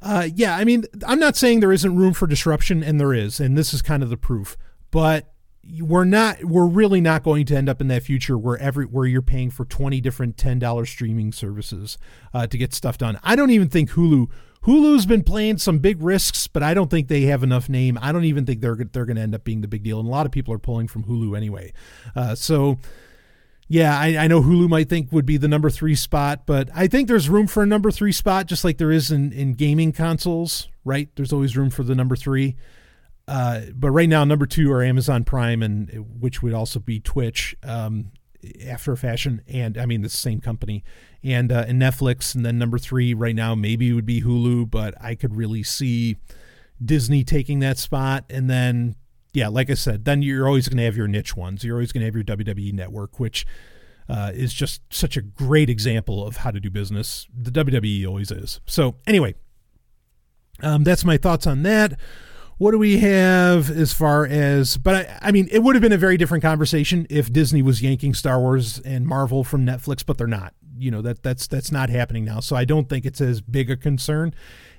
Uh, 0.00 0.28
yeah, 0.34 0.56
I 0.56 0.64
mean, 0.64 0.84
I'm 1.06 1.18
not 1.18 1.36
saying 1.36 1.60
there 1.60 1.72
isn't 1.72 1.96
room 1.96 2.12
for 2.12 2.26
disruption, 2.26 2.84
and 2.84 3.00
there 3.00 3.12
is, 3.12 3.40
and 3.40 3.58
this 3.58 3.74
is 3.74 3.82
kind 3.82 4.02
of 4.02 4.10
the 4.10 4.16
proof. 4.16 4.56
But 4.90 5.32
we're 5.80 6.04
not, 6.04 6.44
we're 6.44 6.66
really 6.66 7.00
not 7.00 7.22
going 7.22 7.44
to 7.46 7.56
end 7.56 7.68
up 7.68 7.80
in 7.80 7.88
that 7.88 8.04
future 8.04 8.38
where 8.38 8.56
every 8.58 8.86
where 8.86 9.06
you're 9.06 9.22
paying 9.22 9.50
for 9.50 9.64
20 9.64 10.00
different 10.00 10.36
ten 10.36 10.58
dollar 10.58 10.86
streaming 10.86 11.32
services 11.32 11.98
uh, 12.32 12.46
to 12.46 12.56
get 12.56 12.72
stuff 12.72 12.96
done. 12.98 13.18
I 13.22 13.36
don't 13.36 13.50
even 13.50 13.68
think 13.68 13.90
Hulu. 13.90 14.30
Hulu's 14.64 15.06
been 15.06 15.22
playing 15.22 15.58
some 15.58 15.78
big 15.78 16.02
risks, 16.02 16.46
but 16.46 16.62
I 16.62 16.74
don't 16.74 16.90
think 16.90 17.08
they 17.08 17.22
have 17.22 17.42
enough 17.42 17.68
name. 17.68 17.98
I 18.00 18.12
don't 18.12 18.24
even 18.24 18.44
think 18.44 18.60
they're 18.60 18.76
they're 18.76 19.06
going 19.06 19.16
to 19.16 19.22
end 19.22 19.34
up 19.34 19.44
being 19.44 19.60
the 19.60 19.68
big 19.68 19.82
deal. 19.82 19.98
And 20.00 20.08
a 20.08 20.10
lot 20.10 20.26
of 20.26 20.32
people 20.32 20.52
are 20.54 20.58
pulling 20.58 20.88
from 20.88 21.04
Hulu 21.04 21.36
anyway. 21.36 21.72
Uh, 22.14 22.34
so 22.34 22.78
yeah, 23.68 23.98
I, 23.98 24.16
I, 24.16 24.26
know 24.28 24.40
Hulu 24.40 24.68
might 24.68 24.88
think 24.88 25.12
would 25.12 25.26
be 25.26 25.36
the 25.36 25.46
number 25.46 25.68
three 25.68 25.94
spot, 25.94 26.46
but 26.46 26.70
I 26.74 26.86
think 26.86 27.06
there's 27.06 27.28
room 27.28 27.46
for 27.46 27.62
a 27.62 27.66
number 27.66 27.90
three 27.90 28.12
spot, 28.12 28.46
just 28.46 28.64
like 28.64 28.78
there 28.78 28.90
is 28.90 29.10
in, 29.10 29.30
in 29.32 29.52
gaming 29.52 29.92
consoles, 29.92 30.68
right? 30.86 31.10
There's 31.16 31.34
always 31.34 31.54
room 31.54 31.68
for 31.68 31.82
the 31.82 31.94
number 31.94 32.16
three. 32.16 32.56
Uh, 33.28 33.60
but 33.74 33.90
right 33.90 34.08
now, 34.08 34.24
number 34.24 34.46
two 34.46 34.72
are 34.72 34.82
Amazon 34.82 35.22
Prime, 35.22 35.62
and 35.62 35.90
which 36.18 36.42
would 36.42 36.54
also 36.54 36.80
be 36.80 36.98
Twitch, 36.98 37.54
um, 37.62 38.10
after 38.66 38.92
a 38.92 38.96
fashion, 38.96 39.42
and 39.48 39.76
I 39.76 39.86
mean 39.86 40.02
the 40.02 40.08
same 40.08 40.40
company, 40.40 40.84
and 41.22 41.50
uh, 41.50 41.64
and 41.66 41.80
Netflix, 41.80 42.34
and 42.34 42.44
then 42.44 42.58
number 42.58 42.78
three 42.78 43.14
right 43.14 43.34
now 43.34 43.54
maybe 43.54 43.92
would 43.92 44.06
be 44.06 44.22
Hulu, 44.22 44.70
but 44.70 44.94
I 45.00 45.14
could 45.14 45.36
really 45.36 45.62
see 45.62 46.16
Disney 46.84 47.24
taking 47.24 47.58
that 47.60 47.78
spot, 47.78 48.24
and 48.30 48.48
then 48.48 48.96
yeah, 49.32 49.48
like 49.48 49.70
I 49.70 49.74
said, 49.74 50.04
then 50.04 50.22
you're 50.22 50.46
always 50.46 50.68
going 50.68 50.78
to 50.78 50.84
have 50.84 50.96
your 50.96 51.08
niche 51.08 51.36
ones. 51.36 51.62
You're 51.62 51.76
always 51.76 51.92
going 51.92 52.00
to 52.00 52.06
have 52.06 52.14
your 52.14 52.24
WWE 52.24 52.72
network, 52.72 53.20
which 53.20 53.46
uh, 54.08 54.32
is 54.34 54.52
just 54.54 54.82
such 54.90 55.16
a 55.16 55.22
great 55.22 55.68
example 55.68 56.26
of 56.26 56.38
how 56.38 56.50
to 56.50 56.60
do 56.60 56.70
business. 56.70 57.28
The 57.36 57.50
WWE 57.50 58.06
always 58.06 58.30
is. 58.30 58.60
So, 58.66 58.96
anyway, 59.06 59.34
um, 60.62 60.82
that's 60.82 61.04
my 61.04 61.18
thoughts 61.18 61.46
on 61.46 61.62
that. 61.64 61.98
What 62.58 62.72
do 62.72 62.78
we 62.78 62.98
have 62.98 63.70
as 63.70 63.92
far 63.92 64.26
as, 64.26 64.76
but 64.76 64.94
I, 65.08 65.28
I, 65.28 65.30
mean, 65.30 65.48
it 65.52 65.60
would 65.60 65.76
have 65.76 65.82
been 65.82 65.92
a 65.92 65.98
very 65.98 66.16
different 66.16 66.42
conversation 66.42 67.06
if 67.08 67.32
Disney 67.32 67.62
was 67.62 67.80
yanking 67.80 68.14
Star 68.14 68.40
Wars 68.40 68.80
and 68.80 69.06
Marvel 69.06 69.44
from 69.44 69.64
Netflix, 69.64 70.04
but 70.04 70.18
they're 70.18 70.26
not. 70.26 70.54
You 70.80 70.92
know 70.92 71.02
that 71.02 71.24
that's 71.24 71.48
that's 71.48 71.72
not 71.72 71.90
happening 71.90 72.24
now. 72.24 72.38
So 72.38 72.54
I 72.54 72.64
don't 72.64 72.88
think 72.88 73.04
it's 73.04 73.20
as 73.20 73.40
big 73.40 73.68
a 73.68 73.76
concern. 73.76 74.32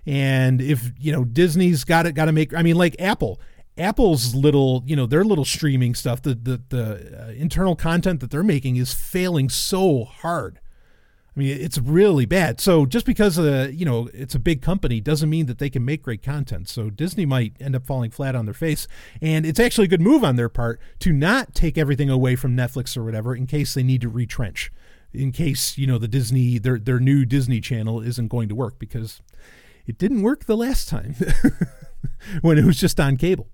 And 0.05 0.61
if 0.61 0.93
you 0.97 1.11
know 1.11 1.25
Disney's 1.25 1.83
got 1.83 2.05
it, 2.05 2.13
got 2.13 2.25
to 2.25 2.31
make. 2.31 2.53
I 2.53 2.61
mean, 2.61 2.75
like 2.75 2.95
Apple. 2.99 3.39
Apple's 3.77 4.35
little, 4.35 4.83
you 4.85 4.95
know, 4.95 5.05
their 5.05 5.23
little 5.23 5.45
streaming 5.45 5.95
stuff, 5.95 6.21
the 6.21 6.35
the, 6.35 6.61
the 6.69 7.27
uh, 7.27 7.31
internal 7.31 7.75
content 7.75 8.19
that 8.19 8.31
they're 8.31 8.43
making 8.43 8.75
is 8.77 8.93
failing 8.93 9.49
so 9.49 10.05
hard. 10.05 10.59
I 11.39 11.41
mean, 11.41 11.57
it's 11.57 11.77
really 11.77 12.25
bad. 12.25 12.59
So 12.59 12.85
just 12.85 13.05
because 13.05 13.39
uh, 13.39 13.71
you 13.71 13.85
know 13.85 14.09
it's 14.13 14.35
a 14.35 14.39
big 14.39 14.61
company 14.61 14.99
doesn't 14.99 15.29
mean 15.29 15.45
that 15.45 15.57
they 15.57 15.69
can 15.69 15.85
make 15.85 16.03
great 16.03 16.21
content. 16.21 16.67
So 16.67 16.89
Disney 16.89 17.25
might 17.25 17.53
end 17.61 17.77
up 17.77 17.85
falling 17.85 18.11
flat 18.11 18.35
on 18.35 18.43
their 18.43 18.53
face, 18.53 18.89
and 19.21 19.45
it's 19.45 19.59
actually 19.59 19.85
a 19.85 19.87
good 19.87 20.01
move 20.01 20.21
on 20.25 20.35
their 20.35 20.49
part 20.49 20.81
to 20.99 21.13
not 21.13 21.55
take 21.55 21.77
everything 21.77 22.09
away 22.09 22.35
from 22.35 22.57
Netflix 22.57 22.97
or 22.97 23.05
whatever 23.05 23.33
in 23.33 23.47
case 23.47 23.73
they 23.73 23.83
need 23.83 24.01
to 24.01 24.09
retrench, 24.09 24.69
in 25.13 25.31
case 25.31 25.77
you 25.77 25.87
know 25.87 25.97
the 25.97 26.09
Disney 26.09 26.57
their 26.57 26.77
their 26.77 26.99
new 26.99 27.23
Disney 27.23 27.61
channel 27.61 28.01
isn't 28.01 28.27
going 28.27 28.49
to 28.49 28.55
work 28.55 28.77
because 28.77 29.21
it 29.87 29.97
didn't 29.97 30.23
work 30.23 30.43
the 30.43 30.57
last 30.57 30.89
time. 30.89 31.15
when 32.41 32.57
it 32.57 32.65
was 32.65 32.77
just 32.77 32.99
on 32.99 33.15
cable. 33.15 33.47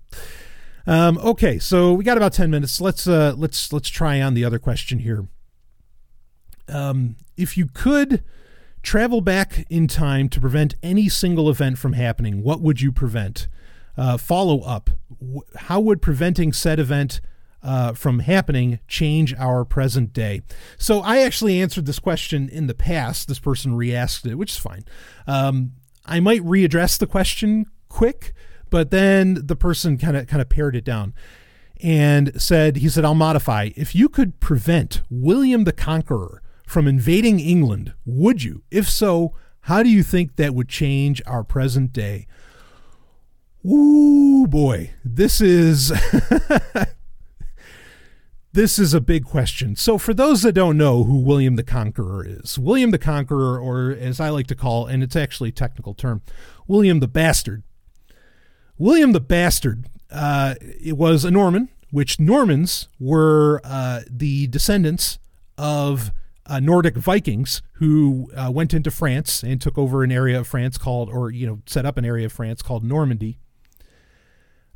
Um, 0.88 1.18
okay, 1.18 1.60
so 1.60 1.92
we 1.92 2.02
got 2.02 2.16
about 2.16 2.32
ten 2.32 2.50
minutes. 2.50 2.80
Let's 2.80 3.06
uh, 3.06 3.34
let's 3.36 3.72
let's 3.72 3.88
try 3.88 4.20
on 4.20 4.34
the 4.34 4.44
other 4.44 4.58
question 4.58 4.98
here. 4.98 5.28
Um, 6.68 7.16
if 7.36 7.56
you 7.56 7.66
could 7.66 8.22
travel 8.82 9.20
back 9.20 9.66
in 9.68 9.88
time 9.88 10.28
to 10.30 10.40
prevent 10.40 10.74
any 10.82 11.08
single 11.08 11.50
event 11.50 11.78
from 11.78 11.94
happening, 11.94 12.42
what 12.42 12.60
would 12.60 12.80
you 12.80 12.92
prevent? 12.92 13.48
Uh, 13.96 14.16
follow 14.16 14.60
up: 14.60 14.90
How 15.56 15.80
would 15.80 16.02
preventing 16.02 16.52
said 16.52 16.78
event 16.78 17.20
uh, 17.62 17.92
from 17.92 18.20
happening 18.20 18.80
change 18.88 19.34
our 19.34 19.64
present 19.64 20.12
day? 20.12 20.42
So 20.76 21.00
I 21.00 21.20
actually 21.20 21.60
answered 21.60 21.86
this 21.86 21.98
question 21.98 22.48
in 22.48 22.66
the 22.66 22.74
past. 22.74 23.28
This 23.28 23.38
person 23.38 23.74
re-asked 23.74 24.26
it, 24.26 24.34
which 24.34 24.52
is 24.52 24.58
fine. 24.58 24.84
Um, 25.26 25.72
I 26.04 26.20
might 26.20 26.42
readdress 26.42 26.98
the 26.98 27.06
question 27.06 27.66
quick 27.88 28.34
but 28.70 28.90
then 28.90 29.46
the 29.46 29.56
person 29.56 29.98
kind 29.98 30.16
of 30.16 30.26
kind 30.26 30.42
of 30.42 30.48
pared 30.48 30.76
it 30.76 30.84
down 30.84 31.14
and 31.82 32.40
said, 32.40 32.76
he 32.76 32.88
said, 32.88 33.04
I'll 33.04 33.14
modify. 33.14 33.70
If 33.76 33.94
you 33.94 34.08
could 34.08 34.40
prevent 34.40 35.02
William 35.10 35.64
the 35.64 35.72
Conqueror 35.72 36.42
from 36.66 36.86
invading 36.86 37.40
England, 37.40 37.94
would 38.04 38.42
you? 38.42 38.62
If 38.70 38.90
so, 38.90 39.34
how 39.62 39.82
do 39.82 39.88
you 39.88 40.02
think 40.02 40.36
that 40.36 40.54
would 40.54 40.68
change 40.68 41.22
our 41.26 41.42
present 41.42 41.92
day? 41.92 42.26
Ooh 43.64 44.46
boy, 44.46 44.90
this 45.04 45.40
is 45.40 45.88
this 48.52 48.78
is 48.78 48.92
a 48.92 49.00
big 49.00 49.24
question. 49.24 49.74
So 49.74 49.96
for 49.96 50.12
those 50.12 50.42
that 50.42 50.52
don't 50.52 50.76
know 50.76 51.04
who 51.04 51.18
William 51.18 51.56
the 51.56 51.64
Conqueror 51.64 52.24
is, 52.26 52.58
William 52.58 52.90
the 52.90 52.98
Conqueror, 52.98 53.58
or 53.58 53.90
as 53.90 54.20
I 54.20 54.28
like 54.28 54.46
to 54.48 54.54
call, 54.54 54.86
and 54.86 55.02
it's 55.02 55.16
actually 55.16 55.48
a 55.48 55.52
technical 55.52 55.94
term, 55.94 56.20
William 56.68 57.00
the 57.00 57.08
Bastard, 57.08 57.62
William 58.78 59.12
the 59.12 59.20
Bastard 59.20 59.86
uh, 60.10 60.54
it 60.60 60.96
was 60.96 61.24
a 61.24 61.30
Norman, 61.30 61.68
which 61.90 62.20
Normans 62.20 62.88
were 63.00 63.60
uh, 63.64 64.02
the 64.08 64.46
descendants 64.46 65.18
of 65.58 66.12
uh, 66.46 66.60
Nordic 66.60 66.96
Vikings 66.96 67.62
who 67.74 68.30
uh, 68.36 68.50
went 68.52 68.72
into 68.72 68.90
France 68.90 69.42
and 69.42 69.60
took 69.60 69.76
over 69.76 70.02
an 70.02 70.12
area 70.12 70.38
of 70.38 70.46
France 70.46 70.78
called, 70.78 71.08
or 71.10 71.30
you 71.30 71.46
know, 71.46 71.60
set 71.66 71.84
up 71.84 71.96
an 71.96 72.04
area 72.04 72.26
of 72.26 72.32
France 72.32 72.62
called 72.62 72.84
Normandy. 72.84 73.38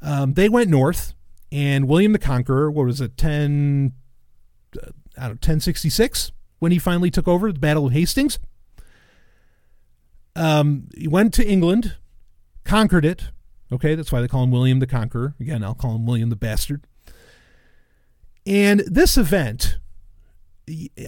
Um, 0.03 0.35
they 0.35 0.49
went 0.49 0.71
north, 0.71 1.15
and 1.53 1.87
William 1.89 2.13
the 2.13 2.19
Conqueror, 2.19 2.71
what 2.71 2.87
was 2.87 3.01
it, 3.01 3.17
ten, 3.17 3.93
uh, 4.83 4.91
I 5.19 5.35
ten 5.41 5.61
sixty 5.61 5.91
six, 5.91 6.33
when 6.59 6.73
he 6.73 6.79
finally 6.79 7.11
took 7.11 7.29
over 7.29 7.53
the 7.53 7.61
Battle 7.61 7.87
of 7.87 7.93
Hastings. 7.93 8.39
Um, 10.37 10.89
he 10.97 11.09
went 11.09 11.35
to 11.35 11.47
England, 11.47 11.97
conquered 12.65 13.05
it, 13.05 13.31
Okay, 13.73 13.95
that's 13.95 14.11
why 14.11 14.21
they 14.21 14.29
call 14.29 14.43
him 14.43 14.51
William 14.51 14.81
the 14.81 14.87
Conqueror. 14.87 15.35
Again, 15.39 15.63
I'll 15.63 15.75
call 15.75 15.95
him 15.95 16.07
William 16.07 16.29
the 16.29 16.37
Bastard. 16.37 16.87
And 18.45 18.81
this 18.81 19.17
event, 19.17 19.79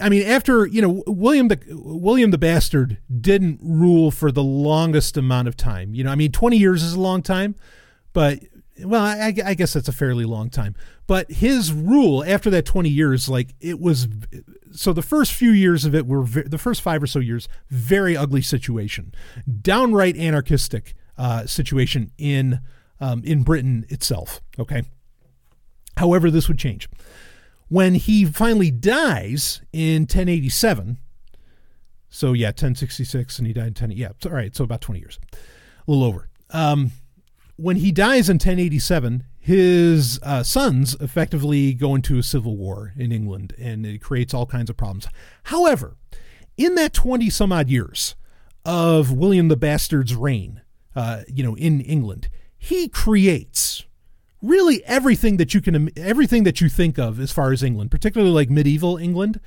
I 0.01 0.09
mean, 0.09 0.23
after 0.23 0.65
you 0.65 0.81
know, 0.81 1.03
William 1.07 1.47
the 1.47 1.59
William 1.69 2.31
the 2.31 2.37
Bastard 2.37 2.97
didn't 3.21 3.59
rule 3.61 4.11
for 4.11 4.31
the 4.31 4.43
longest 4.43 5.17
amount 5.17 5.47
of 5.47 5.55
time. 5.55 5.93
You 5.93 6.03
know, 6.03 6.11
I 6.11 6.15
mean, 6.15 6.31
twenty 6.31 6.57
years 6.57 6.83
is 6.83 6.93
a 6.93 6.99
long 6.99 7.21
time, 7.21 7.55
but 8.13 8.39
well, 8.83 9.03
I, 9.03 9.33
I 9.45 9.53
guess 9.53 9.73
that's 9.73 9.87
a 9.87 9.93
fairly 9.93 10.25
long 10.25 10.49
time. 10.49 10.75
But 11.05 11.31
his 11.31 11.71
rule 11.71 12.23
after 12.25 12.49
that 12.49 12.65
twenty 12.65 12.89
years, 12.89 13.29
like 13.29 13.53
it 13.59 13.79
was, 13.79 14.07
so 14.71 14.93
the 14.93 15.01
first 15.01 15.33
few 15.33 15.51
years 15.51 15.85
of 15.85 15.93
it 15.93 16.07
were 16.07 16.25
the 16.25 16.57
first 16.57 16.81
five 16.81 17.03
or 17.03 17.07
so 17.07 17.19
years, 17.19 17.47
very 17.69 18.17
ugly 18.17 18.41
situation, 18.41 19.13
downright 19.61 20.17
anarchistic 20.17 20.95
uh, 21.17 21.45
situation 21.45 22.11
in 22.17 22.59
um, 22.99 23.21
in 23.23 23.43
Britain 23.43 23.85
itself. 23.89 24.41
Okay. 24.57 24.83
However, 25.97 26.31
this 26.31 26.47
would 26.47 26.57
change 26.57 26.89
when 27.73 27.95
he 27.95 28.23
finally 28.23 28.69
dies 28.69 29.59
in 29.73 30.03
1087. 30.03 30.99
So 32.07 32.33
yeah, 32.33 32.49
1066, 32.49 33.39
and 33.39 33.47
he 33.47 33.53
died 33.53 33.65
in 33.69 33.73
10. 33.73 33.91
Yeah, 33.93 34.09
all 34.25 34.31
right. 34.31 34.55
So 34.55 34.63
about 34.63 34.81
20 34.81 34.99
years, 34.99 35.19
a 35.33 35.89
little 35.89 36.03
over. 36.03 36.29
Um, 36.51 36.91
when 37.55 37.77
he 37.77 37.91
dies 37.91 38.29
in 38.29 38.35
1087, 38.35 39.23
his 39.39 40.19
uh, 40.21 40.43
sons 40.43 40.95
effectively 41.01 41.73
go 41.73 41.95
into 41.95 42.19
a 42.19 42.23
civil 42.23 42.55
war 42.55 42.93
in 42.95 43.11
England, 43.11 43.55
and 43.57 43.87
it 43.87 44.03
creates 44.03 44.35
all 44.35 44.45
kinds 44.45 44.69
of 44.69 44.77
problems. 44.77 45.07
However, 45.45 45.97
in 46.57 46.75
that 46.75 46.93
20 46.93 47.31
some 47.31 47.51
odd 47.51 47.69
years 47.69 48.13
of 48.63 49.11
William 49.11 49.47
the 49.47 49.57
Bastard's 49.57 50.15
reign, 50.15 50.61
uh, 50.95 51.23
you 51.27 51.43
know, 51.43 51.55
in 51.55 51.81
England. 51.81 52.29
he 52.55 52.87
creates 52.87 53.85
really 54.43 54.83
everything 54.85 55.37
that 55.37 55.55
you 55.55 55.61
can 55.61 55.89
everything 55.97 56.43
that 56.43 56.61
you 56.61 56.69
think 56.69 56.99
of 56.99 57.19
as 57.19 57.31
far 57.31 57.51
as 57.51 57.63
England, 57.63 57.89
particularly 57.89 58.31
like 58.31 58.51
medieval 58.51 58.97
England. 58.97 59.39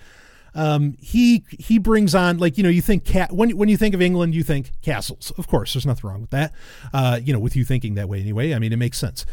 Um, 0.55 0.97
he 0.99 1.45
he 1.51 1.79
brings 1.79 2.15
on 2.15 2.39
like 2.39 2.57
you 2.57 2.65
know 2.65 2.71
you 2.71 2.81
think 2.81 3.07
when 3.31 3.51
when 3.57 3.69
you 3.69 3.77
think 3.77 3.95
of 3.95 4.01
England 4.01 4.35
you 4.35 4.43
think 4.43 4.73
castles. 4.83 5.31
Of 5.39 5.47
course 5.47 5.75
there's 5.75 5.87
nothing 5.87 6.09
wrong 6.09 6.23
with 6.23 6.31
that 6.31 6.53
uh, 6.93 7.21
you 7.23 7.33
know 7.33 7.39
with 7.39 7.55
you 7.55 7.65
thinking 7.65 7.95
that 7.95 8.09
way 8.09 8.21
anyway. 8.21 8.55
I 8.55 8.59
mean 8.59 8.73
it 8.73 8.79
makes 8.79 8.99
sense. 8.99 9.27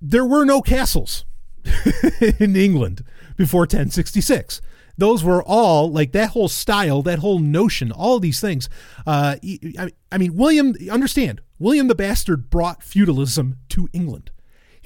There 0.00 0.24
were 0.24 0.44
no 0.44 0.62
castles 0.62 1.24
in 2.38 2.54
England 2.54 3.02
before 3.36 3.62
1066 3.62 4.62
those 4.98 5.22
were 5.22 5.42
all 5.42 5.90
like 5.90 6.12
that 6.12 6.30
whole 6.30 6.48
style 6.48 7.02
that 7.02 7.18
whole 7.18 7.40
notion 7.40 7.90
all 7.90 8.20
these 8.20 8.40
things 8.40 8.68
uh, 9.06 9.34
I, 9.78 9.90
I 10.12 10.18
mean 10.18 10.36
William 10.36 10.74
understand 10.90 11.40
William 11.58 11.88
the 11.88 11.94
Bastard 11.96 12.50
brought 12.50 12.84
feudalism 12.84 13.58
to 13.70 13.88
England 13.92 14.30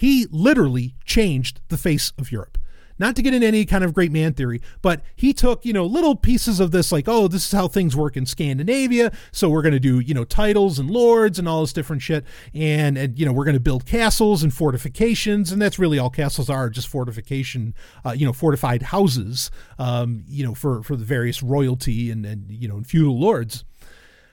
he 0.01 0.27
literally 0.31 0.95
changed 1.05 1.61
the 1.69 1.77
face 1.77 2.15
of 2.17 2.33
Europe. 2.33 2.57
Not 2.99 3.17
to 3.17 3.23
get 3.23 3.35
into 3.35 3.47
any 3.47 3.67
kind 3.67 3.85
of 3.85 3.93
great 3.93 4.11
man 4.11 4.33
theory, 4.33 4.63
but 4.81 5.03
he 5.15 5.35
took, 5.35 5.63
you 5.67 5.75
know, 5.75 5.85
little 5.85 6.17
pieces 6.17 6.59
of 6.59 6.71
this, 6.71 6.91
like, 6.91 7.07
oh, 7.07 7.29
this 7.29 7.45
is 7.45 7.53
how 7.53 7.69
things 7.69 7.95
work 7.95 8.17
in 8.17 8.25
Scandinavia. 8.25 9.13
So 9.31 9.51
we're 9.51 9.61
going 9.61 9.75
to 9.75 9.79
do, 9.79 10.01
you 10.01 10.15
know, 10.15 10.25
titles 10.25 10.79
and 10.79 10.91
lords 10.91 11.39
and 11.39 11.47
all 11.47 11.61
this 11.61 11.75
different 11.75 12.01
shit. 12.01 12.25
And, 12.55 12.97
and 12.97 13.19
you 13.19 13.27
know, 13.27 13.33
we're 13.35 13.45
going 13.45 13.53
to 13.53 13.61
build 13.61 13.85
castles 13.85 14.43
and 14.43 14.55
fortifications. 14.55 15.53
And 15.53 15.61
that's 15.61 15.79
really 15.79 15.99
all 15.99 16.09
castles 16.09 16.49
are 16.49 16.71
just 16.71 16.89
fortification, 16.89 17.75
uh, 18.03 18.13
you 18.13 18.25
know, 18.25 18.33
fortified 18.33 18.85
houses, 18.85 19.51
um, 19.79 20.25
you 20.27 20.43
know, 20.43 20.55
for, 20.55 20.83
for 20.83 20.97
the 20.97 21.05
various 21.05 21.43
royalty 21.43 22.11
and, 22.11 22.25
and 22.25 22.51
you 22.51 22.69
know, 22.69 22.77
and 22.77 22.87
feudal 22.87 23.21
lords. 23.21 23.67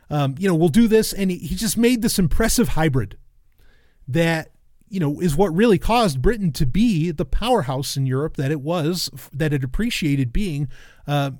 Um, 0.09 0.35
you 0.39 0.47
know, 0.47 0.55
we'll 0.55 0.69
do 0.69 0.87
this. 0.87 1.11
And 1.11 1.29
he, 1.29 1.37
he 1.39 1.55
just 1.55 1.77
made 1.77 2.01
this 2.01 2.17
impressive 2.17 2.69
hybrid 2.69 3.17
that 4.07 4.51
you 4.89 4.99
know, 4.99 5.19
is 5.19 5.35
what 5.35 5.53
really 5.53 5.77
caused 5.77 6.21
Britain 6.21 6.51
to 6.53 6.65
be 6.65 7.11
the 7.11 7.25
powerhouse 7.25 7.97
in 7.97 8.05
Europe 8.05 8.37
that 8.37 8.51
it 8.51 8.61
was, 8.61 9.09
that 9.33 9.53
it 9.53 9.63
appreciated 9.63 10.31
being. 10.31 10.69
Uh, 11.05 11.31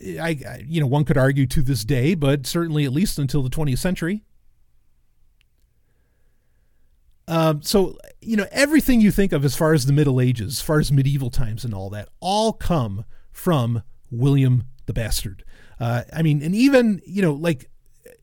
I, 0.00 0.64
you 0.66 0.80
know, 0.80 0.86
one 0.86 1.04
could 1.04 1.16
argue 1.16 1.46
to 1.46 1.62
this 1.62 1.84
day, 1.84 2.14
but 2.14 2.46
certainly 2.46 2.84
at 2.84 2.92
least 2.92 3.18
until 3.18 3.42
the 3.42 3.50
20th 3.50 3.78
century. 3.78 4.24
Um, 7.28 7.62
so, 7.62 7.96
you 8.20 8.36
know, 8.36 8.46
everything 8.50 9.00
you 9.00 9.12
think 9.12 9.32
of 9.32 9.44
as 9.44 9.54
far 9.54 9.72
as 9.72 9.86
the 9.86 9.92
Middle 9.92 10.20
Ages, 10.20 10.54
as 10.54 10.60
far 10.60 10.80
as 10.80 10.90
medieval 10.90 11.30
times 11.30 11.64
and 11.64 11.72
all 11.72 11.88
that, 11.90 12.08
all 12.20 12.52
come 12.52 13.04
from 13.30 13.82
William 14.10 14.64
the 14.86 14.92
Bastard. 14.92 15.44
Uh, 15.78 16.02
I 16.12 16.22
mean, 16.22 16.42
and 16.42 16.54
even, 16.54 17.00
you 17.06 17.22
know, 17.22 17.32
like 17.32 17.70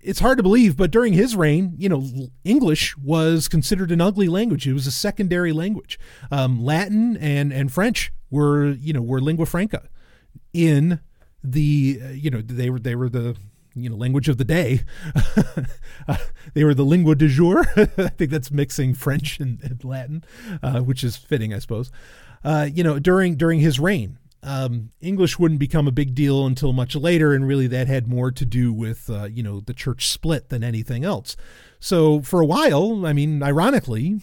it's 0.01 0.19
hard 0.19 0.37
to 0.37 0.43
believe, 0.43 0.77
but 0.77 0.91
during 0.91 1.13
his 1.13 1.35
reign, 1.35 1.73
you 1.77 1.89
know, 1.89 2.29
English 2.43 2.97
was 2.97 3.47
considered 3.47 3.91
an 3.91 4.01
ugly 4.01 4.27
language. 4.27 4.67
It 4.67 4.73
was 4.73 4.87
a 4.87 4.91
secondary 4.91 5.51
language. 5.51 5.99
Um, 6.31 6.63
Latin 6.63 7.17
and 7.17 7.51
and 7.51 7.71
French 7.71 8.11
were, 8.29 8.69
you 8.71 8.93
know, 8.93 9.01
were 9.01 9.21
lingua 9.21 9.45
franca 9.45 9.89
in 10.53 10.99
the, 11.43 11.99
uh, 12.03 12.09
you 12.09 12.29
know, 12.29 12.41
they 12.41 12.69
were 12.69 12.79
they 12.79 12.95
were 12.95 13.09
the 13.09 13.35
you 13.75 13.89
know 13.89 13.95
language 13.95 14.29
of 14.29 14.37
the 14.37 14.45
day. 14.45 14.81
uh, 16.07 16.17
they 16.53 16.63
were 16.63 16.73
the 16.73 16.83
lingua 16.85 17.15
de 17.15 17.27
jour. 17.27 17.65
I 17.77 18.09
think 18.09 18.31
that's 18.31 18.51
mixing 18.51 18.93
French 18.93 19.39
and, 19.39 19.61
and 19.63 19.83
Latin, 19.83 20.23
uh, 20.61 20.79
which 20.81 21.03
is 21.03 21.15
fitting, 21.15 21.53
I 21.53 21.59
suppose. 21.59 21.91
Uh, 22.43 22.67
you 22.71 22.83
know, 22.83 22.99
during 22.99 23.35
during 23.35 23.59
his 23.59 23.79
reign, 23.79 24.17
um, 24.41 24.91
English 25.01 25.37
wouldn't 25.37 25.59
become 25.59 25.87
a 25.87 25.91
big 25.91 26.15
deal 26.15 26.45
until 26.45 26.71
much 26.73 26.95
later, 26.95 27.33
and 27.33 27.47
really 27.47 27.67
that 27.67 27.87
had 27.87 28.07
more 28.07 28.31
to 28.31 28.45
do 28.45 28.71
with 28.71 29.09
uh, 29.09 29.25
you 29.25 29.43
know 29.43 29.59
the 29.59 29.73
church 29.73 30.07
split 30.07 30.49
than 30.49 30.63
anything 30.63 31.03
else. 31.03 31.35
So 31.79 32.21
for 32.21 32.41
a 32.41 32.45
while, 32.45 33.05
I 33.05 33.13
mean, 33.13 33.43
ironically, 33.43 34.21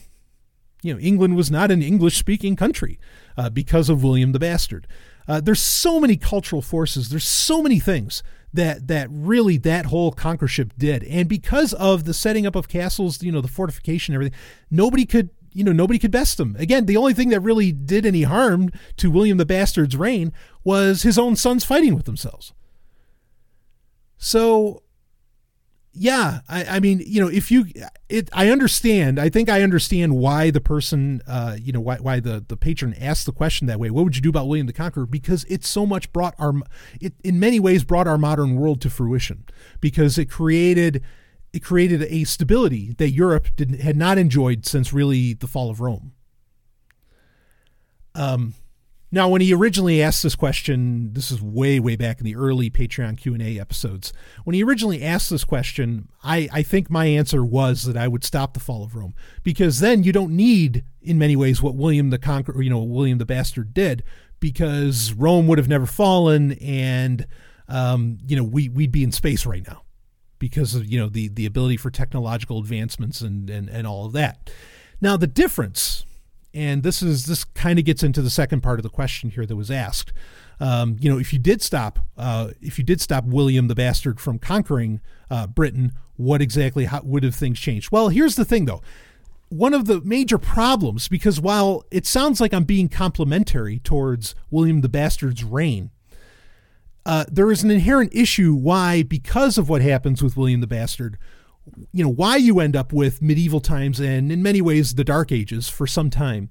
you 0.83 0.95
know, 0.95 1.01
England 1.01 1.37
was 1.37 1.51
not 1.51 1.71
an 1.71 1.83
English-speaking 1.83 2.57
country 2.57 2.99
uh, 3.37 3.51
because 3.51 3.89
of 3.89 4.03
William 4.03 4.33
the 4.33 4.39
Bastard. 4.39 4.87
Uh, 5.29 5.41
there's 5.41 5.61
so 5.61 6.01
many 6.01 6.17
cultural 6.17 6.63
forces. 6.63 7.09
There's 7.09 7.27
so 7.27 7.63
many 7.63 7.81
things 7.81 8.23
that 8.53 8.87
that 8.87 9.09
really 9.11 9.59
that 9.59 9.87
whole 9.87 10.13
conquerorship 10.13 10.71
did, 10.79 11.05
and 11.05 11.29
because 11.29 11.75
of 11.75 12.05
the 12.05 12.15
setting 12.15 12.47
up 12.47 12.57
of 12.57 12.69
castles, 12.69 13.23
you 13.23 13.33
know, 13.33 13.43
the 13.43 13.49
fortification, 13.49 14.15
everything, 14.15 14.39
nobody 14.71 15.05
could 15.05 15.31
you 15.57 15.65
know, 15.65 15.73
nobody 15.73 15.99
could 15.99 16.11
best 16.11 16.39
him. 16.39 16.55
Again, 16.59 16.85
the 16.85 16.99
only 16.99 17.15
thing 17.15 17.31
that 17.31 17.41
really 17.41 17.73
did 17.73 18.05
any 18.05 18.25
harm 18.25 18.71
to 18.99 19.11
William 19.11 19.39
the 19.39 19.47
Bastard's 19.47 19.97
reign 19.97 20.31
was 20.63 21.03
his 21.03 21.19
own 21.19 21.35
sons 21.35 21.65
fighting 21.65 21.95
with 21.95 22.05
themselves. 22.05 22.53
So, 24.19 24.83
yeah, 25.95 26.41
I, 26.47 26.65
I 26.65 26.81
mean, 26.81 27.03
you 27.07 27.23
know, 27.23 27.29
if 27.29 27.51
you, 27.51 27.65
it, 28.11 28.29
I 28.35 28.51
understand. 28.51 29.19
I 29.19 29.31
think 29.31 29.49
I 29.49 29.63
understand 29.63 30.19
why 30.19 30.51
the 30.51 30.61
person, 30.61 31.23
uh, 31.27 31.57
you 31.59 31.73
know, 31.73 31.81
why 31.81 31.97
why 31.97 32.21
the 32.21 32.45
the 32.47 32.57
patron 32.59 32.93
asked 33.01 33.25
the 33.25 33.33
question 33.33 33.67
that 33.67 33.81
way. 33.81 33.89
What 33.89 34.05
would 34.05 34.15
you 34.15 34.21
do 34.21 34.29
about 34.29 34.49
William 34.49 34.67
the 34.67 34.75
Conqueror? 34.75 35.07
Because 35.07 35.45
it 35.45 35.65
so 35.65 35.87
much 35.87 36.13
brought 36.13 36.35
our, 36.39 36.53
it 37.01 37.15
in 37.25 37.41
many 37.41 37.59
ways 37.59 37.83
brought 37.83 38.07
our 38.07 38.19
modern 38.19 38.57
world 38.57 38.83
to 38.83 38.91
fruition. 38.91 39.45
Because 39.81 40.19
it 40.19 40.27
created 40.27 41.03
it 41.57 41.65
created 41.65 42.03
a 42.03 42.25
stability 42.25 42.93
that 42.99 43.13
Europe 43.13 43.47
did, 43.57 43.81
had 43.81 43.97
not 43.97 44.19
enjoyed 44.19 44.67
since 44.67 44.93
really 44.93 45.33
the 45.33 45.47
fall 45.47 45.71
of 45.71 45.81
Rome. 45.81 46.13
Um, 48.15 48.53
now, 49.11 49.31
when 49.31 49.41
he 49.41 49.55
originally 49.55 50.03
asked 50.03 50.23
this 50.23 50.37
question, 50.37 51.15
this 51.15 51.31
is 51.31 51.41
way, 51.41 51.81
way 51.81 51.97
back 51.97 52.19
in 52.19 52.27
the 52.27 52.37
early 52.37 52.69
Patreon 52.69 53.17
Q 53.17 53.33
and 53.33 53.43
A 53.43 53.59
episodes. 53.59 54.13
When 54.45 54.53
he 54.53 54.63
originally 54.63 55.03
asked 55.03 55.31
this 55.31 55.45
question, 55.45 56.11
I, 56.23 56.47
I 56.53 56.63
think 56.63 56.91
my 56.91 57.07
answer 57.07 57.43
was 57.43 57.85
that 57.85 57.97
I 57.97 58.07
would 58.07 58.23
stop 58.23 58.53
the 58.53 58.61
fall 58.61 58.85
of 58.85 58.95
Rome 58.95 59.15
because 59.43 59.81
then 59.81 60.03
you 60.03 60.13
don't 60.13 60.37
need, 60.37 60.85
in 61.01 61.17
many 61.17 61.37
ways, 61.37 61.63
what 61.63 61.75
William 61.75 62.11
the 62.11 62.19
Conqueror, 62.19 62.61
you 62.61 62.69
know, 62.69 62.83
William 62.83 63.17
the 63.17 63.25
Bastard 63.25 63.73
did, 63.73 64.03
because 64.41 65.15
Rome 65.15 65.47
would 65.47 65.57
have 65.57 65.69
never 65.69 65.87
fallen, 65.87 66.53
and 66.53 67.27
um, 67.67 68.19
you 68.27 68.37
know, 68.37 68.45
we 68.45 68.69
we'd 68.69 68.93
be 68.93 69.03
in 69.03 69.11
space 69.11 69.47
right 69.47 69.67
now 69.67 69.86
because 70.39 70.75
of 70.75 70.87
you 70.87 70.99
know 70.99 71.09
the 71.09 71.29
the 71.29 71.47
ability 71.47 71.77
for 71.77 71.91
technological 71.91 72.59
advancements 72.59 73.21
and 73.21 73.49
and, 73.51 73.69
and 73.69 73.87
all 73.87 74.07
of 74.07 74.13
that. 74.13 74.51
Now 75.01 75.17
the 75.17 75.27
difference, 75.27 76.05
and 76.55 76.83
this 76.83 77.03
is 77.03 77.27
this 77.27 77.45
kind 77.45 77.79
of 77.79 77.85
gets 77.85 78.03
into 78.03 78.23
the 78.23 78.31
second 78.31 78.63
part 78.63 78.79
of 78.79 78.83
the 78.83 78.91
question 78.91 79.31
here 79.31 79.47
that 79.47 79.57
was 79.57 79.71
asked. 79.71 80.13
Um, 80.59 80.97
you 81.01 81.11
know, 81.11 81.19
if 81.19 81.33
you 81.33 81.39
did 81.39 81.61
stop, 81.61 81.99
uh, 82.17 82.51
if 82.63 82.79
you 82.79 82.85
did 82.85 83.01
stop 83.01 83.25
William 83.25 83.69
the 83.69 83.75
Bastard 83.75 84.19
from 84.19 84.39
conquering 84.39 85.01
uh, 85.31 85.47
Britain, 85.47 85.93
what 86.17 86.41
exactly 86.41 86.87
how, 86.87 87.03
would 87.03 87.25
have 87.25 87.35
things 87.35 87.59
changed? 87.59 87.93
Well, 87.93 88.09
here's 88.09 88.37
the 88.37 88.45
thing, 88.45 88.65
though. 88.65 88.83
One 89.49 89.75
of 89.75 89.85
the 89.85 90.01
major 90.01 90.39
problems, 90.39 91.09
because 91.09 91.41
while 91.41 91.85
it 91.91 92.07
sounds 92.07 92.41
like 92.41 92.53
I'm 92.53 92.65
being 92.65 92.89
complimentary 92.89 93.79
towards 93.81 94.35
William 94.51 94.81
the 94.81 94.89
Bastard's 94.89 95.45
reign, 95.45 95.91
uh, 97.07 97.25
there 97.31 97.53
is 97.53 97.63
an 97.63 97.71
inherent 97.71 98.13
issue 98.13 98.53
why, 98.53 99.05
because 99.05 99.57
of 99.57 99.69
what 99.69 99.81
happens 99.81 100.23
with 100.23 100.37
William 100.37 100.61
the 100.61 100.67
Bastard, 100.67 101.17
you 101.93 102.03
know, 102.03 102.11
why 102.11 102.37
you 102.37 102.59
end 102.59 102.75
up 102.75 102.93
with 102.93 103.23
medieval 103.23 103.61
times 103.61 104.01
and 104.01 104.33
in 104.33 104.43
many 104.43 104.61
ways 104.61 104.97
the 104.97 105.05
Dark 105.05 105.31
Ages 105.31 105.69
for 105.69 105.87
some 105.87 106.11
time. 106.11 106.51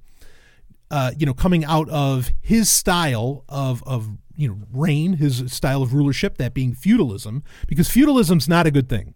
Uh, 0.90 1.12
you 1.18 1.26
know, 1.26 1.34
coming 1.34 1.66
out 1.66 1.90
of 1.90 2.32
his 2.42 2.70
style 2.70 3.44
of 3.50 3.84
of 3.84 4.08
you 4.38 4.48
know 4.48 4.58
reign, 4.72 5.14
his 5.14 5.52
style 5.52 5.82
of 5.82 5.94
rulership, 5.94 6.38
that 6.38 6.54
being 6.54 6.74
feudalism, 6.74 7.44
because 7.68 7.90
feudalism's 7.90 8.48
not 8.48 8.66
a 8.66 8.72
good 8.72 8.88
thing. 8.88 9.14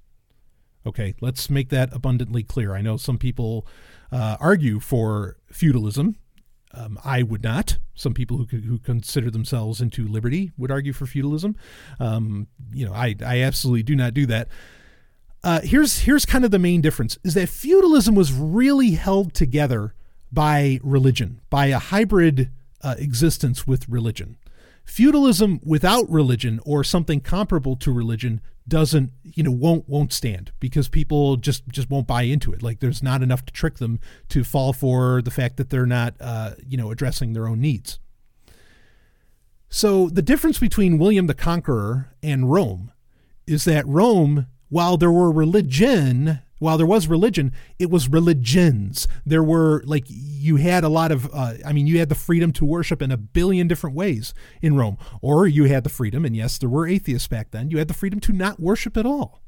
Okay, 0.85 1.13
let's 1.21 1.49
make 1.49 1.69
that 1.69 1.93
abundantly 1.93 2.43
clear. 2.43 2.73
I 2.73 2.81
know 2.81 2.97
some 2.97 3.17
people 3.17 3.67
uh, 4.11 4.35
argue 4.41 4.79
for 4.79 5.37
feudalism, 5.51 6.15
um, 6.73 6.99
I 7.03 7.23
would 7.23 7.43
not. 7.43 7.77
Some 7.95 8.13
people 8.13 8.37
who, 8.37 8.45
who 8.45 8.79
consider 8.79 9.31
themselves 9.31 9.81
into 9.81 10.07
liberty 10.07 10.51
would 10.57 10.71
argue 10.71 10.93
for 10.93 11.05
feudalism. 11.05 11.55
Um, 11.99 12.47
you 12.71 12.85
know, 12.85 12.93
I, 12.93 13.15
I 13.25 13.41
absolutely 13.41 13.83
do 13.83 13.95
not 13.95 14.13
do 14.13 14.25
that. 14.27 14.47
Uh, 15.43 15.61
here's 15.61 15.99
here's 15.99 16.25
kind 16.25 16.43
of 16.43 16.51
the 16.51 16.59
main 16.59 16.81
difference: 16.81 17.17
is 17.23 17.33
that 17.33 17.49
feudalism 17.49 18.13
was 18.13 18.33
really 18.33 18.91
held 18.91 19.33
together 19.33 19.93
by 20.31 20.79
religion, 20.83 21.41
by 21.49 21.67
a 21.67 21.79
hybrid 21.79 22.51
uh, 22.81 22.95
existence 22.97 23.65
with 23.65 23.87
religion. 23.87 24.37
Feudalism 24.83 25.59
without 25.63 26.09
religion 26.09 26.59
or 26.65 26.83
something 26.83 27.21
comparable 27.21 27.75
to 27.77 27.91
religion 27.91 28.41
doesn't 28.69 29.11
you 29.23 29.43
know 29.43 29.51
won't 29.51 29.89
won't 29.89 30.13
stand 30.13 30.51
because 30.59 30.87
people 30.87 31.35
just 31.35 31.67
just 31.67 31.89
won't 31.89 32.07
buy 32.07 32.23
into 32.23 32.53
it. 32.53 32.63
Like 32.63 32.79
there's 32.79 33.03
not 33.03 33.21
enough 33.21 33.45
to 33.45 33.53
trick 33.53 33.77
them 33.77 33.99
to 34.29 34.43
fall 34.43 34.71
for 34.73 35.21
the 35.21 35.31
fact 35.31 35.57
that 35.57 35.69
they're 35.69 35.85
not 35.85 36.15
uh, 36.21 36.51
you 36.65 36.77
know 36.77 36.91
addressing 36.91 37.33
their 37.33 37.47
own 37.47 37.59
needs. 37.59 37.99
So 39.69 40.09
the 40.09 40.21
difference 40.21 40.57
between 40.59 40.97
William 40.97 41.27
the 41.27 41.33
Conqueror 41.33 42.09
and 42.23 42.51
Rome 42.51 42.91
is 43.45 43.65
that 43.65 43.85
Rome 43.87 44.47
while 44.69 44.97
there 44.97 45.11
were 45.11 45.31
religion 45.31 46.39
while 46.59 46.77
there 46.77 46.85
was 46.85 47.07
religion, 47.07 47.51
it 47.79 47.89
was 47.89 48.07
religions. 48.07 49.07
There 49.25 49.43
were 49.43 49.81
like 49.85 50.05
you 50.07 50.57
had 50.57 50.83
a 50.83 50.89
lot 50.89 51.11
of, 51.11 51.29
uh, 51.33 51.53
I 51.65 51.73
mean, 51.73 51.87
you 51.87 51.99
had 51.99 52.09
the 52.09 52.15
freedom 52.15 52.51
to 52.53 52.65
worship 52.65 53.01
in 53.01 53.11
a 53.11 53.17
billion 53.17 53.67
different 53.67 53.95
ways 53.95 54.33
in 54.61 54.75
Rome, 54.75 54.97
or 55.21 55.47
you 55.47 55.65
had 55.65 55.83
the 55.83 55.89
freedom, 55.89 56.25
and 56.25 56.35
yes, 56.35 56.57
there 56.57 56.69
were 56.69 56.87
atheists 56.87 57.27
back 57.27 57.51
then. 57.51 57.71
You 57.71 57.77
had 57.77 57.87
the 57.87 57.93
freedom 57.93 58.19
to 58.21 58.33
not 58.33 58.59
worship 58.59 58.97
at 58.97 59.05
all. 59.05 59.41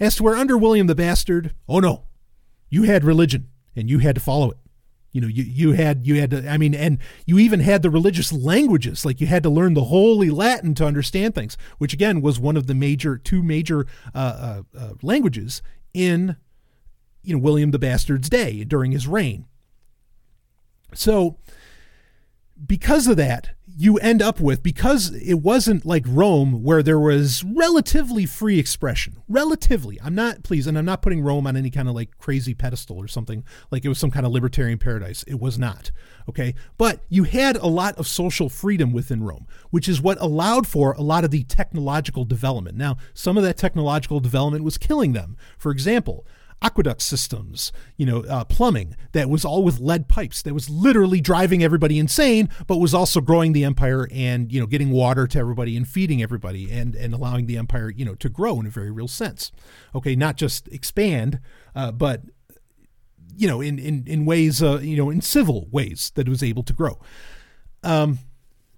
As 0.00 0.16
to 0.16 0.22
where 0.22 0.36
under 0.36 0.56
William 0.56 0.86
the 0.86 0.94
Bastard, 0.94 1.54
oh 1.68 1.80
no, 1.80 2.04
you 2.68 2.84
had 2.84 3.04
religion 3.04 3.48
and 3.76 3.90
you 3.90 3.98
had 3.98 4.14
to 4.14 4.20
follow 4.20 4.50
it. 4.50 4.58
You 5.14 5.20
know, 5.20 5.28
you, 5.28 5.44
you 5.44 5.72
had 5.72 6.04
you 6.04 6.20
had 6.20 6.30
to 6.30 6.48
I 6.50 6.58
mean, 6.58 6.74
and 6.74 6.98
you 7.24 7.38
even 7.38 7.60
had 7.60 7.82
the 7.82 7.90
religious 7.90 8.32
languages, 8.32 9.04
like 9.04 9.20
you 9.20 9.28
had 9.28 9.44
to 9.44 9.50
learn 9.50 9.74
the 9.74 9.84
Holy 9.84 10.28
Latin 10.28 10.74
to 10.74 10.86
understand 10.86 11.36
things, 11.36 11.56
which 11.78 11.94
again 11.94 12.20
was 12.20 12.40
one 12.40 12.56
of 12.56 12.66
the 12.66 12.74
major 12.74 13.16
two 13.16 13.40
major 13.40 13.86
uh, 14.12 14.18
uh, 14.18 14.62
uh, 14.76 14.90
languages 15.02 15.62
in 15.94 16.36
you 17.22 17.34
know 17.34 17.40
William 17.40 17.70
the 17.70 17.78
Bastard's 17.78 18.28
day 18.28 18.64
during 18.64 18.92
his 18.92 19.06
reign. 19.06 19.46
So 20.92 21.38
because 22.66 23.06
of 23.06 23.16
that, 23.16 23.50
you 23.76 23.96
end 23.98 24.22
up 24.22 24.38
with 24.38 24.62
because 24.62 25.12
it 25.14 25.34
wasn't 25.34 25.84
like 25.84 26.04
Rome 26.06 26.62
where 26.62 26.82
there 26.82 26.98
was 26.98 27.42
relatively 27.42 28.24
free 28.24 28.58
expression. 28.58 29.16
Relatively. 29.28 30.00
I'm 30.02 30.14
not 30.14 30.44
please 30.44 30.66
and 30.66 30.78
I'm 30.78 30.84
not 30.84 31.02
putting 31.02 31.22
Rome 31.22 31.46
on 31.46 31.56
any 31.56 31.70
kind 31.70 31.88
of 31.88 31.94
like 31.94 32.16
crazy 32.18 32.54
pedestal 32.54 32.98
or 32.98 33.08
something 33.08 33.44
like 33.70 33.84
it 33.84 33.88
was 33.88 33.98
some 33.98 34.12
kind 34.12 34.24
of 34.24 34.32
libertarian 34.32 34.78
paradise. 34.78 35.24
It 35.24 35.40
was 35.40 35.58
not. 35.58 35.90
Okay? 36.28 36.54
But 36.78 37.00
you 37.08 37.24
had 37.24 37.56
a 37.56 37.66
lot 37.66 37.96
of 37.96 38.06
social 38.06 38.48
freedom 38.48 38.92
within 38.92 39.24
Rome, 39.24 39.46
which 39.70 39.88
is 39.88 40.00
what 40.00 40.20
allowed 40.20 40.66
for 40.66 40.92
a 40.92 41.02
lot 41.02 41.24
of 41.24 41.32
the 41.32 41.42
technological 41.44 42.24
development. 42.24 42.76
Now, 42.76 42.96
some 43.12 43.36
of 43.36 43.42
that 43.42 43.56
technological 43.56 44.20
development 44.20 44.64
was 44.64 44.78
killing 44.78 45.14
them. 45.14 45.36
For 45.58 45.72
example, 45.72 46.26
aqueduct 46.64 47.02
systems, 47.02 47.70
you 47.96 48.06
know, 48.06 48.24
uh, 48.24 48.44
plumbing 48.44 48.96
that 49.12 49.28
was 49.28 49.44
all 49.44 49.62
with 49.62 49.78
lead 49.78 50.08
pipes 50.08 50.42
that 50.42 50.54
was 50.54 50.70
literally 50.70 51.20
driving 51.20 51.62
everybody 51.62 51.98
insane, 51.98 52.48
but 52.66 52.78
was 52.78 52.94
also 52.94 53.20
growing 53.20 53.52
the 53.52 53.64
empire 53.64 54.08
and, 54.10 54.50
you 54.50 54.58
know, 54.58 54.66
getting 54.66 54.90
water 54.90 55.26
to 55.26 55.38
everybody 55.38 55.76
and 55.76 55.86
feeding 55.86 56.22
everybody 56.22 56.70
and, 56.70 56.94
and 56.94 57.12
allowing 57.12 57.46
the 57.46 57.58
empire, 57.58 57.90
you 57.90 58.04
know, 58.04 58.14
to 58.14 58.28
grow 58.28 58.58
in 58.58 58.66
a 58.66 58.70
very 58.70 58.90
real 58.90 59.08
sense. 59.08 59.52
Okay, 59.94 60.16
not 60.16 60.36
just 60.36 60.66
expand, 60.68 61.38
uh, 61.76 61.92
but 61.92 62.22
you 63.36 63.48
know, 63.48 63.60
in 63.60 63.78
in 63.78 64.04
in 64.06 64.24
ways, 64.24 64.62
uh, 64.62 64.78
you 64.80 64.96
know, 64.96 65.10
in 65.10 65.20
civil 65.20 65.68
ways 65.70 66.12
that 66.14 66.26
it 66.26 66.30
was 66.30 66.42
able 66.42 66.62
to 66.62 66.72
grow. 66.72 66.98
Um, 67.82 68.20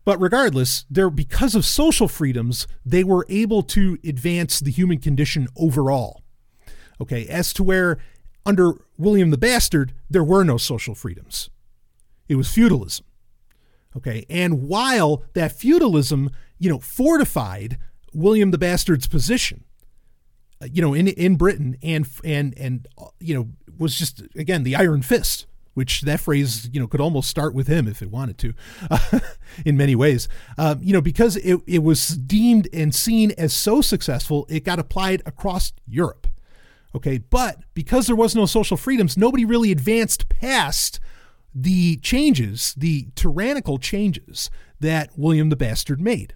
but 0.05 0.21
regardless, 0.21 0.87
there 0.91 1.11
because 1.11 1.55
of 1.55 1.65
social 1.65 2.09
freedoms, 2.09 2.67
they 2.85 3.05
were 3.05 3.27
able 3.29 3.63
to 3.65 3.99
advance 4.05 4.61
the 4.61 4.71
human 4.71 4.99
condition 4.99 5.49
overall. 5.57 6.23
Okay, 7.01 7.27
as 7.27 7.53
to 7.55 7.63
where 7.63 7.99
under 8.45 8.75
William 8.97 9.31
the 9.31 9.39
Bastard, 9.39 9.93
there 10.09 10.25
were 10.25 10.45
no 10.45 10.57
social 10.57 10.95
freedoms. 10.95 11.51
It 12.29 12.37
was 12.37 12.51
feudalism. 12.51 13.05
Okay, 13.97 14.27
and 14.29 14.69
while 14.69 15.23
that 15.33 15.53
feudalism, 15.53 16.31
you 16.59 16.71
know, 16.71 16.79
fortified 16.79 17.79
William 18.13 18.51
the 18.51 18.59
Bastard's 18.59 19.07
position, 19.07 19.65
uh, 20.61 20.67
you 20.73 20.83
know, 20.83 20.95
in 20.95 21.09
in 21.09 21.37
Britain 21.37 21.77
and 21.83 22.07
and 22.25 22.57
and 22.59 22.89
you 23.21 23.35
know 23.35 23.49
was 23.79 23.99
just 23.99 24.23
again 24.37 24.65
the 24.65 24.77
iron 24.77 25.03
fist, 25.03 25.47
which 25.75 26.03
that 26.03 26.21
phrase 26.21 26.69
you 26.73 26.81
know 26.81 26.87
could 26.87 27.01
almost 27.01 27.31
start 27.31 27.55
with 27.55 27.69
him 27.69 27.89
if 27.89 28.03
it 28.03 28.11
wanted 28.11 28.37
to, 28.39 28.55
uh, 28.91 29.21
in 29.65 29.77
many 29.77 29.95
ways. 29.95 30.29
Uh, 30.59 30.77
you 30.81 30.93
know, 30.93 31.01
because 31.01 31.37
it 31.39 31.61
it 31.67 31.83
was 31.83 32.09
deemed 32.09 32.69
and 32.73 32.95
seen 32.95 33.33
as 33.39 33.55
so 33.55 33.81
successful, 33.81 34.47
it 34.51 34.65
got 34.65 34.79
applied 34.79 35.23
across 35.25 35.73
Europe. 35.87 36.27
Okay, 36.97 37.19
but 37.19 37.59
because 37.75 38.07
there 38.07 38.17
was 38.17 38.35
no 38.35 38.47
social 38.47 38.79
freedoms, 38.79 39.19
nobody 39.19 39.45
really 39.45 39.71
advanced 39.71 40.31
past 40.31 40.99
the 41.55 41.99
changes, 41.99 42.73
the 42.75 43.09
tyrannical 43.15 43.77
changes 43.79 44.49
that 44.81 45.11
William 45.15 45.51
the 45.51 45.57
Bastard 45.57 46.01
made. 46.01 46.35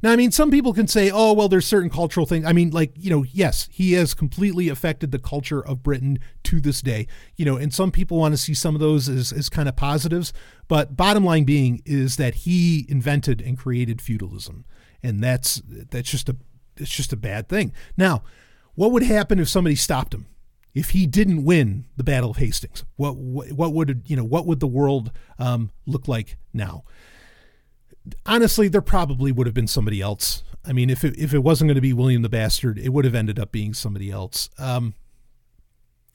Now, 0.00 0.12
I 0.12 0.16
mean, 0.16 0.30
some 0.30 0.52
people 0.52 0.72
can 0.72 0.86
say, 0.86 1.10
oh, 1.10 1.32
well, 1.32 1.48
there's 1.48 1.66
certain 1.66 1.90
cultural 1.90 2.24
things. 2.24 2.46
I 2.46 2.52
mean, 2.52 2.70
like, 2.70 2.92
you 2.94 3.10
know, 3.10 3.24
yes, 3.24 3.68
he 3.72 3.94
has 3.94 4.14
completely 4.14 4.68
affected 4.68 5.10
the 5.10 5.18
culture 5.18 5.60
of 5.60 5.82
Britain 5.82 6.20
to 6.44 6.60
this 6.60 6.80
day, 6.80 7.08
you 7.34 7.44
know, 7.44 7.56
and 7.56 7.74
some 7.74 7.90
people 7.90 8.16
want 8.16 8.32
to 8.32 8.38
see 8.38 8.54
some 8.54 8.76
of 8.76 8.80
those 8.80 9.08
as, 9.08 9.32
as 9.32 9.48
kind 9.48 9.68
of 9.68 9.74
positives. 9.74 10.32
But 10.68 10.96
bottom 10.96 11.24
line 11.24 11.42
being 11.42 11.82
is 11.84 12.16
that 12.16 12.36
he 12.36 12.86
invented 12.88 13.40
and 13.40 13.58
created 13.58 14.00
feudalism. 14.00 14.64
And 15.02 15.20
that's, 15.20 15.60
that's 15.66 16.08
just 16.08 16.28
a, 16.28 16.36
it's 16.76 16.90
just 16.90 17.12
a 17.12 17.16
bad 17.16 17.48
thing. 17.48 17.72
Now, 17.96 18.22
what 18.78 18.92
would 18.92 19.02
happen 19.02 19.40
if 19.40 19.48
somebody 19.48 19.74
stopped 19.74 20.14
him? 20.14 20.26
If 20.72 20.90
he 20.90 21.04
didn't 21.04 21.42
win 21.42 21.86
the 21.96 22.04
Battle 22.04 22.30
of 22.30 22.36
Hastings, 22.36 22.84
what 22.94 23.16
what, 23.16 23.50
what 23.50 23.72
would 23.72 24.02
you 24.06 24.14
know? 24.14 24.22
What 24.22 24.46
would 24.46 24.60
the 24.60 24.68
world 24.68 25.10
um, 25.36 25.72
look 25.84 26.06
like 26.06 26.36
now? 26.54 26.84
Honestly, 28.24 28.68
there 28.68 28.80
probably 28.80 29.32
would 29.32 29.48
have 29.48 29.54
been 29.54 29.66
somebody 29.66 30.00
else. 30.00 30.44
I 30.64 30.72
mean, 30.72 30.90
if 30.90 31.02
it, 31.02 31.18
if 31.18 31.34
it 31.34 31.40
wasn't 31.40 31.66
going 31.66 31.74
to 31.74 31.80
be 31.80 31.92
William 31.92 32.22
the 32.22 32.28
Bastard, 32.28 32.78
it 32.78 32.90
would 32.90 33.04
have 33.04 33.16
ended 33.16 33.40
up 33.40 33.50
being 33.50 33.74
somebody 33.74 34.12
else. 34.12 34.48
Um, 34.58 34.94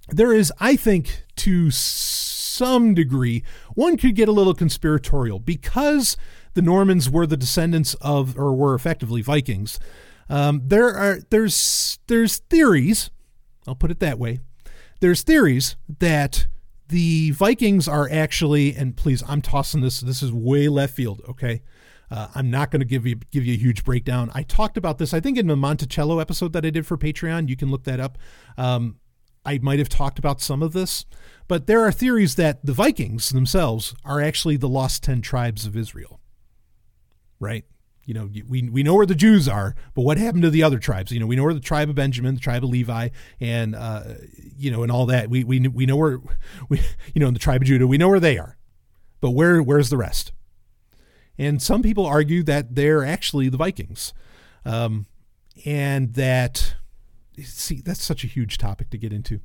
there 0.07 0.31
is, 0.31 0.49
I 0.57 0.77
think, 0.77 1.25
to 1.37 1.69
some 1.69 2.93
degree, 2.93 3.43
one 3.73 3.97
could 3.97 4.15
get 4.15 4.29
a 4.29 4.31
little 4.31 4.53
conspiratorial 4.53 5.39
because 5.39 6.15
the 6.53 6.61
Normans 6.61 7.09
were 7.09 7.27
the 7.27 7.35
descendants 7.35 7.93
of, 7.95 8.37
or 8.39 8.53
were 8.53 8.73
effectively 8.73 9.21
Vikings. 9.21 9.79
Um, 10.29 10.61
there 10.65 10.89
are 10.89 11.19
there's 11.29 11.99
there's 12.07 12.37
theories. 12.37 13.09
I'll 13.67 13.75
put 13.75 13.91
it 13.91 13.99
that 13.99 14.19
way. 14.19 14.39
There's 14.99 15.21
theories 15.21 15.75
that 15.99 16.47
the 16.89 17.31
Vikings 17.31 17.87
are 17.87 18.07
actually, 18.11 18.75
and 18.75 18.95
please, 18.95 19.23
I'm 19.27 19.41
tossing 19.41 19.81
this. 19.81 19.99
This 20.01 20.21
is 20.21 20.31
way 20.31 20.69
left 20.69 20.95
field. 20.95 21.21
Okay, 21.27 21.61
uh, 22.11 22.27
I'm 22.35 22.51
not 22.51 22.71
going 22.71 22.81
to 22.81 22.85
give 22.85 23.05
you 23.05 23.15
give 23.31 23.45
you 23.45 23.53
a 23.53 23.57
huge 23.57 23.83
breakdown. 23.83 24.31
I 24.33 24.43
talked 24.43 24.77
about 24.77 24.97
this, 24.97 25.13
I 25.13 25.19
think, 25.19 25.37
in 25.37 25.47
the 25.47 25.55
Monticello 25.55 26.19
episode 26.19 26.53
that 26.53 26.65
I 26.65 26.69
did 26.69 26.85
for 26.85 26.97
Patreon. 26.97 27.49
You 27.49 27.55
can 27.55 27.71
look 27.71 27.83
that 27.85 27.99
up. 27.99 28.17
Um, 28.57 28.97
I 29.45 29.59
might 29.61 29.79
have 29.79 29.89
talked 29.89 30.19
about 30.19 30.39
some 30.39 30.63
of 30.63 30.71
this, 30.71 31.05
but 31.47 31.67
there 31.67 31.81
are 31.81 31.91
theories 31.91 32.35
that 32.35 32.65
the 32.65 32.73
Vikings 32.73 33.29
themselves 33.29 33.93
are 34.05 34.21
actually 34.21 34.57
the 34.57 34.69
lost 34.69 35.03
ten 35.03 35.21
tribes 35.21 35.65
of 35.65 35.75
Israel. 35.75 36.19
Right? 37.39 37.65
You 38.05 38.13
know, 38.13 38.29
we, 38.47 38.63
we 38.63 38.83
know 38.83 38.95
where 38.95 39.05
the 39.05 39.15
Jews 39.15 39.47
are, 39.47 39.75
but 39.93 40.01
what 40.01 40.17
happened 40.17 40.43
to 40.43 40.49
the 40.49 40.63
other 40.63 40.77
tribes? 40.77 41.11
You 41.11 41.19
know, 41.19 41.25
we 41.25 41.35
know 41.35 41.43
where 41.43 41.53
the 41.53 41.59
tribe 41.59 41.89
of 41.89 41.95
Benjamin, 41.95 42.35
the 42.35 42.41
tribe 42.41 42.63
of 42.63 42.69
Levi, 42.69 43.09
and 43.39 43.75
uh, 43.75 44.03
you 44.57 44.71
know, 44.71 44.83
and 44.83 44.91
all 44.91 45.05
that. 45.05 45.29
We 45.29 45.43
we 45.43 45.59
we 45.67 45.85
know 45.85 45.95
where 45.95 46.19
we 46.69 46.81
you 47.13 47.21
know, 47.21 47.27
in 47.27 47.33
the 47.33 47.39
tribe 47.39 47.61
of 47.61 47.67
Judah, 47.67 47.87
we 47.87 47.97
know 47.97 48.09
where 48.09 48.19
they 48.19 48.37
are, 48.37 48.57
but 49.21 49.31
where 49.31 49.61
where's 49.63 49.89
the 49.89 49.97
rest? 49.97 50.31
And 51.37 51.61
some 51.61 51.81
people 51.81 52.05
argue 52.05 52.43
that 52.43 52.75
they're 52.75 53.05
actually 53.05 53.49
the 53.49 53.57
Vikings, 53.57 54.13
um, 54.65 55.07
and 55.65 56.13
that 56.13 56.75
see 57.41 57.81
that's 57.81 58.03
such 58.03 58.23
a 58.23 58.27
huge 58.27 58.57
topic 58.57 58.89
to 58.89 58.97
get 58.97 59.13
into. 59.13 59.39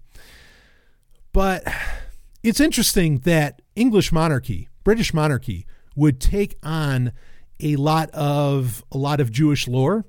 But 1.33 1.63
it's 2.43 2.61
interesting 2.61 3.21
that 3.21 3.63
English 3.77 4.11
monarchy, 4.11 4.69
British 4.83 5.15
monarchy, 5.15 5.65
would 5.95 6.21
take 6.21 6.57
on 6.63 7.13
a 7.61 7.77
lot 7.77 8.11
of 8.11 8.85
a 8.93 8.99
lot 8.99 9.21
of 9.21 9.31
Jewish 9.31 9.69
lore, 9.69 10.05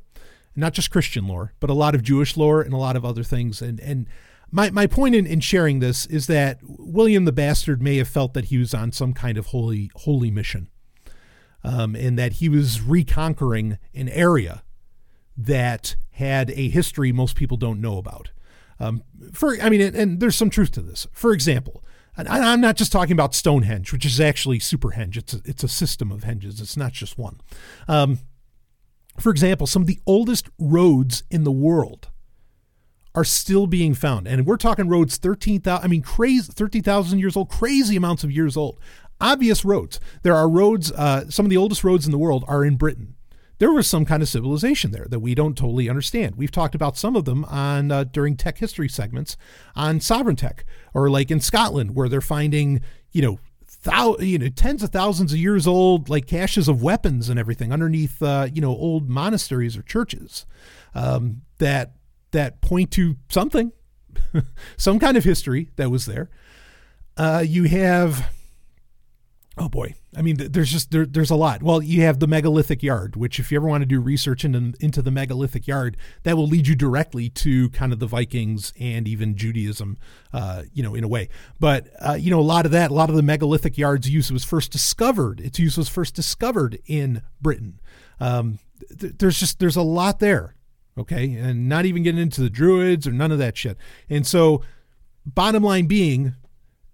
not 0.56 0.74
just 0.74 0.92
Christian 0.92 1.28
lore, 1.28 1.54
but 1.60 1.70
a 1.70 1.74
lot 1.74 1.96
of 1.96 2.04
Jewish 2.04 2.38
lore 2.38 2.62
and 2.62 2.74
a 2.74 2.78
lot 2.78 2.96
of 2.96 3.06
other 3.06 3.24
things. 3.24 3.62
And 3.62 3.80
and 3.80 4.08
my, 4.52 4.72
my 4.72 4.88
point 4.88 5.16
in, 5.16 5.28
in 5.28 5.42
sharing 5.42 5.80
this 5.80 6.06
is 6.08 6.28
that 6.28 6.60
William 6.64 7.26
the 7.26 7.32
Bastard 7.32 7.82
may 7.82 7.98
have 7.98 8.08
felt 8.08 8.34
that 8.34 8.46
he 8.46 8.58
was 8.58 8.74
on 8.74 8.92
some 8.92 9.14
kind 9.14 9.38
of 9.38 9.48
holy 9.48 9.92
holy 9.96 10.32
mission, 10.32 10.70
um, 11.64 11.96
and 11.96 12.18
that 12.18 12.34
he 12.34 12.50
was 12.50 12.82
reconquering 12.82 13.78
an 13.94 14.10
area 14.10 14.64
that 15.38 15.96
had 16.12 16.50
a 16.52 16.70
history 16.70 17.12
most 17.12 17.36
people 17.36 17.58
don't 17.58 17.80
know 17.80 17.98
about. 17.98 18.32
Um, 18.80 19.04
for 19.34 19.58
I 19.62 19.70
mean, 19.70 19.82
and, 19.82 19.96
and 19.96 20.20
there's 20.20 20.36
some 20.36 20.50
truth 20.50 20.72
to 20.72 20.82
this. 20.82 21.08
For 21.12 21.34
example, 21.34 21.84
and 22.18 22.28
I'm 22.28 22.62
not 22.62 22.76
just 22.76 22.92
talking 22.92 23.14
about 23.14 23.34
Stonehenge, 23.34 23.92
which 23.92 24.06
is 24.06 24.20
actually 24.20 24.60
Superhenge. 24.60 25.18
It's 25.18 25.34
a, 25.34 25.42
it's 25.46 25.64
a 25.64 25.68
system 25.68 26.12
of 26.12 26.22
henges. 26.22 26.62
It's 26.62 26.78
not 26.78 26.92
just 26.92 27.18
one. 27.18 27.40
Um, 27.88 28.20
for 29.20 29.30
example, 29.32 29.68
some 29.68 29.82
of 29.82 29.88
the 29.88 30.00
oldest 30.06 30.50
roads 30.58 31.24
in 31.30 31.44
the 31.44 31.52
world 31.52 32.10
are 33.16 33.24
still 33.24 33.68
being 33.68 33.94
found, 33.94 34.28
and 34.28 34.46
we're 34.46 34.58
talking 34.58 34.88
roads 34.88 35.18
thirteen 35.18 35.62
thousand. 35.62 35.86
I 35.86 35.88
mean, 35.88 36.02
crazy 36.02 36.52
thirteen 36.52 36.84
thousand 36.84 37.20
years 37.20 37.36
old, 37.36 37.50
crazy 37.50 37.96
amounts 37.96 38.24
of 38.24 38.32
years 38.32 38.56
old. 38.56 38.80
Obvious 39.22 39.66
roads. 39.66 40.00
There 40.24 40.36
are 40.36 40.48
roads. 40.48 40.92
Uh, 40.92 41.30
some 41.30 41.46
of 41.46 41.50
the 41.50 41.58
oldest 41.58 41.84
roads 41.84 42.06
in 42.06 42.12
the 42.12 42.18
world 42.18 42.46
are 42.48 42.64
in 42.64 42.78
Britain 42.78 43.16
there 43.60 43.72
was 43.72 43.88
some 43.88 44.06
kind 44.06 44.24
of 44.24 44.30
civilization 44.30 44.92
there 44.92 45.06
that 45.10 45.20
we 45.20 45.36
don't 45.36 45.58
totally 45.58 45.90
understand. 45.90 46.36
We've 46.36 46.52
talked 46.52 46.76
about 46.76 46.98
some 46.98 47.16
of 47.16 47.26
them 47.26 47.46
on 47.46 47.92
uh, 47.92 48.06
during 48.06 48.36
tech 48.36 48.58
history 48.58 48.90
segments 48.90 49.38
on 49.76 50.00
Sovryn 50.00 50.38
Tech, 50.38 50.66
or 50.94 51.10
like 51.10 51.30
in 51.30 51.40
Scotland 51.40 51.96
where 51.96 52.10
they're 52.10 52.22
finding 52.22 52.82
you 53.12 53.22
know 53.22 53.40
thou 53.84 54.18
you 54.18 54.40
know 54.40 54.50
tens 54.50 54.82
of 54.82 54.90
thousands 54.90 55.32
of 55.32 55.40
years 55.40 55.68
old 55.68 56.10
like 56.10 56.26
caches 56.26 56.68
of 56.68 56.82
weapons 56.82 57.30
and 57.30 57.40
everything 57.40 57.72
underneath 57.72 58.22
uh, 58.24 58.48
you 58.52 58.62
know 58.62 58.72
old 58.72 59.10
monasteries 59.10 59.78
or 59.78 59.82
churches 59.84 60.46
um, 60.96 61.42
that 61.60 61.94
that 62.32 62.62
point 62.62 62.92
to 62.92 63.18
something, 63.30 63.72
some 64.78 65.00
kind 65.00 65.18
of 65.18 65.24
history 65.24 65.70
that 65.76 65.90
was 65.90 66.06
there. 66.06 66.30
Uh, 67.18 67.44
you 67.46 67.66
have 67.66 68.32
Oh 69.60 69.68
boy. 69.68 69.96
I 70.16 70.22
mean, 70.22 70.38
there's 70.38 70.72
just 70.72 70.92
there, 70.92 71.06
there's 71.06 71.30
a 71.30 71.36
lot. 71.36 71.62
Well, 71.62 71.84
you 71.84 72.04
have 72.04 72.20
the 72.20 72.28
megalithic 72.28 72.82
yard, 72.82 73.18
which 73.18 73.40
if 73.40 73.52
you 73.52 73.58
ever 73.58 73.68
want 73.68 73.82
to 73.82 73.86
do 73.86 74.00
research 74.00 74.46
into, 74.46 74.74
into 74.80 75.02
the 75.02 75.12
megalithic 75.12 75.68
yard, 75.68 75.98
that 76.24 76.38
will 76.38 76.48
lead 76.48 76.66
you 76.66 76.76
directly 76.76 77.30
to 77.30 77.70
kind 77.72 77.92
of 77.92 78.00
the 78.00 78.08
Vikings 78.08 78.72
and 78.80 79.06
even 79.06 79.36
Judaism, 79.36 79.98
uh, 80.32 80.64
you 80.74 80.82
know, 80.82 80.96
in 80.96 81.04
a 81.04 81.10
way. 81.10 81.28
But 81.60 81.90
uh, 82.00 82.14
you 82.14 82.32
know, 82.32 82.40
a 82.40 82.42
lot 82.42 82.66
of 82.66 82.72
that, 82.72 82.90
a 82.90 82.94
lot 82.94 83.10
of 83.10 83.18
the 83.18 83.22
megalithic 83.22 83.78
yard's 83.78 84.10
use 84.10 84.32
was 84.32 84.46
first 84.46 84.72
discovered. 84.72 85.42
Its 85.42 85.60
use 85.60 85.78
was 85.78 85.90
first 85.90 86.16
discovered 86.16 86.80
in 86.86 87.22
Britain. 87.42 87.82
Um, 88.22 88.60
th- 88.98 89.14
there's 89.18 89.40
just 89.40 89.60
there's 89.60 89.76
a 89.76 89.82
lot 89.82 90.20
there, 90.20 90.56
okay, 90.98 91.34
and 91.34 91.68
not 91.68 91.86
even 91.86 92.04
getting 92.04 92.22
into 92.22 92.40
the 92.40 92.50
Druids 92.50 93.06
or 93.06 93.12
none 93.12 93.34
of 93.34 93.40
that 93.40 93.58
shit. 93.58 93.78
And 94.10 94.26
so, 94.26 94.62
bottom 95.26 95.64
line 95.64 95.86
being, 95.88 96.36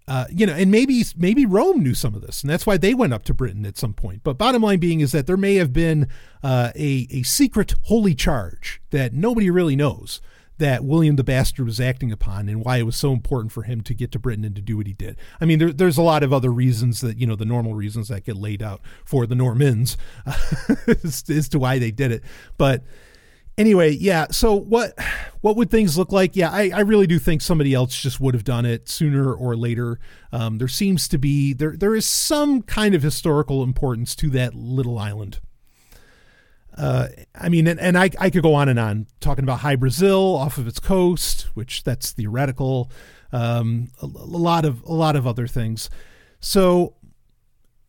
uh, 0.08 0.26
you 0.30 0.46
know, 0.46 0.52
and 0.52 0.70
maybe 0.70 1.02
maybe 1.16 1.44
Rome 1.44 1.82
knew 1.82 1.94
some 1.94 2.14
of 2.14 2.22
this, 2.22 2.42
and 2.42 2.50
that's 2.50 2.64
why 2.64 2.76
they 2.76 2.94
went 2.94 3.12
up 3.12 3.24
to 3.24 3.34
Britain 3.34 3.66
at 3.66 3.76
some 3.76 3.92
point. 3.92 4.22
But 4.22 4.38
bottom 4.38 4.62
line 4.62 4.78
being 4.78 5.00
is 5.00 5.10
that 5.12 5.26
there 5.26 5.36
may 5.36 5.56
have 5.56 5.72
been 5.72 6.08
uh, 6.44 6.70
a 6.76 7.08
a 7.10 7.22
secret 7.24 7.74
holy 7.84 8.14
charge 8.14 8.80
that 8.90 9.12
nobody 9.12 9.50
really 9.50 9.74
knows 9.74 10.20
that 10.58 10.84
William 10.84 11.16
the 11.16 11.24
Bastard 11.24 11.66
was 11.66 11.80
acting 11.80 12.12
upon, 12.12 12.48
and 12.48 12.64
why 12.64 12.76
it 12.76 12.84
was 12.84 12.96
so 12.96 13.12
important 13.12 13.50
for 13.50 13.64
him 13.64 13.80
to 13.82 13.94
get 13.94 14.12
to 14.12 14.18
Britain 14.20 14.44
and 14.44 14.54
to 14.54 14.62
do 14.62 14.76
what 14.76 14.86
he 14.86 14.92
did. 14.92 15.16
I 15.40 15.44
mean, 15.44 15.58
there, 15.58 15.72
there's 15.72 15.98
a 15.98 16.02
lot 16.02 16.22
of 16.22 16.32
other 16.32 16.50
reasons 16.52 17.00
that 17.00 17.18
you 17.18 17.26
know 17.26 17.36
the 17.36 17.44
normal 17.44 17.74
reasons 17.74 18.06
that 18.08 18.24
get 18.24 18.36
laid 18.36 18.62
out 18.62 18.80
for 19.04 19.26
the 19.26 19.34
Normans 19.34 19.96
uh, 20.24 20.36
as, 21.04 21.24
as 21.28 21.48
to 21.48 21.58
why 21.58 21.80
they 21.80 21.90
did 21.90 22.12
it, 22.12 22.22
but 22.56 22.84
anyway, 23.58 23.90
yeah. 23.90 24.26
So 24.30 24.54
what 24.54 24.98
what 25.40 25.56
would 25.56 25.70
things 25.70 25.96
look 25.96 26.12
like? 26.12 26.36
Yeah, 26.36 26.50
I, 26.50 26.70
I 26.74 26.80
really 26.80 27.06
do 27.06 27.18
think 27.18 27.42
somebody 27.42 27.74
else 27.74 27.96
just 28.00 28.20
would 28.20 28.34
have 28.34 28.44
done 28.44 28.66
it 28.66 28.88
sooner 28.88 29.32
or 29.32 29.56
later. 29.56 29.98
Um, 30.32 30.58
there 30.58 30.68
seems 30.68 31.08
to 31.08 31.18
be 31.18 31.52
there 31.52 31.76
there 31.76 31.94
is 31.94 32.06
some 32.06 32.62
kind 32.62 32.94
of 32.94 33.02
historical 33.02 33.62
importance 33.62 34.14
to 34.16 34.30
that 34.30 34.54
little 34.54 34.98
island. 34.98 35.40
Uh, 36.76 37.08
I 37.34 37.48
mean, 37.48 37.66
and, 37.66 37.80
and 37.80 37.96
I, 37.96 38.10
I 38.20 38.28
could 38.28 38.42
go 38.42 38.52
on 38.52 38.68
and 38.68 38.78
on 38.78 39.06
talking 39.20 39.44
about 39.44 39.60
Hy-Brasil 39.60 40.36
off 40.36 40.58
of 40.58 40.66
its 40.66 40.78
coast, 40.78 41.48
which 41.54 41.84
that's 41.84 42.10
theoretical. 42.10 42.90
Um, 43.32 43.88
a, 44.02 44.04
a 44.04 44.38
lot 44.38 44.66
of 44.66 44.82
a 44.84 44.92
lot 44.92 45.16
of 45.16 45.26
other 45.26 45.46
things. 45.46 45.88
So, 46.40 46.94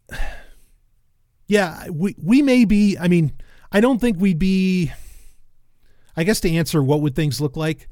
yeah, 1.48 1.90
we 1.90 2.16
we 2.22 2.42
may 2.42 2.66
be. 2.66 2.98
I 2.98 3.08
mean, 3.08 3.34
I 3.72 3.82
don't 3.82 4.00
think 4.00 4.20
we'd 4.20 4.40
be 4.40 4.94
I 6.18 6.24
guess 6.24 6.40
to 6.42 6.52
answer 6.52 6.82
what 6.82 7.02
would 7.02 7.16
things 7.16 7.40
look 7.40 7.56
like, 7.56 7.88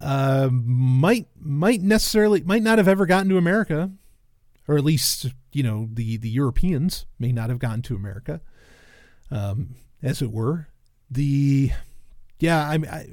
uh, 0.00 0.48
might 0.50 1.28
might 1.40 1.80
necessarily 1.80 2.42
might 2.42 2.62
not 2.62 2.78
have 2.78 2.88
ever 2.88 3.06
gotten 3.06 3.28
to 3.28 3.38
America, 3.38 3.92
or 4.66 4.76
at 4.76 4.84
least 4.84 5.28
you 5.52 5.62
know 5.62 5.88
the 5.92 6.16
the 6.16 6.28
Europeans 6.28 7.06
may 7.20 7.30
not 7.30 7.50
have 7.50 7.60
gotten 7.60 7.80
to 7.82 7.94
America, 7.94 8.40
um, 9.30 9.76
as 10.02 10.20
it 10.20 10.32
were. 10.32 10.66
The 11.08 11.70
yeah, 12.40 12.68
I. 12.68 12.74
I, 12.74 13.06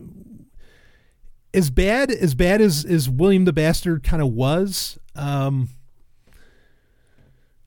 as 1.52 1.72
bad 1.72 2.12
as 2.12 2.36
bad 2.36 2.62
as 2.62 2.86
as 2.86 3.10
William 3.10 3.46
the 3.46 3.52
Bastard 3.52 4.04
kind 4.04 4.22
of 4.22 4.32
was, 4.32 5.00
um, 5.16 5.70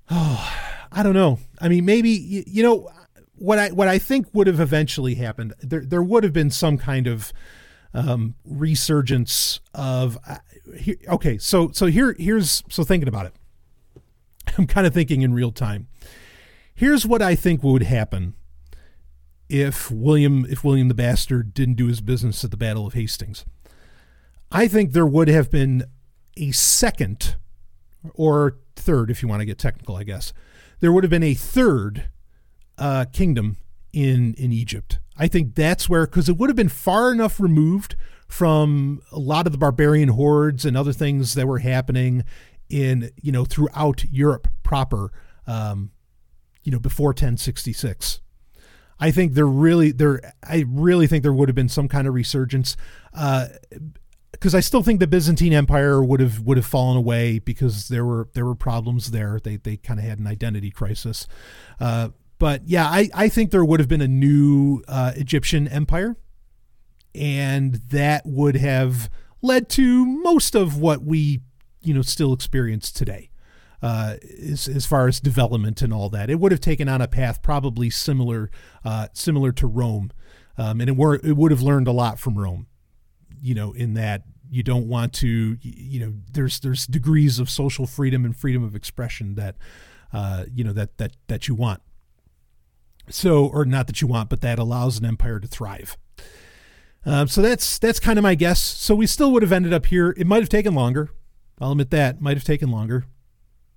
oh, 0.09 0.53
I 0.93 1.03
don't 1.03 1.15
know. 1.15 1.41
I 1.61 1.69
mean, 1.69 1.85
maybe 1.85 2.11
you, 2.11 2.45
you 2.47 2.63
know 2.63 2.89
what 3.43 3.59
I 3.59 3.71
what 3.71 3.89
I 3.89 3.99
think 3.99 4.29
would 4.33 4.47
have 4.47 4.61
eventually 4.61 5.17
happened, 5.17 5.53
there 5.61 5.85
there 5.85 6.03
would 6.03 6.23
have 6.23 6.33
been 6.33 6.51
some 6.51 6.79
kind 6.79 7.09
of 7.09 7.33
um, 7.93 8.37
resurgence 8.45 9.59
of. 9.75 10.17
Uh, 10.27 10.37
here, 10.79 10.97
okay, 11.09 11.39
so 11.39 11.71
so 11.73 11.87
here 11.87 12.15
here's 12.19 12.63
so 12.71 12.85
thinking 12.85 13.09
about 13.09 13.27
it. 13.27 13.35
I'm 14.59 14.69
kind 14.69 14.87
of 14.87 14.95
thinking 14.95 15.23
in 15.23 15.35
real 15.35 15.51
time. 15.51 15.89
Here's 16.73 17.05
what 17.05 17.21
I 17.21 17.35
think 17.35 17.65
would 17.65 17.83
happen 17.83 18.35
if 19.49 19.91
William 19.91 20.47
if 20.49 20.63
William 20.63 20.87
the 20.87 20.95
Bastard 20.95 21.53
didn't 21.53 21.75
do 21.75 21.89
his 21.89 22.01
business 22.01 22.45
at 22.45 22.53
the 22.53 22.57
Battle 22.57 22.87
of 22.87 22.95
Hastings. 22.95 23.45
I 24.53 24.69
think 24.69 24.93
there 24.93 25.07
would 25.07 25.29
have 25.29 25.51
been 25.51 25.85
a 26.37 26.53
second 26.53 27.37
or 28.15 28.59
third, 28.77 29.11
if 29.11 29.21
you 29.21 29.29
want 29.29 29.41
to 29.41 29.47
get 29.47 29.59
technical, 29.59 29.97
I 29.97 30.05
guess. 30.05 30.33
There 30.79 30.93
would 30.93 31.03
have 31.03 31.11
been 31.11 31.23
a 31.23 31.35
third 31.35 32.09
uh, 32.79 33.05
kingdom 33.13 33.57
in 33.93 34.35
in 34.35 34.53
Egypt. 34.53 34.99
I 35.17 35.29
think 35.29 35.55
that's 35.55 35.89
where 35.89 36.07
because 36.07 36.29
it 36.29 36.37
would 36.37 36.49
have 36.49 36.57
been 36.57 36.69
far 36.69 37.13
enough 37.13 37.39
removed 37.41 37.97
from 38.29 39.03
a 39.13 39.19
lot 39.19 39.47
of 39.47 39.53
the 39.53 39.59
barbarian 39.59 40.09
hordes 40.09 40.65
and 40.65 40.77
other 40.77 40.93
things 40.93 41.35
that 41.35 41.47
were 41.47 41.59
happening 41.59 42.25
in 42.69 43.11
you 43.21 43.33
know 43.33 43.45
throughout 43.45 44.05
Europe 44.05 44.49
proper. 44.63 45.13
Um, 45.47 45.91
you 46.63 46.73
know 46.73 46.79
before 46.79 47.09
1066. 47.09 48.21
I 48.99 49.11
think 49.11 49.35
there 49.35 49.47
really 49.47 49.93
there 49.93 50.33
I 50.43 50.65
really 50.69 51.07
think 51.07 51.23
there 51.23 51.33
would 51.33 51.49
have 51.49 51.57
been 51.57 51.69
some 51.69 51.89
kind 51.89 52.07
of 52.07 52.15
resurgence. 52.15 52.77
because 53.13 54.55
uh, 54.55 54.59
I 54.59 54.61
still 54.61 54.83
think 54.83 55.01
the 55.01 55.07
Byzantine 55.07 55.53
Empire 55.53 56.03
would 56.03 56.21
have 56.21 56.41
would 56.41 56.57
have 56.57 56.67
fallen 56.67 56.97
away 56.97 57.39
because 57.39 57.89
there 57.89 58.05
were 58.05 58.29
there 58.35 58.47
were 58.47 58.55
problems 58.55 59.11
there. 59.11 59.41
They 59.43 59.57
they 59.57 59.77
kind 59.77 59.99
of 59.99 60.07
had 60.07 60.19
an 60.19 60.27
identity 60.27 60.71
crisis. 60.71 61.27
Uh, 61.81 62.11
but 62.43 62.67
yeah, 62.67 62.87
I, 62.87 63.09
I 63.15 63.29
think 63.29 63.53
there 63.53 63.65
would 63.65 63.79
have 63.79 63.89
been 63.89 64.01
a 64.01 64.09
new 64.09 64.83
uh, 64.89 65.13
Egyptian 65.15 65.69
empire, 65.69 66.17
and 67.15 67.75
that 67.91 68.27
would 68.27 68.57
have 68.57 69.09
led 69.43 69.69
to 69.69 70.05
most 70.05 70.57
of 70.57 70.77
what 70.77 71.05
we 71.05 71.43
you 71.83 71.95
know 71.95 72.03
still 72.03 72.33
experience 72.33 72.91
today. 72.91 73.31
Uh, 73.81 74.17
as, 74.43 74.67
as 74.67 74.85
far 74.85 75.07
as 75.07 75.21
development 75.21 75.83
and 75.83 75.93
all 75.93 76.09
that, 76.09 76.31
it 76.31 76.41
would 76.41 76.51
have 76.51 76.61
taken 76.61 76.89
on 76.89 77.01
a 77.01 77.07
path 77.07 77.43
probably 77.43 77.89
similar 77.89 78.51
uh, 78.85 79.07
similar 79.13 79.53
to 79.53 79.69
Rome, 79.69 80.11
um, 80.59 80.81
and 80.81 80.91
it 80.91 80.97
were 80.97 81.21
it 81.23 81.37
would 81.37 81.53
have 81.53 81.63
learned 81.63 81.87
a 81.87 81.93
lot 81.93 82.19
from 82.19 82.37
Rome. 82.37 82.67
You 83.41 83.55
know, 83.55 83.73
in 83.73 83.95
that 83.95 84.25
you 84.51 84.65
don't 84.65 84.89
want 84.89 85.13
to 85.13 85.59
you 85.61 86.01
know 86.01 86.13
there's 86.33 86.59
there's 86.59 86.89
degrees 86.89 87.39
of 87.39 87.49
social 87.49 87.87
freedom 87.87 88.25
and 88.25 88.37
freedom 88.37 88.65
of 88.65 88.75
expression 88.75 89.37
that 89.37 89.55
uh, 90.13 90.47
you 90.53 90.65
know 90.65 90.73
that 90.73 90.99
that 90.99 91.13
that 91.29 91.47
you 91.47 91.55
want 91.55 91.81
so, 93.09 93.47
or 93.47 93.65
not 93.65 93.87
that 93.87 94.01
you 94.01 94.07
want, 94.07 94.31
but 94.31 94.41
that 94.41 94.59
allows 94.59 94.99
an 94.99 95.05
empire 95.05 95.41
to 95.41 95.49
thrive. 95.49 95.97
Um, 97.05 97.27
so 97.29 97.43
that's 97.43 97.79
that's 97.79 97.99
kind 97.99 98.19
of 98.19 98.23
my 98.23 98.35
guess. 98.35 98.61
So 98.61 98.95
we 98.95 99.07
still 99.07 99.33
would 99.33 99.43
have 99.43 99.53
ended 99.53 99.73
up 99.73 99.87
here. 99.87 100.15
It 100.17 100.27
might 100.27 100.41
have 100.41 100.49
taken 100.49 100.75
longer. 100.75 101.11
I'll 101.61 101.73
admit 101.73 101.91
that 101.91 102.21
might 102.21 102.37
have 102.37 102.45
taken 102.45 102.71
longer. 102.71 103.07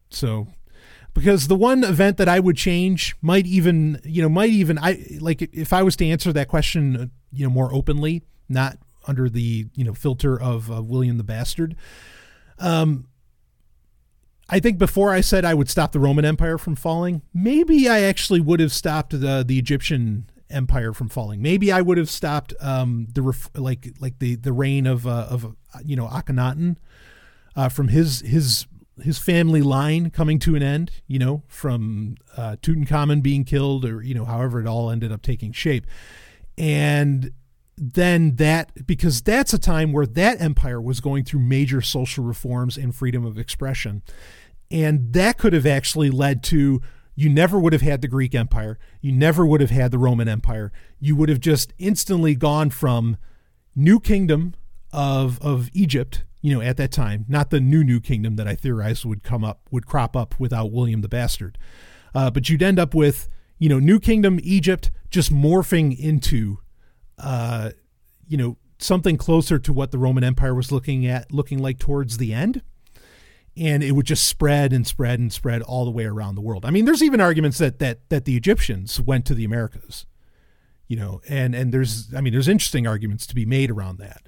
So 0.09 0.47
because 1.13 1.47
the 1.47 1.55
one 1.55 1.83
event 1.83 2.17
that 2.17 2.29
I 2.29 2.39
would 2.39 2.57
change 2.57 3.15
might 3.21 3.47
even 3.47 3.99
you 4.03 4.21
know 4.21 4.29
might 4.29 4.51
even 4.51 4.77
I 4.77 5.07
like 5.19 5.41
if 5.41 5.73
I 5.73 5.81
was 5.81 5.95
to 5.97 6.05
answer 6.05 6.31
that 6.33 6.47
question 6.47 7.11
you 7.31 7.45
know 7.45 7.49
more 7.49 7.73
openly, 7.73 8.23
not 8.47 8.77
under 9.07 9.29
the 9.29 9.67
you 9.73 9.83
know 9.83 9.93
filter 9.93 10.39
of 10.39 10.71
uh, 10.71 10.83
William 10.83 11.17
the 11.17 11.23
Bastard. 11.23 11.75
Um, 12.59 13.07
I 14.49 14.59
think 14.59 14.77
before 14.77 15.11
I 15.11 15.21
said 15.21 15.43
I 15.43 15.53
would 15.53 15.69
stop 15.69 15.91
the 15.91 15.99
Roman 15.99 16.25
Empire 16.25 16.57
from 16.57 16.75
falling, 16.75 17.23
maybe 17.33 17.89
I 17.89 18.01
actually 18.01 18.41
would 18.41 18.59
have 18.59 18.71
stopped 18.71 19.19
the 19.19 19.43
the 19.45 19.57
Egyptian 19.57 20.29
Empire 20.49 20.93
from 20.93 21.09
falling. 21.09 21.41
Maybe 21.41 21.71
I 21.71 21.81
would 21.81 21.97
have 21.97 22.09
stopped 22.09 22.53
um, 22.59 23.07
the 23.13 23.21
ref, 23.23 23.49
like 23.55 23.93
like 23.99 24.19
the 24.19 24.35
the 24.35 24.53
reign 24.53 24.85
of 24.85 25.07
uh, 25.07 25.27
of 25.29 25.55
you 25.83 25.95
know 25.95 26.07
Akhenaten 26.07 26.77
uh, 27.55 27.69
from 27.69 27.87
his 27.87 28.19
his 28.21 28.67
his 29.01 29.17
family 29.17 29.61
line 29.61 30.11
coming 30.11 30.37
to 30.39 30.55
an 30.55 30.61
end. 30.61 30.91
You 31.07 31.17
know, 31.17 31.43
from 31.47 32.17
uh, 32.37 32.57
Tutankhamun 32.61 33.23
being 33.23 33.45
killed, 33.45 33.83
or 33.83 34.03
you 34.03 34.13
know, 34.13 34.25
however 34.25 34.61
it 34.61 34.67
all 34.67 34.91
ended 34.91 35.11
up 35.11 35.23
taking 35.23 35.51
shape, 35.51 35.87
and 36.57 37.31
then 37.77 38.35
that 38.37 38.85
because 38.87 39.21
that's 39.21 39.53
a 39.53 39.59
time 39.59 39.91
where 39.91 40.05
that 40.05 40.41
empire 40.41 40.81
was 40.81 40.99
going 40.99 41.25
through 41.25 41.41
major 41.41 41.81
social 41.81 42.23
reforms 42.23 42.77
and 42.77 42.95
freedom 42.95 43.25
of 43.25 43.37
expression. 43.37 44.01
And 44.71 45.13
that 45.13 45.37
could 45.37 45.53
have 45.53 45.65
actually 45.65 46.09
led 46.09 46.43
to 46.43 46.81
you 47.15 47.29
never 47.29 47.57
would 47.57 47.73
have 47.73 47.81
had 47.81 48.01
the 48.01 48.07
greek 48.07 48.35
empire. 48.35 48.77
You 49.01 49.11
never 49.11 49.45
would 49.45 49.61
have 49.61 49.69
had 49.69 49.91
the 49.91 49.97
roman 49.97 50.27
empire. 50.27 50.71
You 50.99 51.15
would 51.15 51.29
have 51.29 51.39
just 51.39 51.73
instantly 51.77 52.35
gone 52.35 52.69
from 52.69 53.17
new 53.75 53.99
kingdom 53.99 54.55
of 54.93 55.37
of 55.41 55.69
egypt 55.73 56.23
you 56.41 56.53
know 56.53 56.61
at 56.61 56.77
that 56.77 56.89
time 56.89 57.25
not 57.27 57.49
the 57.49 57.59
new 57.59 57.83
new 57.83 57.99
kingdom 57.99 58.37
that 58.37 58.47
i 58.47 58.55
theorized 58.55 59.03
would 59.03 59.21
come 59.21 59.43
up 59.43 59.59
would 59.69 59.85
crop 59.85 60.15
up 60.15 60.33
without 60.39 60.71
william 60.71 61.01
the 61.01 61.09
bastard. 61.09 61.57
Uh, 62.13 62.31
but 62.31 62.49
you'd 62.49 62.63
end 62.63 62.79
up 62.79 62.93
with 62.93 63.27
you 63.59 63.67
know 63.67 63.79
new 63.79 63.99
kingdom 63.99 64.39
egypt 64.43 64.91
just 65.09 65.33
morphing 65.33 65.97
into 65.97 66.59
uh, 67.17 67.71
you 68.27 68.37
know, 68.37 68.57
something 68.79 69.17
closer 69.17 69.57
to 69.59 69.73
what 69.73 69.91
the 69.91 69.97
Roman 69.97 70.23
Empire 70.23 70.53
was 70.53 70.71
looking 70.71 71.05
at, 71.07 71.31
looking 71.31 71.59
like 71.59 71.79
towards 71.79 72.17
the 72.17 72.33
end. 72.33 72.61
And 73.57 73.81
it 73.83 73.93
would 73.93 74.05
just 74.05 74.27
spread 74.27 74.73
and 74.73 74.85
spread 74.85 75.17
and 75.19 75.31
spread 75.31 75.61
all 75.61 75.85
the 75.85 75.91
way 75.91 76.03
around 76.05 76.35
the 76.35 76.41
world. 76.41 76.65
I 76.65 76.71
mean, 76.71 76.83
there's 76.85 77.01
even 77.01 77.21
arguments 77.21 77.57
that 77.59 77.79
that 77.79 78.09
that 78.09 78.25
the 78.25 78.35
Egyptians 78.35 78.99
went 78.99 79.25
to 79.27 79.33
the 79.33 79.45
Americas, 79.45 80.05
you 80.89 80.97
know, 80.97 81.21
and 81.29 81.55
and 81.55 81.73
there's 81.73 82.13
I 82.13 82.19
mean, 82.19 82.33
there's 82.33 82.49
interesting 82.49 82.85
arguments 82.85 83.25
to 83.27 83.35
be 83.35 83.45
made 83.45 83.71
around 83.71 83.97
that. 83.99 84.23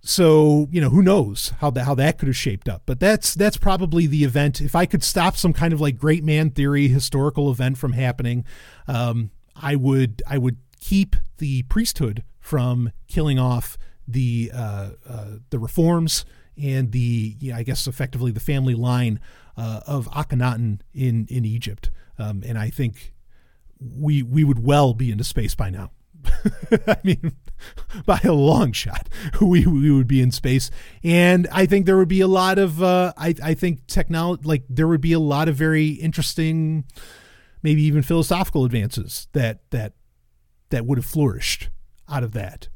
so 0.00 0.68
you 0.70 0.80
know 0.80 0.90
who 0.90 1.02
knows 1.02 1.52
how 1.60 1.70
that 1.70 1.84
how 1.84 1.94
that 1.94 2.18
could 2.18 2.28
have 2.28 2.36
shaped 2.36 2.68
up 2.68 2.82
but 2.86 3.00
that's 3.00 3.34
that's 3.34 3.56
probably 3.56 4.06
the 4.06 4.22
event 4.22 4.60
if 4.60 4.74
i 4.76 4.86
could 4.86 5.02
stop 5.02 5.36
some 5.36 5.52
kind 5.52 5.72
of 5.72 5.80
like 5.80 5.98
great 5.98 6.22
man 6.22 6.50
theory 6.50 6.86
historical 6.88 7.50
event 7.50 7.76
from 7.76 7.92
happening 7.92 8.44
um, 8.86 9.30
i 9.56 9.74
would 9.74 10.22
i 10.26 10.38
would 10.38 10.56
keep 10.80 11.16
the 11.38 11.62
priesthood 11.64 12.22
from 12.40 12.90
killing 13.06 13.38
off 13.38 13.78
the 14.06 14.50
uh, 14.54 14.90
uh, 15.08 15.26
the 15.50 15.58
reforms 15.58 16.24
and 16.56 16.92
the 16.92 17.36
i 17.54 17.62
guess 17.62 17.86
effectively 17.86 18.32
the 18.32 18.40
family 18.40 18.74
line 18.74 19.20
uh, 19.56 19.80
of 19.86 20.08
akhenaten 20.10 20.80
in 20.94 21.26
in 21.28 21.44
egypt. 21.44 21.90
Um, 22.18 22.42
and 22.44 22.58
i 22.58 22.68
think 22.70 23.14
we 23.80 24.22
we 24.22 24.44
would 24.44 24.62
well 24.64 24.94
be 24.94 25.10
into 25.10 25.24
space 25.24 25.54
by 25.54 25.70
now. 25.70 25.90
I 26.86 26.96
mean, 27.04 27.32
by 28.06 28.20
a 28.24 28.32
long 28.32 28.72
shot, 28.72 29.08
we 29.40 29.66
we 29.66 29.90
would 29.90 30.06
be 30.06 30.20
in 30.20 30.30
space, 30.30 30.70
and 31.02 31.46
I 31.52 31.66
think 31.66 31.86
there 31.86 31.96
would 31.96 32.08
be 32.08 32.20
a 32.20 32.28
lot 32.28 32.58
of 32.58 32.82
uh, 32.82 33.12
I 33.16 33.34
I 33.42 33.54
think 33.54 33.86
technology 33.86 34.42
like 34.44 34.64
there 34.68 34.88
would 34.88 35.00
be 35.00 35.12
a 35.12 35.20
lot 35.20 35.48
of 35.48 35.56
very 35.56 35.88
interesting, 35.88 36.84
maybe 37.62 37.82
even 37.82 38.02
philosophical 38.02 38.64
advances 38.64 39.28
that 39.32 39.60
that 39.70 39.94
that 40.70 40.86
would 40.86 40.98
have 40.98 41.06
flourished 41.06 41.68
out 42.08 42.22
of 42.22 42.32
that. 42.32 42.68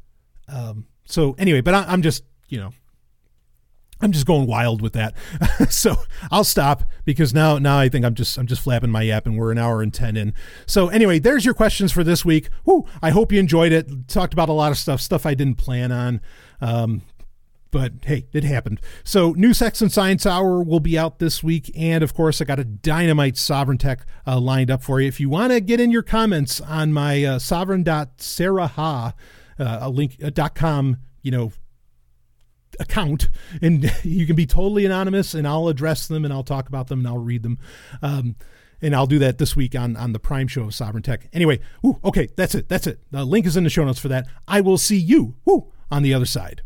Um, 0.49 0.87
so 1.05 1.35
anyway, 1.39 1.61
but 1.61 1.75
I, 1.75 1.85
I'm 1.85 2.03
just 2.03 2.25
you 2.49 2.59
know 2.59 2.73
I'm 4.03 4.11
just 4.11 4.27
going 4.27 4.47
wild 4.47 4.83
with 4.83 4.93
that. 4.95 5.15
so 5.71 5.95
I'll 6.31 6.45
stop 6.45 6.83
because 7.05 7.33
now 7.33 7.59
now 7.59 7.79
I 7.79 7.89
think 7.89 8.05
I'm 8.05 8.15
just 8.15 8.37
I'm 8.37 8.47
just 8.47 8.63
flapping 8.63 8.91
my 8.91 9.03
yap 9.03 9.27
and 9.27 9.39
we're 9.39 9.53
an 9.53 9.59
hour 9.59 9.81
and 9.81 9.95
10 9.95 10.17
in. 10.17 10.35
So 10.67 10.89
anyway, 10.89 11.21
there's 11.21 11.45
your 11.45 11.55
questions 11.55 11.93
for 11.93 12.03
this 12.03 12.25
week. 12.25 12.51
Whew, 12.65 12.85
I 13.01 13.11
hope 13.11 13.33
you 13.33 13.39
enjoyed 13.39 13.73
it. 13.73 14.09
Talked 14.09 14.33
about 14.33 14.49
a 14.49 14.53
lot 14.53 14.73
of 14.73 14.79
stuff, 14.79 15.01
stuff 15.01 15.25
I 15.25 15.35
didn't 15.35 15.57
plan 15.57 15.93
on. 15.93 16.21
Um, 16.61 17.03
but 17.73 17.93
hey, 18.05 18.27
it 18.33 18.45
happened. 18.45 18.81
So, 19.03 19.33
New 19.33 19.53
Sex 19.53 19.81
and 19.83 19.91
Science 19.91 20.25
Hour 20.25 20.63
will 20.63 20.79
be 20.79 20.97
out 20.97 21.19
this 21.19 21.43
week. 21.43 21.73
And 21.77 22.05
of 22.05 22.15
course, 22.15 22.41
I 22.41 22.45
got 22.45 22.61
a 22.61 22.65
dynamite 22.65 23.35
Sovryn 23.35 23.79
Tech 23.79 24.07
uh, 24.25 24.39
lined 24.39 24.71
up 24.71 24.85
for 24.85 25.01
you. 25.01 25.09
If 25.09 25.19
you 25.19 25.29
want 25.29 25.53
to 25.53 25.61
get 25.61 25.81
in 25.81 25.91
your 25.91 26.03
comments 26.03 26.61
on 26.61 26.93
my 26.93 27.25
uh, 27.25 27.39
sovryn.sarahah, 27.39 29.15
uh, 29.59 29.79
a 29.81 29.91
link, 29.91 30.19
uh, 30.23 30.31
dot 30.31 30.55
com, 30.55 30.99
you 31.23 31.33
know, 31.33 31.53
account 32.79 33.29
and 33.61 33.93
you 34.03 34.27
can 34.27 34.37
be 34.37 34.47
totally 34.47 34.87
anonymous 34.87 35.35
and 35.35 35.47
I'll 35.47 35.69
address 35.69 36.07
them 36.07 36.25
and 36.25 36.33
I'll 36.33 36.45
talk 36.45 36.69
about 36.69 36.89
them 36.89 37.01
and 37.01 37.09
I'll 37.09 37.19
read 37.19 37.43
them. 37.43 37.59
Um, 38.03 38.37
and 38.81 38.97
I'll 38.97 39.07
do 39.07 39.21
that 39.21 39.39
this 39.39 39.55
week 39.55 39.75
on, 39.77 39.97
on 39.97 40.13
the 40.13 40.19
Prime 40.19 40.49
Show 40.49 40.63
of 40.63 40.71
Sovryn 40.71 41.05
Tech. 41.05 41.29
Anyway, 41.33 41.61
ooh, 41.87 42.01
okay, 42.05 42.29
that's 42.37 42.55
it. 42.55 42.69
That's 42.69 42.87
it. 42.87 43.01
The 43.13 43.25
link 43.25 43.47
is 43.47 43.57
in 43.57 43.65
the 43.65 43.71
show 43.71 43.85
notes 43.85 44.01
for 44.01 44.09
that. 44.09 44.27
I 44.49 44.61
will 44.61 44.79
see 44.79 44.99
you 44.99 45.37
woo, 45.45 45.73
on 45.91 46.03
the 46.03 46.13
other 46.13 46.27
side. 46.27 46.63